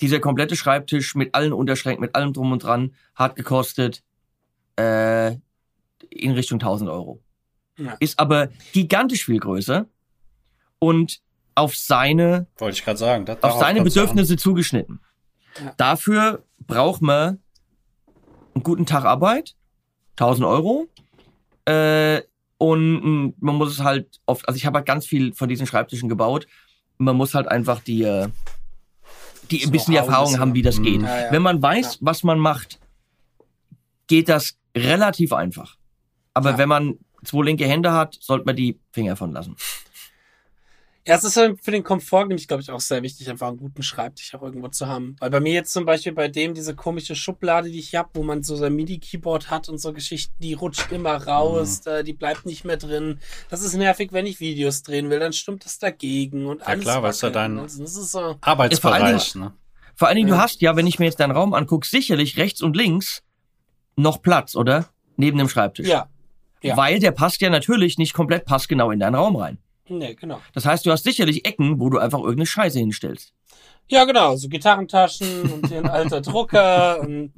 Dieser 0.00 0.20
komplette 0.20 0.56
Schreibtisch 0.56 1.14
mit 1.14 1.34
allen 1.34 1.52
Unterschränken, 1.52 2.00
mit 2.02 2.14
allem 2.14 2.32
drum 2.32 2.52
und 2.52 2.64
dran, 2.64 2.94
hat 3.14 3.36
gekostet 3.36 4.02
äh, 4.76 5.32
in 6.10 6.32
Richtung 6.32 6.58
1000 6.60 6.90
Euro. 6.90 7.22
Ja. 7.78 7.96
Ist 8.00 8.18
aber 8.18 8.48
gigantisch 8.72 9.24
viel 9.24 9.38
größer 9.38 9.86
und 10.78 11.20
auf 11.54 11.76
seine, 11.76 12.46
wollte 12.58 12.76
ich 12.76 12.84
gerade 12.84 12.98
sagen, 12.98 13.26
auf 13.40 13.58
seine 13.58 13.82
Bedürfnisse 13.82 14.30
sagen. 14.30 14.38
zugeschnitten. 14.38 15.00
Ja. 15.62 15.74
Dafür 15.76 16.44
braucht 16.66 17.02
man 17.02 17.40
einen 18.54 18.62
guten 18.62 18.86
Tag 18.86 19.04
Arbeit, 19.04 19.54
1000 20.16 20.46
Euro. 20.46 20.88
Äh, 21.64 22.22
und 22.62 23.34
man 23.40 23.56
muss 23.56 23.72
es 23.72 23.80
halt 23.80 24.20
oft, 24.24 24.46
also 24.46 24.56
ich 24.56 24.66
habe 24.66 24.78
halt 24.78 24.86
ganz 24.86 25.04
viel 25.04 25.34
von 25.34 25.48
diesen 25.48 25.66
Schreibtischen 25.66 26.08
gebaut. 26.08 26.46
Man 26.96 27.16
muss 27.16 27.34
halt 27.34 27.48
einfach 27.48 27.80
die, 27.80 28.04
äh, 28.04 28.28
die 29.50 29.64
ein 29.64 29.72
bisschen 29.72 29.90
die 29.90 29.98
Erfahrung 29.98 30.38
haben, 30.38 30.54
wie 30.54 30.62
das 30.62 30.78
mhm. 30.78 30.82
geht. 30.84 31.02
Ja, 31.02 31.22
ja. 31.22 31.32
Wenn 31.32 31.42
man 31.42 31.60
weiß, 31.60 31.94
ja. 31.94 31.98
was 32.02 32.22
man 32.22 32.38
macht, 32.38 32.78
geht 34.06 34.28
das 34.28 34.56
relativ 34.76 35.32
einfach. 35.32 35.76
Aber 36.34 36.56
wenn 36.56 36.68
man 36.68 36.98
zwei 37.24 37.42
linke 37.42 37.66
Hände 37.66 37.92
hat, 37.92 38.16
sollte 38.20 38.44
man 38.46 38.54
die 38.54 38.78
Finger 38.92 39.16
von 39.16 39.32
lassen. 39.32 39.56
Ja, 41.06 41.16
es 41.16 41.24
ist 41.24 41.34
für 41.34 41.70
den 41.72 41.82
Komfort 41.82 42.28
nämlich, 42.28 42.46
glaube 42.46 42.62
ich, 42.62 42.70
auch 42.70 42.80
sehr 42.80 43.02
wichtig, 43.02 43.28
einfach 43.28 43.48
einen 43.48 43.56
guten 43.56 43.82
Schreibtisch 43.82 44.32
auch 44.36 44.42
irgendwo 44.42 44.68
zu 44.68 44.86
haben. 44.86 45.16
Weil 45.18 45.30
bei 45.30 45.40
mir 45.40 45.52
jetzt 45.52 45.72
zum 45.72 45.84
Beispiel 45.84 46.12
bei 46.12 46.28
dem 46.28 46.54
diese 46.54 46.76
komische 46.76 47.16
Schublade, 47.16 47.70
die 47.70 47.80
ich 47.80 47.96
habe, 47.96 48.10
wo 48.14 48.22
man 48.22 48.44
so 48.44 48.54
sein 48.54 48.74
MIDI-Keyboard 48.74 49.50
hat 49.50 49.68
und 49.68 49.78
so 49.78 49.92
Geschichten, 49.92 50.34
die 50.38 50.54
rutscht 50.54 50.92
immer 50.92 51.16
raus, 51.16 51.82
mhm. 51.84 51.90
äh, 51.90 52.04
die 52.04 52.12
bleibt 52.12 52.46
nicht 52.46 52.64
mehr 52.64 52.76
drin. 52.76 53.18
Das 53.50 53.62
ist 53.62 53.74
nervig, 53.74 54.12
wenn 54.12 54.26
ich 54.26 54.38
Videos 54.38 54.84
drehen 54.84 55.10
will, 55.10 55.18
dann 55.18 55.32
stimmt 55.32 55.64
das 55.64 55.80
dagegen 55.80 56.46
und 56.46 56.62
alles. 56.62 56.84
Ja 56.84 56.92
klar, 56.92 57.02
was 57.02 57.16
ist 57.16 57.22
ja 57.22 57.30
dein 57.30 57.58
also, 57.58 57.82
das 57.82 57.96
ist 57.96 58.12
so 58.12 58.36
Arbeitsbereich, 58.40 59.34
ja, 59.34 59.40
ne? 59.40 59.52
Vor 59.96 60.06
allen 60.06 60.16
Dingen, 60.16 60.28
ja. 60.28 60.36
du 60.36 60.40
hast 60.40 60.60
ja, 60.60 60.76
wenn 60.76 60.86
ich 60.86 61.00
mir 61.00 61.06
jetzt 61.06 61.18
deinen 61.18 61.32
Raum 61.32 61.52
angucke, 61.52 61.86
sicherlich 61.86 62.36
rechts 62.36 62.62
und 62.62 62.76
links 62.76 63.22
noch 63.96 64.22
Platz, 64.22 64.54
oder? 64.54 64.88
Neben 65.16 65.36
dem 65.36 65.48
Schreibtisch. 65.48 65.88
Ja. 65.88 66.08
ja. 66.62 66.76
Weil 66.76 67.00
der 67.00 67.10
passt 67.10 67.40
ja 67.40 67.50
natürlich 67.50 67.98
nicht 67.98 68.14
komplett 68.14 68.44
passgenau 68.44 68.92
in 68.92 69.00
deinen 69.00 69.16
Raum 69.16 69.36
rein. 69.36 69.58
Nee, 69.88 70.14
genau. 70.14 70.40
Das 70.54 70.64
heißt, 70.64 70.86
du 70.86 70.90
hast 70.90 71.04
sicherlich 71.04 71.44
Ecken, 71.44 71.80
wo 71.80 71.90
du 71.90 71.98
einfach 71.98 72.18
irgendeine 72.20 72.46
Scheiße 72.46 72.78
hinstellst. 72.78 73.32
Ja, 73.88 74.04
genau, 74.04 74.36
so 74.36 74.48
Gitarrentaschen 74.48 75.52
und 75.52 75.72
ein 75.72 75.86
alter 75.86 76.20
Drucker 76.20 77.00
und 77.00 77.32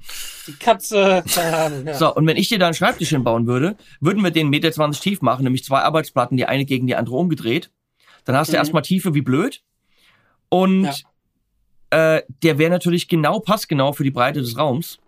die 0.46 0.52
Katze. 0.52 1.24
Ja. 1.34 1.94
So, 1.94 2.14
und 2.14 2.26
wenn 2.26 2.36
ich 2.36 2.48
dir 2.48 2.58
da 2.58 2.66
einen 2.66 2.74
Schreibtisch 2.74 3.08
hinbauen 3.08 3.46
würde, 3.46 3.76
würden 4.00 4.22
wir 4.22 4.30
den 4.30 4.48
1,20 4.48 4.50
Meter 4.50 4.92
tief 4.92 5.22
machen, 5.22 5.44
nämlich 5.44 5.64
zwei 5.64 5.80
Arbeitsplatten, 5.80 6.36
die 6.36 6.46
eine 6.46 6.64
gegen 6.64 6.86
die 6.86 6.94
andere 6.94 7.16
umgedreht. 7.16 7.70
Dann 8.24 8.36
hast 8.36 8.48
mhm. 8.48 8.52
du 8.52 8.56
erstmal 8.58 8.82
Tiefe 8.82 9.14
wie 9.14 9.22
blöd. 9.22 9.62
Und 10.48 11.04
ja. 11.92 12.16
äh, 12.16 12.22
der 12.42 12.58
wäre 12.58 12.70
natürlich 12.70 13.08
genau 13.08 13.40
passgenau 13.40 13.92
für 13.92 14.04
die 14.04 14.10
Breite 14.10 14.40
des 14.40 14.56
Raums. 14.56 15.00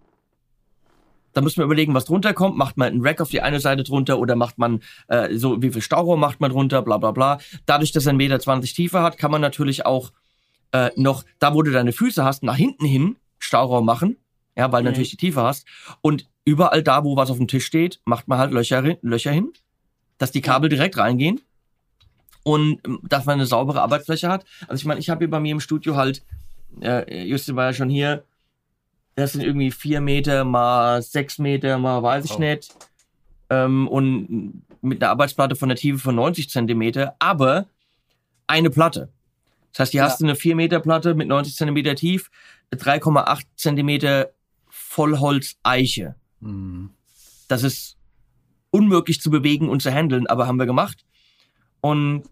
Da 1.37 1.43
müssen 1.43 1.59
wir 1.59 1.67
überlegen, 1.67 1.93
was 1.93 2.07
drunter 2.07 2.33
kommt. 2.33 2.57
Macht 2.57 2.79
man 2.79 2.89
einen 2.89 3.07
Rack 3.07 3.21
auf 3.21 3.29
die 3.29 3.43
eine 3.43 3.61
Seite 3.61 3.85
drunter 3.85 4.19
oder 4.19 4.37
macht 4.37 4.57
man 4.57 4.81
äh, 5.09 5.37
so, 5.37 5.61
wie 5.61 5.71
viel 5.71 5.83
Stauraum 5.83 6.19
macht 6.19 6.41
man 6.41 6.51
drunter, 6.51 6.81
bla 6.81 6.97
bla 6.97 7.11
bla. 7.11 7.39
Dadurch, 7.67 7.93
dass 7.93 8.07
er 8.07 8.15
1,20 8.15 8.17
Meter 8.17 8.63
Tiefe 8.63 9.03
hat, 9.03 9.19
kann 9.19 9.31
man 9.31 9.43
natürlich 9.43 9.85
auch 9.85 10.13
äh, 10.73 10.89
noch, 10.97 11.25
da 11.39 11.53
wo 11.53 11.61
du 11.61 11.71
deine 11.73 11.93
Füße 11.93 12.25
hast, 12.25 12.43
nach 12.43 12.57
hinten 12.57 12.87
hin 12.87 13.17
Stauraum 13.39 13.85
machen. 13.85 14.17
Ja, 14.57 14.73
weil 14.73 14.81
mhm. 14.81 14.87
natürlich 14.87 15.11
die 15.11 15.19
Tiefe 15.19 15.43
hast. 15.43 15.67
Und 16.01 16.27
überall 16.47 16.83
da, 16.83 17.05
wo 17.05 17.19
was 17.19 17.31
auf 17.31 17.37
dem 17.37 17.49
Tisch 17.49 17.67
steht, 17.67 18.01
macht 18.07 18.29
man 18.29 18.39
halt 18.39 18.53
Löcher, 18.53 18.83
Löcher 19.03 19.33
hin, 19.33 19.53
dass 20.17 20.31
die 20.31 20.41
Kabel 20.41 20.71
direkt 20.71 20.97
reingehen 20.97 21.43
und 22.45 22.81
ähm, 22.87 23.01
dass 23.03 23.27
man 23.27 23.35
eine 23.35 23.45
saubere 23.45 23.83
Arbeitsfläche 23.83 24.31
hat. 24.31 24.47
Also 24.69 24.81
ich 24.81 24.87
meine, 24.87 25.01
ich 25.01 25.11
habe 25.11 25.19
hier 25.19 25.31
bei 25.31 25.41
mir 25.41 25.53
im 25.53 25.61
Studio 25.61 25.97
halt, 25.97 26.23
äh, 26.81 27.25
Justin 27.27 27.57
war 27.57 27.67
ja 27.67 27.73
schon 27.75 27.91
hier, 27.91 28.25
das 29.17 29.33
sind 29.33 29.43
irgendwie 29.43 29.71
vier 29.71 30.01
Meter 30.01 30.45
mal 30.45 31.03
sechs 31.03 31.39
Meter 31.39 31.79
mal 31.79 32.03
weiß 32.03 32.27
ich 32.27 32.37
oh. 32.37 32.39
nicht. 32.39 32.75
Ähm, 33.49 33.89
und 33.89 34.63
mit 34.83 35.03
einer 35.03 35.11
Arbeitsplatte 35.11 35.57
von 35.57 35.69
der 35.69 35.77
Tiefe 35.77 35.99
von 35.99 36.15
90 36.15 36.51
Zentimeter, 36.51 37.17
aber 37.19 37.67
eine 38.47 38.71
Platte. 38.71 39.09
Das 39.73 39.81
heißt, 39.81 39.93
hier 39.93 40.03
ja. 40.03 40.07
hast 40.07 40.21
du 40.21 40.25
eine 40.25 40.37
4 40.37 40.55
Meter 40.55 40.81
Platte 40.81 41.15
mit 41.15 41.29
90 41.29 41.57
Zentimeter 41.57 41.95
tief, 41.95 42.31
3,8 42.73 43.45
Zentimeter 43.57 44.31
Vollholz 44.69 45.57
Eiche. 45.63 46.15
Mhm. 46.41 46.91
Das 47.49 47.63
ist 47.63 47.97
unmöglich 48.71 49.21
zu 49.21 49.31
bewegen 49.31 49.69
und 49.69 49.83
zu 49.83 49.91
handeln, 49.91 50.27
aber 50.27 50.47
haben 50.47 50.59
wir 50.59 50.67
gemacht. 50.67 51.05
Und 51.81 52.25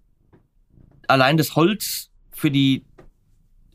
allein 1.08 1.36
das 1.36 1.56
Holz 1.56 2.10
für 2.30 2.50
die 2.50 2.84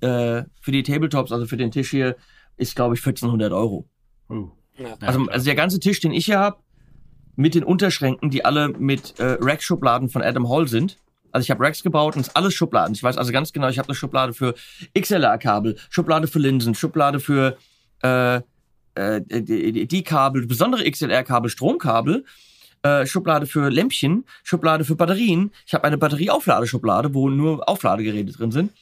äh, 0.02 0.44
für 0.62 0.72
die 0.72 0.84
Tabletops, 0.84 1.32
also 1.32 1.46
für 1.46 1.58
den 1.58 1.72
Tisch 1.72 1.90
hier, 1.90 2.16
ist, 2.60 2.76
glaube 2.76 2.96
ich, 2.96 3.02
1400 3.02 3.52
Euro. 3.54 3.90
Uh. 4.30 4.50
Ja. 4.78 4.96
Also, 5.02 5.26
also 5.26 5.46
der 5.46 5.56
ganze 5.56 5.80
Tisch, 5.80 6.00
den 6.00 6.12
ich 6.12 6.26
hier 6.26 6.40
habe, 6.40 6.58
mit 7.36 7.56
den 7.56 7.64
Unterschränken, 7.64 8.30
die 8.30 8.44
alle 8.46 8.70
mit 8.70 9.20
äh, 9.20 9.38
Rack-Schubladen 9.40 10.10
von 10.10 10.22
Adam 10.22 10.50
Hall 10.50 10.68
sind. 10.68 10.98
Also 11.32 11.46
ich 11.46 11.52
habe 11.52 11.64
Racks 11.64 11.84
gebaut 11.84 12.16
und 12.16 12.22
es 12.22 12.36
alles 12.36 12.54
Schubladen. 12.54 12.96
Ich 12.96 13.04
weiß 13.04 13.18
also 13.18 13.32
ganz 13.32 13.54
genau, 13.54 13.70
ich 13.70 13.78
habe 13.78 13.88
eine 13.88 13.96
Schublade 13.96 14.34
für 14.34 14.56
XLR-Kabel, 15.00 15.78
Schublade 15.90 16.28
für 16.28 16.40
Linsen, 16.40 16.76
Schublade 16.76 17.20
für 17.20 17.58
äh, 18.04 18.42
äh, 18.96 19.22
die, 19.22 19.88
die 19.88 20.04
Kabel, 20.04 20.48
besondere 20.48 20.90
XLR-Kabel, 20.90 21.50
Stromkabel, 21.50 22.26
äh, 22.82 23.06
Schublade 23.06 23.46
für 23.46 23.70
Lämpchen, 23.70 24.26
Schublade 24.44 24.84
für 24.84 24.96
Batterien. 24.96 25.52
Ich 25.66 25.74
habe 25.74 25.84
eine 25.84 25.98
Batterieaufladeschublade, 25.98 27.14
wo 27.14 27.30
nur 27.30 27.68
Aufladegeräte 27.70 28.34
drin 28.34 28.52
sind. 28.52 28.74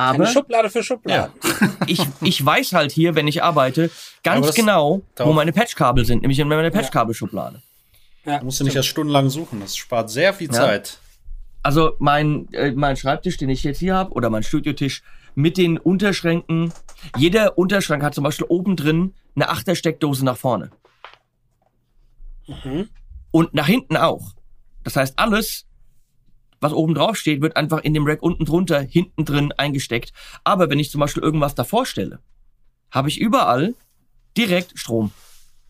Aber 0.00 0.24
Eine 0.24 0.32
Schublade 0.32 0.70
für 0.70 0.82
Schubladen. 0.82 1.32
Ja. 1.60 1.68
ich, 1.86 2.00
ich 2.22 2.44
weiß 2.44 2.72
halt 2.72 2.90
hier, 2.90 3.14
wenn 3.14 3.28
ich 3.28 3.42
arbeite, 3.42 3.90
ganz 4.22 4.54
genau, 4.54 5.02
wo 5.18 5.32
meine 5.34 5.52
Patchkabel 5.52 6.06
sind, 6.06 6.22
nämlich 6.22 6.38
in 6.38 6.48
meiner 6.48 6.70
Patchkabelschublade. 6.70 7.60
Ja. 8.24 8.38
Da 8.38 8.44
musst 8.44 8.60
du 8.60 8.64
nicht 8.64 8.76
erst 8.76 8.88
stundenlang 8.88 9.28
suchen, 9.28 9.60
das 9.60 9.76
spart 9.76 10.08
sehr 10.08 10.32
viel 10.32 10.50
Zeit. 10.50 10.98
Also 11.62 11.96
mein, 11.98 12.48
äh, 12.52 12.70
mein 12.72 12.96
Schreibtisch, 12.96 13.36
den 13.36 13.50
ich 13.50 13.62
jetzt 13.62 13.78
hier 13.78 13.94
habe, 13.94 14.12
oder 14.12 14.30
mein 14.30 14.42
Studiotisch 14.42 15.02
mit 15.34 15.58
den 15.58 15.76
Unterschränken. 15.76 16.72
Jeder 17.18 17.58
Unterschrank 17.58 18.02
hat 18.02 18.14
zum 18.14 18.24
Beispiel 18.24 18.46
oben 18.48 18.76
drin 18.76 19.14
eine 19.34 19.50
Achtersteckdose 19.50 20.24
nach 20.24 20.38
vorne. 20.38 20.70
Mhm. 22.46 22.88
Und 23.30 23.52
nach 23.52 23.66
hinten 23.66 23.98
auch. 23.98 24.32
Das 24.82 24.96
heißt, 24.96 25.18
alles 25.18 25.66
was 26.60 26.72
oben 26.72 26.94
drauf 26.94 27.16
steht, 27.16 27.40
wird 27.40 27.56
einfach 27.56 27.82
in 27.82 27.94
dem 27.94 28.06
Rack 28.06 28.22
unten 28.22 28.44
drunter, 28.44 28.80
hinten 28.80 29.24
drin 29.24 29.52
eingesteckt. 29.56 30.12
Aber 30.44 30.70
wenn 30.70 30.78
ich 30.78 30.90
zum 30.90 31.00
Beispiel 31.00 31.22
irgendwas 31.22 31.54
davor 31.54 31.86
stelle, 31.86 32.20
habe 32.90 33.08
ich 33.08 33.20
überall 33.20 33.74
direkt 34.36 34.78
Strom. 34.78 35.12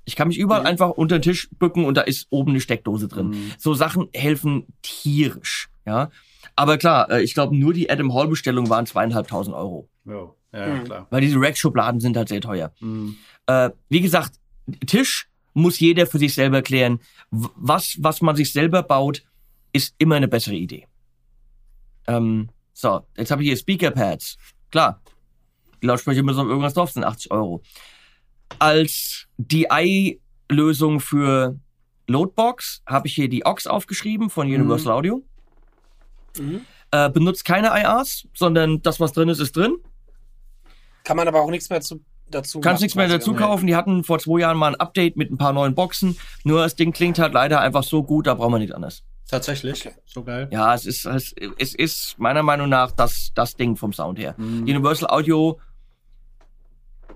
Ich 0.04 0.16
kann 0.16 0.28
mich 0.28 0.38
überall 0.38 0.62
mhm. 0.62 0.66
einfach 0.66 0.90
unter 0.90 1.18
den 1.18 1.22
Tisch 1.22 1.48
bücken 1.58 1.84
und 1.84 1.96
da 1.96 2.02
ist 2.02 2.26
oben 2.30 2.50
eine 2.50 2.60
Steckdose 2.60 3.08
drin. 3.08 3.28
Mhm. 3.28 3.52
So 3.58 3.74
Sachen 3.74 4.08
helfen 4.12 4.66
tierisch, 4.82 5.68
ja. 5.86 6.10
Aber 6.56 6.78
klar, 6.78 7.10
äh, 7.10 7.22
ich 7.22 7.34
glaube, 7.34 7.56
nur 7.56 7.72
die 7.72 7.90
Adam 7.90 8.12
Hall 8.12 8.28
Bestellung 8.28 8.68
waren 8.68 8.86
zweieinhalbtausend 8.86 9.54
Euro. 9.54 9.88
Oh. 10.06 10.34
Ja, 10.52 10.66
mhm. 10.66 10.84
klar. 10.84 11.06
Weil 11.10 11.20
diese 11.20 11.40
Rack-Schubladen 11.40 12.00
sind 12.00 12.16
halt 12.16 12.28
sehr 12.28 12.40
teuer. 12.40 12.72
Mhm. 12.80 13.16
Äh, 13.46 13.70
wie 13.88 14.00
gesagt, 14.00 14.32
Tisch 14.86 15.28
muss 15.54 15.78
jeder 15.78 16.06
für 16.06 16.18
sich 16.18 16.34
selber 16.34 16.62
klären. 16.62 17.00
Was, 17.30 17.96
was 18.00 18.20
man 18.20 18.36
sich 18.36 18.52
selber 18.52 18.82
baut, 18.82 19.22
ist 19.72 19.94
immer 19.98 20.16
eine 20.16 20.28
bessere 20.28 20.54
Idee. 20.54 20.86
Ähm, 22.06 22.50
so, 22.72 23.02
jetzt 23.16 23.30
habe 23.30 23.42
ich 23.42 23.48
hier 23.48 23.56
Speaker-Pads. 23.56 24.36
Klar, 24.70 25.00
die 25.82 25.86
Lautsprecher 25.86 26.22
müssen 26.22 26.40
auf 26.40 26.46
irgendwas 26.46 26.74
drauf 26.74 26.90
sind, 26.90 27.04
80 27.04 27.30
Euro. 27.30 27.62
Als 28.58 29.26
DI-Lösung 29.38 31.00
für 31.00 31.58
Loadbox 32.06 32.82
habe 32.86 33.06
ich 33.06 33.14
hier 33.14 33.28
die 33.28 33.46
AUX 33.46 33.66
aufgeschrieben 33.66 34.30
von 34.30 34.46
Universal 34.46 34.92
mhm. 34.92 34.98
Audio. 34.98 35.24
Mhm. 36.38 36.60
Äh, 36.90 37.10
benutzt 37.10 37.44
keine 37.44 37.68
IRs, 37.68 38.26
sondern 38.34 38.82
das, 38.82 38.98
was 38.98 39.12
drin 39.12 39.28
ist, 39.28 39.38
ist 39.38 39.56
drin. 39.56 39.76
Kann 41.04 41.16
man 41.16 41.28
aber 41.28 41.40
auch 41.40 41.50
nichts 41.50 41.70
mehr 41.70 41.80
zu, 41.80 42.00
dazu 42.28 42.60
Kannst 42.60 42.82
nichts 42.82 42.96
mehr 42.96 43.08
dazu 43.08 43.34
kaufen. 43.34 43.66
Die 43.66 43.76
hatten 43.76 44.04
vor 44.04 44.18
zwei 44.18 44.40
Jahren 44.40 44.58
mal 44.58 44.74
ein 44.74 44.80
Update 44.80 45.16
mit 45.16 45.30
ein 45.30 45.38
paar 45.38 45.52
neuen 45.52 45.74
Boxen. 45.74 46.18
Nur 46.44 46.62
das 46.62 46.74
Ding 46.74 46.92
klingt 46.92 47.18
halt 47.18 47.32
leider 47.32 47.60
einfach 47.60 47.84
so 47.84 48.02
gut, 48.02 48.26
da 48.26 48.34
braucht 48.34 48.50
man 48.50 48.60
nichts 48.60 48.74
anderes. 48.74 49.04
Tatsächlich, 49.30 49.86
okay. 49.86 49.94
so 50.06 50.24
geil. 50.24 50.48
Ja, 50.50 50.74
es 50.74 50.86
ist, 50.86 51.06
es, 51.06 51.32
es 51.58 51.74
ist 51.74 52.18
meiner 52.18 52.42
Meinung 52.42 52.68
nach 52.68 52.90
das, 52.90 53.30
das 53.34 53.54
Ding 53.54 53.76
vom 53.76 53.92
Sound 53.92 54.18
her. 54.18 54.34
Mhm. 54.36 54.62
Universal 54.62 55.08
Audio, 55.08 55.60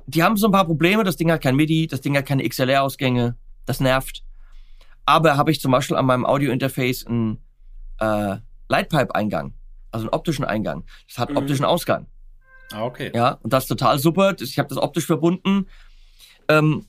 die 0.07 0.23
haben 0.23 0.37
so 0.37 0.47
ein 0.47 0.53
paar 0.53 0.65
Probleme. 0.65 1.03
Das 1.03 1.17
Ding 1.17 1.33
hat 1.33 1.43
kein 1.43 1.57
MIDI, 1.57 1.89
das 1.89 2.01
Ding 2.01 2.17
hat 2.17 2.27
keine 2.27 2.49
XLR-Ausgänge. 2.49 3.37
Das 3.67 3.81
nervt. 3.81 4.23
Aber 5.07 5.37
habe 5.37 5.51
ich 5.51 5.61
zum 5.61 5.73
Beispiel 5.73 5.97
an 5.97 6.07
meinem 6.07 6.25
Audio-Interface 6.25 7.07
einen 7.07 7.39
äh, 7.99 8.37
Lightpipe-Eingang, 8.69 9.55
also 9.91 10.05
einen 10.05 10.15
optischen 10.15 10.45
Eingang. 10.45 10.85
Das 11.09 11.19
hat 11.19 11.31
mhm. 11.31 11.39
optischen 11.39 11.65
Ausgang. 11.65 12.07
Ah, 12.73 12.85
okay. 12.85 13.11
Ja, 13.15 13.39
und 13.43 13.53
das 13.53 13.65
ist 13.65 13.69
total 13.69 13.99
super. 13.99 14.35
Ich 14.39 14.59
habe 14.59 14.69
das 14.69 14.79
optisch 14.79 15.07
verbunden. 15.07 15.67
Ähm, 16.49 16.87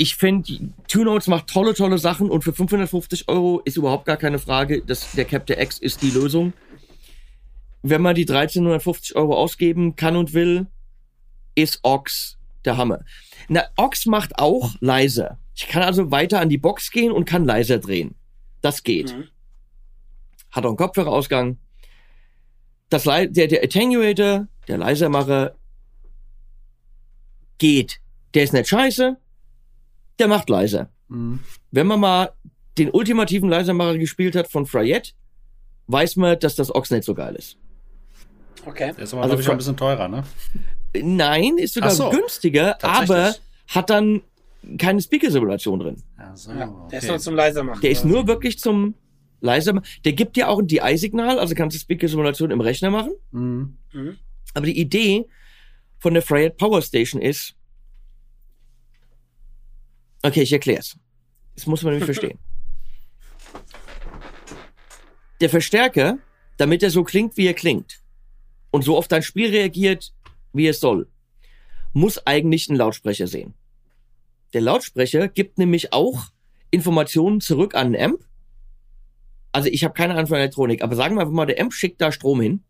ich 0.00 0.16
finde, 0.16 0.72
Two 0.88 1.04
Notes 1.04 1.26
macht 1.26 1.48
tolle, 1.48 1.74
tolle 1.74 1.98
Sachen 1.98 2.30
und 2.30 2.42
für 2.42 2.54
550 2.54 3.28
Euro 3.28 3.60
ist 3.66 3.76
überhaupt 3.76 4.06
gar 4.06 4.16
keine 4.16 4.38
Frage, 4.38 4.80
dass 4.80 5.12
der 5.12 5.26
Captain 5.26 5.60
X 5.60 5.78
ist 5.78 6.00
die 6.00 6.08
Lösung. 6.08 6.54
Wenn 7.82 8.00
man 8.00 8.14
die 8.14 8.22
1350 8.22 9.14
Euro 9.14 9.36
ausgeben 9.36 9.96
kann 9.96 10.16
und 10.16 10.32
will, 10.32 10.68
ist 11.54 11.80
Ox 11.82 12.38
der 12.64 12.78
Hammer. 12.78 13.04
Na, 13.48 13.64
Ox 13.76 14.06
macht 14.06 14.38
auch 14.38 14.74
leiser. 14.80 15.38
Ich 15.54 15.68
kann 15.68 15.82
also 15.82 16.10
weiter 16.10 16.40
an 16.40 16.48
die 16.48 16.56
Box 16.56 16.90
gehen 16.90 17.12
und 17.12 17.26
kann 17.26 17.44
leiser 17.44 17.78
drehen. 17.78 18.14
Das 18.62 18.82
geht. 18.82 19.14
Mhm. 19.14 19.28
Hat 20.50 20.64
auch 20.64 20.70
einen 20.70 20.78
Kopfhörerausgang. 20.78 21.58
Das, 22.88 23.04
der, 23.04 23.26
der 23.28 23.62
Attenuator, 23.62 24.48
der 24.66 24.78
Leisermacher, 24.78 25.56
geht. 27.58 28.00
Der 28.32 28.44
ist 28.44 28.54
nicht 28.54 28.68
scheiße, 28.68 29.18
der 30.20 30.28
macht 30.28 30.48
leiser. 30.48 30.90
Mhm. 31.08 31.40
Wenn 31.70 31.86
man 31.86 32.00
mal 32.00 32.32
den 32.78 32.90
ultimativen 32.90 33.48
Leisermacher 33.48 33.98
gespielt 33.98 34.36
hat 34.36 34.48
von 34.48 34.66
Fryette, 34.66 35.12
weiß 35.88 36.16
man, 36.16 36.38
dass 36.38 36.54
das 36.54 36.74
Ox 36.74 36.90
nicht 36.90 37.04
so 37.04 37.14
geil 37.14 37.34
ist. 37.34 37.56
Okay. 38.64 38.92
Der 38.96 39.04
ist 39.04 39.12
aber, 39.12 39.22
also 39.22 39.34
glaube 39.34 39.42
ich, 39.42 39.50
ein 39.50 39.56
bisschen 39.56 39.76
teurer, 39.76 40.08
ne? 40.08 40.24
Nein, 41.02 41.58
ist 41.58 41.74
sogar 41.74 41.90
so, 41.90 42.10
günstiger, 42.10 42.82
aber 42.82 43.34
hat 43.68 43.90
dann 43.90 44.22
keine 44.78 45.00
Speaker-Simulation 45.00 45.78
drin. 45.78 46.02
Ja, 46.18 46.36
so, 46.36 46.50
ja, 46.50 46.56
der 46.56 46.68
okay. 46.68 46.96
ist 46.98 47.08
nur 47.08 47.18
zum 47.18 47.34
leiser 47.34 47.62
machen. 47.62 47.80
Der 47.80 47.90
ist 47.90 48.04
nur 48.04 48.26
wirklich 48.26 48.58
zum 48.58 48.94
leiser 49.40 49.72
machen. 49.72 49.86
Der 50.04 50.12
gibt 50.12 50.36
dir 50.36 50.48
auch 50.48 50.58
ein 50.58 50.66
DI-Signal, 50.66 51.38
also 51.38 51.54
kannst 51.54 51.76
du 51.76 51.80
Speaker-Simulation 51.80 52.50
im 52.50 52.60
Rechner 52.60 52.90
machen. 52.90 53.12
Mhm. 53.30 53.76
Mhm. 53.92 54.16
Aber 54.54 54.66
die 54.66 54.78
Idee 54.78 55.26
von 55.98 56.14
der 56.14 56.22
Freyet 56.22 56.56
Power 56.56 56.82
Station 56.82 57.22
ist, 57.22 57.54
okay, 60.22 60.42
ich 60.42 60.52
erklär's. 60.52 60.96
Das 61.54 61.66
muss 61.66 61.82
man 61.82 61.92
nämlich 61.92 62.04
verstehen. 62.12 62.38
Der 65.40 65.50
Verstärker, 65.50 66.18
damit 66.56 66.82
er 66.82 66.90
so 66.90 67.02
klingt, 67.04 67.36
wie 67.36 67.46
er 67.46 67.54
klingt, 67.54 68.00
und 68.70 68.84
so 68.84 68.96
auf 68.96 69.08
dein 69.08 69.22
Spiel 69.22 69.50
reagiert, 69.50 70.12
wie 70.52 70.66
es 70.66 70.80
soll, 70.80 71.08
muss 71.92 72.24
eigentlich 72.26 72.68
einen 72.68 72.78
Lautsprecher 72.78 73.26
sehen. 73.26 73.54
Der 74.52 74.60
Lautsprecher 74.60 75.28
gibt 75.28 75.58
nämlich 75.58 75.92
auch 75.92 76.26
Informationen 76.70 77.40
zurück 77.40 77.74
an 77.74 77.92
den 77.92 78.02
Amp. 78.02 78.24
Also 79.52 79.68
ich 79.68 79.82
habe 79.84 79.94
keine 79.94 80.14
Ahnung 80.14 80.28
von 80.28 80.38
Elektronik, 80.38 80.82
aber 80.82 80.94
sagen 80.94 81.16
wir 81.16 81.22
einfach 81.22 81.34
mal, 81.34 81.46
der 81.46 81.60
Amp 81.60 81.72
schickt 81.72 82.00
da 82.00 82.12
Strom 82.12 82.40
hin. 82.40 82.62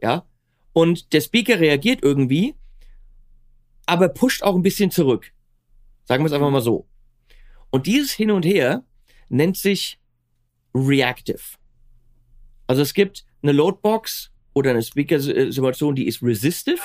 Ja. 0.00 0.26
Und 0.72 1.12
der 1.12 1.20
Speaker 1.20 1.58
reagiert 1.58 2.02
irgendwie, 2.02 2.54
aber 3.86 4.08
pusht 4.08 4.42
auch 4.42 4.54
ein 4.54 4.62
bisschen 4.62 4.90
zurück. 4.90 5.32
Sagen 6.10 6.24
wir 6.24 6.26
es 6.26 6.32
einfach 6.32 6.50
mal 6.50 6.60
so. 6.60 6.88
Und 7.70 7.86
dieses 7.86 8.10
Hin 8.10 8.32
und 8.32 8.44
Her 8.44 8.82
nennt 9.28 9.56
sich 9.56 10.00
Reactive. 10.74 11.38
Also 12.66 12.82
es 12.82 12.94
gibt 12.94 13.24
eine 13.42 13.52
Loadbox 13.52 14.32
oder 14.52 14.70
eine 14.70 14.82
Speaker-Simulation, 14.82 15.94
die 15.94 16.08
ist 16.08 16.20
resistive. 16.20 16.80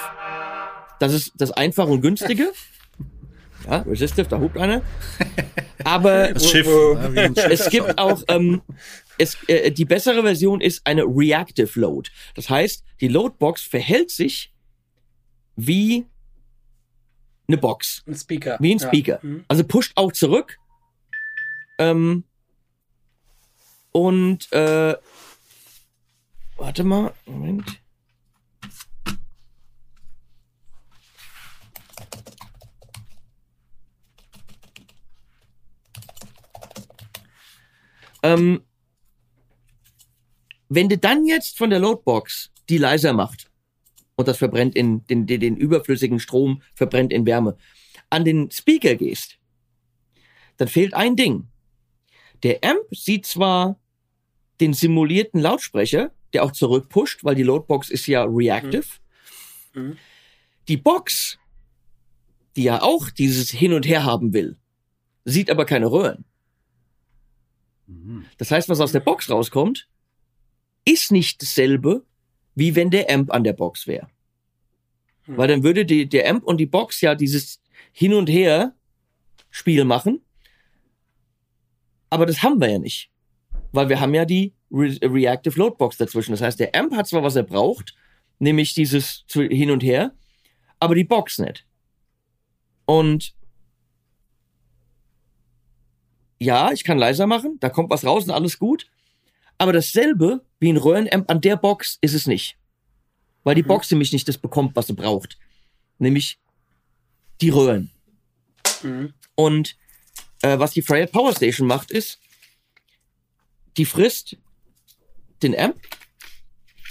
Das 1.00 1.12
ist 1.12 1.34
das 1.40 1.50
Einfache 1.50 1.90
und 1.90 2.02
Günstige. 2.02 2.52
Ja, 3.68 3.78
resistive, 3.78 4.28
da 4.28 4.40
hupt 4.40 4.60
einer. 4.60 4.84
Aber 5.84 6.28
das 6.34 6.48
Schiff, 6.48 6.68
es 7.50 7.68
gibt 7.72 7.98
auch 7.98 8.22
ähm, 8.28 8.62
es, 9.18 9.38
äh, 9.48 9.72
die 9.72 9.86
bessere 9.86 10.22
Version 10.22 10.62
ist 10.62 10.86
eine 10.86 11.02
Reactive 11.02 11.80
Load. 11.80 12.12
Das 12.36 12.48
heißt, 12.48 12.84
die 13.02 13.08
Loadbox 13.08 13.64
verhält 13.64 14.12
sich 14.12 14.54
wie 15.56 16.06
eine 17.48 17.58
Box. 17.58 18.04
Ein 18.08 18.16
Speaker. 18.16 18.58
Wie 18.60 18.74
ein 18.74 18.80
Speaker. 18.80 19.20
Ja. 19.22 19.30
Mhm. 19.30 19.46
Also 19.48 19.64
pusht 19.64 19.94
auch 19.96 20.12
zurück. 20.12 20.58
Ähm, 21.78 22.24
und 23.92 24.52
äh, 24.52 24.96
warte 26.58 26.84
mal, 26.84 27.14
Moment. 27.26 27.82
Ähm, 38.24 38.64
wenn 40.68 40.90
du 40.90 40.98
dann 40.98 41.26
jetzt 41.26 41.58
von 41.58 41.70
der 41.70 41.80
Loadbox 41.80 42.52
die 42.70 42.80
leiser 42.80 43.14
macht 43.14 43.52
und 44.16 44.28
das 44.28 44.38
verbrennt 44.38 44.76
in 44.76 45.06
den, 45.08 45.26
den, 45.26 45.40
den 45.40 45.58
überflüssigen 45.58 46.20
Strom, 46.20 46.62
verbrennt 46.74 47.12
in 47.12 47.26
Wärme, 47.26 47.58
an 48.10 48.26
den 48.26 48.50
Speaker 48.52 48.96
gehst, 48.96 49.40
dann 50.58 50.68
fehlt 50.68 50.94
ein 50.94 51.16
Ding. 51.16 51.48
Der 52.44 52.60
Amp 52.64 52.84
sieht 52.92 53.26
zwar 53.26 53.80
den 54.60 54.74
simulierten 54.74 55.42
Lautsprecher, 55.42 56.12
der 56.34 56.44
auch 56.44 56.52
zurückpusht, 56.52 57.24
weil 57.24 57.36
die 57.36 57.44
Loadbox 57.44 57.90
ist 57.90 58.08
ja 58.08 58.24
reactive. 58.24 58.86
Mhm. 59.74 59.82
Mhm. 59.82 59.98
Die 60.68 60.78
Box, 60.78 61.38
die 62.56 62.64
ja 62.64 62.82
auch 62.82 63.10
dieses 63.10 63.52
Hin 63.52 63.74
und 63.74 63.86
Her 63.86 64.04
haben 64.04 64.34
will, 64.34 64.58
sieht 65.26 65.50
aber 65.50 65.66
keine 65.66 65.92
Röhren. 65.92 66.26
Mhm. 67.88 68.26
Das 68.38 68.52
heißt, 68.52 68.70
was 68.70 68.80
aus 68.80 68.92
der 68.92 69.02
Box 69.02 69.30
rauskommt, 69.30 69.88
ist 70.86 71.12
nicht 71.12 71.42
dasselbe, 71.42 72.06
wie 72.56 72.76
wenn 72.76 72.90
der 72.90 73.10
Amp 73.10 73.32
an 73.32 73.44
der 73.44 73.54
Box 73.54 73.86
wäre. 73.86 74.08
Mhm. 75.28 75.38
Weil 75.38 75.48
dann 75.48 75.64
würde 75.64 75.86
die, 75.86 76.08
der 76.08 76.30
Amp 76.30 76.44
und 76.44 76.58
die 76.58 76.66
Box 76.66 77.02
ja 77.02 77.16
dieses 77.16 77.62
Hin 77.92 78.14
und 78.14 78.30
Her 78.30 78.74
Spiel 79.50 79.86
machen. 79.86 80.22
Aber 82.10 82.26
das 82.26 82.44
haben 82.44 82.60
wir 82.60 82.70
ja 82.70 82.80
nicht. 82.80 83.10
Weil 83.72 83.90
wir 83.90 84.00
haben 84.00 84.14
ja 84.14 84.26
die 84.26 84.54
Re 84.72 84.98
Reactive 85.02 85.58
Loadbox 85.58 85.98
dazwischen. 85.98 86.32
Das 86.32 86.42
heißt, 86.42 86.60
der 86.60 86.76
Amp 86.76 86.94
hat 86.94 87.08
zwar, 87.08 87.24
was 87.24 87.36
er 87.36 87.44
braucht, 87.44 87.96
nämlich 88.40 88.74
dieses 88.74 89.26
Hin 89.32 89.72
und 89.72 89.84
Her, 89.84 90.14
aber 90.80 90.96
die 90.96 91.04
Box 91.04 91.40
nicht. 91.40 91.66
Und 92.86 93.34
ja, 96.40 96.72
ich 96.72 96.84
kann 96.84 96.98
leiser 96.98 97.28
machen, 97.28 97.58
da 97.60 97.70
kommt 97.70 97.90
was 97.90 98.06
raus 98.06 98.26
und 98.26 98.32
alles 98.32 98.60
gut. 98.60 98.88
Aber 99.58 99.74
dasselbe 99.74 100.46
wie 100.60 100.72
ein 100.72 100.78
Röhrenamp 100.78 101.30
an 101.30 101.42
der 101.42 101.56
Box 101.56 101.98
ist 102.02 102.14
es 102.14 102.28
nicht. 102.28 102.58
Weil 103.44 103.56
die 103.56 103.64
mhm. 103.64 103.68
Box 103.68 103.92
nämlich 103.92 104.12
nicht 104.12 104.28
das 104.28 104.38
bekommt, 104.38 104.76
was 104.76 104.88
sie 104.88 104.94
braucht. 104.94 105.38
Nämlich 105.98 106.40
die 107.42 107.50
Röhren. 107.50 107.92
Mhm. 108.84 109.14
Und 109.36 109.78
äh, 110.42 110.60
was 110.60 110.72
die 110.72 110.82
Freyet 110.82 111.12
Power 111.12 111.34
Station 111.34 111.68
macht, 111.68 111.92
ist, 111.92 112.20
die 113.78 113.86
frisst 113.86 114.38
den 115.44 115.58
Amp, 115.58 115.80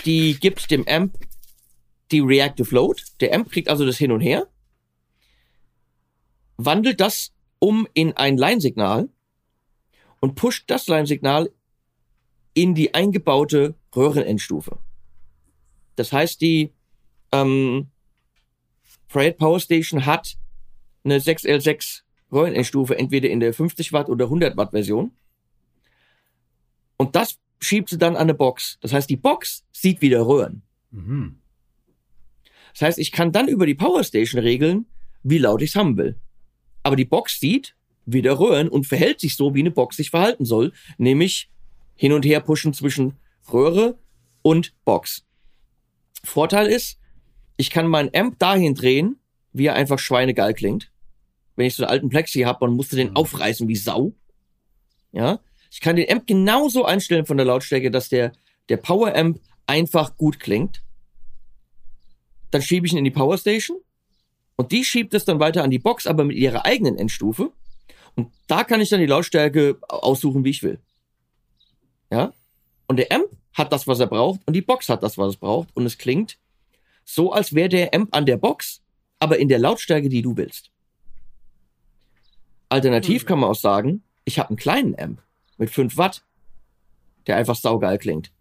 die 0.05 0.39
gibt 0.39 0.71
dem 0.71 0.87
Amp 0.87 1.19
die 2.11 2.21
Reactive 2.21 2.75
Load. 2.75 3.03
Der 3.21 3.35
Amp 3.35 3.51
kriegt 3.51 3.69
also 3.69 3.87
das 3.87 3.97
Hin 3.97 4.13
und 4.13 4.21
Her, 4.21 4.47
wandelt 6.57 7.01
das 7.01 7.33
um 7.59 7.89
in 7.95 8.13
ein 8.13 8.37
Line-Signal 8.37 9.09
und 10.21 10.35
pusht 10.35 10.65
das 10.71 10.87
Line-Signal 10.87 11.51
in 12.55 12.75
die 12.75 12.95
eingebaute 12.95 13.75
Röhrenendstufe. 13.95 14.79
Das 15.97 16.13
heißt, 16.13 16.41
die 16.41 16.73
ähm, 17.33 17.89
Freight 19.09 19.39
Power 19.39 19.61
Station 19.61 20.07
hat 20.07 20.37
eine 21.05 21.19
6L6 21.19 22.03
Röhrenendstufe, 22.33 22.97
entweder 22.97 23.29
in 23.29 23.41
der 23.41 23.53
50 23.53 23.93
Watt 23.93 24.09
oder 24.09 24.25
100 24.27 24.57
Watt 24.57 24.71
Version. 24.71 25.13
Und 26.97 27.15
das 27.15 27.39
schiebt 27.61 27.91
sie 27.91 27.99
dann 27.99 28.17
an 28.17 28.23
eine 28.23 28.35
Box. 28.35 28.79
Das 28.81 28.93
heißt, 28.93 29.09
die 29.09 29.17
Box 29.17 29.65
sieht 29.73 30.01
wieder 30.01 30.27
Röhren. 30.27 30.63
Mhm. 30.91 31.41
Das 32.73 32.83
heißt, 32.83 32.99
ich 32.99 33.13
kann 33.13 33.33
dann 33.33 33.49
über 33.49 33.67
die 33.67 33.75
Power 33.75 34.03
Station 34.03 34.41
regeln, 34.41 34.87
wie 35.23 35.39
laut 35.39 35.63
ich 35.63 35.71
es 35.71 35.77
haben 35.77 35.97
will. 35.97 36.19
Aber 36.83 36.97
die 36.97 37.05
Box 37.05 37.39
sieht, 37.39 37.77
wieder 38.07 38.39
röhren 38.39 38.69
und 38.69 38.87
verhält 38.87 39.21
sich 39.21 39.37
so, 39.37 39.55
wie 39.55 39.61
eine 39.61 39.71
Box 39.71 39.97
sich 39.97 40.11
verhalten 40.11 40.45
soll, 40.45 40.73
nämlich 40.99 41.51
hin 41.97 42.13
und 42.13 42.25
her 42.25 42.41
pushen 42.41 42.75
zwischen 42.75 43.19
Röhre 43.53 43.99
und 44.43 44.75
Box. 44.85 45.25
Vorteil 46.23 46.67
ist, 46.67 46.99
ich 47.57 47.71
kann 47.71 47.87
meinen 47.87 48.11
Amp 48.15 48.39
dahin 48.39 48.75
drehen, 48.75 49.21
wie 49.53 49.67
er 49.67 49.75
einfach 49.75 49.99
schweinegeil 49.99 50.55
klingt. 50.55 50.91
Wenn 51.57 51.67
ich 51.67 51.75
so 51.75 51.85
einen 51.85 51.91
alten 51.91 52.09
Plexi 52.09 52.41
habe, 52.41 52.67
dann 52.67 52.75
musste 52.75 52.97
den 52.97 53.11
mhm. 53.11 53.17
aufreißen 53.17 53.69
wie 53.69 53.77
Sau. 53.77 54.15
Ja, 55.13 55.41
ich 55.71 55.81
kann 55.81 55.97
den 55.97 56.11
Amp 56.11 56.27
genauso 56.27 56.85
einstellen 56.85 57.27
von 57.27 57.37
der 57.37 57.47
Lautstärke, 57.47 57.91
dass 57.91 58.09
der 58.09 58.33
der 58.69 58.77
Power 58.79 59.15
Amp 59.15 59.41
einfach 59.67 60.17
gut 60.17 60.41
klingt. 60.41 60.83
Dann 62.51 62.63
schiebe 62.63 62.87
ich 62.87 62.93
ihn 62.93 62.99
in 62.99 63.05
die 63.05 63.11
Power 63.11 63.39
Station 63.39 63.79
und 64.57 64.73
die 64.73 64.85
schiebt 64.85 65.15
es 65.15 65.25
dann 65.25 65.41
weiter 65.41 65.63
an 65.63 65.71
die 65.71 65.79
Box, 65.79 66.07
aber 66.07 66.25
mit 66.25 66.37
ihrer 66.37 66.65
eigenen 66.65 66.97
Endstufe. 66.97 67.53
Und 68.15 68.33
da 68.47 68.65
kann 68.65 68.81
ich 68.81 68.89
dann 68.89 69.01
die 69.01 69.07
Lautstärke 69.07 69.79
aussuchen, 69.89 70.45
wie 70.45 70.51
ich 70.51 70.63
will. 70.63 70.79
Ja? 72.11 72.33
Und 72.87 72.97
der 72.97 73.11
Amp 73.13 73.29
hat 73.53 73.73
das, 73.73 73.87
was 73.87 74.01
er 74.01 74.07
braucht, 74.07 74.41
und 74.47 74.55
die 74.55 74.63
Box 74.63 74.89
hat 74.89 75.03
das, 75.03 75.17
was 75.17 75.35
es 75.35 75.37
braucht, 75.37 75.69
und 75.75 75.87
es 75.87 75.99
klingt 75.99 76.39
so, 77.05 77.33
als 77.33 77.55
wäre 77.55 77.69
der 77.69 77.95
Amp 77.95 78.15
an 78.15 78.27
der 78.27 78.37
Box, 78.37 78.83
aber 79.19 79.39
in 79.39 79.49
der 79.49 79.59
Lautstärke, 79.59 80.09
die 80.09 80.23
du 80.23 80.37
willst. 80.37 80.71
Alternativ 82.69 83.23
mhm. 83.23 83.27
kann 83.27 83.39
man 83.41 83.51
auch 83.51 83.57
sagen, 83.57 84.03
ich 84.25 84.39
habe 84.39 84.51
einen 84.51 84.57
kleinen 84.57 84.99
Amp 84.99 85.23
mit 85.59 85.71
5 85.71 85.97
Watt, 85.97 86.25
der 87.27 87.37
einfach 87.37 87.57
saugeil 87.57 87.99
klingt. 87.99 88.33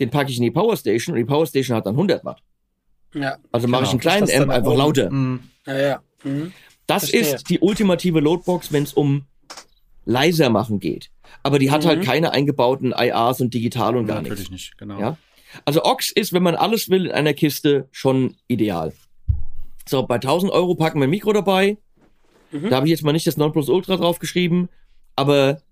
Den 0.00 0.10
packe 0.10 0.30
ich 0.30 0.36
in 0.36 0.44
die 0.44 0.50
Powerstation 0.50 1.14
und 1.14 1.18
die 1.18 1.24
Powerstation 1.24 1.76
hat 1.76 1.86
dann 1.86 1.94
100 1.94 2.24
Watt. 2.24 2.42
Ja, 3.14 3.38
also 3.52 3.68
mache 3.68 3.82
genau. 3.82 3.88
ich 3.88 3.90
einen 3.90 4.00
kleinen 4.00 4.42
Amp 4.42 4.50
einfach 4.52 4.74
lauter. 4.74 5.10
Mhm. 5.10 5.50
Ja, 5.66 5.78
ja. 5.78 6.02
Mhm. 6.24 6.52
Das 6.86 7.08
Verstehe. 7.10 7.34
ist 7.34 7.50
die 7.50 7.60
ultimative 7.60 8.20
Loadbox, 8.20 8.72
wenn 8.72 8.84
es 8.84 8.94
um 8.94 9.26
leiser 10.04 10.50
machen 10.50 10.80
geht. 10.80 11.10
Aber 11.42 11.58
die 11.58 11.70
hat 11.70 11.86
halt 11.86 11.98
mhm. 11.98 12.00
halt 12.00 12.06
keine 12.06 12.32
eingebauten 12.32 12.92
IAs 12.96 13.40
und 13.40 13.54
digital 13.54 13.96
und 13.96 14.06
gar 14.06 14.22
Natürlich 14.22 14.50
nichts. 14.50 14.50
Natürlich 14.50 14.70
nicht, 14.70 14.78
genau. 14.78 15.00
Ja? 15.00 15.16
Also 15.64 15.84
Ox 15.84 16.10
ist, 16.10 16.32
wenn 16.32 16.42
man 16.42 16.54
alles 16.54 16.90
will 16.90 17.06
in 17.06 17.12
einer 17.12 17.34
Kiste, 17.34 17.88
schon 17.90 18.36
ideal. 18.48 18.92
So, 19.88 20.06
bei 20.06 20.16
1000 20.16 20.52
Euro 20.52 20.74
packen 20.74 21.00
wir 21.00 21.06
ein 21.06 21.10
Mikro 21.10 21.32
dabei. 21.32 21.78
Mhm. 22.50 22.70
Da 22.70 22.76
habe 22.76 22.86
ich 22.86 22.90
jetzt 22.90 23.02
mal 23.02 23.12
nicht 23.12 23.26
das 23.26 23.36
Nonplus 23.36 23.68
Ultra 23.68 23.96
draufgeschrieben, 23.96 24.68
aber 25.16 25.62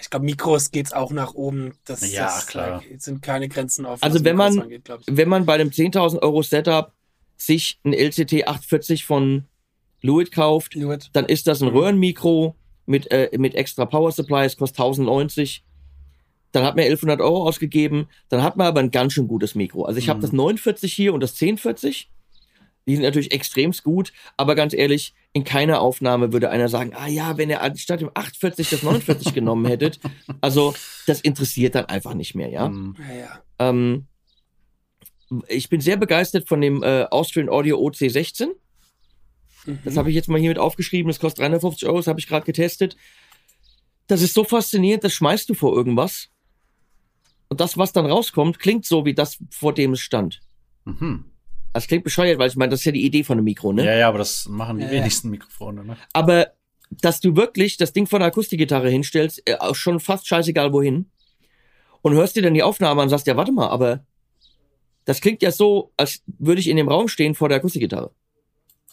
ich 0.00 0.10
glaube, 0.10 0.24
Mikros 0.24 0.70
geht's 0.70 0.92
auch 0.92 1.10
nach 1.10 1.34
oben. 1.34 1.74
Das, 1.84 2.10
ja, 2.12 2.24
das, 2.24 2.46
klar. 2.46 2.82
sind 2.98 3.22
keine 3.22 3.48
Grenzen 3.48 3.84
auf. 3.84 4.02
Also 4.02 4.24
wenn 4.24 4.36
man, 4.36 4.58
angeht, 4.60 4.88
wenn 5.06 5.28
man 5.28 5.44
bei 5.44 5.58
dem 5.58 5.70
10.000 5.70 6.22
Euro 6.22 6.42
Setup 6.42 6.92
sich 7.36 7.80
ein 7.84 7.92
LCT 7.92 8.46
840 8.46 9.04
von 9.04 9.44
Lewitt 10.00 10.32
kauft, 10.32 10.74
Lewitt. 10.74 11.10
dann 11.12 11.26
ist 11.26 11.46
das 11.46 11.62
ein 11.62 11.70
mhm. 11.70 11.76
Röhrenmikro 11.76 12.56
mit, 12.88 13.10
äh, 13.10 13.30
mit 13.38 13.54
extra 13.54 13.86
Power 13.86 14.12
Supplies, 14.12 14.56
kostet 14.56 14.80
1090. 14.80 15.64
Dann 16.52 16.64
hat 16.64 16.76
man 16.76 16.84
1100 16.84 17.20
Euro 17.20 17.46
ausgegeben, 17.46 18.08
dann 18.30 18.42
hat 18.42 18.56
man 18.56 18.66
aber 18.66 18.80
ein 18.80 18.90
ganz 18.90 19.12
schön 19.12 19.28
gutes 19.28 19.54
Mikro. 19.54 19.84
Also 19.84 19.98
ich 19.98 20.06
mhm. 20.06 20.10
habe 20.10 20.20
das 20.20 20.32
49 20.32 20.92
hier 20.92 21.12
und 21.12 21.20
das 21.20 21.32
1040. 21.32 22.10
Die 22.86 22.94
sind 22.94 23.02
natürlich 23.02 23.32
extremst 23.32 23.84
gut, 23.84 24.14
aber 24.38 24.54
ganz 24.54 24.72
ehrlich, 24.72 25.12
in 25.34 25.44
keiner 25.44 25.82
Aufnahme 25.82 26.32
würde 26.32 26.48
einer 26.48 26.70
sagen, 26.70 26.94
ah 26.94 27.06
ja, 27.06 27.36
wenn 27.36 27.50
er 27.50 27.60
anstatt 27.60 28.00
dem 28.00 28.08
840 28.14 28.70
das 28.70 28.82
49 28.82 29.34
genommen 29.34 29.66
hättet. 29.66 30.00
Also 30.40 30.74
das 31.06 31.20
interessiert 31.20 31.74
dann 31.74 31.86
einfach 31.86 32.14
nicht 32.14 32.34
mehr, 32.34 32.48
ja. 32.48 32.68
Mhm. 32.68 32.96
ja, 32.98 33.42
Ähm, 33.58 34.06
ich 35.48 35.68
bin 35.68 35.80
sehr 35.80 35.96
begeistert 35.96 36.48
von 36.48 36.60
dem 36.60 36.82
äh, 36.82 37.04
Austrian 37.10 37.50
Audio 37.50 37.78
OC16. 37.78 38.48
Mhm. 39.68 39.78
Das 39.84 39.96
habe 39.96 40.08
ich 40.08 40.16
jetzt 40.16 40.28
mal 40.28 40.40
hier 40.40 40.48
mit 40.48 40.58
aufgeschrieben. 40.58 41.08
Das 41.08 41.20
kostet 41.20 41.42
350 41.42 41.86
Euro, 41.86 41.98
das 41.98 42.06
habe 42.06 42.18
ich 42.18 42.26
gerade 42.26 42.46
getestet. 42.46 42.96
Das 44.06 44.22
ist 44.22 44.34
so 44.34 44.42
faszinierend, 44.42 45.04
das 45.04 45.12
schmeißt 45.12 45.48
du 45.50 45.54
vor 45.54 45.76
irgendwas. 45.76 46.30
Und 47.48 47.60
das, 47.60 47.76
was 47.76 47.92
dann 47.92 48.06
rauskommt, 48.06 48.58
klingt 48.58 48.86
so 48.86 49.04
wie 49.04 49.14
das, 49.14 49.38
vor 49.50 49.74
dem 49.74 49.92
es 49.92 50.00
stand. 50.00 50.40
Mhm. 50.84 51.24
Das 51.74 51.86
klingt 51.86 52.04
bescheuert, 52.04 52.38
weil 52.38 52.48
ich 52.48 52.56
meine, 52.56 52.70
das 52.70 52.80
ist 52.80 52.86
ja 52.86 52.92
die 52.92 53.04
Idee 53.04 53.22
von 53.22 53.36
einem 53.36 53.44
Mikro, 53.44 53.72
ne? 53.72 53.84
Ja, 53.84 53.94
ja, 53.94 54.08
aber 54.08 54.18
das 54.18 54.48
machen 54.48 54.78
die 54.78 54.84
ja, 54.84 54.90
wenigsten 54.90 55.28
Mikrofone, 55.28 55.84
ne? 55.84 55.96
Aber 56.12 56.52
dass 56.90 57.20
du 57.20 57.36
wirklich 57.36 57.76
das 57.76 57.92
Ding 57.92 58.06
von 58.06 58.20
der 58.20 58.28
Akustikgitarre 58.28 58.88
hinstellst, 58.88 59.42
äh, 59.46 59.56
schon 59.74 60.00
fast 60.00 60.26
scheißegal 60.26 60.72
wohin, 60.72 61.10
und 62.00 62.14
hörst 62.14 62.36
dir 62.36 62.42
dann 62.42 62.54
die 62.54 62.62
Aufnahme 62.62 63.02
an 63.02 63.06
und 63.06 63.10
sagst, 63.10 63.26
ja, 63.26 63.36
warte 63.36 63.52
mal, 63.52 63.68
aber 63.68 64.04
das 65.04 65.20
klingt 65.20 65.42
ja 65.42 65.50
so, 65.50 65.92
als 65.96 66.22
würde 66.26 66.60
ich 66.60 66.68
in 66.68 66.76
dem 66.76 66.88
Raum 66.88 67.08
stehen 67.08 67.34
vor 67.34 67.48
der 67.48 67.58
Akustikgitarre. 67.58 68.12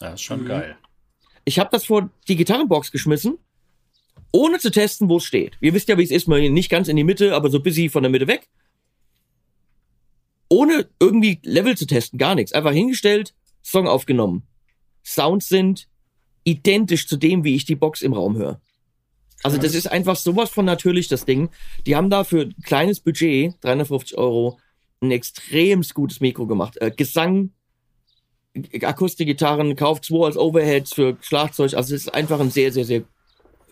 Ja, 0.00 0.14
ist 0.14 0.22
schon 0.22 0.42
mhm. 0.42 0.48
geil. 0.48 0.76
Ich 1.44 1.58
habe 1.58 1.70
das 1.70 1.86
vor 1.86 2.10
die 2.28 2.36
Gitarrenbox 2.36 2.90
geschmissen, 2.90 3.38
ohne 4.32 4.58
zu 4.58 4.70
testen, 4.70 5.08
wo 5.08 5.18
es 5.18 5.24
steht. 5.24 5.56
Ihr 5.60 5.74
wisst 5.74 5.88
ja, 5.88 5.96
wie 5.96 6.02
es 6.02 6.10
ist, 6.10 6.28
mal 6.28 6.48
nicht 6.50 6.70
ganz 6.70 6.88
in 6.88 6.96
die 6.96 7.04
Mitte, 7.04 7.34
aber 7.34 7.50
so 7.50 7.60
busy 7.60 7.88
von 7.88 8.02
der 8.02 8.10
Mitte 8.10 8.26
weg 8.26 8.48
ohne 10.48 10.88
irgendwie 11.00 11.40
Level 11.42 11.76
zu 11.76 11.86
testen, 11.86 12.18
gar 12.18 12.34
nichts. 12.34 12.52
Einfach 12.52 12.72
hingestellt, 12.72 13.34
Song 13.62 13.88
aufgenommen. 13.88 14.46
Sounds 15.04 15.48
sind 15.48 15.88
identisch 16.44 17.08
zu 17.08 17.16
dem, 17.16 17.44
wie 17.44 17.56
ich 17.56 17.64
die 17.64 17.74
Box 17.74 18.02
im 18.02 18.12
Raum 18.12 18.36
höre. 18.36 18.60
Also 19.42 19.58
das 19.58 19.74
ist 19.74 19.88
einfach 19.88 20.16
sowas 20.16 20.50
von 20.50 20.64
natürlich, 20.64 21.08
das 21.08 21.24
Ding. 21.24 21.50
Die 21.84 21.94
haben 21.94 22.10
da 22.10 22.24
für 22.24 22.42
ein 22.42 22.54
kleines 22.64 23.00
Budget, 23.00 23.54
350 23.62 24.16
Euro, 24.16 24.58
ein 25.00 25.10
extrem 25.10 25.82
gutes 25.94 26.20
Mikro 26.20 26.46
gemacht. 26.46 26.76
Äh, 26.80 26.90
Gesang, 26.90 27.50
Akustikgitarren, 28.82 29.76
kauft 29.76 30.04
zwei 30.04 30.26
als 30.26 30.36
Overheads 30.36 30.94
für 30.94 31.16
Schlagzeug. 31.20 31.74
Also 31.74 31.94
es 31.94 32.02
ist 32.02 32.14
einfach 32.14 32.40
ein 32.40 32.50
sehr, 32.50 32.72
sehr, 32.72 32.84
sehr 32.84 33.02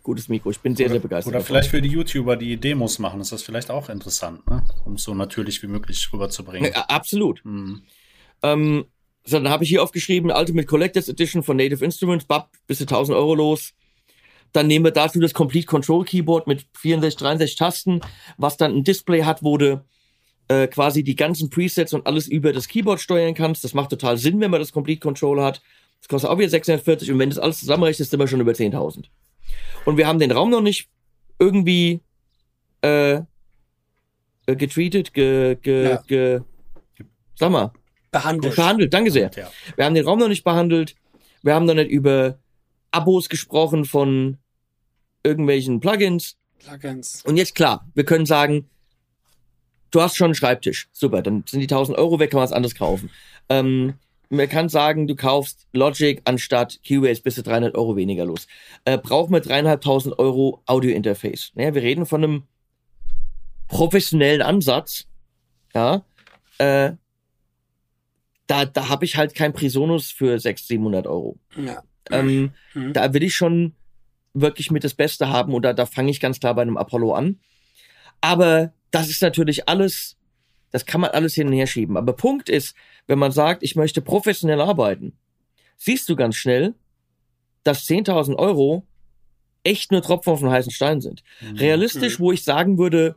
gutes 0.02 0.28
Mikro. 0.28 0.51
Ich 0.51 0.61
bin 0.61 0.77
sehr, 0.77 0.86
oder, 0.86 0.94
sehr 0.94 1.01
begeistert. 1.01 1.35
Oder 1.35 1.43
vielleicht 1.43 1.70
für 1.70 1.82
die 1.82 1.89
YouTuber, 1.89 2.36
die 2.36 2.56
Demos 2.56 2.98
machen, 2.98 3.20
ist 3.20 3.32
das 3.32 3.43
vielleicht 3.43 3.70
auch 3.70 3.89
interessant, 3.89 4.47
ne? 4.48 4.62
um 4.85 4.94
es 4.94 5.02
so 5.02 5.15
natürlich 5.15 5.62
wie 5.62 5.66
möglich 5.66 6.09
rüberzubringen. 6.12 6.73
Ja, 6.73 6.82
absolut. 6.82 7.40
Mhm. 7.44 7.82
Ähm, 8.43 8.85
so, 9.24 9.39
dann 9.39 9.48
habe 9.48 9.65
ich 9.65 9.70
hier 9.70 9.82
aufgeschrieben, 9.82 10.31
Ultimate 10.31 10.66
Collectors 10.66 11.09
Edition 11.09 11.43
von 11.43 11.56
Native 11.56 11.85
Instruments, 11.85 12.27
bap, 12.27 12.51
bis 12.66 12.78
zu 12.78 12.85
1000 12.85 13.16
Euro 13.16 13.35
los. 13.35 13.73
Dann 14.52 14.66
nehmen 14.69 14.85
wir 14.85 14.93
dafür 14.93 15.23
das 15.23 15.35
Complete 15.35 15.66
Control 15.66 16.05
Keyboard 16.05 16.47
mit 16.47 16.66
64, 16.74 17.19
63 17.19 17.56
Tasten, 17.56 18.01
was 18.36 18.56
dann 18.56 18.77
ein 18.77 18.85
Display 18.85 19.24
hat, 19.24 19.43
wo 19.43 19.59
du 19.59 19.82
äh, 20.49 20.66
quasi 20.66 21.03
die 21.03 21.16
ganzen 21.16 21.51
Presets 21.51 21.93
und 21.93 22.07
alles 22.07 22.29
über 22.29 22.53
das 22.53 22.69
Keyboard 22.69 23.01
steuern 23.01 23.35
kannst. 23.35 23.65
Das 23.65 23.75
macht 23.75 23.91
total 23.91 24.16
Sinn, 24.19 24.41
wenn 24.41 24.51
man 24.51 24.61
das 24.61 24.73
Complete 24.73 25.01
Control 25.01 25.43
hat. 25.43 25.62
Das 26.01 26.09
kostet 26.09 26.31
auch 26.31 26.39
wieder 26.39 26.51
640 26.51 27.11
und 27.12 27.19
wenn 27.19 27.31
das 27.31 27.39
alles 27.39 27.61
zusammenrechnet, 27.61 28.09
sind 28.09 28.21
wir 28.21 28.29
schon 28.29 28.41
über 28.41 28.53
10.000. 28.53 29.07
Und 29.87 29.97
wir 29.97 30.07
haben 30.07 30.19
den 30.19 30.33
Raum 30.33 30.51
noch 30.51 30.61
nicht 30.61 30.89
irgendwie 31.39 32.01
äh, 32.83 33.15
äh 33.15 33.23
getreatet, 34.47 35.15
ge, 35.15 35.57
ge, 35.57 35.85
ja. 35.91 36.03
ge, 36.07 36.41
sag 37.37 37.51
mal. 37.51 37.73
Behandelt. 38.11 38.55
Behandelt, 38.55 38.95
danke 38.95 39.11
sehr. 39.11 39.31
Ja. 39.35 39.51
Wir 39.77 39.85
haben 39.87 39.95
den 39.95 40.05
Raum 40.05 40.19
noch 40.19 40.29
nicht 40.29 40.45
behandelt. 40.45 40.95
Wir 41.43 41.55
haben 41.55 41.65
noch 41.65 41.75
nicht 41.75 41.91
über 41.91 42.39
Abos 42.91 43.29
gesprochen 43.29 43.85
von 43.85 44.39
irgendwelchen 45.25 45.81
Plugins. 45.81 46.37
Plugins. 46.59 47.23
Und 47.25 47.37
jetzt 47.37 47.55
klar, 47.55 47.91
wir 47.95 48.05
können 48.05 48.27
sagen, 48.27 48.69
du 49.95 50.03
hast 50.03 50.16
schon 50.16 50.27
einen 50.27 50.35
Schreibtisch. 50.35 50.89
Super, 50.93 51.23
dann 51.23 51.45
sind 51.47 51.61
die 51.61 51.66
1000 51.66 51.97
Euro 51.97 52.19
weg, 52.19 52.31
kann 52.31 52.39
man 52.39 52.45
was 52.45 52.53
anderes 52.53 52.75
kaufen. 52.75 53.11
Ähm, 53.49 53.95
man 54.31 54.49
kann 54.49 54.69
sagen, 54.69 55.07
du 55.07 55.15
kaufst 55.15 55.66
Logic 55.73 56.21
anstatt 56.25 56.81
Cubase, 56.87 57.23
bist 57.23 57.39
du 57.39 57.43
300 57.43 57.75
Euro 57.77 57.95
weniger 57.95 58.25
los. 58.25 58.47
Äh, 58.85 58.99
braucht 58.99 59.31
man 59.31 59.43
dreieinhalbtausend 59.43 60.19
Euro 60.19 60.62
Audio-Interface. 60.66 61.53
Naja, 61.55 61.75
wir 61.75 61.83
reden 61.83 62.07
von 62.07 62.25
einem 62.25 62.43
professionellen 63.69 64.43
Ansatz. 64.43 65.07
Ja, 65.75 66.05
äh, 66.59 66.93
da, 68.47 68.65
da 68.66 68.89
habe 68.89 69.05
ich 69.05 69.16
halt 69.16 69.35
kein 69.35 69.53
Prisonus 69.53 70.11
für 70.11 70.39
600, 70.39 70.66
700 70.66 71.07
Euro. 71.07 71.39
Ja. 71.57 71.83
Ähm, 72.11 72.53
mhm. 72.75 72.93
Da 72.93 73.15
will 73.15 73.23
ich 73.23 73.35
schon 73.35 73.75
wirklich 74.35 74.71
mit 74.71 74.85
das 74.85 74.95
Beste 74.95 75.29
haben 75.29 75.55
und 75.55 75.62
da, 75.62 75.73
da 75.73 75.87
fange 75.87 76.11
ich 76.11 76.21
ganz 76.21 76.41
klar 76.41 76.55
bei 76.55 76.62
einem 76.62 76.77
Apollo 76.77 77.15
an. 77.15 77.39
Aber 78.21 78.73
das 78.95 79.09
ist 79.09 79.23
natürlich 79.23 79.69
alles 79.69 80.16
das 80.75 80.87
kann 80.87 81.01
man 81.01 81.11
alles 81.11 81.35
hin 81.35 81.47
und 81.47 81.53
her 81.53 81.69
schieben. 81.69 81.97
Aber 81.97 82.15
Punkt 82.15 82.49
ist, 82.49 82.75
wenn 83.07 83.21
man 83.21 83.31
sagt, 83.31 83.62
ich 83.62 83.77
möchte 83.77 84.03
professionell 84.03 84.61
arbeiten, 84.61 85.16
siehst 85.77 86.09
du 86.09 86.16
ganz 86.16 86.35
schnell, 86.35 86.75
dass 87.62 87.87
10.000 87.87 88.35
Euro 88.35 88.85
echt 89.62 89.93
nur 89.93 90.03
Tropfen 90.03 90.33
auf 90.33 90.41
den 90.41 90.51
heißen 90.51 90.73
Stein 90.73 91.01
sind. 91.01 91.23
Mhm. 91.41 91.59
Realistisch, 91.59 92.19
wo 92.19 92.33
ich 92.33 92.43
sagen 92.43 92.77
würde, 92.77 93.15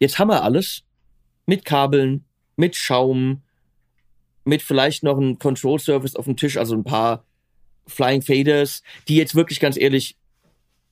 jetzt 0.00 0.18
haben 0.18 0.28
wir 0.28 0.42
alles 0.42 0.82
mit 1.46 1.64
Kabeln, 1.64 2.26
mit 2.56 2.76
Schaum, 2.76 3.40
mit 4.44 4.60
vielleicht 4.60 5.02
noch 5.02 5.16
einem 5.16 5.38
Control 5.38 5.78
Surface 5.78 6.14
auf 6.14 6.26
dem 6.26 6.36
Tisch, 6.36 6.58
also 6.58 6.74
ein 6.74 6.84
paar 6.84 7.24
Flying 7.86 8.20
Faders, 8.20 8.82
die 9.08 9.16
jetzt 9.16 9.34
wirklich 9.34 9.60
ganz 9.60 9.78
ehrlich, 9.78 10.18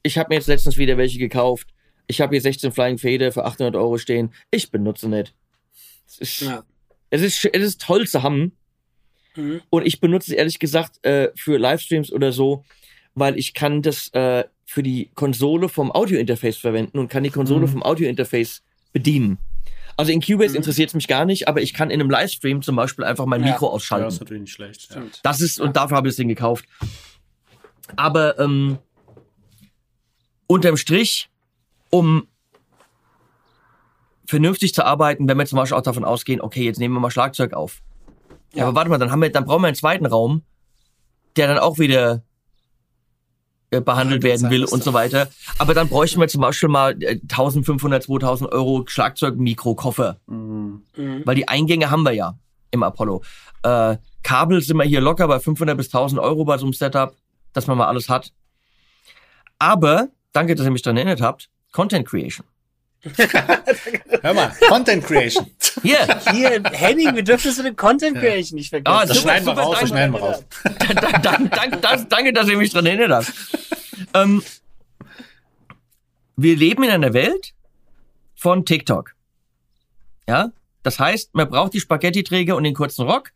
ich 0.03 0.17
habe 0.17 0.31
mir 0.31 0.37
jetzt 0.37 0.49
letztens 0.49 0.79
wieder 0.79 0.97
welche 0.97 1.19
gekauft. 1.19 1.74
Ich 2.07 2.21
habe 2.21 2.35
hier 2.35 2.41
16 2.41 2.73
Flying 2.73 2.99
Fader 2.99 3.33
für 3.33 3.45
800 3.45 3.77
Euro 3.77 3.99
stehen. 3.99 4.33
Ich 4.51 4.71
benutze 4.71 5.09
nicht. 5.09 5.35
Es 6.07 6.19
ist, 6.19 6.41
ja. 6.43 6.65
es 7.11 7.23
ist, 7.23 7.45
es 7.45 7.63
ist 7.63 7.81
toll 7.81 8.07
zu 8.07 8.23
haben. 8.23 8.53
Mhm. 9.37 9.63
Und 9.71 9.87
ich 9.87 10.01
benutze 10.01 10.33
es 10.33 10.37
ehrlich 10.37 10.59
gesagt 10.59 11.05
äh, 11.05 11.31
für 11.35 11.59
Livestreams 11.59 12.13
oder 12.13 12.33
so, 12.33 12.65
weil 13.15 13.39
ich 13.39 13.55
kann 13.55 13.83
das 13.83 14.13
äh, 14.13 14.45
für 14.65 14.83
die 14.83 15.11
Konsole 15.15 15.69
vom 15.69 15.93
Audio-Interface 15.93 16.57
verwenden 16.57 16.99
und 16.99 17.09
kann 17.09 17.25
die 17.25 17.31
Konsole 17.31 17.67
mhm. 17.67 17.73
vom 17.73 17.83
Audio-Interface 17.83 18.63
bedienen. 18.93 19.39
Also 19.97 20.13
in 20.13 20.21
Cubase 20.21 20.51
mhm. 20.51 20.57
interessiert 20.57 20.91
es 20.91 20.95
mich 20.95 21.09
gar 21.09 21.25
nicht, 21.25 21.49
aber 21.49 21.63
ich 21.63 21.75
kann 21.75 21.91
in 21.91 22.01
einem 22.01 22.11
Livestream 22.11 22.63
zum 22.63 22.77
Beispiel 22.77 23.05
einfach 23.05 23.27
mein 23.27 23.45
ja. 23.45 23.53
Mikro 23.53 23.69
ausschalten. 23.69 24.03
Ja, 24.03 24.07
das 24.07 24.15
ist 24.15 24.21
natürlich 24.21 24.43
nicht 24.43 24.53
schlecht. 24.53 24.95
Ja. 24.95 25.03
Das 25.23 25.41
ist, 25.41 25.61
und 25.61 25.77
dafür 25.77 25.97
habe 25.97 26.09
ich 26.09 26.13
das 26.13 26.17
Ding 26.17 26.29
gekauft. 26.29 26.65
Aber 27.97 28.39
ähm, 28.39 28.79
unterm 30.47 30.77
Strich, 30.77 31.29
um 31.95 32.27
vernünftig 34.27 34.75
zu 34.75 34.85
arbeiten, 34.85 35.29
wenn 35.29 35.39
wir 35.39 35.47
zum 35.47 35.59
Beispiel 35.59 35.79
auch 35.79 35.83
davon 35.83 36.05
ausgehen, 36.05 36.41
okay, 36.41 36.65
jetzt 36.65 36.81
nehmen 36.81 36.93
wir 36.95 37.01
mal 37.01 37.11
Schlagzeug 37.11 37.53
auf. 37.53 37.83
Ja. 38.53 38.67
Aber 38.67 38.75
warte 38.75 38.91
mal, 38.91 38.99
dann 38.99 39.13
haben 39.13 39.23
wir, 39.23 39.31
dann 39.31 39.45
brauchen 39.45 39.63
wir 39.63 39.69
einen 39.69 39.77
zweiten 39.77 40.07
Raum, 40.07 40.43
der 41.37 41.47
dann 41.47 41.59
auch 41.59 41.79
wieder 41.79 42.25
äh, 43.71 43.81
behandelt 43.81 44.25
ja, 44.25 44.31
werden 44.31 44.51
will 44.51 44.65
und 44.65 44.83
so 44.83 44.93
weiter. 44.93 45.29
Aber 45.59 45.73
dann 45.73 45.89
bräuchten 45.89 46.21
wir 46.21 46.27
zum 46.27 46.41
Beispiel 46.41 46.69
mal 46.69 46.95
1500, 46.95 48.03
äh, 48.03 48.07
2000 48.07 48.51
Euro 48.51 48.83
Schlagzeugmikrokoffer. 48.89 50.19
Mhm. 50.27 50.83
Weil 51.25 51.37
die 51.37 51.47
Eingänge 51.47 51.93
haben 51.93 52.03
wir 52.03 52.13
ja 52.13 52.37
im 52.73 52.83
Apollo. 52.83 53.23
Äh, 53.63 53.99
Kabel 54.25 54.63
sind 54.63 54.79
wir 54.79 54.85
hier 54.85 55.01
locker 55.01 55.29
bei 55.29 55.39
500 55.39 55.77
bis 55.77 55.87
1000 55.87 56.21
Euro 56.21 56.45
bei 56.45 56.59
so 56.59 56.67
einem 56.67 56.73
Setup, 56.73 57.15
dass 57.53 57.69
man 57.69 57.79
mal 57.79 57.87
alles 57.87 58.09
hat. 58.09 58.33
Aber, 59.61 60.09
danke, 60.33 60.57
dass 60.57 60.67
ihr 60.67 60.73
mich 60.73 60.83
daran 60.83 60.97
erinnert 60.97 61.21
habt, 61.21 61.51
Content 61.75 62.07
Creation. 62.07 62.47
Hör 64.23 64.33
mal, 64.33 64.53
Content 64.69 65.05
Creation. 65.05 65.51
Hier, 65.83 65.99
hier, 66.31 66.63
Henning, 66.73 67.15
wir 67.17 67.25
dürfen 67.25 67.51
so 67.51 67.61
eine 67.61 67.75
Content 67.75 68.17
Creation 68.17 68.57
nicht 68.57 68.71
vergessen. 68.71 68.97
Ah, 68.97 69.05
das 69.05 69.19
super, 69.19 69.31
schneiden 69.33 69.47
wir 69.47 69.53
raus, 69.55 69.77
das 69.81 69.89
schneiden 69.89 70.15
wir 70.15 70.21
raus. 70.21 70.45
danke, 72.09 72.33
dass 72.33 72.49
ihr 72.49 72.57
mich 72.57 72.73
dran 72.73 72.87
erinnert 72.87 73.11
habt. 73.11 73.33
Ähm, 74.15 74.43
wir 76.37 76.57
leben 76.57 76.85
in 76.85 76.91
einer 76.91 77.13
Welt 77.13 77.53
von 78.37 78.65
TikTok. 78.65 79.15
Ja, 80.29 80.53
das 80.85 81.01
heißt, 81.01 81.35
man 81.35 81.51
braucht 81.51 81.75
die 81.75 81.81
Spaghetti-Träger 81.81 82.57
und 82.57 82.63
den 82.63 82.75
kurzen 82.75 83.05
Rock 83.07 83.33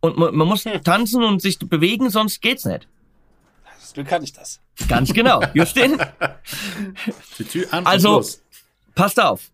und 0.00 0.16
man, 0.16 0.34
man 0.34 0.46
muss 0.46 0.64
hm. 0.64 0.84
tanzen 0.84 1.24
und 1.24 1.42
sich 1.42 1.58
bewegen, 1.58 2.10
sonst 2.10 2.40
geht's 2.40 2.64
nicht. 2.64 2.86
Glück 3.94 4.08
kann 4.08 4.22
ich 4.22 4.32
das. 4.32 4.60
Ganz 4.88 5.12
genau. 5.12 5.42
Justin? 5.54 5.98
Die 7.38 7.44
Tür 7.44 7.72
an 7.72 7.86
also, 7.86 8.16
los. 8.16 8.42
passt 8.94 9.20
auf. 9.20 9.50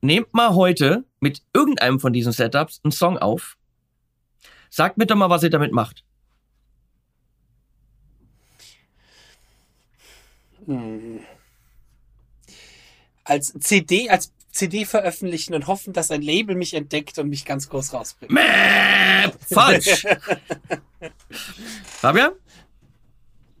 Nehmt 0.00 0.34
mal 0.34 0.54
heute 0.54 1.04
mit 1.20 1.42
irgendeinem 1.54 2.00
von 2.00 2.12
diesen 2.12 2.32
Setups 2.32 2.80
einen 2.82 2.92
Song 2.92 3.18
auf. 3.18 3.56
Sagt 4.68 4.98
mir 4.98 5.06
doch 5.06 5.16
mal, 5.16 5.30
was 5.30 5.42
ihr 5.42 5.50
damit 5.50 5.72
macht. 5.72 6.04
Hm. 10.66 11.20
Als 13.24 13.52
CD, 13.60 14.08
als 14.10 14.32
CD 14.50 14.84
veröffentlichen 14.84 15.54
und 15.54 15.66
hoffen, 15.66 15.92
dass 15.92 16.10
ein 16.10 16.22
Label 16.22 16.54
mich 16.54 16.74
entdeckt 16.74 17.18
und 17.18 17.28
mich 17.28 17.44
ganz 17.44 17.68
groß 17.68 17.92
rausbringt. 17.94 18.32
Mäh, 18.32 19.30
falsch! 19.50 20.04
Fabian? 21.84 22.32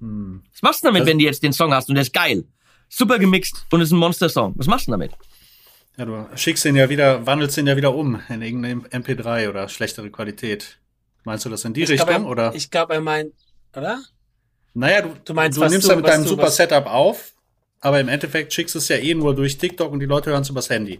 Hm. 0.02 0.42
Was 0.52 0.62
machst 0.62 0.82
du 0.82 0.88
damit, 0.88 1.02
das 1.02 1.08
wenn 1.08 1.18
du 1.18 1.24
jetzt 1.24 1.42
den 1.42 1.52
Song 1.52 1.72
hast 1.72 1.88
und 1.88 1.94
der 1.94 2.02
ist 2.02 2.12
geil? 2.12 2.44
Super 2.88 3.18
gemixt 3.18 3.64
und 3.70 3.80
ist 3.80 3.92
ein 3.92 3.98
Monster-Song. 3.98 4.54
Was 4.56 4.66
machst 4.66 4.88
du 4.88 4.90
damit? 4.90 5.12
Ja, 5.96 6.04
du 6.04 6.28
schickst 6.34 6.64
ihn 6.64 6.74
ja 6.74 6.88
wieder, 6.88 7.24
wandelst 7.24 7.56
ihn 7.56 7.66
ja 7.66 7.76
wieder 7.76 7.94
um 7.94 8.20
in 8.28 8.42
irgendeine 8.42 8.80
MP3 8.88 9.48
oder 9.48 9.68
schlechtere 9.68 10.10
Qualität. 10.10 10.78
Meinst 11.24 11.44
du 11.44 11.50
das 11.50 11.64
in 11.64 11.72
die 11.72 11.82
ich 11.82 11.90
Richtung, 11.90 12.08
glaub, 12.08 12.22
er, 12.22 12.28
oder? 12.28 12.54
Ich 12.54 12.70
glaube, 12.70 12.94
er 12.94 13.00
meint, 13.00 13.32
oder? 13.76 14.02
Naja, 14.74 15.02
du, 15.02 15.14
du, 15.24 15.34
meinst, 15.34 15.58
du 15.58 15.64
nimmst 15.64 15.88
ja 15.88 15.96
mit 15.96 16.06
deinem 16.06 16.26
super 16.26 16.50
Setup 16.50 16.86
auf, 16.86 17.34
aber 17.80 18.00
im 18.00 18.08
Endeffekt 18.08 18.52
schickst 18.52 18.74
du 18.74 18.78
es 18.78 18.88
ja 18.88 18.96
eh 18.96 19.14
nur 19.14 19.34
durch 19.36 19.56
TikTok 19.56 19.92
und 19.92 20.00
die 20.00 20.06
Leute 20.06 20.30
hören 20.30 20.42
es 20.42 20.48
übers 20.48 20.68
Handy. 20.68 20.98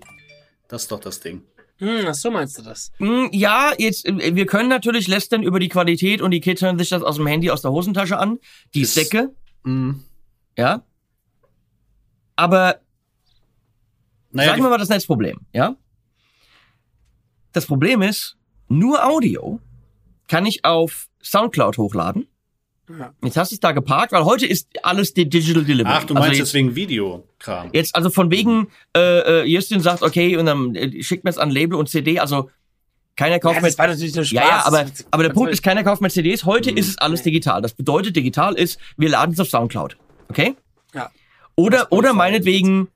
Das 0.68 0.82
ist 0.82 0.92
doch 0.92 1.00
das 1.00 1.20
Ding. 1.20 1.42
Hm, 1.82 2.06
ach 2.06 2.14
so 2.14 2.30
meinst 2.30 2.56
du 2.56 2.62
das? 2.62 2.92
Hm, 2.98 3.28
ja, 3.32 3.72
jetzt, 3.76 4.06
äh, 4.06 4.36
wir 4.36 4.46
können 4.46 4.68
natürlich 4.68 5.08
lästern 5.08 5.42
über 5.42 5.58
die 5.58 5.68
Qualität 5.68 6.22
und 6.22 6.30
die 6.30 6.40
Kids 6.40 6.62
hören 6.62 6.78
sich 6.78 6.90
das 6.90 7.02
aus 7.02 7.16
dem 7.16 7.26
Handy, 7.26 7.50
aus 7.50 7.62
der 7.62 7.72
Hosentasche 7.72 8.18
an. 8.18 8.38
Die 8.72 8.82
ist, 8.82 8.94
Säcke. 8.94 9.34
Mh. 9.64 9.96
Ja. 10.56 10.84
Aber 12.36 12.80
naja, 14.30 14.50
sagen 14.50 14.62
wir 14.62 14.70
mal 14.70 14.78
das 14.78 14.90
Netzproblem, 14.90 15.40
ja? 15.52 15.74
Das 17.50 17.66
Problem 17.66 18.00
ist, 18.00 18.36
nur 18.68 19.04
Audio 19.04 19.58
kann 20.28 20.46
ich 20.46 20.64
auf 20.64 21.08
Soundcloud 21.20 21.78
hochladen. 21.78 22.28
Ja. 22.98 23.14
Jetzt 23.22 23.36
hast 23.36 23.52
du 23.52 23.54
es 23.54 23.60
da 23.60 23.72
geparkt, 23.72 24.12
weil 24.12 24.24
heute 24.24 24.46
ist 24.46 24.68
alles 24.82 25.14
die 25.14 25.28
Digital 25.28 25.64
Delivery. 25.64 25.94
Ach, 25.94 26.04
du 26.04 26.14
meinst 26.14 26.28
also 26.28 26.38
jetzt, 26.38 26.48
jetzt 26.48 26.54
wegen 26.54 26.74
Videokram. 26.74 27.70
Jetzt 27.72 27.94
also 27.94 28.10
von 28.10 28.30
wegen, 28.30 28.68
äh, 28.94 29.40
äh, 29.40 29.44
Justin 29.44 29.80
sagt, 29.80 30.02
okay, 30.02 30.36
und 30.36 30.46
dann 30.46 30.74
äh, 30.74 31.02
schickt 31.02 31.24
mir 31.24 31.30
es 31.30 31.38
an 31.38 31.50
Label 31.50 31.78
und 31.78 31.88
CD, 31.88 32.18
also 32.18 32.50
keiner 33.16 33.38
kauft 33.38 33.56
ja, 33.56 33.62
das 33.62 33.78
war 33.78 33.88
natürlich 33.88 34.14
nur 34.14 34.24
Spaß. 34.24 34.32
Ja, 34.34 34.48
ja, 34.48 34.66
aber, 34.66 34.86
aber 35.10 35.22
der 35.22 35.30
Punkt 35.30 35.52
ist, 35.52 35.62
keiner 35.62 35.84
kauft 35.84 36.00
mehr 36.00 36.10
CDs. 36.10 36.44
Heute 36.44 36.72
mhm. 36.72 36.78
ist 36.78 36.88
es 36.88 36.98
alles 36.98 37.22
digital. 37.22 37.60
Das 37.60 37.74
bedeutet, 37.74 38.16
digital 38.16 38.54
ist, 38.54 38.78
wir 38.96 39.10
laden 39.10 39.32
es 39.32 39.40
auf 39.40 39.48
Soundcloud. 39.48 39.96
Okay? 40.28 40.56
Ja. 40.94 41.10
Oder, 41.54 41.92
oder 41.92 42.14
meinetwegen, 42.14 42.88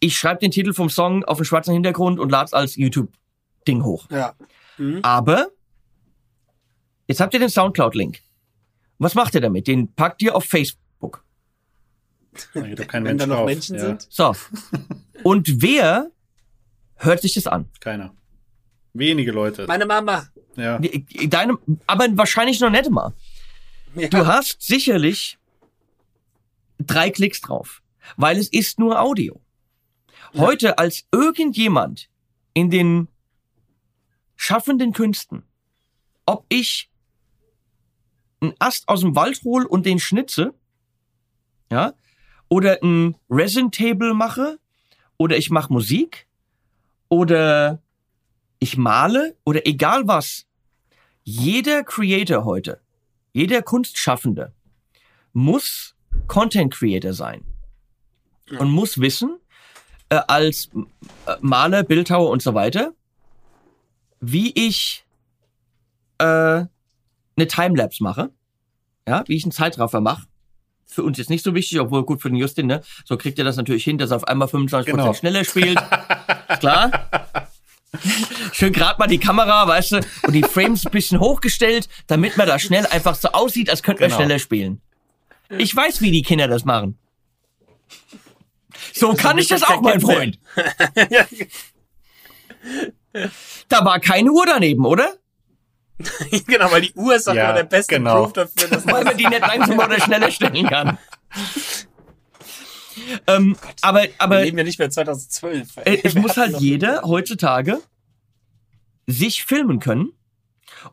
ich 0.00 0.16
schreibe 0.16 0.40
den 0.40 0.50
Titel 0.50 0.72
vom 0.72 0.88
Song 0.88 1.24
auf 1.24 1.38
einen 1.38 1.44
schwarzen 1.44 1.74
Hintergrund 1.74 2.18
und 2.18 2.30
lade 2.30 2.46
es 2.46 2.52
als 2.54 2.76
YouTube-Ding 2.76 3.84
hoch. 3.84 4.06
Ja. 4.10 4.32
Mhm. 4.78 5.00
Aber 5.02 5.48
jetzt 7.06 7.20
habt 7.20 7.34
ihr 7.34 7.40
den 7.40 7.50
Soundcloud-Link. 7.50 8.20
Was 9.02 9.16
macht 9.16 9.34
ihr 9.34 9.40
damit? 9.40 9.66
Den 9.66 9.92
packt 9.92 10.22
ihr 10.22 10.36
auf 10.36 10.44
Facebook. 10.44 11.24
Da 12.54 12.60
geht 12.60 12.78
doch 12.78 12.86
kein 12.86 13.02
Mensch 13.02 13.20
Wenn 13.20 13.30
da 13.30 13.36
noch 13.36 13.44
Menschen 13.46 13.74
ja. 13.74 13.80
sind. 13.80 14.06
So. 14.08 14.36
Und 15.24 15.60
wer 15.60 16.12
hört 16.94 17.20
sich 17.20 17.34
das 17.34 17.48
an? 17.48 17.68
Keiner. 17.80 18.14
Wenige 18.92 19.32
Leute. 19.32 19.66
Meine 19.66 19.86
Mama. 19.86 20.28
Ja. 20.54 20.78
Deine, 21.26 21.58
aber 21.88 22.16
wahrscheinlich 22.16 22.60
noch 22.60 22.70
nicht 22.70 22.90
mal. 22.90 23.12
Ja. 23.96 24.06
Du 24.06 24.24
hast 24.24 24.62
sicherlich 24.62 25.36
drei 26.78 27.10
Klicks 27.10 27.40
drauf, 27.40 27.82
weil 28.16 28.38
es 28.38 28.48
ist 28.48 28.78
nur 28.78 29.00
Audio. 29.00 29.40
Heute 30.34 30.78
als 30.78 31.06
irgendjemand 31.10 32.08
in 32.54 32.70
den 32.70 33.08
schaffenden 34.36 34.92
Künsten, 34.92 35.42
ob 36.24 36.46
ich 36.48 36.91
einen 38.42 38.54
Ast 38.58 38.88
aus 38.88 39.00
dem 39.00 39.14
Wald 39.16 39.42
hole 39.44 39.66
und 39.66 39.86
den 39.86 39.98
schnitze, 39.98 40.54
ja, 41.70 41.94
oder 42.48 42.82
ein 42.82 43.16
Resin 43.30 43.70
Table 43.70 44.12
mache, 44.12 44.58
oder 45.16 45.36
ich 45.36 45.50
mache 45.50 45.72
Musik, 45.72 46.26
oder 47.08 47.80
ich 48.58 48.76
male, 48.76 49.36
oder 49.44 49.66
egal 49.66 50.06
was. 50.06 50.46
Jeder 51.24 51.84
Creator 51.84 52.44
heute, 52.44 52.80
jeder 53.32 53.62
Kunstschaffende 53.62 54.52
muss 55.32 55.94
Content 56.26 56.74
Creator 56.74 57.12
sein 57.12 57.44
und 58.58 58.70
muss 58.70 59.00
wissen, 59.00 59.38
äh, 60.08 60.20
als 60.26 60.68
äh, 61.26 61.36
Maler, 61.40 61.84
Bildhauer 61.84 62.30
und 62.30 62.42
so 62.42 62.54
weiter, 62.54 62.92
wie 64.20 64.52
ich 64.54 65.06
äh, 66.18 66.66
eine 67.36 67.46
Timelapse 67.46 68.02
mache, 68.02 68.30
ja, 69.06 69.24
wie 69.26 69.36
ich 69.36 69.44
einen 69.44 69.52
Zeitraffer 69.52 70.00
mache. 70.00 70.26
Für 70.86 71.02
uns 71.02 71.18
ist 71.18 71.30
nicht 71.30 71.44
so 71.44 71.54
wichtig, 71.54 71.80
obwohl 71.80 72.04
gut 72.04 72.20
für 72.20 72.28
den 72.28 72.36
Justin, 72.36 72.66
ne? 72.66 72.82
So 73.04 73.16
kriegt 73.16 73.38
er 73.38 73.44
das 73.44 73.56
natürlich 73.56 73.84
hin, 73.84 73.98
dass 73.98 74.10
er 74.10 74.16
auf 74.16 74.28
einmal 74.28 74.48
25% 74.48 74.84
genau. 74.84 75.14
schneller 75.14 75.44
spielt. 75.44 75.78
Klar. 76.60 77.08
Schön 78.52 78.72
gerade 78.72 78.98
mal 78.98 79.06
die 79.06 79.18
Kamera, 79.18 79.66
weißt 79.66 79.92
du, 79.92 80.00
und 80.22 80.32
die 80.32 80.42
Frames 80.42 80.86
ein 80.86 80.92
bisschen 80.92 81.20
hochgestellt, 81.20 81.88
damit 82.06 82.36
man 82.36 82.46
da 82.46 82.58
schnell 82.58 82.86
einfach 82.86 83.14
so 83.14 83.28
aussieht, 83.28 83.70
als 83.70 83.82
könnte 83.82 84.02
genau. 84.02 84.16
man 84.16 84.24
schneller 84.24 84.38
spielen. 84.38 84.80
Ich 85.50 85.74
weiß, 85.74 86.00
wie 86.00 86.10
die 86.10 86.22
Kinder 86.22 86.48
das 86.48 86.64
machen. 86.64 86.98
So 88.92 89.14
kann 89.14 89.38
ich 89.38 89.48
das 89.48 89.62
auch, 89.62 89.80
mein 89.80 90.00
Freund. 90.00 90.38
da 93.68 93.84
war 93.84 94.00
keine 94.00 94.30
Uhr 94.30 94.46
daneben, 94.46 94.86
oder? 94.86 95.14
genau, 96.46 96.70
weil 96.70 96.82
die 96.82 96.92
Uhr 96.94 97.14
ist 97.16 97.26
doch 97.26 97.34
ja, 97.34 97.44
immer 97.44 97.54
der 97.54 97.64
beste 97.64 97.96
genau. 97.96 98.24
Proof 98.24 98.32
dafür, 98.32 98.68
dass 98.68 98.86
weil 98.86 99.04
man 99.04 99.16
die 99.16 99.26
nicht 99.28 99.40
langsamer 99.40 99.84
oder 99.84 100.00
schneller 100.00 100.30
stellen 100.30 100.66
kann. 100.66 100.98
ähm, 103.26 103.56
oh 103.60 103.68
aber, 103.82 104.06
aber. 104.18 104.38
Wir 104.38 104.44
leben 104.44 104.58
ja 104.58 104.64
nicht 104.64 104.78
mehr 104.78 104.90
2012. 104.90 105.68
Ey. 105.84 106.00
Es 106.02 106.14
muss 106.14 106.36
halt 106.36 106.58
jeder 106.58 107.02
heutzutage 107.02 107.80
sich 109.06 109.44
filmen 109.44 109.78
können. 109.78 110.12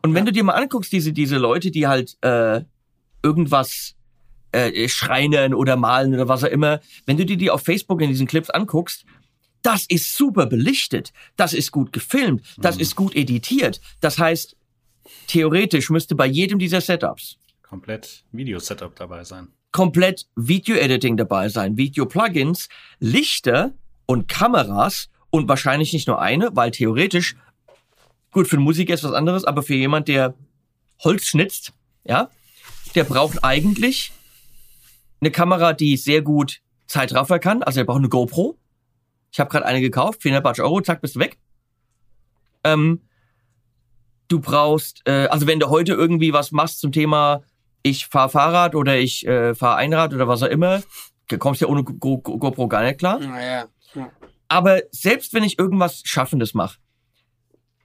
Und 0.02 0.14
wenn 0.14 0.24
ja. 0.24 0.26
du 0.26 0.32
dir 0.32 0.44
mal 0.44 0.54
anguckst, 0.54 0.92
diese, 0.92 1.12
diese 1.12 1.38
Leute, 1.38 1.70
die 1.70 1.86
halt 1.86 2.16
äh, 2.22 2.62
irgendwas 3.22 3.94
äh, 4.52 4.88
schreinern 4.88 5.54
oder 5.54 5.76
malen 5.76 6.14
oder 6.14 6.28
was 6.28 6.44
auch 6.44 6.48
immer, 6.48 6.80
wenn 7.06 7.16
du 7.16 7.24
dir 7.24 7.36
die 7.36 7.50
auf 7.50 7.62
Facebook 7.62 8.00
in 8.00 8.08
diesen 8.08 8.26
Clips 8.26 8.50
anguckst, 8.50 9.04
das 9.62 9.84
ist 9.88 10.16
super 10.16 10.46
belichtet, 10.46 11.12
das 11.36 11.52
ist 11.52 11.70
gut 11.70 11.92
gefilmt, 11.92 12.42
das 12.58 12.76
mhm. 12.76 12.82
ist 12.82 12.96
gut 12.96 13.14
editiert. 13.14 13.80
Das 14.00 14.18
heißt, 14.18 14.56
theoretisch 15.26 15.90
müsste 15.90 16.14
bei 16.14 16.26
jedem 16.26 16.58
dieser 16.58 16.80
Setups 16.80 17.40
komplett 17.70 18.24
Video-Setup 18.32 18.96
dabei 18.96 19.22
sein. 19.22 19.46
Komplett 19.70 20.26
Video-Editing 20.34 21.16
dabei 21.16 21.48
sein, 21.48 21.76
Video-Plugins, 21.76 22.68
Lichter 22.98 23.72
und 24.06 24.26
Kameras 24.26 25.08
und 25.30 25.48
wahrscheinlich 25.48 25.92
nicht 25.92 26.08
nur 26.08 26.20
eine, 26.20 26.50
weil 26.56 26.72
theoretisch, 26.72 27.36
gut, 28.32 28.48
für 28.48 28.56
den 28.56 28.64
Musiker 28.64 28.92
ist 28.92 29.04
was 29.04 29.12
anderes, 29.12 29.44
aber 29.44 29.62
für 29.62 29.76
jemand, 29.76 30.08
der 30.08 30.34
Holz 30.98 31.26
schnitzt, 31.26 31.72
ja, 32.02 32.28
der 32.96 33.04
braucht 33.04 33.44
eigentlich 33.44 34.10
eine 35.20 35.30
Kamera, 35.30 35.72
die 35.72 35.96
sehr 35.96 36.22
gut 36.22 36.62
Zeitraffer 36.88 37.38
kann. 37.38 37.62
Also 37.62 37.78
er 37.78 37.86
braucht 37.86 37.98
eine 37.98 38.08
GoPro. 38.08 38.58
Ich 39.30 39.38
habe 39.38 39.48
gerade 39.48 39.64
eine 39.64 39.80
gekauft, 39.80 40.22
400 40.22 40.58
Euro, 40.58 40.80
zack, 40.80 41.02
bist 41.02 41.14
du 41.14 41.20
weg. 41.20 41.38
Ähm, 42.64 43.02
du 44.30 44.40
brauchst, 44.40 45.02
äh, 45.06 45.26
also 45.26 45.46
wenn 45.46 45.60
du 45.60 45.68
heute 45.68 45.92
irgendwie 45.92 46.32
was 46.32 46.52
machst 46.52 46.80
zum 46.80 46.92
Thema, 46.92 47.42
ich 47.82 48.06
fahr 48.06 48.28
Fahrrad 48.28 48.74
oder 48.74 48.98
ich 48.98 49.26
äh, 49.26 49.54
fahr 49.54 49.76
Einrad 49.76 50.14
oder 50.14 50.28
was 50.28 50.42
auch 50.42 50.48
immer, 50.48 50.82
da 51.28 51.36
kommst 51.36 51.60
du 51.60 51.66
ja 51.66 51.70
ohne 51.70 51.84
Go 51.84 52.18
Go 52.18 52.38
GoPro 52.38 52.68
gar 52.68 52.82
nicht 52.82 52.98
klar. 52.98 53.20
Ja, 53.20 53.66
ja. 53.94 54.10
Aber 54.48 54.82
selbst 54.90 55.34
wenn 55.34 55.44
ich 55.44 55.58
irgendwas 55.58 56.02
Schaffendes 56.04 56.54
mache, 56.54 56.78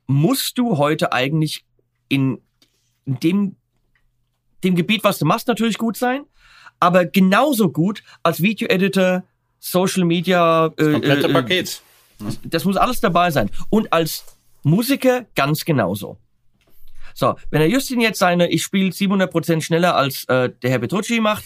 musst 0.07 0.57
du 0.57 0.77
heute 0.77 1.13
eigentlich 1.13 1.65
in, 2.09 2.41
in 3.05 3.19
dem, 3.19 3.55
dem 4.63 4.75
Gebiet, 4.75 5.03
was 5.03 5.19
du 5.19 5.25
machst, 5.25 5.47
natürlich 5.47 5.77
gut 5.77 5.97
sein, 5.97 6.25
aber 6.79 7.05
genauso 7.05 7.71
gut 7.71 8.03
als 8.21 8.41
Video-Editor, 8.41 9.23
Social 9.59 10.05
Media. 10.05 10.67
Äh, 10.67 10.71
das 10.77 10.91
komplette 10.93 11.27
äh, 11.27 11.33
Paket. 11.33 11.81
Das 12.43 12.65
muss 12.65 12.77
alles 12.77 13.01
dabei 13.01 13.31
sein. 13.31 13.49
Und 13.69 13.91
als 13.91 14.25
Musiker 14.63 15.25
ganz 15.35 15.65
genauso. 15.65 16.17
So, 17.15 17.35
wenn 17.49 17.61
der 17.61 17.69
Justin 17.69 18.01
jetzt 18.01 18.19
seine, 18.19 18.49
ich 18.49 18.61
spiele 18.61 18.89
700% 18.89 19.61
schneller 19.61 19.95
als 19.95 20.25
äh, 20.25 20.49
der 20.61 20.69
Herr 20.69 20.79
Petrucci 20.79 21.21
macht 21.21 21.45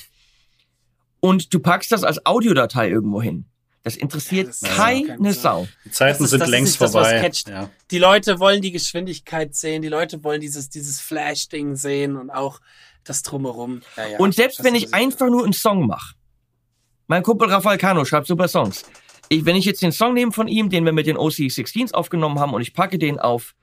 und 1.20 1.54
du 1.54 1.60
packst 1.60 1.92
das 1.92 2.04
als 2.04 2.26
Audiodatei 2.26 2.90
irgendwo 2.90 3.22
hin, 3.22 3.46
das 3.84 3.96
interessiert 3.96 4.48
ja, 4.48 4.68
das 4.68 4.76
keine 4.76 5.34
Sau. 5.34 5.68
Die 5.86 5.92
Zeiten 5.92 6.24
ist, 6.24 6.32
sind 6.32 6.48
längst 6.48 6.78
vorbei. 6.78 7.32
Ja. 7.48 7.70
Die 7.92 8.00
Leute 8.00 8.40
wollen 8.40 8.64
die 8.64 8.72
Geschwindigkeit 8.72 9.54
sehen, 9.54 9.84
die 9.84 9.90
Leute 9.90 10.24
wollen 10.24 10.42
dieses, 10.42 10.70
dieses 10.70 11.00
Flash-Ding 11.00 11.76
sehen 11.76 12.18
und 12.18 12.32
auch 12.32 12.62
das 13.04 13.22
Drumherum. 13.22 13.82
Ja, 13.96 14.08
ja, 14.08 14.18
und 14.18 14.34
selbst 14.34 14.64
wenn 14.64 14.74
ich 14.74 14.96
einfach 14.96 15.28
nur 15.28 15.44
einen 15.44 15.54
Song 15.54 15.86
mache, 15.86 16.16
mein 17.06 17.22
Kumpel 17.22 17.48
Rafael 17.48 17.78
Cano 17.78 18.06
schreibt 18.06 18.26
super 18.26 18.48
Songs. 18.48 18.86
Ich, 19.30 19.46
wenn 19.46 19.56
ich 19.56 19.66
jetzt 19.66 19.84
den 19.84 19.92
Song 19.92 20.16
nehme 20.16 20.32
von 20.32 20.48
ihm, 20.48 20.72
den 20.72 20.84
wir 20.84 20.94
mit 20.94 21.06
den 21.06 21.18
OC16s 21.18 21.94
aufgenommen 21.94 22.40
haben 22.40 22.56
und 22.56 22.62
ich 22.62 22.74
packe 22.74 22.98
den 22.98 23.20
auf 23.20 23.54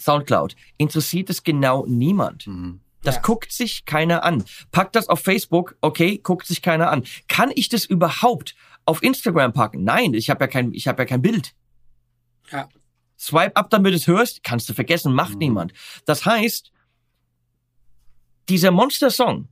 Soundcloud, 0.00 0.56
interessiert 0.78 1.30
es 1.30 1.42
genau 1.42 1.86
niemand. 1.86 2.46
Mhm. 2.46 2.80
Das 3.02 3.16
ja. 3.16 3.20
guckt 3.22 3.52
sich 3.52 3.84
keiner 3.84 4.24
an. 4.24 4.44
Packt 4.72 4.94
das 4.94 5.08
auf 5.08 5.20
Facebook, 5.20 5.76
okay, 5.80 6.18
guckt 6.18 6.46
sich 6.46 6.62
keiner 6.62 6.90
an. 6.90 7.04
Kann 7.28 7.50
ich 7.54 7.68
das 7.68 7.84
überhaupt 7.84 8.54
auf 8.84 9.02
Instagram 9.02 9.52
packen? 9.52 9.84
Nein, 9.84 10.14
ich 10.14 10.30
habe 10.30 10.44
ja 10.44 10.48
kein, 10.48 10.72
ich 10.72 10.86
habe 10.86 11.02
ja 11.02 11.06
kein 11.06 11.22
Bild. 11.22 11.54
Ja. 12.50 12.68
Swipe 13.18 13.56
ab, 13.56 13.70
damit 13.70 13.92
du 13.92 13.96
es 13.96 14.06
hörst, 14.06 14.42
kannst 14.42 14.68
du 14.68 14.74
vergessen, 14.74 15.12
macht 15.12 15.34
mhm. 15.34 15.38
niemand. 15.38 15.72
Das 16.04 16.24
heißt, 16.26 16.72
dieser 18.48 18.70
Monster-Song, 18.70 19.48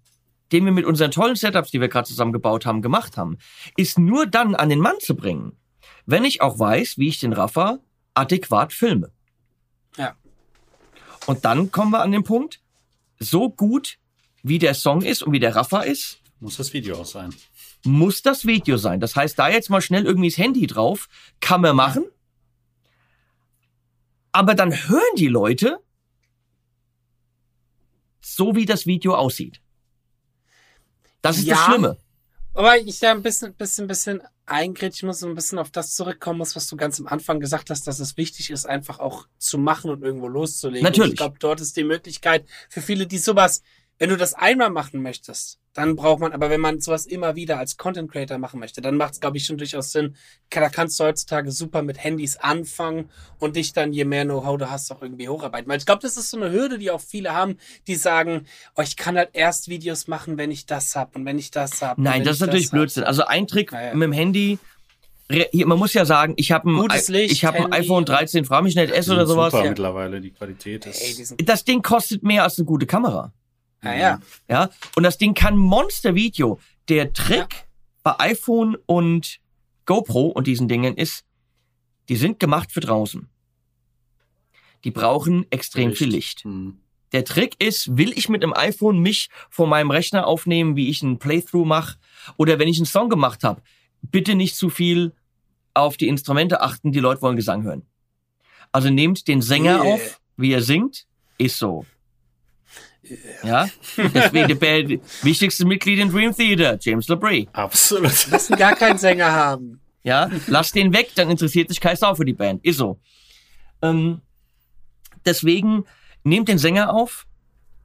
den 0.53 0.65
wir 0.65 0.73
mit 0.73 0.87
unseren 0.87 1.11
tollen 1.11 1.37
Setups, 1.37 1.71
die 1.71 1.81
wir 1.81 1.89
gerade 1.89 2.09
zusammengebaut 2.09 2.67
haben, 2.67 2.83
gemacht 2.83 3.17
haben, 3.17 3.39
ist 3.77 3.99
nur 3.99 4.27
dann 4.27 4.55
an 4.55 4.69
den 4.69 4.81
Mann 4.81 4.99
zu 5.01 5.15
bringen, 5.15 5.53
wenn 6.07 6.25
ich 6.25 6.41
auch 6.41 6.59
weiß, 6.59 6.99
wie 6.99 7.09
ich 7.09 7.21
den 7.21 7.33
Raffer 7.33 7.81
adäquat 8.15 8.73
filme. 8.73 9.13
Ja. 9.97 10.17
Und 11.29 11.45
dann 11.45 11.71
kommen 11.71 11.91
wir 11.91 12.01
an 12.01 12.11
den 12.11 12.25
Punkt, 12.25 12.63
so 13.19 13.51
gut 13.51 13.99
wie 14.43 14.59
der 14.59 14.73
Song 14.73 15.03
ist 15.03 15.23
und 15.23 15.31
wie 15.31 15.39
der 15.39 15.55
Raffer 15.55 15.85
ist, 15.85 16.21
muss 16.41 16.57
das 16.57 16.73
Video 16.73 16.99
auch 16.99 17.05
sein. 17.05 17.35
Muss 17.85 18.23
das 18.23 18.47
Video 18.47 18.79
sein. 18.79 18.99
Das 18.99 19.15
heißt, 19.15 19.39
da 19.39 19.51
jetzt 19.51 19.69
mal 19.69 19.83
schnell 19.83 20.07
irgendwie 20.07 20.31
das 20.31 20.39
Handy 20.39 20.67
drauf, 20.67 21.07
kann 21.41 21.61
man 21.61 21.77
machen. 21.77 22.07
Aber 24.33 24.55
dann 24.55 24.73
hören 24.73 25.17
die 25.19 25.29
Leute, 25.29 25.81
so 28.23 28.57
wie 28.57 28.65
das 28.65 28.87
Video 28.87 29.15
aussieht. 29.15 29.61
Das 31.21 31.37
ist 31.37 31.45
ja, 31.45 31.57
das 31.57 31.65
Schlimme. 31.67 31.99
Aber 32.55 32.79
ich 32.79 33.01
da 33.01 33.11
ein 33.11 33.23
bisschen, 33.23 33.53
bisschen, 33.53 33.87
bisschen 33.87 34.23
eingrätschen 34.51 35.07
muss 35.07 35.23
und 35.23 35.31
ein 35.31 35.35
bisschen 35.35 35.59
auf 35.59 35.71
das 35.71 35.95
zurückkommen 35.95 36.39
muss, 36.39 36.57
was 36.57 36.69
du 36.69 36.77
ganz 36.77 36.99
am 37.01 37.07
Anfang 37.07 37.41
gesagt 37.41 37.71
hast, 37.71 37.87
dass 37.87 38.01
es 38.01 38.17
wichtig 38.17 38.51
ist, 38.51 38.67
einfach 38.67 38.99
auch 38.99 39.27
zu 39.39 39.59
machen 39.59 39.91
und 39.91 40.03
irgendwo 40.03 40.29
loszulegen. 40.29 40.85
Natürlich. 40.85 41.13
Ich 41.13 41.17
glaube, 41.17 41.39
dort 41.39 41.61
ist 41.61 41.77
die 41.77 41.85
Möglichkeit 41.85 42.47
für 42.69 42.81
viele, 42.81 43.07
die 43.07 43.19
sowas 43.19 43.63
wenn 43.99 44.11
du 44.11 44.17
das 44.17 44.35
einmal 44.35 44.71
machen 44.71 45.03
möchtest, 45.03 45.59
dann 45.79 45.95
braucht 45.95 46.19
man, 46.21 46.33
aber 46.33 46.51
wenn 46.51 46.61
man 46.61 46.81
sowas 46.81 47.07
immer 47.07 47.37
wieder 47.37 47.59
als 47.59 47.77
Content 47.77 48.11
Creator 48.11 48.37
machen 48.39 48.59
möchte, 48.59 48.81
dann 48.81 48.97
macht 48.97 49.13
es, 49.13 49.21
glaube 49.21 49.37
ich, 49.37 49.47
schon 49.47 49.59
durchaus 49.59 49.93
Sinn. 49.93 50.17
Da 50.51 50.69
kannst 50.71 50.99
du 50.99 51.05
heutzutage 51.05 51.53
super 51.53 51.83
mit 51.83 52.03
Handys 52.03 52.37
anfangen 52.37 53.11
und 53.39 53.55
dich 53.55 53.75
dann, 53.75 53.93
je 53.93 54.05
mehr 54.05 54.25
Know-how 54.25 54.59
du 54.59 54.71
hast, 54.71 54.91
auch 54.91 55.03
irgendwie 55.03 55.29
hocharbeiten. 55.29 55.71
Weil 55.71 55.79
ich 55.79 55.87
glaube, 55.87 56.03
das 56.03 56.17
ist 56.17 56.31
so 56.31 56.37
eine 56.37 56.51
Hürde, 56.51 56.79
die 56.79 56.91
auch 56.91 57.01
viele 57.01 57.33
haben, 57.33 57.59
die 57.87 57.95
sagen, 57.95 58.47
oh, 58.77 58.83
ich 58.83 58.97
kann 58.97 59.17
halt 59.17 59.31
erst 59.35 59.69
Videos 59.69 60.09
machen, 60.09 60.37
wenn 60.37 60.51
ich 60.51 60.67
das 60.67 60.97
hab 60.97 61.15
und 61.15 61.25
wenn 61.25 61.39
ich 61.39 61.53
das 61.53 61.81
hab. 61.81 61.97
Nein, 61.99 62.25
das 62.25 62.37
ist 62.37 62.41
natürlich 62.41 62.71
Blödsinn. 62.71 63.05
Also 63.05 63.25
ein 63.25 63.47
Trick 63.47 63.71
naja. 63.71 63.95
mit 63.95 64.03
dem 64.03 64.13
Handy, 64.13 64.59
man 65.65 65.79
muss 65.79 65.95
ja 65.95 66.05
sagen, 66.05 66.35
ich 66.37 66.51
habe 66.51 66.69
ein, 66.69 66.91
ich 67.13 67.45
hab 67.45 67.55
ein 67.55 67.73
iPhone 67.73 68.05
13, 68.05 68.47
frage 68.47 68.65
mich 68.65 68.75
nicht, 68.75 68.91
S 68.91 69.09
oder 69.09 69.27
sowas. 69.27 69.53
Super 69.53 69.63
ja. 69.63 69.71
mittlerweile, 69.71 70.21
die 70.21 70.31
Qualität 70.31 70.87
ist. 70.87 71.01
Hey, 71.01 71.45
das 71.45 71.65
Ding 71.65 71.83
kostet 71.83 72.25
mehr 72.25 72.43
als 72.43 72.59
eine 72.59 72.65
gute 72.65 72.87
Kamera. 72.87 73.33
Ja, 73.83 73.95
ja. 73.95 74.21
Ja. 74.49 74.71
Und 74.97 75.03
das 75.03 75.19
Ding 75.19 75.35
kann 75.35 75.57
Monster-Video. 75.57 76.59
Der 76.89 77.13
Trick 77.13 77.53
ja. 77.53 77.65
bei 78.03 78.19
iPhone 78.19 78.77
und 78.87 79.39
GoPro 79.87 80.27
und 80.27 80.47
diesen 80.47 80.69
Dingen 80.69 80.97
ist, 80.97 81.25
die 82.09 82.17
sind 82.17 82.41
gemacht 82.41 82.73
für 82.73 82.81
draußen. 82.81 83.29
Die 84.85 84.91
brauchen 84.91 85.47
extrem 85.51 85.91
Licht. 85.91 85.99
viel 85.99 86.09
Licht. 86.09 86.45
Mhm. 86.45 86.81
Der 87.13 87.25
Trick 87.25 87.57
ist, 87.63 87.97
will 87.97 88.13
ich 88.17 88.29
mit 88.29 88.43
einem 88.43 88.53
iPhone 88.53 89.01
mich 89.01 89.29
vor 89.51 89.67
meinem 89.67 89.91
Rechner 89.91 90.27
aufnehmen, 90.27 90.77
wie 90.77 90.89
ich 90.89 91.03
einen 91.03 91.19
Playthrough 91.19 91.67
mache, 91.67 91.97
oder 92.37 92.59
wenn 92.59 92.69
ich 92.69 92.77
einen 92.77 92.87
Song 92.87 93.09
gemacht 93.09 93.45
habe, 93.45 93.63
bitte 94.03 94.35
nicht 94.35 94.57
zu 94.57 94.69
viel 94.69 95.13
auf 95.75 95.97
die 95.97 96.09
Instrumente 96.09 96.61
achten, 96.61 96.93
die 96.93 97.01
Leute 97.01 97.23
wollen 97.23 97.37
Gesang 97.37 97.63
hören. 97.63 97.87
Also 98.73 98.91
nehmt 98.91 99.27
den 99.29 99.41
Sänger 99.41 99.83
yeah. 99.83 99.95
auf, 99.95 100.21
wie 100.37 100.53
er 100.53 100.63
singt, 100.63 101.07
ist 101.39 101.59
so. 101.59 101.87
Ja, 103.43 103.69
deswegen 103.97 104.59
der 104.59 105.01
wichtigste 105.23 105.65
Mitglied 105.65 105.99
in 105.99 106.11
Dream 106.11 106.35
Theater, 106.35 106.79
James 106.81 107.09
LeBray. 107.09 107.49
Absolut. 107.53 108.29
Lassen 108.31 108.57
gar 108.57 108.75
keinen 108.75 108.99
Sänger 108.99 109.33
haben. 109.33 109.81
Ja, 110.03 110.31
lass 110.47 110.73
den 110.73 110.93
weg, 110.93 111.11
dann 111.17 111.31
interessiert 111.31 111.69
sich 111.69 111.81
kein 111.81 111.97
Sau 111.97 112.15
für 112.15 112.25
die 112.25 112.33
Band. 112.33 112.65
Ist 112.65 112.79
so. 112.79 112.99
Ähm, 113.83 114.21
deswegen 115.25 115.85
nehmt 116.25 116.49
den 116.49 116.59
Sänger 116.59 116.95
auf, 116.95 117.27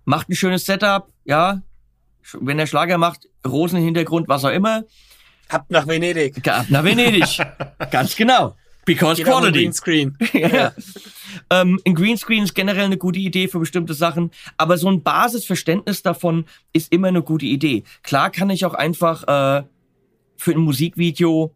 macht 0.06 0.30
ein 0.30 0.36
schönes 0.36 0.66
Setup, 0.66 1.08
ja. 1.26 1.62
Wenn 2.40 2.58
der 2.58 2.68
Schlager 2.68 2.98
macht, 2.98 3.28
Rosen 3.46 3.80
im 3.80 3.84
Hintergrund, 3.84 4.30
was 4.30 4.46
auch 4.46 4.52
immer. 4.52 4.84
Ab 5.50 5.66
nach 5.70 5.88
Venedig. 5.88 6.48
Ab 6.48 6.68
nach 6.70 6.84
Venedig. 6.84 7.40
Ganz 7.92 8.16
genau. 8.16 8.56
Because 8.86 9.18
Geht 9.18 9.28
quality. 9.28 9.60
Greenscreen. 9.60 10.18
ja. 10.34 10.74
ähm, 11.50 11.80
ein 11.86 11.96
Greenscreen 11.96 12.44
ist 12.44 12.54
generell 12.54 12.86
eine 12.86 12.98
gute 12.98 13.20
Idee 13.20 13.48
für 13.48 13.60
bestimmte 13.60 13.94
Sachen, 13.94 14.32
aber 14.58 14.78
so 14.78 14.90
ein 14.90 15.04
Basisverständnis 15.04 16.02
davon 16.02 16.46
ist 16.74 16.92
immer 16.92 17.08
eine 17.08 17.24
gute 17.24 17.46
Idee. 17.46 17.84
Klar 18.02 18.30
kann 18.30 18.50
ich 18.50 18.66
auch 18.66 18.74
einfach 18.74 19.24
äh, 19.24 19.64
für 20.36 20.52
ein 20.52 20.60
Musikvideo 20.60 21.56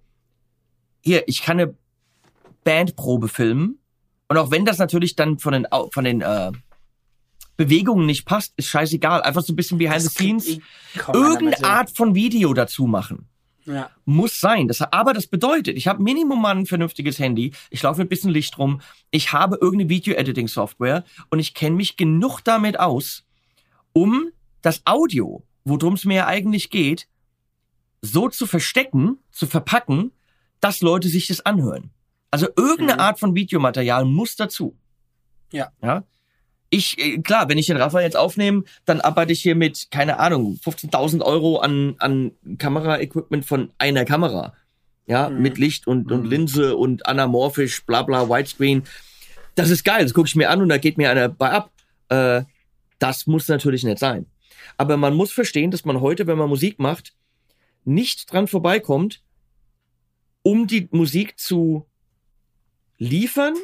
hier, 1.01 1.23
ich 1.27 1.41
kann 1.41 1.59
eine 1.59 1.73
Bandprobe 2.63 3.27
filmen 3.27 3.79
und 4.27 4.37
auch 4.37 4.51
wenn 4.51 4.65
das 4.65 4.77
natürlich 4.77 5.15
dann 5.15 5.39
von 5.39 5.53
den 5.53 5.67
von 5.91 6.03
den 6.03 6.21
äh, 6.21 6.51
Bewegungen 7.57 8.05
nicht 8.05 8.25
passt, 8.25 8.53
ist 8.55 8.67
scheißegal. 8.67 9.23
Einfach 9.23 9.41
so 9.41 9.51
ein 9.51 9.55
bisschen 9.55 9.79
behind 9.79 9.95
das 9.95 10.03
the 10.03 10.09
scenes. 10.09 10.59
Irgendeine 11.11 11.63
Art 11.63 11.89
von 11.89 12.13
Video 12.13 12.53
dazu 12.53 12.85
machen. 12.85 13.27
Ja. 13.67 13.91
Muss 14.05 14.39
sein. 14.39 14.67
Das, 14.67 14.81
aber 14.81 15.13
das 15.13 15.27
bedeutet, 15.27 15.77
ich 15.77 15.87
habe 15.87 16.01
Minimum 16.01 16.41
mal 16.41 16.55
ein 16.55 16.65
vernünftiges 16.65 17.19
Handy, 17.19 17.53
ich 17.69 17.83
laufe 17.83 17.99
mit 17.99 18.07
ein 18.07 18.09
bisschen 18.09 18.31
Licht 18.31 18.57
rum, 18.57 18.81
ich 19.11 19.33
habe 19.33 19.57
irgendeine 19.61 19.89
Video-Editing-Software 19.89 21.03
und 21.29 21.39
ich 21.39 21.53
kenne 21.53 21.75
mich 21.75 21.97
genug 21.97 22.41
damit 22.41 22.79
aus, 22.79 23.25
um 23.93 24.29
das 24.61 24.81
Audio, 24.85 25.43
worum 25.65 25.93
es 25.93 26.05
mir 26.05 26.27
eigentlich 26.27 26.69
geht, 26.69 27.07
so 28.01 28.29
zu 28.29 28.47
verstecken, 28.47 29.17
zu 29.31 29.47
verpacken, 29.47 30.11
dass 30.61 30.81
Leute 30.81 31.09
sich 31.09 31.27
das 31.27 31.45
anhören. 31.45 31.91
Also 32.31 32.47
irgendeine 32.55 32.95
mhm. 32.95 32.99
Art 32.99 33.19
von 33.19 33.35
Videomaterial 33.35 34.05
muss 34.05 34.35
dazu. 34.35 34.77
Ja. 35.51 35.71
Ja 35.81 36.03
ich, 36.69 36.97
äh, 36.99 37.17
klar, 37.19 37.49
wenn 37.49 37.57
ich 37.57 37.67
den 37.67 37.77
Rafa 37.77 38.01
jetzt 38.01 38.17
aufnehme, 38.17 38.63
dann 38.85 39.01
arbeite 39.01 39.31
ich 39.31 39.41
hier 39.41 39.55
mit, 39.55 39.89
keine 39.91 40.19
Ahnung, 40.19 40.59
15.000 40.63 41.21
Euro 41.21 41.57
an, 41.59 41.95
an 41.99 42.31
Kamera-Equipment 42.57 43.45
von 43.45 43.71
einer 43.77 44.05
Kamera. 44.05 44.53
Ja, 45.05 45.29
mhm. 45.29 45.41
mit 45.41 45.57
Licht 45.57 45.87
und, 45.87 46.11
und 46.11 46.23
mhm. 46.23 46.29
Linse 46.29 46.75
und 46.75 47.05
anamorphisch, 47.05 47.85
bla 47.85 48.03
bla, 48.03 48.29
Widescreen. 48.29 48.83
Das 49.55 49.69
ist 49.69 49.85
geil, 49.85 50.03
das 50.03 50.13
gucke 50.13 50.27
ich 50.27 50.35
mir 50.35 50.49
an 50.49 50.61
und 50.61 50.69
da 50.69 50.77
geht 50.77 50.97
mir 50.97 51.09
einer 51.09 51.29
bei 51.29 51.49
ab. 51.49 51.71
Äh, 52.09 52.43
das 52.99 53.25
muss 53.25 53.47
natürlich 53.47 53.83
nicht 53.83 53.99
sein. 53.99 54.25
Aber 54.75 54.97
man 54.97 55.13
muss 55.13 55.31
verstehen, 55.31 55.71
dass 55.71 55.85
man 55.85 56.01
heute, 56.01 56.27
wenn 56.27 56.37
man 56.37 56.49
Musik 56.49 56.79
macht, 56.79 57.13
nicht 57.85 58.31
dran 58.31 58.47
vorbeikommt, 58.47 59.23
um 60.43 60.67
die 60.67 60.89
Musik 60.91 61.39
zu 61.39 61.87
liefern, 62.97 63.55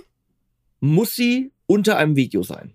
muss 0.80 1.16
sie 1.16 1.52
unter 1.66 1.98
einem 1.98 2.16
Video 2.16 2.44
sein. 2.44 2.74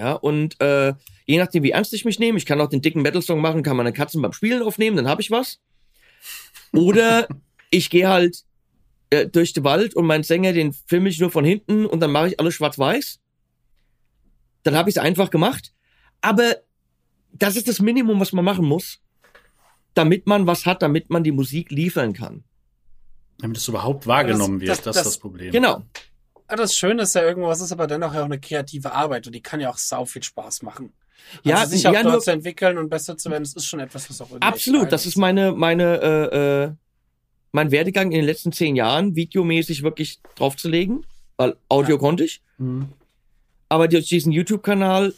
Ja, 0.00 0.14
und 0.14 0.58
äh, 0.62 0.94
je 1.26 1.36
nachdem, 1.36 1.62
wie 1.62 1.72
ernst 1.72 1.92
ich 1.92 2.06
mich 2.06 2.18
nehme, 2.18 2.38
ich 2.38 2.46
kann 2.46 2.58
auch 2.58 2.70
den 2.70 2.80
dicken 2.80 3.02
Metal-Song 3.02 3.38
machen, 3.38 3.62
kann 3.62 3.76
meine 3.76 3.92
Katzen 3.92 4.22
beim 4.22 4.32
Spielen 4.32 4.62
aufnehmen, 4.62 4.96
dann 4.96 5.06
habe 5.06 5.20
ich 5.20 5.30
was. 5.30 5.60
Oder 6.72 7.28
ich 7.70 7.90
gehe 7.90 8.08
halt 8.08 8.44
äh, 9.10 9.26
durch 9.26 9.52
den 9.52 9.62
Wald 9.62 9.94
und 9.94 10.06
mein 10.06 10.22
Sänger, 10.22 10.54
den 10.54 10.72
filme 10.72 11.10
ich 11.10 11.20
nur 11.20 11.30
von 11.30 11.44
hinten 11.44 11.84
und 11.84 12.00
dann 12.00 12.12
mache 12.12 12.28
ich 12.28 12.40
alles 12.40 12.54
schwarz-weiß. 12.54 13.20
Dann 14.62 14.74
habe 14.74 14.88
ich 14.88 14.96
es 14.96 15.02
einfach 15.02 15.28
gemacht. 15.28 15.74
Aber 16.22 16.56
das 17.32 17.56
ist 17.56 17.68
das 17.68 17.80
Minimum, 17.80 18.18
was 18.20 18.32
man 18.32 18.46
machen 18.46 18.64
muss, 18.64 19.02
damit 19.92 20.26
man 20.26 20.46
was 20.46 20.64
hat, 20.64 20.80
damit 20.80 21.10
man 21.10 21.24
die 21.24 21.32
Musik 21.32 21.70
liefern 21.70 22.14
kann. 22.14 22.42
Damit 23.40 23.58
es 23.58 23.68
überhaupt 23.68 24.06
wahrgenommen 24.06 24.60
das, 24.60 24.66
wird, 24.66 24.70
das, 24.70 24.82
das, 24.82 24.96
das, 24.96 25.06
ist 25.06 25.12
das 25.12 25.18
Problem. 25.18 25.52
Genau. 25.52 25.82
Ja, 26.50 26.56
das 26.56 26.76
Schöne 26.76 27.02
ist 27.02 27.14
ja 27.14 27.22
irgendwas, 27.22 27.60
ist 27.60 27.70
aber 27.70 27.86
dennoch 27.86 28.12
ja 28.12 28.22
auch 28.22 28.24
eine 28.24 28.40
kreative 28.40 28.92
Arbeit 28.92 29.26
und 29.26 29.34
die 29.34 29.40
kann 29.40 29.60
ja 29.60 29.70
auch 29.70 29.78
sau 29.78 30.04
viel 30.04 30.22
Spaß 30.22 30.62
machen. 30.62 30.92
Ja, 31.44 31.58
also 31.58 31.76
sich 31.76 31.86
auch 31.86 31.92
ja, 31.92 32.02
dort 32.02 32.14
nur, 32.14 32.22
zu 32.22 32.32
entwickeln 32.32 32.76
und 32.76 32.88
besser 32.88 33.16
zu 33.16 33.30
werden, 33.30 33.44
das 33.44 33.54
ist 33.54 33.66
schon 33.66 33.78
etwas, 33.78 34.10
was 34.10 34.20
auch 34.20 34.30
irgendwie. 34.30 34.46
Absolut, 34.46 34.90
das 34.90 35.06
ist 35.06 35.16
meine, 35.16 35.52
meine, 35.52 36.00
äh, 36.00 36.64
äh, 36.64 36.72
mein 37.52 37.70
Werdegang 37.70 38.06
in 38.10 38.18
den 38.18 38.24
letzten 38.24 38.50
zehn 38.50 38.74
Jahren, 38.74 39.14
videomäßig 39.14 39.84
wirklich 39.84 40.18
draufzulegen, 40.34 41.06
weil 41.36 41.56
Audio 41.68 41.96
ja. 41.96 42.00
konnte 42.00 42.24
ich. 42.24 42.42
Mhm. 42.58 42.88
Aber 43.68 43.86
durch 43.86 44.08
diesen 44.08 44.32
YouTube-Kanal 44.32 45.14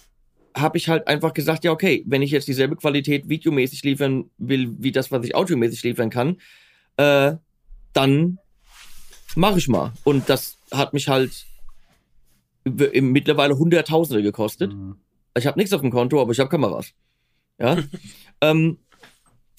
habe 0.54 0.76
ich 0.76 0.90
halt 0.90 1.08
einfach 1.08 1.32
gesagt, 1.32 1.64
ja, 1.64 1.72
okay, 1.72 2.04
wenn 2.06 2.20
ich 2.20 2.30
jetzt 2.30 2.46
dieselbe 2.46 2.76
Qualität 2.76 3.30
videomäßig 3.30 3.82
liefern 3.84 4.28
will, 4.36 4.74
wie 4.78 4.92
das, 4.92 5.10
was 5.10 5.24
ich 5.24 5.34
audiomäßig 5.34 5.82
liefern 5.82 6.10
kann, 6.10 6.36
äh, 6.98 7.36
dann 7.94 8.38
mache 9.34 9.58
ich 9.58 9.68
mal. 9.68 9.92
Und 10.04 10.28
das 10.28 10.58
hat 10.72 10.94
mich 10.94 11.08
halt 11.08 11.46
mittlerweile 12.64 13.58
Hunderttausende 13.58 14.22
gekostet. 14.22 14.72
Mhm. 14.72 14.96
Ich 15.36 15.46
habe 15.46 15.58
nichts 15.58 15.72
auf 15.72 15.80
dem 15.80 15.90
Konto, 15.90 16.20
aber 16.20 16.32
ich 16.32 16.38
habe 16.38 16.50
Kameras. 16.50 16.92
Ja. 17.58 17.78
ähm, 18.40 18.78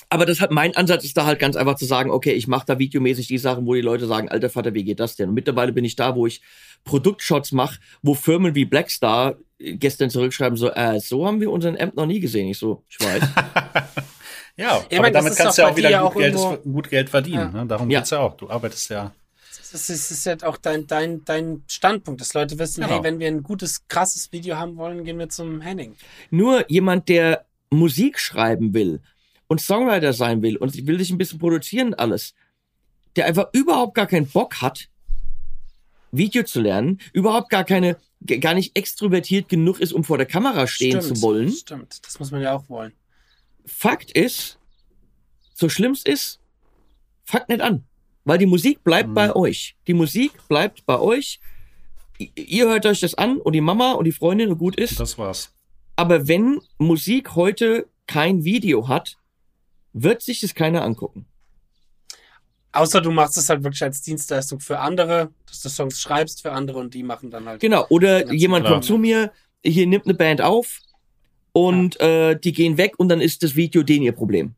Aber 0.09 0.25
das 0.25 0.41
hat 0.41 0.51
mein 0.51 0.75
Ansatz 0.75 1.03
ist 1.03 1.17
da 1.17 1.25
halt 1.25 1.39
ganz 1.39 1.55
einfach 1.55 1.75
zu 1.75 1.85
sagen, 1.85 2.11
okay, 2.11 2.33
ich 2.33 2.47
mache 2.47 2.65
da 2.67 2.77
videomäßig 2.77 3.27
die 3.27 3.37
Sachen, 3.39 3.65
wo 3.65 3.73
die 3.73 3.81
Leute 3.81 4.05
sagen, 4.05 4.29
alter 4.29 4.49
Vater, 4.49 4.73
wie 4.73 4.83
geht 4.83 4.99
das 4.99 5.15
denn? 5.15 5.29
Und 5.29 5.35
mittlerweile 5.35 5.73
bin 5.73 5.85
ich 5.85 5.95
da, 5.95 6.15
wo 6.15 6.27
ich 6.27 6.41
Produktshots 6.83 7.51
mache, 7.51 7.79
wo 8.01 8.13
Firmen 8.13 8.55
wie 8.55 8.65
Blackstar 8.65 9.37
gestern 9.57 10.09
zurückschreiben 10.09 10.57
so, 10.57 10.69
äh, 10.69 10.99
so 10.99 11.25
haben 11.25 11.39
wir 11.39 11.49
unseren 11.49 11.79
Amp 11.79 11.95
noch 11.95 12.05
nie 12.05 12.19
gesehen. 12.19 12.47
Ich 12.49 12.59
so, 12.59 12.83
ich 12.89 12.99
weiß. 12.99 13.23
ja, 14.57 14.83
ich 14.89 14.97
aber 14.97 15.07
meine, 15.07 15.13
damit 15.13 15.35
kannst 15.35 15.57
du 15.57 15.61
ja 15.63 15.69
auch 15.69 15.75
wieder 15.77 16.01
gut, 16.01 16.17
Geld, 16.17 16.63
gut, 16.63 16.89
Geld, 16.89 17.09
verdienen. 17.09 17.51
Ja. 17.53 17.61
Ne? 17.61 17.65
Darum 17.65 17.89
ja. 17.89 17.99
geht's 17.99 18.11
ja 18.11 18.19
auch. 18.19 18.35
Du 18.35 18.49
arbeitest 18.49 18.89
ja 18.89 19.13
das 19.73 19.89
ist, 19.89 20.11
ist 20.11 20.25
ja 20.25 20.37
auch 20.43 20.57
dein, 20.57 20.85
dein, 20.85 21.25
dein 21.25 21.63
Standpunkt, 21.67 22.21
dass 22.21 22.35
Leute 22.35 22.59
wissen, 22.59 22.81
genau. 22.81 22.93
hey, 22.93 23.03
wenn 23.03 23.19
wir 23.19 23.27
ein 23.27 23.41
gutes, 23.41 23.87
krasses 23.87 24.31
Video 24.31 24.55
haben 24.55 24.77
wollen, 24.77 25.03
gehen 25.03 25.17
wir 25.17 25.29
zum 25.29 25.61
Henning. 25.61 25.95
Nur 26.29 26.69
jemand, 26.69 27.09
der 27.09 27.45
Musik 27.71 28.19
schreiben 28.19 28.75
will 28.75 29.01
und 29.47 29.59
Songwriter 29.61 30.13
sein 30.13 30.43
will 30.43 30.57
und 30.57 30.85
will 30.85 30.99
sich 30.99 31.09
ein 31.09 31.17
bisschen 31.17 31.39
produzieren 31.39 31.95
alles, 31.95 32.35
der 33.15 33.25
einfach 33.25 33.47
überhaupt 33.53 33.95
gar 33.95 34.05
keinen 34.05 34.27
Bock 34.27 34.61
hat, 34.61 34.89
Video 36.11 36.43
zu 36.43 36.61
lernen, 36.61 36.99
überhaupt 37.11 37.49
gar 37.49 37.63
keine, 37.63 37.97
gar 38.41 38.53
nicht 38.53 38.77
extrovertiert 38.77 39.49
genug 39.49 39.79
ist, 39.79 39.91
um 39.91 40.03
vor 40.03 40.19
der 40.19 40.27
Kamera 40.27 40.67
stehen 40.67 41.01
stimmt, 41.01 41.17
zu 41.17 41.21
wollen. 41.23 41.51
Stimmt, 41.51 42.05
das 42.05 42.19
muss 42.19 42.29
man 42.29 42.43
ja 42.43 42.53
auch 42.55 42.69
wollen. 42.69 42.93
Fakt 43.65 44.11
ist, 44.11 44.59
so 45.55 45.67
schlimm 45.67 45.93
es 45.93 46.03
ist, 46.03 46.39
fangt 47.23 47.49
nicht 47.49 47.61
an. 47.61 47.85
Weil 48.25 48.37
die 48.37 48.45
Musik 48.45 48.83
bleibt 48.83 49.09
mhm. 49.09 49.13
bei 49.13 49.35
euch. 49.35 49.75
Die 49.87 49.93
Musik 49.93 50.31
bleibt 50.47 50.85
bei 50.85 50.99
euch. 50.99 51.39
Ihr 52.17 52.67
hört 52.67 52.85
euch 52.85 53.01
das 53.01 53.15
an 53.15 53.37
und 53.37 53.53
die 53.53 53.61
Mama 53.61 53.93
und 53.93 54.05
die 54.05 54.11
Freundin 54.11 54.51
und 54.51 54.57
gut 54.57 54.75
ist. 54.75 54.99
Das 54.99 55.17
war's. 55.17 55.53
Aber 55.95 56.27
wenn 56.27 56.59
Musik 56.77 57.35
heute 57.35 57.87
kein 58.07 58.43
Video 58.43 58.87
hat, 58.87 59.17
wird 59.93 60.21
sich 60.21 60.41
das 60.41 60.55
keiner 60.55 60.83
angucken. 60.83 61.25
Außer 62.71 63.01
du 63.01 63.11
machst 63.11 63.37
es 63.37 63.49
halt 63.49 63.63
wirklich 63.63 63.83
als 63.83 64.01
Dienstleistung 64.01 64.59
für 64.59 64.79
andere, 64.79 65.29
dass 65.45 65.61
du 65.61 65.69
Songs 65.69 66.01
schreibst 66.01 66.41
für 66.41 66.51
andere 66.51 66.79
und 66.79 66.93
die 66.95 67.03
machen 67.03 67.29
dann 67.29 67.45
halt. 67.45 67.61
Genau, 67.61 67.85
oder 67.89 68.33
jemand 68.33 68.65
klar. 68.65 68.73
kommt 68.73 68.85
zu 68.85 68.97
mir, 68.97 69.31
hier 69.63 69.85
nimmt 69.85 70.05
eine 70.05 70.15
Band 70.15 70.41
auf 70.41 70.79
und 71.51 71.99
ja. 71.99 72.31
äh, 72.31 72.39
die 72.39 72.51
gehen 72.51 72.77
weg 72.77 72.95
und 72.97 73.09
dann 73.09 73.21
ist 73.21 73.43
das 73.43 73.55
Video 73.55 73.83
den 73.83 74.01
ihr 74.01 74.11
Problem. 74.11 74.55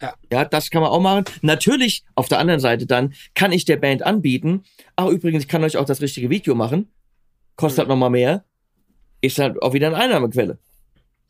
Ja. 0.00 0.14
ja, 0.30 0.44
das 0.44 0.70
kann 0.70 0.82
man 0.82 0.90
auch 0.90 1.00
machen. 1.00 1.24
Natürlich, 1.42 2.04
auf 2.14 2.28
der 2.28 2.38
anderen 2.38 2.60
Seite 2.60 2.86
dann, 2.86 3.14
kann 3.34 3.52
ich 3.52 3.64
der 3.64 3.76
Band 3.76 4.02
anbieten, 4.02 4.64
ach 4.94 5.06
übrigens, 5.06 5.44
ich 5.44 5.48
kann 5.48 5.64
euch 5.64 5.76
auch 5.76 5.86
das 5.86 6.02
richtige 6.02 6.28
Video 6.28 6.54
machen, 6.54 6.92
kostet 7.56 7.78
mhm. 7.78 7.80
halt 7.80 7.88
nochmal 7.88 8.10
mehr, 8.10 8.44
ist 9.22 9.38
halt 9.38 9.60
auch 9.62 9.72
wieder 9.72 9.86
eine 9.88 9.96
Einnahmequelle. 9.96 10.58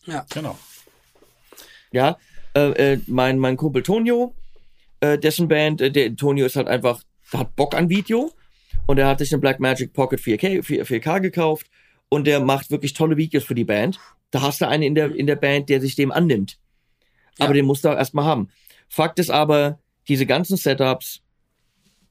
Ja. 0.06 0.26
Genau. 0.32 0.59
Ja, 1.93 2.18
äh, 2.55 2.94
äh, 2.94 3.01
mein, 3.06 3.38
mein 3.38 3.56
Kumpel 3.56 3.82
Tonio, 3.82 4.34
äh, 5.01 5.18
dessen 5.18 5.48
Band, 5.48 5.80
äh, 5.80 5.90
der 5.90 6.16
Tonio 6.16 6.47
ist 6.47 6.56
halt 6.56 6.68
einfach, 6.68 7.02
hat 7.32 7.55
Bock 7.55 7.74
an 7.74 7.88
Video 7.88 8.32
und 8.86 8.98
er 8.98 9.06
hat 9.06 9.18
sich 9.20 9.32
eine 9.32 9.40
Blackmagic 9.40 9.93
Pocket 9.93 10.20
4K, 10.20 10.62
4, 10.62 10.86
4K 10.86 11.20
gekauft 11.20 11.66
und 12.09 12.26
der 12.26 12.40
macht 12.40 12.70
wirklich 12.70 12.94
tolle 12.94 13.16
Videos 13.16 13.44
für 13.44 13.55
die 13.55 13.64
Band. 13.64 13.98
Da 14.30 14.43
hast 14.43 14.60
du 14.60 14.68
einen 14.68 14.82
in 14.82 14.94
der, 14.94 15.14
in 15.14 15.26
der 15.26 15.36
Band, 15.36 15.68
der 15.68 15.80
sich 15.80 15.94
dem 15.94 16.10
annimmt. 16.10 16.59
Aber 17.38 17.54
den 17.54 17.64
musst 17.66 17.84
du 17.84 17.88
auch 17.88 17.96
erstmal 17.96 18.24
haben. 18.24 18.48
Fakt 18.88 19.18
ist 19.18 19.30
aber, 19.30 19.78
diese 20.08 20.26
ganzen 20.26 20.56
Setups, 20.56 21.22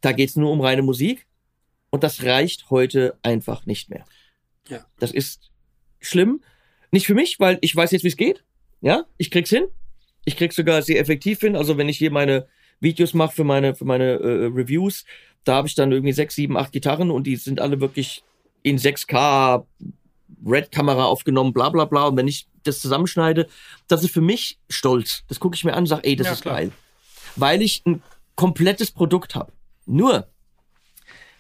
da 0.02 0.12
geht's 0.12 0.36
nur 0.36 0.52
um 0.52 0.62
reine 0.62 0.82
Musik 0.82 1.26
und 1.90 2.04
das 2.04 2.24
reicht 2.24 2.70
heute 2.70 3.18
einfach 3.24 3.66
nicht 3.66 3.90
mehr. 3.90 4.06
Ja. 4.68 4.86
Das 5.00 5.12
ist 5.12 5.52
schlimm. 6.00 6.42
Nicht 6.92 7.08
für 7.08 7.16
mich, 7.16 7.40
weil 7.40 7.58
ich 7.62 7.76
weiß 7.76 7.92
jetzt, 7.92 8.04
wie 8.04 8.10
es 8.10 8.18
geht. 8.18 8.44
Ja, 8.82 9.06
ich 9.18 9.32
krieg's 9.32 9.50
hin. 9.50 9.66
Ich 10.26 10.38
krieg's 10.38 10.56
sogar 10.56 10.82
sehr 10.82 11.00
effektiv 11.00 11.40
hin. 11.40 11.56
Also 11.56 11.78
wenn 11.78 11.90
ich 11.90 11.98
hier 11.98 12.12
meine 12.12 12.48
Videos 12.80 13.14
mache 13.14 13.36
für 13.36 13.44
meine 13.44 13.76
für 13.76 13.86
meine 13.86 14.14
äh, 14.14 14.46
Reviews, 14.48 15.06
da 15.44 15.56
habe 15.56 15.68
ich 15.68 15.76
dann 15.76 15.92
irgendwie 15.92 16.14
sechs, 16.14 16.36
sieben, 16.36 16.58
acht 16.58 16.72
Gitarren 16.72 17.12
und 17.12 17.26
die 17.26 17.36
sind 17.36 17.62
alle 17.62 17.80
wirklich 17.80 18.24
in 18.64 18.78
6K 18.78 19.66
Red-Kamera 20.46 21.06
aufgenommen, 21.06 21.54
bla 21.54 21.70
bla 21.70 21.86
bla. 21.86 22.08
Und 22.08 22.18
wenn 22.18 22.28
ich 22.28 22.48
das 22.64 22.80
zusammenschneide, 22.80 23.48
das 23.88 24.04
ist 24.04 24.14
für 24.14 24.22
mich 24.22 24.60
stolz. 24.70 25.24
Das 25.28 25.40
gucke 25.40 25.56
ich 25.56 25.64
mir 25.64 25.74
an 25.74 25.80
und 25.80 25.88
sage, 25.88 26.04
ey, 26.04 26.16
das 26.16 26.28
ja, 26.28 26.34
ist 26.34 26.42
klar. 26.42 26.56
geil. 26.56 26.72
Weil 27.36 27.62
ich 27.62 27.84
ein 27.86 28.02
komplettes 28.36 28.92
Produkt 28.92 29.36
habe. 29.36 29.52
Nur 29.86 30.28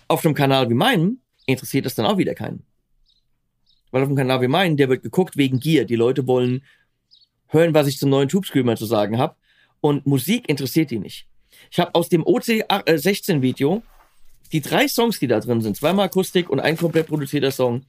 auf 0.07 0.25
einem 0.25 0.35
Kanal 0.35 0.69
wie 0.69 0.75
meinem 0.75 1.19
interessiert 1.45 1.85
das 1.85 1.95
dann 1.95 2.05
auch 2.05 2.17
wieder 2.17 2.35
keinen. 2.35 2.63
Weil 3.91 4.03
auf 4.03 4.07
einem 4.07 4.17
Kanal 4.17 4.41
wie 4.41 4.47
meinem, 4.47 4.77
der 4.77 4.89
wird 4.89 5.03
geguckt 5.03 5.37
wegen 5.37 5.59
Gier. 5.59 5.85
Die 5.85 5.95
Leute 5.95 6.27
wollen 6.27 6.63
hören, 7.47 7.73
was 7.73 7.87
ich 7.87 7.97
zum 7.97 8.09
neuen 8.09 8.29
Tube 8.29 8.45
Screamer 8.45 8.75
zu 8.75 8.85
sagen 8.85 9.17
habe. 9.17 9.35
Und 9.81 10.05
Musik 10.05 10.49
interessiert 10.49 10.91
die 10.91 10.99
nicht. 10.99 11.27
Ich 11.71 11.79
habe 11.79 11.93
aus 11.95 12.09
dem 12.09 12.23
OC16 12.23 13.41
Video 13.41 13.83
die 14.51 14.61
drei 14.61 14.87
Songs, 14.87 15.19
die 15.19 15.27
da 15.27 15.39
drin 15.39 15.61
sind, 15.61 15.77
zweimal 15.77 16.05
Akustik 16.05 16.49
und 16.49 16.59
ein 16.59 16.77
komplett 16.77 17.07
produzierter 17.07 17.51
Song, 17.51 17.85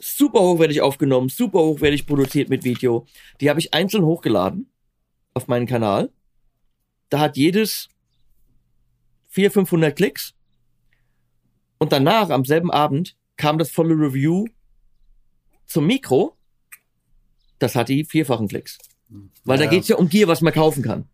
super 0.00 0.40
hochwertig 0.40 0.80
aufgenommen, 0.80 1.28
super 1.28 1.60
hochwertig 1.60 2.06
produziert 2.06 2.48
mit 2.48 2.64
Video. 2.64 3.06
Die 3.40 3.50
habe 3.50 3.60
ich 3.60 3.74
einzeln 3.74 4.04
hochgeladen 4.04 4.70
auf 5.34 5.46
meinen 5.46 5.66
Kanal. 5.66 6.10
Da 7.08 7.20
hat 7.20 7.36
jedes 7.36 7.88
400, 9.28 9.52
500 9.54 9.96
Klicks. 9.96 10.34
Und 11.78 11.92
danach, 11.92 12.30
am 12.30 12.44
selben 12.44 12.70
Abend, 12.70 13.16
kam 13.36 13.58
das 13.58 13.70
volle 13.70 13.94
Review 13.94 14.46
zum 15.66 15.86
Mikro. 15.86 16.36
Das 17.58 17.74
hat 17.74 17.88
die 17.88 18.04
vierfachen 18.04 18.48
Klicks. 18.48 18.78
Weil 19.44 19.58
ja. 19.58 19.64
da 19.64 19.70
geht's 19.70 19.88
ja 19.88 19.96
um 19.96 20.08
Gear, 20.08 20.28
was 20.28 20.40
man 20.40 20.52
kaufen 20.52 20.82
kann. 20.82 21.08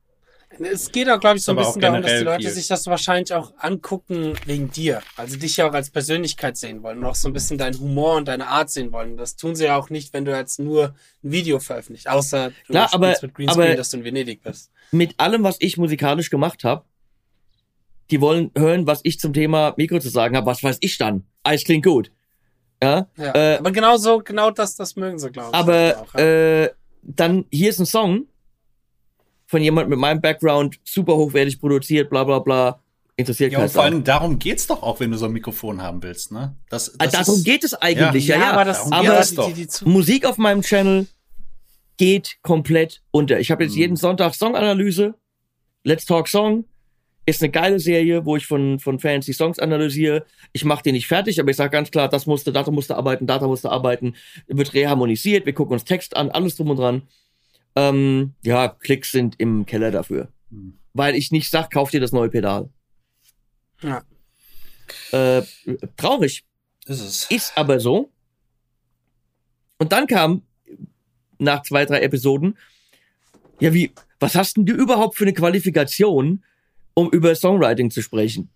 Es 0.60 0.92
geht 0.92 1.08
auch, 1.08 1.20
glaube 1.20 1.36
ich, 1.36 1.44
so 1.44 1.52
ein 1.52 1.56
bisschen 1.56 1.80
darum, 1.80 2.02
dass 2.02 2.18
die 2.18 2.24
Leute 2.24 2.42
viel. 2.42 2.50
sich 2.50 2.68
das 2.68 2.86
wahrscheinlich 2.86 3.32
auch 3.34 3.52
angucken 3.58 4.34
wegen 4.46 4.70
dir. 4.70 5.02
Also 5.16 5.36
dich 5.36 5.56
ja 5.56 5.68
auch 5.68 5.74
als 5.74 5.90
Persönlichkeit 5.90 6.56
sehen 6.56 6.82
wollen 6.82 6.98
und 6.98 7.04
auch 7.04 7.14
so 7.14 7.28
ein 7.28 7.32
bisschen 7.32 7.58
deinen 7.58 7.78
Humor 7.78 8.16
und 8.16 8.28
deine 8.28 8.48
Art 8.48 8.70
sehen 8.70 8.92
wollen. 8.92 9.16
Das 9.16 9.36
tun 9.36 9.54
sie 9.54 9.64
ja 9.64 9.76
auch 9.76 9.90
nicht, 9.90 10.12
wenn 10.12 10.24
du 10.24 10.36
jetzt 10.36 10.58
nur 10.58 10.94
ein 11.22 11.32
Video 11.32 11.58
veröffentlicht. 11.58 12.08
Außer 12.08 12.50
du 12.50 12.72
Klar, 12.72 12.88
aber, 12.92 13.08
mit 13.08 13.34
Greenscreen, 13.34 13.48
aber 13.48 13.74
dass 13.76 13.90
du 13.90 13.98
in 13.98 14.04
Venedig 14.04 14.42
bist. 14.42 14.70
Mit 14.92 15.18
allem, 15.18 15.42
was 15.42 15.56
ich 15.60 15.76
musikalisch 15.76 16.30
gemacht 16.30 16.64
habe, 16.64 16.84
die 18.10 18.20
wollen 18.20 18.50
hören, 18.56 18.86
was 18.86 19.00
ich 19.02 19.18
zum 19.18 19.32
Thema 19.32 19.74
Mikro 19.76 19.98
zu 19.98 20.08
sagen 20.08 20.36
habe. 20.36 20.46
Was 20.46 20.62
weiß 20.62 20.78
ich 20.80 20.96
dann? 20.98 21.24
Alles 21.42 21.64
klingt 21.64 21.84
gut. 21.84 22.12
Ja, 22.82 23.08
ja 23.16 23.34
äh, 23.34 23.58
aber 23.58 23.72
genau 23.72 23.96
so, 23.96 24.18
genau 24.18 24.50
das, 24.50 24.76
das 24.76 24.96
mögen 24.96 25.18
sie, 25.18 25.30
glaube 25.30 25.50
ich. 25.50 25.54
Aber 25.54 26.02
auch, 26.02 26.14
ja. 26.14 26.64
äh, 26.64 26.70
dann, 27.02 27.46
hier 27.50 27.70
ist 27.70 27.80
ein 27.80 27.86
Song, 27.86 28.26
von 29.46 29.62
jemand 29.62 29.88
mit 29.88 29.98
meinem 29.98 30.20
Background, 30.20 30.78
super 30.84 31.16
hochwertig 31.16 31.60
produziert, 31.60 32.10
bla 32.10 32.24
bla 32.24 32.38
bla. 32.38 32.80
Interessiert 33.18 33.52
ja, 33.52 33.60
und 33.62 33.70
vor 33.70 33.84
allem 33.84 34.04
darum 34.04 34.38
geht's 34.38 34.66
doch 34.66 34.82
auch, 34.82 35.00
wenn 35.00 35.10
du 35.10 35.16
so 35.16 35.24
ein 35.24 35.32
Mikrofon 35.32 35.80
haben 35.80 36.02
willst, 36.02 36.32
ne? 36.32 36.54
Das, 36.68 36.92
das 36.98 37.14
ah, 37.14 37.18
darum 37.18 37.36
ist, 37.36 37.44
geht 37.44 37.64
es 37.64 37.72
eigentlich, 37.72 38.26
ja, 38.26 38.36
ja. 38.36 38.42
ja. 38.42 38.50
Aber, 38.52 38.64
das, 38.66 38.92
aber 38.92 39.22
die, 39.48 39.54
die, 39.54 39.66
die 39.66 39.88
Musik 39.88 40.26
auf 40.26 40.36
meinem 40.36 40.60
Channel 40.60 41.06
geht 41.96 42.36
komplett 42.42 43.02
unter. 43.12 43.40
Ich 43.40 43.50
habe 43.50 43.64
jetzt 43.64 43.72
hm. 43.72 43.80
jeden 43.80 43.96
Sonntag 43.96 44.34
Songanalyse. 44.34 45.14
Let's 45.82 46.04
Talk 46.04 46.28
Song 46.28 46.66
ist 47.26 47.42
eine 47.42 47.50
geile 47.50 47.80
Serie, 47.80 48.24
wo 48.24 48.36
ich 48.36 48.46
von, 48.46 48.78
von 48.78 49.00
Fans 49.00 49.26
die 49.26 49.32
Songs 49.32 49.58
analysiere. 49.58 50.24
Ich 50.52 50.64
mache 50.64 50.84
die 50.84 50.92
nicht 50.92 51.08
fertig, 51.08 51.40
aber 51.40 51.50
ich 51.50 51.56
sage 51.56 51.70
ganz 51.70 51.90
klar, 51.90 52.08
das 52.08 52.26
musste, 52.26 52.52
Data 52.52 52.70
musste 52.70 52.96
arbeiten, 52.96 53.26
Data 53.26 53.48
musste 53.48 53.70
arbeiten, 53.70 54.14
wird 54.46 54.74
reharmonisiert, 54.74 55.44
wir 55.44 55.52
gucken 55.52 55.74
uns 55.74 55.84
Text 55.84 56.16
an, 56.16 56.30
alles 56.30 56.54
drum 56.54 56.70
und 56.70 56.76
dran. 56.76 57.02
Ähm, 57.76 58.34
ja, 58.42 58.68
Klicks 58.68 59.12
sind 59.12 59.38
im 59.38 59.66
Keller 59.66 59.90
dafür. 59.90 60.28
Hm. 60.50 60.78
Weil 60.94 61.14
ich 61.14 61.30
nicht 61.30 61.50
sag, 61.50 61.70
kauf 61.70 61.90
dir 61.90 62.00
das 62.00 62.12
neue 62.12 62.30
Pedal. 62.30 62.70
Ja. 63.82 64.02
Äh, 65.12 65.42
traurig. 65.96 66.44
Ist 66.86 67.00
es. 67.00 67.30
Ist 67.30 67.52
aber 67.56 67.78
so. 67.80 68.10
Und 69.78 69.92
dann 69.92 70.06
kam 70.06 70.42
nach 71.38 71.62
zwei, 71.62 71.84
drei 71.84 72.00
Episoden, 72.00 72.56
ja, 73.60 73.72
wie, 73.74 73.92
was 74.20 74.34
hast 74.34 74.56
denn 74.56 74.66
du 74.66 74.74
überhaupt 74.74 75.16
für 75.16 75.24
eine 75.24 75.34
Qualifikation, 75.34 76.44
um 76.94 77.10
über 77.10 77.34
Songwriting 77.34 77.90
zu 77.90 78.02
sprechen? 78.02 78.50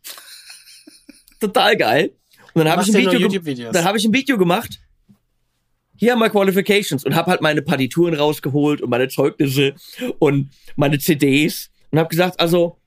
Total 1.40 1.76
geil. 1.76 2.14
Und 2.54 2.64
dann 2.64 2.70
habe 2.70 2.82
ich, 2.82 2.88
ein 2.88 2.94
Video 2.94 3.70
dann 3.70 3.84
hab 3.84 3.96
ich 3.96 4.04
ein 4.04 4.12
Video 4.12 4.36
gemacht, 4.36 4.80
hier 6.00 6.12
haben 6.12 6.20
wir 6.20 6.30
Qualifications 6.30 7.04
und 7.04 7.14
habe 7.14 7.30
halt 7.30 7.42
meine 7.42 7.60
Partituren 7.60 8.14
rausgeholt 8.14 8.80
und 8.80 8.88
meine 8.88 9.08
Zeugnisse 9.08 9.74
und 10.18 10.48
meine 10.74 10.98
CDs 10.98 11.70
und 11.90 11.98
habe 11.98 12.08
gesagt, 12.08 12.40
also 12.40 12.78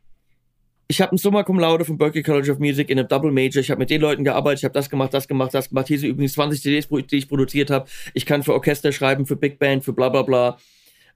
ich 0.88 1.00
habe 1.00 1.14
ein 1.14 1.20
Summa 1.20 1.44
Cum 1.44 1.60
Laude 1.60 1.86
vom 1.86 2.00
Berklee 2.00 2.24
College 2.24 2.52
of 2.52 2.58
Music 2.58 2.90
in 2.90 2.98
einem 2.98 3.08
Double 3.08 3.32
Major. 3.32 3.62
Ich 3.62 3.70
habe 3.70 3.78
mit 3.78 3.92
den 3.92 4.02
Leuten 4.02 4.24
gearbeitet, 4.24 4.62
ich 4.62 4.64
habe 4.64 4.74
das 4.74 4.90
gemacht, 4.90 5.14
das 5.14 5.28
gemacht, 5.28 5.54
das 5.54 5.70
gemacht. 5.70 5.88
Hier 5.90 6.00
sind 6.00 6.10
übrigens 6.10 6.34
20 6.34 6.60
CDs, 6.60 6.88
die 6.90 7.18
ich 7.18 7.30
produziert 7.30 7.70
habe. 7.70 7.88
Ich 8.16 8.26
kann 8.26 8.42
für 8.42 8.54
Orchester 8.54 8.92
schreiben, 8.92 9.28
für 9.28 9.36
Big 9.36 9.60
Band, 9.60 9.84
für 9.84 9.94
bla 9.94 10.10
bla 10.10 10.24
bla. 10.24 10.58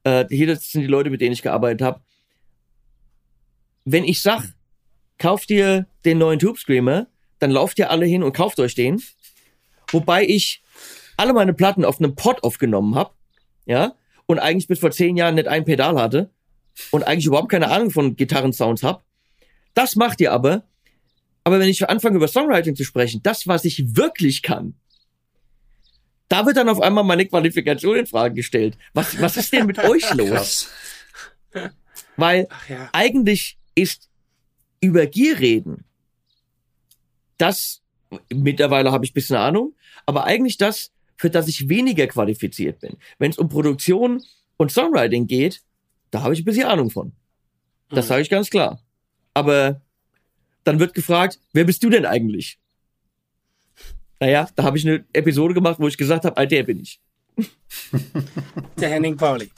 Äh, 0.03 0.25
hier 0.29 0.55
sind 0.55 0.81
die 0.81 0.87
Leute, 0.87 1.09
mit 1.09 1.19
denen 1.19 1.33
ich 1.33 1.41
gearbeitet 1.41 1.81
habe. 1.81 2.01
Wenn 3.85 4.03
ich 4.03 4.21
sag, 4.21 4.43
kauft 5.17 5.49
ihr 5.49 5.87
den 6.05 6.19
neuen 6.19 6.37
Tube 6.37 6.59
Screamer, 6.59 7.07
dann 7.39 7.49
lauft 7.49 7.79
ihr 7.79 7.89
alle 7.89 8.05
hin 8.05 8.21
und 8.21 8.33
kauft 8.33 8.59
euch 8.59 8.75
den. 8.75 9.01
Wobei 9.91 10.25
ich 10.25 10.61
alle 11.17 11.33
meine 11.33 11.53
Platten 11.53 11.83
auf 11.83 11.99
einem 11.99 12.15
Pod 12.15 12.43
aufgenommen 12.43 12.95
habe, 12.95 13.11
ja, 13.65 13.95
und 14.25 14.39
eigentlich 14.39 14.67
bis 14.67 14.79
vor 14.79 14.91
zehn 14.91 15.17
Jahren 15.17 15.35
nicht 15.35 15.47
ein 15.47 15.65
Pedal 15.65 15.99
hatte 15.99 16.29
und 16.91 17.03
eigentlich 17.03 17.25
überhaupt 17.25 17.49
keine 17.49 17.69
Ahnung 17.69 17.91
von 17.91 18.15
Gitarrensounds 18.15 18.83
habe. 18.83 19.03
Das 19.73 19.95
macht 19.95 20.21
ihr 20.21 20.31
aber. 20.31 20.63
Aber 21.43 21.59
wenn 21.59 21.69
ich 21.69 21.87
anfange 21.87 22.17
über 22.17 22.27
Songwriting 22.27 22.75
zu 22.75 22.83
sprechen, 22.83 23.21
das, 23.23 23.47
was 23.47 23.63
ich 23.65 23.95
wirklich 23.95 24.41
kann, 24.41 24.75
da 26.27 26.45
wird 26.45 26.57
dann 26.57 26.67
auf 26.67 26.81
einmal 26.81 27.05
meine 27.05 27.25
Qualifikation 27.25 27.97
in 27.97 28.05
Frage 28.05 28.35
gestellt. 28.35 28.77
Was, 28.93 29.19
was 29.21 29.37
ist 29.37 29.53
denn 29.53 29.65
mit 29.65 29.79
euch 29.83 30.13
los? 30.13 30.69
Weil 32.17 32.47
ja. 32.67 32.89
eigentlich 32.91 33.57
ist 33.75 34.09
über 34.81 35.05
Gier 35.05 35.39
reden, 35.39 35.85
das, 37.37 37.81
mittlerweile 38.33 38.91
habe 38.91 39.05
ich 39.05 39.13
bisschen 39.13 39.37
Ahnung, 39.37 39.75
aber 40.05 40.25
eigentlich 40.25 40.57
das, 40.57 40.91
für 41.17 41.29
das 41.29 41.47
ich 41.47 41.67
weniger 41.67 42.07
qualifiziert 42.07 42.79
bin. 42.79 42.97
Wenn 43.17 43.31
es 43.31 43.37
um 43.37 43.49
Produktion 43.49 44.23
und 44.57 44.71
Songwriting 44.71 45.27
geht, 45.27 45.61
da 46.11 46.21
habe 46.21 46.33
ich 46.33 46.41
ein 46.41 46.45
bisschen 46.45 46.67
Ahnung 46.67 46.89
von. 46.89 47.11
Das 47.89 48.05
mhm. 48.05 48.09
sage 48.09 48.21
ich 48.21 48.29
ganz 48.29 48.49
klar. 48.49 48.81
Aber 49.33 49.81
dann 50.63 50.79
wird 50.79 50.93
gefragt, 50.93 51.39
wer 51.53 51.63
bist 51.63 51.83
du 51.83 51.89
denn 51.89 52.05
eigentlich? 52.05 52.59
Naja, 54.19 54.49
da 54.55 54.63
habe 54.63 54.77
ich 54.77 54.87
eine 54.87 55.05
Episode 55.13 55.53
gemacht, 55.53 55.79
wo 55.79 55.87
ich 55.87 55.97
gesagt 55.97 56.25
habe, 56.25 56.37
Alter, 56.37 56.55
der 56.55 56.63
bin 56.63 56.79
ich. 56.79 56.99
Der 58.79 58.89
Henning 58.89 59.15
Pauli. 59.15 59.51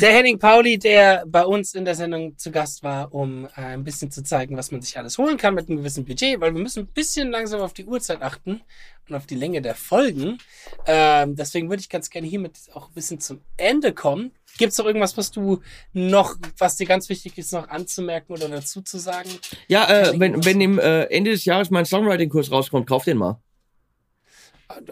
Der 0.00 0.12
Henning 0.12 0.38
Pauli, 0.38 0.78
der 0.78 1.24
bei 1.26 1.44
uns 1.44 1.74
in 1.74 1.84
der 1.84 1.94
Sendung 1.94 2.38
zu 2.38 2.50
Gast 2.50 2.82
war, 2.82 3.12
um 3.12 3.46
äh, 3.46 3.50
ein 3.56 3.84
bisschen 3.84 4.10
zu 4.10 4.22
zeigen, 4.22 4.56
was 4.56 4.70
man 4.70 4.82
sich 4.82 4.96
alles 4.98 5.18
holen 5.18 5.36
kann 5.36 5.54
mit 5.54 5.68
einem 5.68 5.78
gewissen 5.78 6.04
Budget, 6.04 6.40
weil 6.40 6.54
wir 6.54 6.62
müssen 6.62 6.80
ein 6.80 6.86
bisschen 6.86 7.30
langsam 7.30 7.60
auf 7.60 7.72
die 7.72 7.84
Uhrzeit 7.84 8.22
achten 8.22 8.60
und 9.08 9.16
auf 9.16 9.26
die 9.26 9.34
Länge 9.34 9.62
der 9.62 9.74
Folgen. 9.74 10.38
Ähm, 10.86 11.34
deswegen 11.34 11.68
würde 11.68 11.80
ich 11.80 11.88
ganz 11.88 12.10
gerne 12.10 12.28
hiermit 12.28 12.52
auch 12.74 12.88
ein 12.88 12.94
bisschen 12.94 13.20
zum 13.20 13.40
Ende 13.56 13.92
kommen. 13.92 14.32
Gibt 14.58 14.72
es 14.72 14.78
noch 14.78 14.86
irgendwas, 14.86 15.16
was 15.16 15.30
du 15.30 15.60
noch, 15.92 16.36
was 16.58 16.76
dir 16.76 16.86
ganz 16.86 17.08
wichtig 17.08 17.36
ist, 17.38 17.52
noch 17.52 17.68
anzumerken 17.68 18.32
oder 18.32 18.48
dazu 18.48 18.82
zu 18.82 18.98
sagen? 18.98 19.30
Ja, 19.68 19.88
äh, 19.88 20.18
wenn, 20.18 20.44
wenn 20.44 20.60
im 20.60 20.78
äh, 20.78 21.04
Ende 21.04 21.32
des 21.32 21.44
Jahres 21.44 21.70
mein 21.70 21.84
Songwriting-Kurs 21.84 22.50
rauskommt, 22.50 22.88
kauf 22.88 23.04
den 23.04 23.18
mal. 23.18 23.40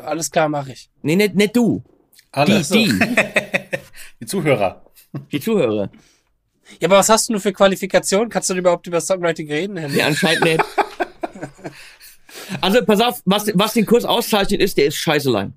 Alles 0.02 0.30
klar, 0.30 0.48
mache 0.48 0.72
ich. 0.72 0.90
Nee, 1.02 1.16
nicht, 1.16 1.34
nicht 1.34 1.54
du. 1.54 1.84
Alle. 2.32 2.62
Die, 2.62 2.88
die. 2.88 2.98
die 4.20 4.26
Zuhörer. 4.26 4.87
Die 5.32 5.40
Zuhörer. 5.40 5.90
Ja, 6.80 6.88
aber 6.88 6.98
was 6.98 7.08
hast 7.08 7.28
du 7.28 7.32
nur 7.32 7.40
für 7.40 7.52
Qualifikation? 7.52 8.28
Kannst 8.28 8.50
du 8.50 8.54
überhaupt 8.54 8.86
über 8.86 9.00
Songwriting 9.00 9.48
reden? 9.48 9.74
Nee, 9.74 10.02
anscheinend 10.02 10.44
nicht. 10.44 10.64
also, 12.60 12.84
pass 12.84 13.00
auf, 13.00 13.22
was, 13.24 13.50
was 13.54 13.72
den 13.72 13.86
Kurs 13.86 14.04
auszeichnet 14.04 14.60
ist, 14.60 14.76
der 14.76 14.86
ist 14.86 14.96
scheiße 14.96 15.30
lang. 15.30 15.54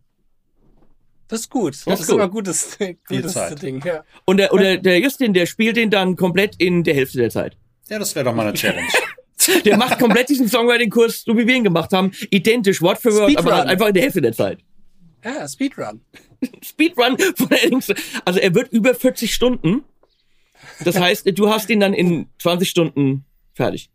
Das 1.27 1.41
ist 1.41 1.49
gut. 1.49 1.73
Das, 1.73 1.85
das 1.85 1.99
ist 2.01 2.07
gut. 2.07 2.15
immer 2.15 2.23
ein 2.25 2.31
gutes, 2.31 2.77
gutes 3.07 3.55
Ding, 3.55 3.81
ja. 3.85 4.03
Und 4.25 4.37
der, 4.37 4.53
oder 4.53 4.77
der 4.77 4.99
Justin, 4.99 5.33
der 5.33 5.45
spielt 5.45 5.77
den 5.77 5.89
dann 5.89 6.15
komplett 6.15 6.55
in 6.57 6.83
der 6.83 6.93
Hälfte 6.93 7.17
der 7.19 7.29
Zeit. 7.29 7.57
Ja, 7.89 7.99
das 7.99 8.13
wäre 8.15 8.25
doch 8.25 8.35
mal 8.35 8.47
eine 8.47 8.53
Challenge. 8.53 8.87
der 9.65 9.77
macht 9.77 9.97
komplett 9.97 10.29
diesen 10.29 10.47
Songwriting-Kurs, 10.47 11.23
so 11.25 11.37
wie 11.37 11.47
wir 11.47 11.55
ihn 11.55 11.63
gemacht 11.63 11.93
haben, 11.93 12.11
identisch, 12.29 12.81
Wort 12.81 13.01
für 13.01 13.13
Wort, 13.13 13.37
aber 13.37 13.55
halt 13.55 13.69
einfach 13.69 13.87
in 13.87 13.93
der 13.93 14.03
Hälfte 14.03 14.21
der 14.21 14.33
Zeit. 14.33 14.59
Ja, 15.23 15.47
Speedrun. 15.47 16.01
Speedrun 16.63 17.17
von 17.35 17.51
Eddings. 17.51 17.93
Also 18.25 18.39
er 18.39 18.53
wird 18.55 18.71
über 18.71 18.93
40 18.93 19.33
Stunden. 19.33 19.83
Das 20.83 20.99
heißt, 20.99 21.37
du 21.37 21.49
hast 21.49 21.69
ihn 21.69 21.79
dann 21.79 21.93
in 21.93 22.27
20 22.39 22.69
Stunden 22.69 23.25
fertig. 23.53 23.89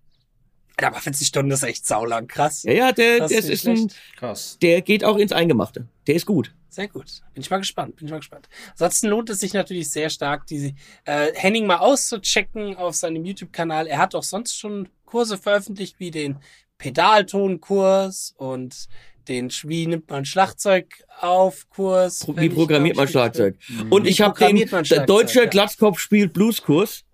Ja, 0.80 0.88
aber 0.88 1.00
40 1.00 1.26
Stunden 1.26 1.50
ist 1.50 1.62
echt 1.62 1.86
saulang, 1.86 2.26
krass. 2.26 2.62
Ja, 2.64 2.72
ja, 2.72 2.92
der, 2.92 3.18
das 3.20 3.30
der 3.30 3.38
ist, 3.38 3.48
ist 3.48 3.66
ein, 3.66 3.90
krass. 4.16 4.58
Der 4.60 4.82
geht 4.82 5.04
auch 5.04 5.16
ins 5.16 5.32
Eingemachte. 5.32 5.88
Der 6.06 6.14
ist 6.14 6.26
gut. 6.26 6.54
Sehr 6.68 6.88
gut. 6.88 7.22
Bin 7.32 7.40
ich 7.40 7.48
mal 7.48 7.56
gespannt. 7.56 7.96
Bin 7.96 8.06
ich 8.06 8.10
mal 8.10 8.18
gespannt. 8.18 8.50
Ansonsten 8.72 9.06
lohnt 9.08 9.30
es 9.30 9.40
sich 9.40 9.54
natürlich 9.54 9.90
sehr 9.90 10.10
stark, 10.10 10.46
diese 10.46 10.74
äh, 11.06 11.32
Henning 11.34 11.66
mal 11.66 11.78
auszuchecken 11.78 12.76
auf 12.76 12.94
seinem 12.94 13.24
YouTube-Kanal. 13.24 13.86
Er 13.86 13.96
hat 13.96 14.14
auch 14.14 14.22
sonst 14.22 14.58
schon 14.58 14.90
Kurse 15.06 15.38
veröffentlicht, 15.38 15.98
wie 15.98 16.10
den 16.10 16.36
Pedaltonkurs 16.76 18.34
und 18.36 18.88
den, 19.28 19.50
wie 19.64 19.86
nimmt 19.86 20.10
man 20.10 20.24
Schlagzeug 20.24 21.04
auf 21.20 21.68
Kurs? 21.70 22.26
Wie 22.36 22.48
programmiert 22.48 22.96
man 22.96 23.08
Schlagzeug? 23.08 23.56
Mhm. 23.68 23.92
Und 23.92 24.06
ich 24.06 24.20
habe 24.20 24.38
den 24.38 25.06
deutscher 25.06 25.44
ja. 25.44 25.48
Glatzkopf 25.48 25.98
spielt 25.98 26.32
Blues 26.32 26.62
Kurs. 26.62 27.04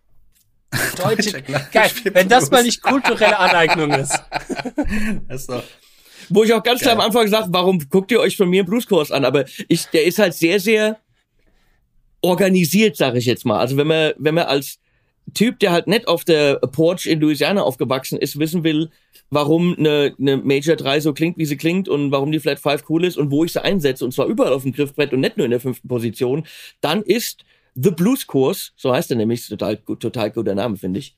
Deutsche, 0.96 1.42
geil, 1.72 1.90
wenn 2.12 2.28
das 2.28 2.50
mal 2.50 2.62
nicht 2.62 2.82
kulturelle 2.82 3.38
Aneignung 3.38 3.92
ist. 4.00 4.18
ist 5.28 5.50
doch 5.50 5.62
Wo 6.30 6.44
ich 6.44 6.52
auch 6.54 6.62
ganz 6.62 6.80
geil. 6.80 6.94
klar 6.94 6.94
am 6.94 7.06
Anfang 7.06 7.24
gesagt, 7.24 7.48
warum 7.50 7.78
guckt 7.90 8.10
ihr 8.10 8.20
euch 8.20 8.36
von 8.36 8.48
mir 8.48 8.62
einen 8.62 8.68
Blueskurs 8.68 9.10
an? 9.10 9.26
Aber 9.26 9.44
ich, 9.68 9.86
der 9.88 10.04
ist 10.04 10.18
halt 10.18 10.32
sehr, 10.32 10.60
sehr 10.60 10.98
organisiert, 12.22 12.96
sage 12.96 13.18
ich 13.18 13.26
jetzt 13.26 13.44
mal. 13.44 13.58
Also 13.58 13.76
wenn 13.76 13.86
man, 13.86 14.12
wenn 14.16 14.34
man 14.34 14.44
als 14.44 14.78
Typ, 15.34 15.58
der 15.60 15.72
halt 15.72 15.86
nicht 15.86 16.08
auf 16.08 16.24
der 16.24 16.56
Porch 16.56 17.06
in 17.06 17.20
Louisiana 17.20 17.62
aufgewachsen 17.62 18.18
ist, 18.18 18.38
wissen 18.38 18.64
will, 18.64 18.90
warum 19.30 19.74
eine, 19.78 20.14
eine 20.18 20.36
Major 20.36 20.76
3 20.76 21.00
so 21.00 21.14
klingt, 21.14 21.38
wie 21.38 21.46
sie 21.46 21.56
klingt 21.56 21.88
und 21.88 22.10
warum 22.10 22.32
die 22.32 22.40
Flat 22.40 22.60
5 22.60 22.84
cool 22.90 23.04
ist 23.04 23.16
und 23.16 23.30
wo 23.30 23.44
ich 23.44 23.52
sie 23.52 23.62
einsetze 23.62 24.04
und 24.04 24.12
zwar 24.12 24.26
überall 24.26 24.52
auf 24.52 24.62
dem 24.62 24.72
Griffbrett 24.72 25.12
und 25.12 25.20
nicht 25.20 25.38
nur 25.38 25.46
in 25.46 25.50
der 25.50 25.60
fünften 25.60 25.88
Position, 25.88 26.46
dann 26.80 27.02
ist 27.02 27.44
The 27.74 27.90
Blues 27.90 28.26
Kurs, 28.26 28.72
so 28.76 28.92
heißt 28.92 29.10
er 29.10 29.16
nämlich, 29.16 29.48
total, 29.48 29.78
total 29.78 30.30
guter 30.30 30.54
Name, 30.54 30.76
finde 30.76 30.98
ich. 30.98 31.16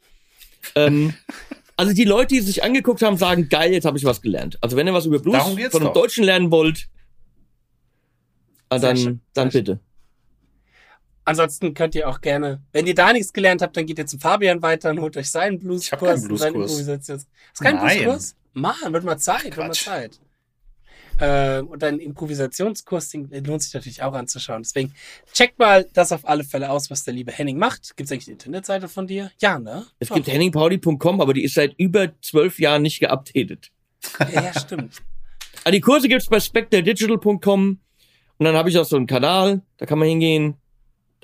Ähm, 0.77 1.15
also 1.77 1.93
die 1.93 2.05
Leute, 2.05 2.35
die 2.35 2.41
sich 2.41 2.63
angeguckt 2.63 3.03
haben, 3.03 3.17
sagen, 3.17 3.49
geil, 3.49 3.73
jetzt 3.73 3.85
habe 3.85 3.99
ich 3.99 4.05
was 4.05 4.23
gelernt. 4.23 4.59
Also 4.61 4.77
wenn 4.77 4.87
ihr 4.87 4.95
was 4.95 5.07
über 5.07 5.19
Blues 5.19 5.43
von 5.43 5.59
einem 5.59 5.71
doch. 5.71 5.93
Deutschen 5.93 6.25
lernen 6.25 6.53
wollt, 6.53 6.87
ah, 8.69 8.79
dann, 8.79 9.21
dann 9.33 9.49
bitte. 9.49 9.81
Ansonsten 11.25 11.73
könnt 11.73 11.95
ihr 11.95 12.09
auch 12.09 12.21
gerne, 12.21 12.63
wenn 12.73 12.87
ihr 12.87 12.95
da 12.95 13.13
nichts 13.13 13.33
gelernt 13.33 13.63
habt, 13.63 13.77
dann 13.77 13.87
geht 13.87 13.99
ihr 13.99 14.07
zum 14.07 14.21
Fabian 14.21 14.61
weiter 14.61 14.91
und 14.91 15.01
holt 15.01 15.17
euch 15.17 15.31
seinen 15.31 15.59
Blueskurs. 15.59 15.87
Ich 15.87 15.93
habe 15.93 16.07
keinen 16.07 16.53
Blueskurs. 16.53 16.89
Hast 16.99 17.61
keinen 17.61 17.81
Blueskurs? 17.81 18.37
Mann, 18.53 18.93
wird 18.93 19.05
mal 19.05 19.19
Zeit, 19.19 19.57
wird 19.57 19.57
mal 19.57 19.73
Zeit. 19.73 20.21
Äh, 21.19 21.61
und 21.61 21.83
deinen 21.83 22.01
Improvisationskurs, 22.01 23.09
den 23.11 23.45
lohnt 23.45 23.63
sich 23.63 23.73
natürlich 23.73 24.03
auch 24.03 24.15
anzuschauen. 24.15 24.63
Deswegen 24.63 24.95
checkt 25.33 25.59
mal 25.59 25.89
das 25.93 26.13
auf 26.13 26.29
alle 26.29 26.45
Fälle 26.45 26.71
aus, 26.71 26.91
was 26.91 27.05
der 27.05 27.15
liebe 27.15 27.33
Henning 27.33 27.57
macht. 27.57 27.97
Gibt 27.97 28.09
es 28.09 28.13
eigentlich 28.13 28.27
eine 28.27 28.33
Internetseite 28.33 28.89
von 28.89 29.07
dir? 29.07 29.31
Ja, 29.41 29.59
ne? 29.59 29.87
Es 30.01 30.11
gibt 30.11 30.27
henningpauli.com, 30.27 31.21
aber 31.21 31.33
die 31.33 31.45
ist 31.45 31.55
seit 31.55 31.75
über 31.79 32.13
zwölf 32.21 32.59
Jahren 32.59 32.83
nicht 32.83 33.01
geupdatet. 33.01 33.71
Ja, 34.19 34.43
ja 34.43 34.61
stimmt. 34.61 35.03
also 35.63 35.71
die 35.71 35.81
Kurse 35.81 36.09
gibt's 36.09 36.27
bei 36.27 36.41
spectredigital.com 36.41 37.79
und 38.37 38.45
dann 38.45 38.57
habe 38.57 38.69
ich 38.69 38.79
auch 38.79 38.85
so 38.85 38.97
einen 38.97 39.07
Kanal, 39.07 39.63
da 39.77 39.87
kann 39.87 39.99
man 39.99 40.09
hingehen, 40.09 40.57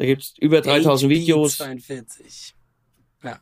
da 0.00 0.06
gibt's 0.06 0.32
über 0.38 0.62
3000 0.62 1.10
Videos. 1.10 1.58
42. 1.58 2.54
Ja. 3.22 3.38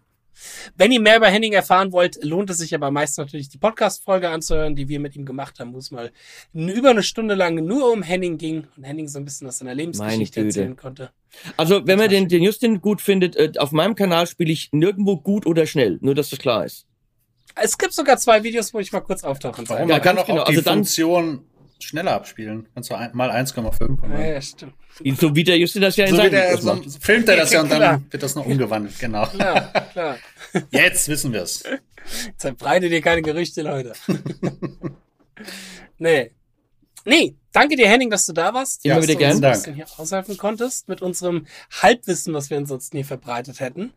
Wenn 0.76 0.90
ihr 0.90 0.98
mehr 0.98 1.18
über 1.18 1.28
Henning 1.28 1.52
erfahren 1.52 1.92
wollt, 1.92 2.18
lohnt 2.24 2.50
es 2.50 2.58
sich 2.58 2.74
aber 2.74 2.90
meist 2.90 3.16
natürlich 3.16 3.48
die 3.48 3.58
Podcast-Folge 3.58 4.28
anzuhören, 4.28 4.74
die 4.74 4.88
wir 4.88 4.98
mit 4.98 5.14
ihm 5.14 5.24
gemacht 5.24 5.60
haben, 5.60 5.72
wo 5.72 5.78
es 5.78 5.92
mal 5.92 6.10
über 6.52 6.90
eine 6.90 7.04
Stunde 7.04 7.36
lang 7.36 7.64
nur 7.64 7.92
um 7.92 8.02
Henning 8.02 8.38
ging 8.38 8.66
und 8.76 8.82
Henning 8.82 9.06
so 9.06 9.20
ein 9.20 9.24
bisschen 9.24 9.46
aus 9.46 9.58
seiner 9.58 9.72
Lebensgeschichte 9.72 10.40
erzählen 10.46 10.74
konnte. 10.74 11.12
Also, 11.56 11.86
wenn 11.86 11.96
man 11.96 12.10
den, 12.10 12.26
den 12.26 12.42
Justin 12.42 12.80
gut 12.80 13.00
findet, 13.00 13.36
äh, 13.36 13.52
auf 13.58 13.70
meinem 13.70 13.94
Kanal 13.94 14.26
spiele 14.26 14.50
ich 14.50 14.70
nirgendwo 14.72 15.16
gut 15.16 15.46
oder 15.46 15.64
schnell, 15.64 15.98
nur 16.00 16.16
dass 16.16 16.30
das 16.30 16.40
klar 16.40 16.64
ist. 16.64 16.88
Es 17.54 17.78
gibt 17.78 17.92
sogar 17.92 18.16
zwei 18.16 18.42
Videos, 18.42 18.74
wo 18.74 18.80
ich 18.80 18.90
mal 18.90 19.00
kurz 19.00 19.22
auftauchen 19.22 19.64
soll. 19.64 19.88
Ja, 19.88 20.00
ganz 20.00 20.24
genau. 20.24 20.42
Also 20.42 20.60
dann, 20.60 20.78
Funktion 20.78 21.44
schneller 21.78 22.14
abspielen. 22.14 22.66
Kannst 22.74 22.90
du 22.90 22.96
ein, 22.96 23.12
mal 23.14 23.30
1,5. 23.30 24.10
Ja, 24.10 24.26
ja, 24.26 24.42
stimmt. 24.42 24.74
So 25.16 25.34
wie 25.34 25.44
der 25.44 25.58
Justin 25.58 25.82
das 25.82 25.96
ja 25.96 26.06
in 26.06 26.10
so 26.10 26.16
seinem 26.16 26.82
so, 26.88 26.98
filmt 27.00 27.28
er 27.28 27.36
das 27.36 27.52
ja 27.52 27.60
und 27.60 27.70
dann 27.70 28.04
wird 28.10 28.22
das 28.22 28.34
noch 28.34 28.46
umgewandelt, 28.46 28.98
genau. 28.98 29.26
Klar, 29.26 29.72
klar. 29.92 30.18
Jetzt 30.70 31.08
wissen 31.08 31.32
wir 31.32 31.42
es. 31.42 31.62
Verbreitet 32.36 32.90
ihr 32.90 33.00
keine 33.00 33.22
Gerüchte, 33.22 33.62
Leute. 33.62 33.92
nee. 35.98 36.30
Nee, 37.04 37.36
danke 37.58 37.76
dir, 37.76 37.88
Henning, 37.88 38.10
dass 38.10 38.26
du 38.26 38.32
da 38.32 38.54
warst. 38.54 38.84
Immer 38.84 39.02
wieder 39.02 39.16
gerne. 39.16 39.40
Dank. 39.40 39.74
hier 39.74 39.86
aushelfen 39.96 40.36
konntest 40.36 40.88
mit 40.88 41.02
unserem 41.02 41.46
Halbwissen, 41.82 42.32
was 42.34 42.50
wir 42.50 42.56
ansonsten 42.56 42.96
hier 42.96 43.06
verbreitet 43.06 43.60
hätten. 43.60 43.92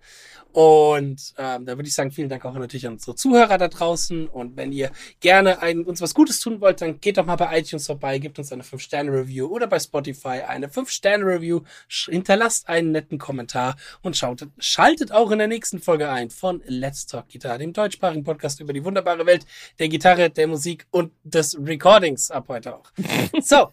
Und 0.53 1.33
ähm, 1.37 1.65
da 1.65 1.77
würde 1.77 1.87
ich 1.87 1.93
sagen, 1.93 2.11
vielen 2.11 2.27
Dank 2.27 2.43
auch 2.43 2.53
natürlich 2.53 2.85
an 2.85 2.93
unsere 2.93 3.15
Zuhörer 3.15 3.57
da 3.57 3.67
draußen. 3.69 4.27
Und 4.27 4.57
wenn 4.57 4.71
ihr 4.71 4.91
gerne 5.21 5.61
ein, 5.61 5.83
uns 5.85 6.01
was 6.01 6.13
Gutes 6.13 6.39
tun 6.39 6.59
wollt, 6.59 6.81
dann 6.81 6.99
geht 6.99 7.17
doch 7.17 7.25
mal 7.25 7.37
bei 7.37 7.57
iTunes 7.57 7.87
vorbei, 7.87 8.19
gebt 8.19 8.37
uns 8.37 8.51
eine 8.51 8.63
5-Sterne-Review 8.63 9.45
oder 9.47 9.67
bei 9.67 9.79
Spotify 9.79 10.41
eine 10.45 10.67
5-Sterne-Review, 10.67 11.61
hinterlasst 12.09 12.67
einen 12.67 12.91
netten 12.91 13.17
Kommentar 13.17 13.77
und 14.01 14.17
schaut, 14.17 14.45
schaltet 14.57 15.11
auch 15.11 15.31
in 15.31 15.39
der 15.39 15.47
nächsten 15.47 15.79
Folge 15.79 16.09
ein 16.09 16.29
von 16.29 16.61
Let's 16.65 17.05
Talk 17.05 17.29
Guitar, 17.29 17.57
dem 17.57 17.71
deutschsprachigen 17.71 18.23
Podcast 18.23 18.59
über 18.59 18.73
die 18.73 18.83
wunderbare 18.83 19.25
Welt 19.25 19.45
der 19.79 19.87
Gitarre, 19.87 20.29
der 20.29 20.47
Musik 20.47 20.85
und 20.91 21.13
des 21.23 21.57
Recordings 21.57 22.29
ab 22.29 22.45
heute 22.49 22.75
auch. 22.75 22.91
So. 23.51 23.69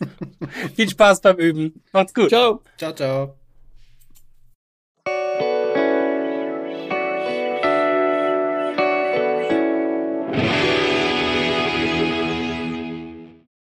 Viel 0.74 0.88
Spaß 0.88 1.20
beim 1.20 1.36
Üben. 1.36 1.82
Macht's 1.92 2.14
gut. 2.14 2.30
Ciao. 2.30 2.62
Ciao, 2.78 2.94
ciao. 2.94 3.41